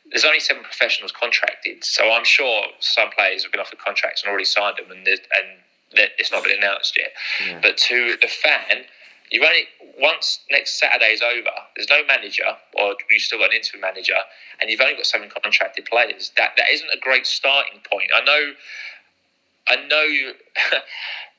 there's 0.09 0.25
only 0.25 0.39
seven 0.39 0.63
professionals 0.63 1.11
contracted. 1.11 1.83
So 1.83 2.11
I'm 2.11 2.25
sure 2.25 2.65
some 2.79 3.09
players 3.11 3.43
have 3.43 3.51
been 3.51 3.61
offered 3.61 3.79
contracts 3.79 4.23
and 4.23 4.29
already 4.29 4.45
signed 4.45 4.77
them, 4.77 4.91
and, 4.91 5.07
and 5.07 5.19
it's 5.91 6.31
not 6.31 6.43
been 6.43 6.57
announced 6.57 6.97
yet. 6.97 7.11
Yeah. 7.47 7.59
But 7.61 7.77
to 7.77 8.17
the 8.21 8.27
fan, 8.27 8.85
You've 9.31 9.43
only 9.43 9.67
once 9.99 10.39
next 10.51 10.79
Saturday 10.79 11.13
is 11.13 11.21
over. 11.21 11.49
There's 11.75 11.89
no 11.89 12.05
manager, 12.05 12.45
or 12.73 12.95
you've 13.09 13.21
still 13.21 13.39
got 13.39 13.49
an 13.49 13.55
interim 13.57 13.81
manager, 13.81 14.17
and 14.61 14.69
you've 14.69 14.81
only 14.81 14.95
got 14.95 15.05
seven 15.05 15.29
contracted 15.29 15.85
players. 15.85 16.31
That 16.37 16.51
that 16.57 16.69
isn't 16.71 16.89
a 16.93 16.99
great 16.99 17.25
starting 17.25 17.79
point. 17.91 18.11
I 18.15 18.23
know. 18.23 18.53
I 19.67 19.75
know. 19.87 20.79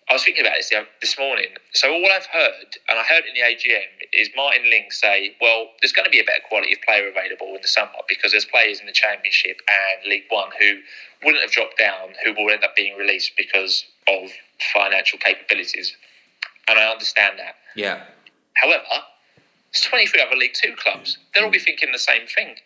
I 0.09 0.13
was 0.13 0.23
thinking 0.23 0.47
about 0.47 0.55
this 0.57 0.73
this 1.01 1.19
morning. 1.19 1.51
So 1.73 1.93
all 1.93 2.07
I've 2.13 2.27
heard, 2.27 2.79
and 2.89 2.99
I 2.99 3.03
heard 3.03 3.25
in 3.27 3.35
the 3.35 3.41
AGM, 3.41 4.07
is 4.13 4.31
Martin 4.37 4.71
Ling 4.71 4.87
say, 4.91 5.35
"Well, 5.41 5.71
there's 5.81 5.93
going 5.93 6.05
to 6.05 6.11
be 6.11 6.21
a 6.21 6.25
better 6.25 6.43
quality 6.49 6.73
of 6.75 6.83
player 6.83 7.09
available 7.09 7.55
in 7.55 7.63
the 7.63 7.69
summer 7.69 7.91
because 8.09 8.31
there's 8.31 8.45
players 8.45 8.79
in 8.81 8.87
the 8.87 8.93
Championship 8.93 9.61
and 9.67 10.09
League 10.09 10.27
One 10.29 10.51
who 10.59 10.79
wouldn't 11.25 11.43
have 11.43 11.51
dropped 11.51 11.79
down, 11.79 12.15
who 12.25 12.33
will 12.35 12.51
end 12.53 12.63
up 12.63 12.77
being 12.77 12.97
released 12.97 13.33
because 13.37 13.85
of 14.07 14.31
financial 14.73 15.19
capabilities." 15.19 15.97
And 16.69 16.79
I 16.79 16.91
understand 16.91 17.39
that. 17.39 17.57
Yeah. 17.77 18.03
However, 18.55 18.83
there's 19.73 19.85
23 19.85 20.23
other 20.23 20.37
League 20.37 20.55
Two 20.55 20.75
clubs. 20.77 21.19
They'll 21.35 21.45
all 21.45 21.51
be 21.51 21.59
thinking 21.59 21.93
the 21.93 21.99
same 21.99 22.27
thing. 22.27 22.57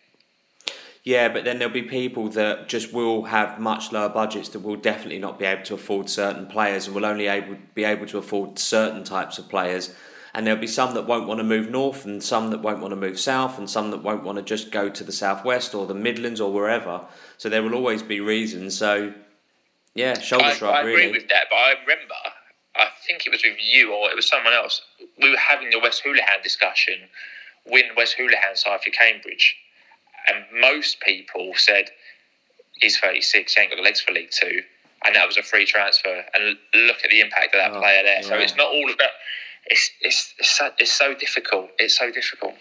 Yeah, 1.03 1.29
but 1.29 1.43
then 1.43 1.57
there'll 1.57 1.73
be 1.73 1.81
people 1.81 2.29
that 2.29 2.69
just 2.69 2.93
will 2.93 3.23
have 3.23 3.59
much 3.59 3.91
lower 3.91 4.09
budgets 4.09 4.49
that 4.49 4.59
will 4.59 4.75
definitely 4.75 5.17
not 5.17 5.39
be 5.39 5.45
able 5.45 5.63
to 5.63 5.73
afford 5.73 6.09
certain 6.09 6.45
players 6.45 6.85
and 6.85 6.95
will 6.95 7.05
only 7.05 7.27
able 7.27 7.57
be 7.73 7.83
able 7.83 8.05
to 8.07 8.19
afford 8.19 8.59
certain 8.59 9.03
types 9.03 9.39
of 9.39 9.49
players. 9.49 9.95
And 10.33 10.47
there'll 10.47 10.61
be 10.61 10.67
some 10.67 10.93
that 10.93 11.07
won't 11.07 11.27
want 11.27 11.39
to 11.39 11.43
move 11.43 11.69
north, 11.69 12.05
and 12.05 12.23
some 12.23 12.51
that 12.51 12.61
won't 12.61 12.79
want 12.79 12.91
to 12.93 12.95
move 12.95 13.19
south, 13.19 13.57
and 13.57 13.69
some 13.69 13.91
that 13.91 14.01
won't 14.01 14.23
want 14.23 14.37
to 14.37 14.43
just 14.43 14.71
go 14.71 14.89
to 14.89 15.03
the 15.03 15.11
southwest 15.11 15.75
or 15.75 15.85
the 15.85 15.93
Midlands 15.93 16.39
or 16.39 16.53
wherever. 16.53 17.01
So 17.37 17.49
there 17.49 17.61
will 17.61 17.75
always 17.75 18.01
be 18.01 18.21
reasons. 18.21 18.77
So, 18.77 19.13
yeah, 19.93 20.17
shoulder 20.17 20.45
I, 20.45 20.53
shrug. 20.53 20.73
I 20.73 20.79
agree 20.81 20.95
really. 20.95 21.11
with 21.11 21.27
that, 21.27 21.47
but 21.49 21.57
I 21.57 21.73
remember, 21.81 22.15
think 23.07 23.25
it 23.25 23.29
was 23.31 23.43
with 23.43 23.57
you 23.59 23.93
or 23.93 24.09
it 24.09 24.15
was 24.15 24.27
someone 24.27 24.53
else. 24.53 24.81
We 25.21 25.29
were 25.31 25.37
having 25.37 25.69
the 25.69 25.79
Wes 25.79 26.01
Hoolahan 26.01 26.43
discussion 26.43 26.95
when 27.65 27.83
Wes 27.95 28.13
Hoolahan 28.13 28.55
signed 28.57 28.81
for 28.81 28.89
Cambridge, 28.91 29.55
and 30.27 30.45
most 30.59 30.99
people 31.01 31.53
said 31.55 31.89
he's 32.79 32.97
36, 32.97 33.53
he 33.53 33.61
ain't 33.61 33.69
got 33.69 33.75
the 33.77 33.83
legs 33.83 34.01
for 34.01 34.11
League 34.11 34.31
Two, 34.31 34.61
and 35.05 35.15
that 35.15 35.27
was 35.27 35.37
a 35.37 35.43
free 35.43 35.65
transfer. 35.65 36.23
And 36.33 36.57
look 36.73 36.97
at 37.03 37.09
the 37.09 37.21
impact 37.21 37.55
of 37.55 37.61
that 37.61 37.71
Oh, 37.71 37.79
player 37.79 38.03
there. 38.03 38.23
So 38.23 38.35
it's 38.35 38.55
not 38.55 38.67
all 38.67 38.91
about. 38.91 39.09
It's 39.67 39.91
it's 40.01 40.33
it's 40.39 40.57
so, 40.57 40.71
it's 40.79 40.91
so 40.91 41.13
difficult. 41.13 41.69
It's 41.77 41.97
so 41.97 42.11
difficult. 42.11 42.55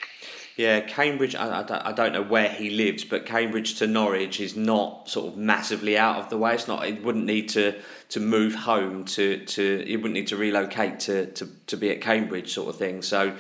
Yeah, 0.57 0.81
Cambridge. 0.81 1.35
I, 1.35 1.65
I 1.87 1.93
don't 1.93 2.13
know 2.13 2.23
where 2.23 2.51
he 2.51 2.69
lives, 2.69 3.05
but 3.05 3.25
Cambridge 3.25 3.77
to 3.77 3.87
Norwich 3.87 4.41
is 4.41 4.57
not 4.57 5.09
sort 5.09 5.33
of 5.33 5.39
massively 5.39 5.97
out 5.97 6.19
of 6.19 6.29
the 6.29 6.37
way. 6.37 6.55
It's 6.55 6.69
not. 6.69 6.87
It 6.87 7.03
wouldn't 7.03 7.25
need 7.25 7.49
to 7.51 7.81
to 8.11 8.21
move 8.21 8.55
home 8.55 9.05
to 9.07 9.45
to. 9.45 9.85
It 9.87 9.97
wouldn't 9.97 10.15
need 10.15 10.29
to 10.29 10.37
relocate 10.37 11.01
to 11.01 11.27
to, 11.27 11.49
to 11.67 11.77
be 11.77 11.91
at 11.91 12.01
Cambridge, 12.01 12.53
sort 12.53 12.69
of 12.69 12.77
thing. 12.77 13.03
So. 13.03 13.35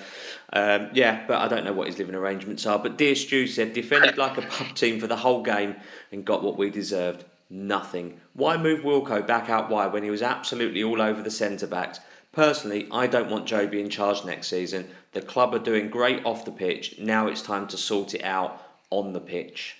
Um, 0.52 0.88
yeah, 0.92 1.24
but 1.28 1.38
I 1.38 1.46
don't 1.46 1.64
know 1.64 1.72
what 1.72 1.86
his 1.86 1.96
living 1.98 2.16
arrangements 2.16 2.66
are. 2.66 2.76
But 2.76 2.96
dear 2.98 3.14
Stu 3.14 3.46
said, 3.46 3.72
defended 3.72 4.18
like 4.18 4.36
a 4.36 4.42
pub 4.42 4.74
team 4.74 4.98
for 4.98 5.06
the 5.06 5.14
whole 5.14 5.44
game 5.44 5.76
and 6.10 6.24
got 6.24 6.42
what 6.42 6.58
we 6.58 6.70
deserved. 6.70 7.24
Nothing. 7.48 8.20
Why 8.34 8.56
move 8.56 8.80
Wilco 8.80 9.24
back 9.24 9.48
out 9.48 9.70
wide 9.70 9.92
when 9.92 10.02
he 10.02 10.10
was 10.10 10.22
absolutely 10.22 10.82
all 10.82 11.00
over 11.00 11.22
the 11.22 11.30
centre 11.30 11.68
backs? 11.68 12.00
Personally, 12.32 12.86
I 12.92 13.08
don't 13.08 13.30
want 13.30 13.46
Jobi 13.46 13.80
in 13.80 13.90
charge 13.90 14.24
next 14.24 14.48
season. 14.48 14.88
The 15.12 15.22
club 15.22 15.52
are 15.54 15.58
doing 15.58 15.90
great 15.90 16.24
off 16.24 16.44
the 16.44 16.52
pitch. 16.52 16.96
Now 16.98 17.26
it's 17.26 17.42
time 17.42 17.66
to 17.68 17.76
sort 17.76 18.14
it 18.14 18.22
out 18.22 18.62
on 18.90 19.12
the 19.12 19.20
pitch. 19.20 19.76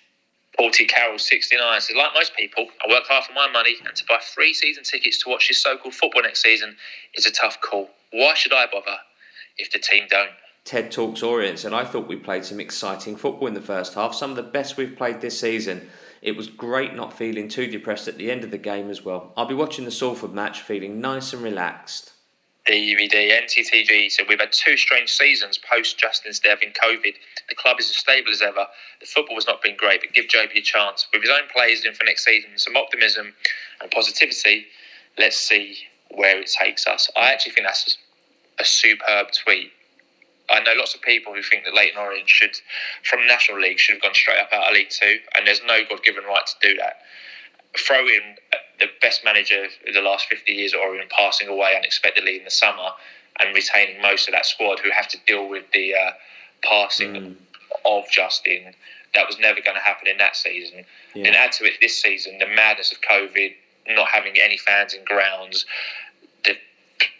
Paul 0.60 0.70
Carroll, 0.72 1.18
69, 1.18 1.80
says, 1.80 1.96
like 1.96 2.12
most 2.14 2.36
people, 2.36 2.68
I 2.86 2.90
work 2.90 3.04
hard 3.08 3.24
for 3.24 3.32
my 3.32 3.50
money, 3.50 3.76
and 3.86 3.96
to 3.96 4.04
buy 4.06 4.18
free 4.20 4.52
season 4.52 4.84
tickets 4.84 5.16
to 5.22 5.30
watch 5.30 5.48
this 5.48 5.56
so 5.56 5.78
called 5.78 5.94
football 5.94 6.20
next 6.20 6.42
season 6.42 6.76
is 7.14 7.24
a 7.24 7.30
tough 7.30 7.62
call. 7.62 7.88
Why 8.10 8.34
should 8.34 8.52
I 8.52 8.66
bother 8.70 8.98
if 9.56 9.72
the 9.72 9.78
team 9.78 10.04
don't? 10.10 10.32
Ted 10.66 10.90
Talks 10.90 11.22
Orient 11.22 11.64
and 11.64 11.74
I 11.74 11.86
thought 11.86 12.06
we 12.06 12.16
played 12.16 12.44
some 12.44 12.60
exciting 12.60 13.16
football 13.16 13.48
in 13.48 13.54
the 13.54 13.62
first 13.62 13.94
half, 13.94 14.14
some 14.14 14.28
of 14.28 14.36
the 14.36 14.42
best 14.42 14.76
we've 14.76 14.94
played 14.94 15.22
this 15.22 15.40
season. 15.40 15.88
It 16.20 16.36
was 16.36 16.48
great 16.48 16.94
not 16.94 17.16
feeling 17.16 17.48
too 17.48 17.66
depressed 17.66 18.06
at 18.06 18.18
the 18.18 18.30
end 18.30 18.44
of 18.44 18.50
the 18.50 18.58
game 18.58 18.90
as 18.90 19.02
well. 19.02 19.32
I'll 19.38 19.46
be 19.46 19.54
watching 19.54 19.86
the 19.86 19.90
Salford 19.90 20.34
match 20.34 20.60
feeling 20.60 21.00
nice 21.00 21.32
and 21.32 21.42
relaxed. 21.42 22.12
DVD, 22.66 23.32
NTTG 23.42 24.10
said, 24.10 24.26
We've 24.28 24.40
had 24.40 24.52
two 24.52 24.76
strange 24.76 25.10
seasons 25.10 25.58
post 25.58 25.98
Justin's 25.98 26.38
death 26.38 26.58
in 26.62 26.72
COVID. 26.72 27.14
The 27.48 27.54
club 27.54 27.78
is 27.80 27.88
as 27.90 27.96
stable 27.96 28.30
as 28.30 28.42
ever. 28.42 28.66
The 29.00 29.06
football 29.06 29.36
has 29.36 29.46
not 29.46 29.62
been 29.62 29.76
great, 29.76 30.00
but 30.02 30.12
give 30.12 30.26
Jobi 30.26 30.56
a 30.56 30.60
chance. 30.60 31.06
With 31.12 31.22
his 31.22 31.30
own 31.30 31.48
players 31.52 31.84
in 31.84 31.94
for 31.94 32.04
next 32.04 32.24
season, 32.24 32.50
some 32.56 32.76
optimism 32.76 33.34
and 33.80 33.90
positivity, 33.90 34.66
let's 35.18 35.38
see 35.38 35.78
where 36.10 36.40
it 36.40 36.50
takes 36.60 36.86
us. 36.86 37.10
I 37.16 37.32
actually 37.32 37.52
think 37.52 37.66
that's 37.66 37.96
a 38.58 38.64
superb 38.64 39.28
tweet. 39.32 39.72
I 40.50 40.60
know 40.60 40.72
lots 40.76 40.94
of 40.94 41.00
people 41.02 41.32
who 41.32 41.42
think 41.42 41.64
that 41.64 41.74
Leyton 41.74 41.98
Orient 41.98 42.28
should, 42.28 42.56
from 43.04 43.26
National 43.26 43.60
League, 43.60 43.78
should 43.78 43.94
have 43.94 44.02
gone 44.02 44.14
straight 44.14 44.38
up 44.38 44.52
out 44.52 44.68
of 44.68 44.74
League 44.74 44.90
Two, 44.90 45.18
and 45.36 45.46
there's 45.46 45.62
no 45.66 45.80
God 45.88 46.02
given 46.02 46.24
right 46.24 46.44
to 46.46 46.68
do 46.68 46.76
that. 46.78 46.98
Throw 47.78 48.00
in 48.00 48.36
the 48.80 48.88
best 49.00 49.24
manager 49.24 49.66
of 49.86 49.94
the 49.94 50.00
last 50.00 50.26
50 50.26 50.52
years 50.52 50.74
at 50.74 50.80
Orient 50.80 51.10
passing 51.10 51.48
away 51.48 51.76
unexpectedly 51.76 52.38
in 52.38 52.44
the 52.44 52.50
summer 52.50 52.90
and 53.38 53.54
retaining 53.54 54.00
most 54.02 54.28
of 54.28 54.32
that 54.32 54.46
squad 54.46 54.80
who 54.80 54.90
have 54.90 55.08
to 55.08 55.18
deal 55.26 55.48
with 55.48 55.64
the 55.72 55.94
uh, 55.94 56.10
passing 56.62 57.36
of 57.84 58.04
Justin. 58.10 58.74
That 59.14 59.26
was 59.26 59.38
never 59.38 59.60
going 59.60 59.76
to 59.76 59.82
happen 59.82 60.08
in 60.08 60.18
that 60.18 60.36
season. 60.36 60.84
Yeah. 61.14 61.24
Then 61.24 61.34
add 61.34 61.52
to 61.52 61.64
it 61.64 61.74
this 61.80 62.00
season 62.00 62.38
the 62.38 62.46
madness 62.46 62.92
of 62.92 63.00
COVID, 63.00 63.54
not 63.88 64.08
having 64.08 64.34
any 64.42 64.56
fans 64.56 64.94
in 64.94 65.04
grounds, 65.04 65.64
the 66.44 66.54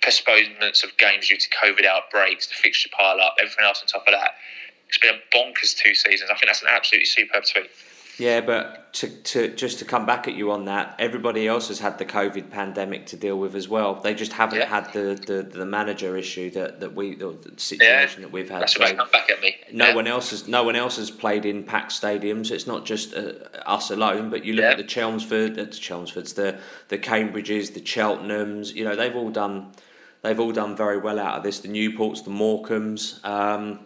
postponements 0.03 0.85
of 0.85 0.97
games 0.99 1.29
due 1.29 1.37
to 1.37 1.49
COVID 1.63 1.85
outbreaks, 1.85 2.47
the 2.47 2.55
fixture 2.55 2.91
pile 2.97 3.21
up, 3.21 3.37
everything 3.41 3.65
else 3.65 3.81
on 3.81 3.87
top 3.87 4.07
of 4.07 4.13
that. 4.13 4.33
It's 4.89 4.99
been 4.99 5.15
a 5.15 5.37
bonkers 5.37 5.77
two 5.77 5.95
seasons. 5.95 6.31
I 6.31 6.35
think 6.35 6.47
that's 6.47 6.63
an 6.63 6.69
absolutely 6.71 7.07
superb 7.07 7.45
tweet. 7.45 7.71
Yeah, 8.21 8.43
but 8.43 8.93
to, 8.95 9.09
to 9.09 9.49
just 9.55 9.79
to 9.79 9.85
come 9.85 10.05
back 10.05 10.29
at 10.29 10.35
you 10.35 10.51
on 10.53 10.66
that, 10.66 10.95
everybody 10.99 11.49
else 11.49 11.68
has 11.68 11.79
had 11.79 11.97
the 11.97 12.05
COVID 12.05 12.51
pandemic 12.51 13.07
to 13.07 13.16
deal 13.16 13.39
with 13.39 13.55
as 13.55 13.66
well. 13.68 13.95
They 13.95 14.14
just 14.14 14.33
haven't 14.33 14.59
Yeah. 14.59 14.66
had 14.66 14.93
the, 14.93 15.14
the, 15.27 15.43
the 15.43 15.64
manager 15.64 16.16
issue 16.16 16.51
that, 16.51 16.81
that 16.81 16.95
we 16.95 17.14
or 17.23 17.33
the 17.33 17.59
situation 17.59 18.21
that 18.23 18.31
we've 18.31 18.51
had. 18.51 18.61
That's 18.62 18.75
So- 18.75 18.85
they 18.85 18.95
come 18.95 19.11
back 19.11 19.31
at 19.31 19.41
me. 19.41 19.57
no 19.73 19.89
Yeah. 19.89 19.95
one 19.95 20.07
else 20.07 20.31
has 20.31 20.47
no 20.47 20.62
one 20.64 20.77
else 20.77 20.97
has 20.99 21.11
played 21.11 21.47
in 21.47 21.64
packed 21.64 21.93
stadiums. 21.93 22.51
It's 22.51 22.66
not 22.66 22.85
just 22.85 23.14
uh, 23.14 23.33
us 23.64 23.91
alone, 23.91 24.29
but 24.29 24.45
you 24.45 24.53
look 24.53 24.64
Yeah. 24.64 24.73
at 24.73 24.77
the 24.77 24.85
Chelmsford, 24.85 25.53
uh, 25.59 25.64
the 25.64 25.71
Chelmsfords, 25.71 26.35
the 26.35 26.59
the 26.89 26.99
Cambridges, 26.99 27.73
the 27.73 27.81
Cheltenhams. 27.81 28.75
You 28.75 28.85
know 28.85 28.95
they've 28.97 29.16
all 29.16 29.31
done 29.31 29.73
they've 30.23 30.39
all 30.39 30.53
done 30.53 30.77
very 30.77 30.99
well 30.99 31.18
out 31.18 31.39
of 31.39 31.43
this. 31.43 31.61
The 31.61 31.68
Newports, 31.68 32.23
the 32.25 32.31
Morecambes. 32.31 33.25
Um, 33.25 33.81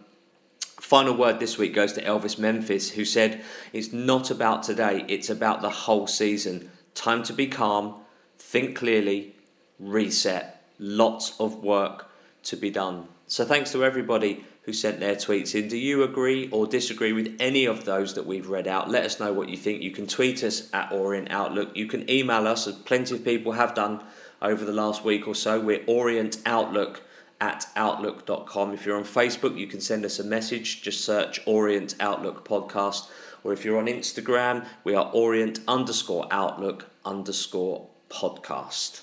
final 0.85 1.15
word 1.15 1.39
this 1.39 1.57
week 1.57 1.73
goes 1.73 1.93
to 1.93 2.01
Elvis 2.03 2.37
Memphis, 2.37 2.91
who 2.91 3.03
said, 3.03 3.43
"It's 3.73 3.91
not 3.91 4.29
about 4.29 4.61
today. 4.61 5.03
It's 5.07 5.31
about 5.31 5.63
the 5.63 5.69
whole 5.71 6.05
season. 6.05 6.69
Time 6.93 7.23
to 7.23 7.33
be 7.33 7.47
calm, 7.47 7.95
think 8.37 8.77
clearly, 8.77 9.33
reset. 9.79 10.61
Lots 10.77 11.33
of 11.39 11.63
work 11.63 12.07
to 12.43 12.55
be 12.55 12.69
done." 12.69 13.07
So 13.25 13.43
thanks 13.43 13.71
to 13.71 13.83
everybody 13.83 14.45
who 14.65 14.73
sent 14.73 14.99
their 14.99 15.15
tweets 15.15 15.55
in. 15.55 15.67
Do 15.67 15.77
you 15.77 16.03
agree 16.03 16.49
or 16.51 16.67
disagree 16.67 17.13
with 17.13 17.35
any 17.39 17.65
of 17.65 17.85
those 17.85 18.13
that 18.13 18.27
we've 18.27 18.47
read 18.47 18.67
out? 18.67 18.89
Let 18.89 19.05
us 19.05 19.19
know 19.19 19.33
what 19.33 19.49
you 19.49 19.57
think. 19.57 19.81
You 19.81 19.91
can 19.91 20.05
tweet 20.05 20.43
us 20.43 20.69
at 20.71 20.91
Orient 20.91 21.31
Outlook. 21.31 21.69
You 21.75 21.87
can 21.87 22.07
email 22.09 22.47
us, 22.47 22.67
as 22.67 22.75
plenty 22.75 23.15
of 23.15 23.25
people 23.25 23.53
have 23.53 23.73
done 23.73 24.01
over 24.39 24.63
the 24.63 24.71
last 24.71 25.03
week 25.03 25.27
or 25.27 25.33
so. 25.33 25.59
We're 25.59 25.83
Orient 25.87 26.37
Outlook 26.45 27.01
at 27.41 27.67
outlook.com. 27.75 28.73
If 28.73 28.85
you're 28.85 28.97
on 28.97 29.03
Facebook, 29.03 29.57
you 29.57 29.67
can 29.67 29.81
send 29.81 30.05
us 30.05 30.19
a 30.19 30.23
message. 30.23 30.81
Just 30.81 31.03
search 31.03 31.39
Orient 31.45 31.95
Outlook 31.99 32.47
Podcast. 32.47 33.07
Or 33.43 33.53
if 33.53 33.63
you're 33.63 33.77
on 33.77 33.85
Instagram, 33.85 34.65
we 34.83 34.95
are 34.95 35.11
Orient 35.13 35.59
underscore 35.67 36.27
Outlook 36.31 36.89
underscore 37.05 37.87
podcast. 38.09 39.01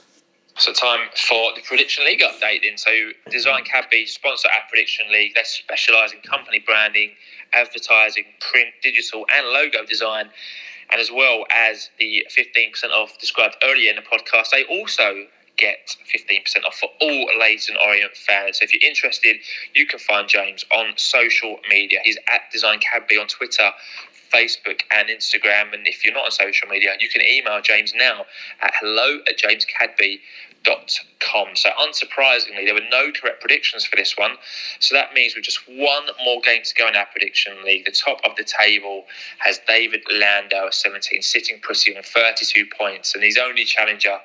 So 0.57 0.73
time 0.73 1.09
for 1.17 1.53
the 1.55 1.63
Prediction 1.63 2.05
League 2.05 2.21
update 2.21 2.63
then. 2.63 2.77
So 2.77 2.91
Design 3.31 3.65
Cadby 3.65 4.07
sponsor 4.07 4.49
our 4.49 4.69
Prediction 4.69 5.07
League. 5.11 5.35
They 5.35 5.43
specialise 5.45 6.13
in 6.13 6.21
company 6.21 6.59
branding, 6.59 7.13
advertising, 7.53 8.25
print, 8.41 8.69
digital 8.83 9.27
and 9.35 9.47
logo 9.49 9.85
design. 9.87 10.29
And 10.91 11.01
as 11.01 11.11
well 11.11 11.45
as 11.51 11.89
the 11.99 12.27
15% 12.31 12.91
off 12.91 13.19
described 13.19 13.57
earlier 13.63 13.91
in 13.91 13.97
the 13.97 14.03
podcast, 14.03 14.51
they 14.51 14.65
also 14.65 15.27
get 15.63 15.97
15% 16.13 16.67
off 16.67 16.75
for 16.75 16.89
all 17.01 17.29
Leyton 17.39 17.77
Orient 17.87 18.17
fans. 18.17 18.59
So 18.59 18.65
if 18.65 18.75
you're 18.75 18.89
interested, 18.89 19.37
you 19.75 19.87
can 19.87 20.01
find 20.01 20.29
James 20.29 20.65
on 20.73 20.93
social 20.97 21.59
media. 21.71 22.01
He's 22.05 22.19
at 22.35 22.51
Design 22.53 22.81
Cadby 22.81 23.17
on 23.17 23.29
Twitter, 23.29 23.71
Facebook 24.35 24.81
and 24.91 25.09
Instagram. 25.09 25.73
And 25.73 25.87
if 25.87 26.05
you're 26.05 26.15
not 26.15 26.25
on 26.25 26.31
social 26.33 26.69
media, 26.69 26.91
you 26.99 27.09
can 27.09 27.23
email 27.23 27.61
James 27.63 27.95
now 27.95 28.27
at 28.61 28.73
hello 28.81 29.21
at 29.29 29.39
jamescadby.com. 29.39 30.52
So 31.55 31.71
unsurprisingly, 31.79 32.65
there 32.65 32.75
were 32.75 32.89
no 32.91 33.11
correct 33.13 33.41
predictions 33.41 33.85
for 33.85 33.97
this 33.97 34.17
one. 34.17 34.33
So 34.81 34.95
that 34.95 35.15
means 35.15 35.35
with 35.35 35.45
just 35.45 35.61
one 35.69 36.05
more 36.25 36.41
game 36.41 36.63
to 36.63 36.75
go 36.75 36.89
in 36.89 36.97
our 36.97 37.07
prediction 37.07 37.53
league, 37.65 37.85
the 37.85 37.93
top 37.93 38.21
of 38.25 38.37
the 38.37 38.45
table 38.45 39.05
has 39.39 39.61
David 39.69 40.03
Landau 40.13 40.67
at 40.67 40.75
17, 40.75 41.23
sitting 41.23 41.61
pretty 41.61 41.97
on 41.97 42.03
32 42.03 42.67
points. 42.77 43.15
And 43.15 43.23
his 43.23 43.39
only 43.39 43.65
challenger 43.65 44.19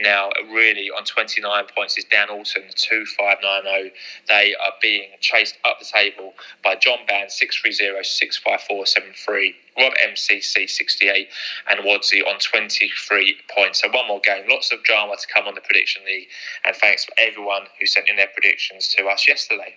now 0.00 0.30
really 0.50 0.90
on 0.90 1.04
29 1.04 1.64
points 1.76 1.98
is 1.98 2.04
Dan 2.04 2.30
Alton, 2.30 2.62
2590. 2.74 3.92
They 4.28 4.54
are 4.54 4.72
being 4.80 5.10
chased 5.20 5.56
up 5.64 5.78
the 5.78 5.84
table 5.84 6.34
by 6.64 6.76
John 6.76 6.98
Band, 7.06 7.30
630, 7.30 8.02
654, 8.02 8.86
73. 8.86 9.54
Rob 9.78 9.92
MCC 10.06 10.68
68 10.68 11.28
and 11.70 11.80
Wadsey 11.80 12.26
on 12.26 12.38
23 12.38 13.36
points. 13.54 13.82
So 13.82 13.88
one 13.90 14.06
more 14.08 14.20
game. 14.20 14.44
Lots 14.48 14.72
of 14.72 14.82
drama 14.82 15.16
to 15.16 15.26
come 15.32 15.46
on 15.46 15.54
the 15.54 15.60
prediction 15.60 16.02
league. 16.06 16.28
And 16.64 16.74
thanks 16.76 17.04
for 17.04 17.12
everyone 17.18 17.62
who 17.78 17.86
sent 17.86 18.08
in 18.08 18.16
their 18.16 18.28
predictions 18.28 18.88
to 18.96 19.06
us 19.06 19.28
yesterday. 19.28 19.76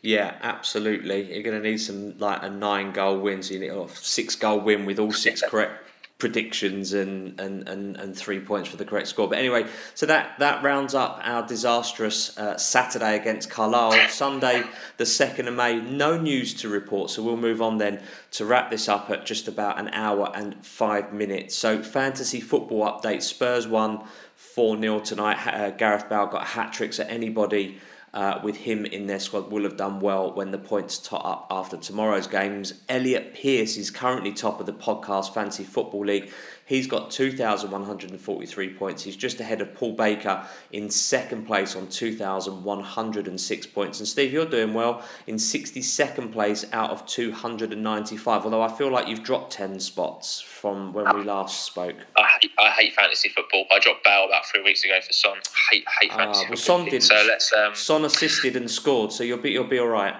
Yeah, 0.00 0.36
absolutely. 0.42 1.32
You're 1.32 1.44
going 1.44 1.62
to 1.62 1.70
need 1.70 1.78
some 1.78 2.18
like 2.18 2.42
a 2.42 2.50
nine 2.50 2.92
goal 2.92 3.20
win, 3.20 3.42
so 3.42 3.54
you 3.54 3.60
need 3.60 3.68
a 3.68 3.88
six 3.94 4.34
goal 4.34 4.60
win 4.60 4.84
with 4.84 4.98
all 4.98 5.12
six 5.12 5.42
correct 5.48 5.91
predictions 6.22 6.92
and, 6.92 7.40
and, 7.40 7.68
and, 7.68 7.96
and 7.96 8.16
three 8.16 8.38
points 8.38 8.68
for 8.68 8.76
the 8.76 8.84
correct 8.84 9.08
score. 9.08 9.28
But 9.28 9.38
anyway, 9.38 9.66
so 9.96 10.06
that, 10.06 10.38
that 10.38 10.62
rounds 10.62 10.94
up 10.94 11.20
our 11.24 11.44
disastrous 11.44 12.38
uh, 12.38 12.56
Saturday 12.56 13.16
against 13.16 13.50
Carlisle. 13.50 14.08
Sunday, 14.08 14.62
the 14.98 15.04
2nd 15.04 15.48
of 15.48 15.54
May, 15.54 15.80
no 15.80 16.16
news 16.16 16.54
to 16.60 16.68
report. 16.68 17.10
So 17.10 17.24
we'll 17.24 17.36
move 17.36 17.60
on 17.60 17.78
then 17.78 18.00
to 18.30 18.44
wrap 18.44 18.70
this 18.70 18.88
up 18.88 19.10
at 19.10 19.26
just 19.26 19.48
about 19.48 19.80
an 19.80 19.88
hour 19.88 20.30
and 20.32 20.64
five 20.64 21.12
minutes. 21.12 21.56
So, 21.56 21.82
fantasy 21.82 22.40
football 22.40 22.84
update 22.84 23.22
Spurs 23.22 23.66
won 23.66 24.04
4 24.36 24.78
0 24.78 25.00
tonight. 25.00 25.44
Uh, 25.44 25.70
Gareth 25.70 26.08
Bale 26.08 26.26
got 26.26 26.46
hat 26.46 26.72
tricks 26.72 27.00
at 27.00 27.10
anybody 27.10 27.80
uh, 28.14 28.40
with 28.42 28.56
him 28.56 28.84
in 28.84 29.06
their 29.06 29.18
squad 29.18 29.50
will 29.50 29.62
have 29.62 29.76
done 29.76 30.00
well 30.00 30.32
when 30.32 30.50
the 30.50 30.58
points 30.58 30.98
tot 30.98 31.24
up 31.24 31.46
after 31.50 31.76
tomorrow's 31.76 32.26
games. 32.26 32.74
Elliot 32.88 33.34
Pearce 33.34 33.76
is 33.76 33.90
currently 33.90 34.32
top 34.32 34.60
of 34.60 34.66
the 34.66 34.72
podcast 34.72 35.32
Fancy 35.32 35.64
Football 35.64 36.06
League. 36.06 36.30
He's 36.72 36.86
got 36.86 37.10
2,143 37.10 38.68
points. 38.70 39.02
He's 39.02 39.14
just 39.14 39.40
ahead 39.40 39.60
of 39.60 39.74
Paul 39.74 39.92
Baker 39.92 40.42
in 40.72 40.88
second 40.88 41.44
place 41.44 41.76
on 41.76 41.86
2,106 41.88 43.66
points. 43.66 43.98
And 43.98 44.08
Steve, 44.08 44.32
you're 44.32 44.46
doing 44.46 44.72
well 44.72 45.04
in 45.26 45.34
62nd 45.34 46.32
place 46.32 46.64
out 46.72 46.88
of 46.88 47.04
295. 47.04 48.44
Although 48.46 48.62
I 48.62 48.68
feel 48.68 48.90
like 48.90 49.06
you've 49.06 49.22
dropped 49.22 49.52
10 49.52 49.80
spots 49.80 50.40
from 50.40 50.94
when 50.94 51.14
we 51.14 51.24
last 51.24 51.66
spoke. 51.66 51.96
I 52.16 52.26
hate, 52.40 52.52
I 52.58 52.70
hate 52.70 52.94
fantasy 52.94 53.28
football. 53.28 53.66
I 53.70 53.78
dropped 53.78 54.02
Bale 54.02 54.24
about 54.24 54.46
three 54.46 54.62
weeks 54.62 54.82
ago 54.82 54.98
for 55.06 55.12
Son. 55.12 55.36
I 55.36 55.74
hate, 55.74 55.84
hate 56.00 56.10
fantasy 56.14 56.46
uh, 56.46 56.48
well, 56.48 56.56
football. 56.56 56.56
Son 56.56 56.84
did. 56.86 57.02
So 57.02 57.22
let's. 57.28 57.52
Um, 57.52 57.74
Son 57.74 58.06
assisted 58.06 58.56
and 58.56 58.70
scored, 58.70 59.12
so 59.12 59.24
you'll 59.24 59.36
be 59.36 59.50
you'll 59.50 59.64
be 59.64 59.78
all 59.78 59.88
right. 59.88 60.14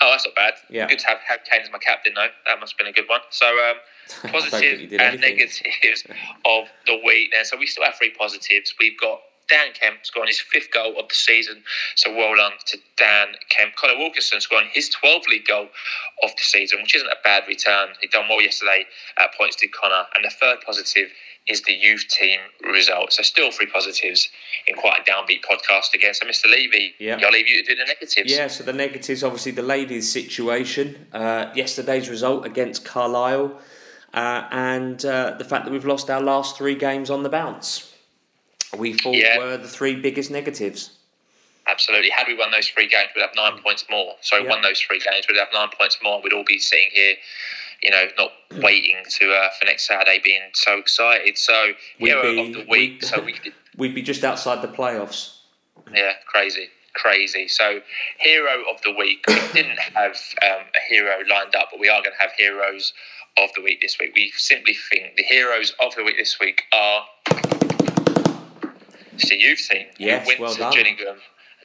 Oh, 0.00 0.10
that's 0.10 0.26
not 0.26 0.36
bad. 0.36 0.54
Yeah. 0.70 0.86
Good 0.86 1.00
to 1.00 1.06
have, 1.08 1.18
have 1.26 1.40
Kane 1.44 1.62
as 1.62 1.70
my 1.72 1.78
captain, 1.78 2.12
though. 2.14 2.28
That 2.46 2.60
must 2.60 2.74
have 2.74 2.78
been 2.78 2.88
a 2.88 2.92
good 2.92 3.08
one. 3.08 3.20
So, 3.30 3.46
um, 3.46 3.56
I 3.56 3.56
don't 3.56 3.76
think 3.76 3.90
positive 4.30 4.92
and 5.00 5.20
negatives 5.20 5.62
of 6.44 6.64
the 6.86 7.00
week 7.04 7.30
then. 7.32 7.44
So, 7.44 7.56
we 7.56 7.66
still 7.66 7.84
have 7.84 7.94
three 7.96 8.10
positives. 8.18 8.74
We've 8.78 8.98
got 9.00 9.20
Dan 9.48 9.72
Kemp 9.74 9.98
scoring 10.04 10.28
his 10.28 10.40
fifth 10.40 10.70
goal 10.72 10.98
of 10.98 11.08
the 11.08 11.14
season. 11.14 11.62
So, 11.96 12.14
well 12.14 12.34
done 12.36 12.52
to 12.66 12.78
Dan 12.96 13.28
Kemp. 13.50 13.74
Connor 13.76 13.98
Wilkinson 13.98 14.40
scoring 14.40 14.68
his 14.72 14.90
12th 15.02 15.26
league 15.28 15.46
goal 15.46 15.68
of 16.22 16.30
the 16.36 16.42
season, 16.42 16.80
which 16.82 16.94
isn't 16.96 17.08
a 17.08 17.16
bad 17.24 17.44
return. 17.48 17.88
He 18.00 18.08
done 18.08 18.28
well 18.28 18.40
yesterday. 18.40 18.86
at 19.18 19.34
points 19.34 19.56
did 19.56 19.72
Connor. 19.72 20.04
And 20.14 20.24
the 20.24 20.30
third 20.30 20.58
positive 20.64 21.08
is 21.48 21.60
the 21.62 21.72
youth 21.72 22.06
team 22.08 22.38
result. 22.72 23.12
So, 23.12 23.22
still 23.24 23.50
three 23.50 23.66
positives 23.66 24.28
in 24.68 24.76
quite 24.76 25.00
a 25.00 25.10
downbeat 25.10 25.40
podcast 25.42 25.92
again. 25.92 26.14
So, 26.14 26.24
Mr. 26.24 26.46
Levy, 26.46 26.94
Yeah. 26.98 27.18
I'll 27.22 27.32
leave 27.32 27.48
you 27.48 27.62
to 27.64 27.74
do 27.74 27.76
the 27.76 27.84
negatives. 27.84 28.30
Yeah, 28.32 28.46
so 28.46 28.62
the 28.62 28.72
negatives, 28.72 29.24
obviously, 29.24 29.50
the 29.52 29.62
ladies' 29.62 30.10
situation, 30.10 31.08
uh, 31.12 31.50
yesterday's 31.54 32.08
result 32.08 32.46
against 32.46 32.84
Carlisle, 32.84 33.60
uh, 34.14 34.46
and 34.50 35.04
uh, 35.04 35.34
the 35.38 35.44
fact 35.44 35.64
that 35.64 35.70
we've 35.70 35.84
lost 35.86 36.10
our 36.10 36.20
last 36.20 36.56
three 36.56 36.74
games 36.74 37.10
on 37.10 37.22
the 37.22 37.28
bounce. 37.28 37.92
We 38.76 38.94
thought 38.94 39.14
Yeah. 39.14 39.38
were 39.38 39.56
the 39.56 39.68
three 39.68 39.94
biggest 39.96 40.30
negatives. 40.30 40.90
Absolutely. 41.66 42.10
Had 42.10 42.26
we 42.26 42.34
won 42.36 42.50
those 42.50 42.68
three 42.68 42.88
games, 42.88 43.10
we'd 43.14 43.22
have 43.22 43.34
nine 43.36 43.60
points 43.62 43.84
more. 43.90 44.14
So 44.20 44.38
Yeah. 44.38 44.48
won 44.50 44.62
those 44.62 44.80
three 44.80 44.98
games, 44.98 45.26
we'd 45.28 45.38
have 45.38 45.48
nine 45.54 45.68
points 45.78 45.98
more. 46.02 46.20
We'd 46.22 46.32
all 46.32 46.44
be 46.44 46.58
sitting 46.58 46.88
here, 46.92 47.14
you 47.82 47.90
know, 47.90 48.08
not 48.18 48.32
waiting 48.62 48.96
to 49.06 49.32
uh, 49.32 49.50
for 49.58 49.66
next 49.66 49.86
Saturday, 49.86 50.20
being 50.24 50.42
so 50.54 50.78
excited. 50.78 51.38
So 51.38 51.72
We'd 52.00 52.20
be- 52.22 52.40
of 52.40 52.52
the 52.54 52.58
week. 52.60 52.68
we'd- 52.68 53.06
so 53.06 53.20
we, 53.20 53.34
We'd 53.76 53.94
be 53.94 54.02
just 54.02 54.22
outside 54.24 54.60
the 54.62 54.68
playoffs. 54.68 55.38
yeah, 55.94 56.12
crazy, 56.26 56.68
crazy. 56.94 57.48
So 57.48 57.80
hero 58.18 58.64
of 58.70 58.82
the 58.82 58.92
week. 58.92 59.24
We 59.28 59.34
didn't 59.54 59.78
have 59.94 60.16
um, 60.42 60.64
a 60.76 60.80
hero 60.92 61.18
lined 61.28 61.54
up, 61.56 61.68
but 61.70 61.80
we 61.80 61.88
are 61.88 62.02
going 62.02 62.14
to 62.16 62.20
have 62.22 62.32
heroes 62.36 62.92
of 63.38 63.50
the 63.56 63.62
week 63.62 63.80
this 63.80 63.96
week. 64.00 64.12
We 64.14 64.32
simply 64.36 64.74
think 64.74 65.16
the 65.16 65.22
heroes 65.22 65.74
of 65.80 65.94
the 65.94 66.04
week 66.04 66.16
this 66.18 66.38
week 66.40 66.62
are 66.72 67.04
so 69.18 69.34
you've 69.34 69.58
seen 69.58 69.86
Yes, 69.98 70.26
went 70.26 70.40
well 70.40 70.52
to 70.52 70.58
done. 70.58 70.72
Gillingham, 70.72 71.16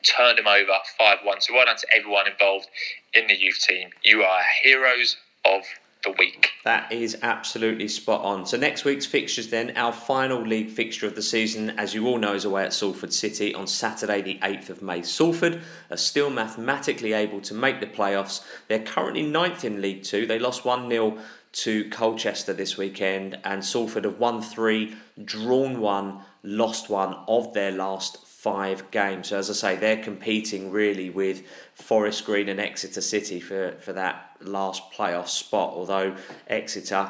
turned 0.04 0.38
them 0.38 0.48
over 0.48 0.74
five 0.98 1.20
one. 1.24 1.42
So 1.42 1.54
well 1.54 1.66
done 1.66 1.78
to 1.78 1.88
everyone 1.96 2.28
involved 2.28 2.68
in 3.14 3.28
the 3.28 3.36
youth 3.36 3.60
team. 3.68 3.90
You 4.04 4.24
are 4.24 4.42
heroes 4.64 5.18
of 5.46 5.64
the 6.04 6.12
week. 6.18 6.52
That 6.64 6.92
is 6.92 7.18
absolutely 7.22 7.88
spot 7.88 8.24
on. 8.24 8.46
So 8.46 8.58
next 8.58 8.86
week's 8.86 9.06
fixtures 9.06 9.50
then, 9.50 9.76
our 9.76 9.92
final 9.92 10.42
league 10.42 10.70
fixture 10.70 11.08
of 11.08 11.16
the 11.16 11.22
season, 11.22 11.72
as 11.72 11.94
you 11.94 12.08
all 12.08 12.18
know, 12.18 12.34
is 12.34 12.46
away 12.46 12.64
at 12.64 12.74
Salford 12.74 13.14
City 13.14 13.54
on 13.56 13.68
Saturday 13.68 14.22
the 14.22 14.38
8th 14.40 14.70
of 14.70 14.82
May. 14.82 15.02
Salford 15.02 15.62
are 15.90 15.98
still 15.98 16.30
mathematically 16.30 17.14
able 17.14 17.42
to 17.42 17.54
make 17.54 17.80
the 17.80 17.88
playoffs. 17.88 18.44
They're 18.68 18.80
currently 18.84 19.24
ninth 19.24 19.66
in 19.66 19.82
League 19.82 20.04
Two. 20.04 20.26
They 20.26 20.40
lost 20.40 20.64
1-0 20.64 21.20
to 21.58 21.90
Colchester 21.90 22.54
this 22.54 22.78
weekend 22.78 23.40
and 23.44 23.66
Salford 23.66 24.04
have 24.04 24.20
won 24.20 24.44
three, 24.44 24.96
drawn 25.26 25.80
one, 25.80 26.22
lost 26.44 26.88
one 26.88 27.16
of 27.28 27.52
their 27.54 27.72
last 27.72 28.24
five 28.28 28.92
games. 28.92 29.30
So 29.30 29.40
as 29.40 29.50
I 29.50 29.54
say, 29.54 29.76
they're 29.76 30.04
competing 30.04 30.70
really 30.72 31.10
with 31.10 31.42
Forest 31.74 32.26
Green 32.26 32.48
and 32.50 32.60
Exeter 32.60 33.02
City 33.02 33.40
for, 33.40 33.72
for 33.80 33.92
that 33.94 34.36
last 34.40 34.84
playoff 34.92 35.30
spot. 35.30 35.74
Although 35.74 36.16
Exeter, 36.48 37.10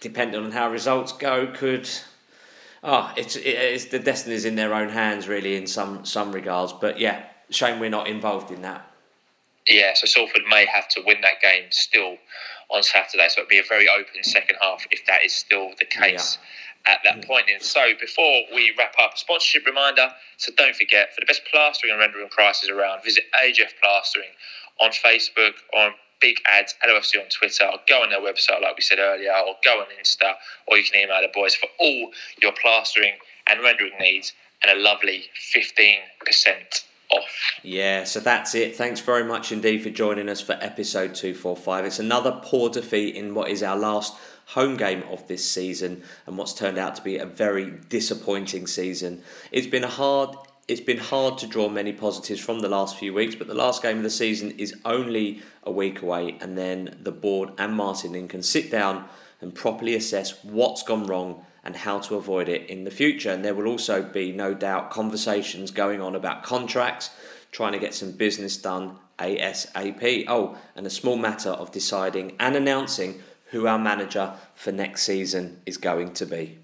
depending 0.00 0.44
on 0.44 0.52
how 0.52 0.70
results 0.70 1.12
go, 1.12 1.46
could 1.46 1.88
ah, 2.84 3.14
it's 3.16 3.36
it's 3.36 3.86
the 3.86 3.98
destinies 3.98 4.44
in 4.44 4.56
their 4.56 4.74
own 4.74 4.90
hands 4.90 5.26
really 5.26 5.56
in 5.56 5.66
some 5.66 6.04
some 6.04 6.32
regards. 6.32 6.74
But 6.74 7.00
yeah, 7.00 7.24
shame 7.48 7.80
we're 7.80 7.88
not 7.88 8.08
involved 8.08 8.50
in 8.50 8.60
that. 8.60 8.90
Yeah, 9.66 9.94
so 9.94 10.06
Salford 10.06 10.42
may 10.48 10.66
have 10.66 10.86
to 10.90 11.02
win 11.04 11.22
that 11.22 11.40
game 11.42 11.64
still 11.70 12.18
on 12.70 12.82
Saturday. 12.82 13.28
So 13.28 13.42
it'll 13.42 13.50
be 13.50 13.58
a 13.58 13.68
very 13.68 13.88
open 13.88 14.22
second 14.22 14.56
half 14.60 14.86
if 14.90 15.04
that 15.06 15.24
is 15.24 15.34
still 15.34 15.70
the 15.78 15.84
case 15.84 16.38
at 16.86 16.98
that 17.04 17.24
point. 17.26 17.46
And 17.52 17.62
so 17.62 17.92
before 18.00 18.42
we 18.54 18.72
wrap 18.78 18.94
up, 19.00 19.14
a 19.14 19.18
sponsorship 19.18 19.66
reminder. 19.66 20.08
So 20.36 20.52
don't 20.56 20.74
forget, 20.74 21.14
for 21.14 21.20
the 21.20 21.26
best 21.26 21.42
plastering 21.50 21.92
and 21.92 22.00
rendering 22.00 22.28
prices 22.28 22.70
around, 22.70 23.02
visit 23.04 23.24
AGF 23.42 23.72
Plastering 23.82 24.30
on 24.80 24.90
Facebook 24.90 25.54
or 25.72 25.86
on 25.86 25.92
Big 26.20 26.36
Ads, 26.50 26.74
LOFC 26.86 27.20
on 27.20 27.28
Twitter, 27.28 27.64
or 27.66 27.78
go 27.88 28.02
on 28.02 28.10
their 28.10 28.20
website 28.20 28.62
like 28.62 28.76
we 28.76 28.82
said 28.82 28.98
earlier, 28.98 29.32
or 29.32 29.54
go 29.64 29.80
on 29.80 29.86
Insta, 30.00 30.34
or 30.66 30.78
you 30.78 30.84
can 30.84 31.00
email 31.00 31.20
the 31.20 31.28
boys 31.34 31.54
for 31.54 31.68
all 31.78 32.10
your 32.40 32.52
plastering 32.60 33.14
and 33.48 33.60
rendering 33.62 33.92
needs 34.00 34.32
and 34.62 34.76
a 34.76 34.80
lovely 34.80 35.24
15% 35.54 36.84
off. 37.10 37.60
Yeah, 37.62 38.04
so 38.04 38.20
that's 38.20 38.54
it. 38.54 38.76
Thanks 38.76 39.00
very 39.00 39.24
much 39.24 39.52
indeed 39.52 39.82
for 39.82 39.90
joining 39.90 40.28
us 40.28 40.40
for 40.40 40.52
episode 40.60 41.14
245. 41.14 41.84
It's 41.84 41.98
another 41.98 42.40
poor 42.42 42.70
defeat 42.70 43.14
in 43.14 43.34
what 43.34 43.50
is 43.50 43.62
our 43.62 43.76
last 43.76 44.14
home 44.46 44.76
game 44.76 45.02
of 45.10 45.26
this 45.26 45.48
season 45.48 46.02
and 46.26 46.38
what's 46.38 46.54
turned 46.54 46.78
out 46.78 46.94
to 46.96 47.02
be 47.02 47.18
a 47.18 47.26
very 47.26 47.70
disappointing 47.88 48.66
season. 48.66 49.22
It's 49.50 49.66
been 49.66 49.84
a 49.84 49.88
hard 49.88 50.36
it's 50.68 50.80
been 50.80 50.98
hard 50.98 51.38
to 51.38 51.46
draw 51.46 51.68
many 51.68 51.92
positives 51.92 52.40
from 52.40 52.58
the 52.58 52.68
last 52.68 52.96
few 52.96 53.14
weeks, 53.14 53.36
but 53.36 53.46
the 53.46 53.54
last 53.54 53.82
game 53.82 53.98
of 53.98 54.02
the 54.02 54.10
season 54.10 54.50
is 54.58 54.74
only 54.84 55.40
a 55.62 55.70
week 55.70 56.02
away, 56.02 56.36
and 56.40 56.58
then 56.58 56.98
the 57.02 57.12
board 57.12 57.50
and 57.56 57.74
Martin 57.74 58.26
can 58.26 58.42
sit 58.42 58.68
down 58.68 59.04
and 59.40 59.54
properly 59.54 59.94
assess 59.94 60.42
what's 60.42 60.82
gone 60.82 61.06
wrong 61.06 61.44
and 61.66 61.74
how 61.74 61.98
to 61.98 62.14
avoid 62.14 62.48
it 62.48 62.70
in 62.70 62.84
the 62.84 62.90
future. 62.92 63.30
And 63.30 63.44
there 63.44 63.54
will 63.54 63.66
also 63.66 64.00
be, 64.00 64.30
no 64.30 64.54
doubt, 64.54 64.90
conversations 64.90 65.72
going 65.72 66.00
on 66.00 66.14
about 66.14 66.44
contracts, 66.44 67.10
trying 67.50 67.72
to 67.72 67.80
get 67.80 67.92
some 67.92 68.12
business 68.12 68.56
done 68.56 68.96
ASAP. 69.18 70.24
Oh, 70.28 70.56
and 70.76 70.86
a 70.86 70.90
small 70.90 71.16
matter 71.16 71.50
of 71.50 71.72
deciding 71.72 72.36
and 72.38 72.54
announcing 72.54 73.20
who 73.50 73.66
our 73.66 73.80
manager 73.80 74.34
for 74.54 74.70
next 74.70 75.02
season 75.02 75.60
is 75.66 75.76
going 75.76 76.12
to 76.14 76.24
be. 76.24 76.58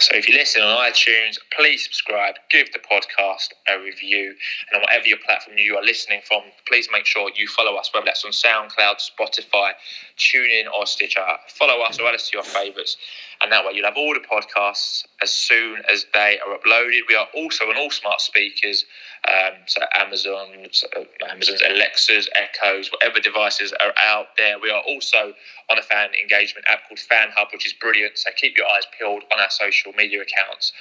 So 0.00 0.16
if 0.16 0.26
you 0.26 0.34
listen 0.34 0.62
on 0.62 0.78
iTunes, 0.78 1.36
please 1.54 1.84
subscribe, 1.84 2.36
give 2.50 2.72
the 2.72 2.78
podcast 2.78 3.48
a 3.68 3.78
review, 3.78 4.34
and 4.70 4.76
on 4.76 4.80
whatever 4.80 5.06
your 5.06 5.18
platform 5.18 5.58
you 5.58 5.76
are 5.76 5.82
listening 5.84 6.22
from, 6.26 6.40
please 6.66 6.88
make 6.90 7.04
sure 7.04 7.30
you 7.36 7.46
follow 7.46 7.74
us, 7.74 7.90
whether 7.92 8.06
that's 8.06 8.24
on 8.24 8.30
SoundCloud, 8.30 8.96
Spotify, 8.96 9.72
TuneIn, 10.16 10.72
or 10.72 10.86
Stitcher. 10.86 11.20
Follow 11.48 11.82
us 11.82 12.00
or 12.00 12.08
add 12.08 12.14
us 12.14 12.30
to 12.30 12.36
your 12.38 12.44
favourites, 12.44 12.96
and 13.42 13.52
that 13.52 13.62
way 13.62 13.72
you'll 13.74 13.84
have 13.84 13.98
all 13.98 14.14
the 14.14 14.20
podcasts 14.20 15.04
as 15.22 15.32
soon 15.32 15.82
as 15.92 16.06
they 16.14 16.38
are 16.46 16.56
uploaded. 16.56 17.00
We 17.06 17.14
are 17.14 17.28
also 17.34 17.66
on 17.66 17.76
all 17.76 17.90
smart 17.90 18.22
speakers, 18.22 18.86
um, 19.28 19.52
so 19.66 19.82
Amazon, 19.96 20.46
so 20.70 20.86
Amazon's 21.30 21.62
Alexas, 21.68 22.26
Echoes, 22.34 22.90
whatever 22.90 23.20
devices 23.20 23.74
are 23.84 23.92
out 23.98 24.28
there. 24.38 24.58
We 24.58 24.70
are 24.70 24.80
also 24.80 25.34
on 25.70 25.78
a 25.78 25.82
fan 25.82 26.08
engagement 26.20 26.66
app 26.68 26.88
called 26.88 26.98
FanHub, 26.98 27.52
which 27.52 27.66
is 27.66 27.74
brilliant. 27.74 28.18
So 28.18 28.30
keep 28.36 28.56
your 28.56 28.66
eyes 28.66 28.84
peeled 28.98 29.24
on 29.32 29.40
our 29.40 29.50
social 29.50 29.89
media 29.96 30.22
accounts 30.22 30.72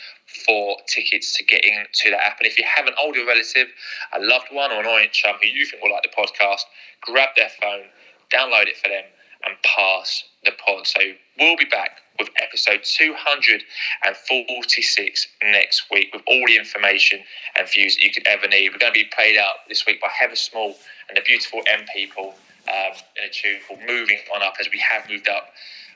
for 0.45 0.77
tickets 0.87 1.35
to 1.37 1.43
get 1.43 1.63
into 1.63 2.09
that 2.11 2.25
app. 2.25 2.39
And 2.39 2.47
if 2.47 2.57
you 2.57 2.63
have 2.75 2.87
an 2.87 2.93
older 3.01 3.25
relative, 3.25 3.67
a 4.13 4.19
loved 4.19 4.47
one, 4.51 4.71
or 4.71 4.79
an 4.79 4.85
audience 4.85 5.15
chum 5.15 5.35
who 5.41 5.47
you 5.47 5.65
think 5.65 5.83
will 5.83 5.91
like 5.91 6.03
the 6.03 6.09
podcast, 6.09 6.61
grab 7.01 7.29
their 7.35 7.49
phone, 7.61 7.85
download 8.31 8.67
it 8.67 8.77
for 8.77 8.89
them, 8.89 9.03
and 9.45 9.55
pass 9.63 10.23
the 10.43 10.51
pod. 10.51 10.85
So 10.87 10.99
we'll 11.39 11.57
be 11.57 11.65
back 11.65 12.01
with 12.17 12.29
episode 12.37 12.83
246 12.83 15.27
next 15.43 15.83
week 15.91 16.09
with 16.13 16.23
all 16.27 16.43
the 16.45 16.57
information 16.57 17.19
and 17.57 17.69
views 17.69 17.95
that 17.95 18.03
you 18.03 18.11
could 18.11 18.27
ever 18.27 18.47
need. 18.47 18.71
We're 18.71 18.79
going 18.79 18.93
to 18.93 18.99
be 18.99 19.09
played 19.15 19.37
out 19.37 19.55
this 19.67 19.85
week 19.85 20.01
by 20.01 20.09
Heather 20.09 20.35
Small 20.35 20.75
and 21.07 21.17
the 21.17 21.21
beautiful 21.21 21.61
M 21.71 21.85
people 21.95 22.35
um, 22.67 22.91
in 23.17 23.23
a 23.23 23.29
tune 23.29 23.59
called 23.67 23.79
Moving 23.87 24.19
On 24.35 24.43
Up 24.43 24.55
as 24.59 24.69
we 24.71 24.79
have 24.79 25.09
moved 25.09 25.29
up 25.29 25.53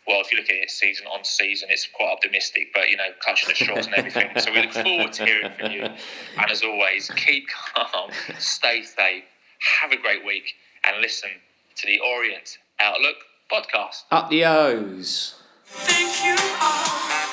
well, 0.08 0.22
if 0.22 0.32
you 0.32 0.38
look 0.38 0.50
at 0.50 0.56
it 0.56 0.70
season 0.70 1.08
on 1.08 1.24
season, 1.24 1.70
it's 1.72 1.88
quite 1.88 2.12
optimistic, 2.12 2.68
but 2.74 2.90
you 2.90 2.98
know, 2.98 3.10
clutching 3.20 3.50
the 3.50 3.56
straws 3.56 3.86
and 3.86 3.96
everything. 3.96 4.30
so 4.38 4.52
we 4.52 4.62
look 4.62 4.74
forward 4.74 5.14
to 5.14 5.26
hearing 5.26 5.52
from 5.60 5.72
you. 5.72 5.82
And 5.84 6.52
as 6.52 6.64
always, 6.64 7.10
keep 7.16 7.48
calm, 7.48 8.12
stay 8.38 8.84
safe, 8.84 9.24
have 9.82 9.92
a 9.92 9.98
great 9.98 10.26
week, 10.26 10.54
and 10.86 11.02
listen 11.02 11.30
to 11.76 11.88
the 11.88 12.00
Orient 12.00 12.58
Outlook 12.80 13.16
podcast. 13.52 14.04
Up 14.12 14.30
the 14.30 14.46
O's. 14.46 15.36
Think 15.66 16.24
you 16.26 16.36
are 16.62 17.33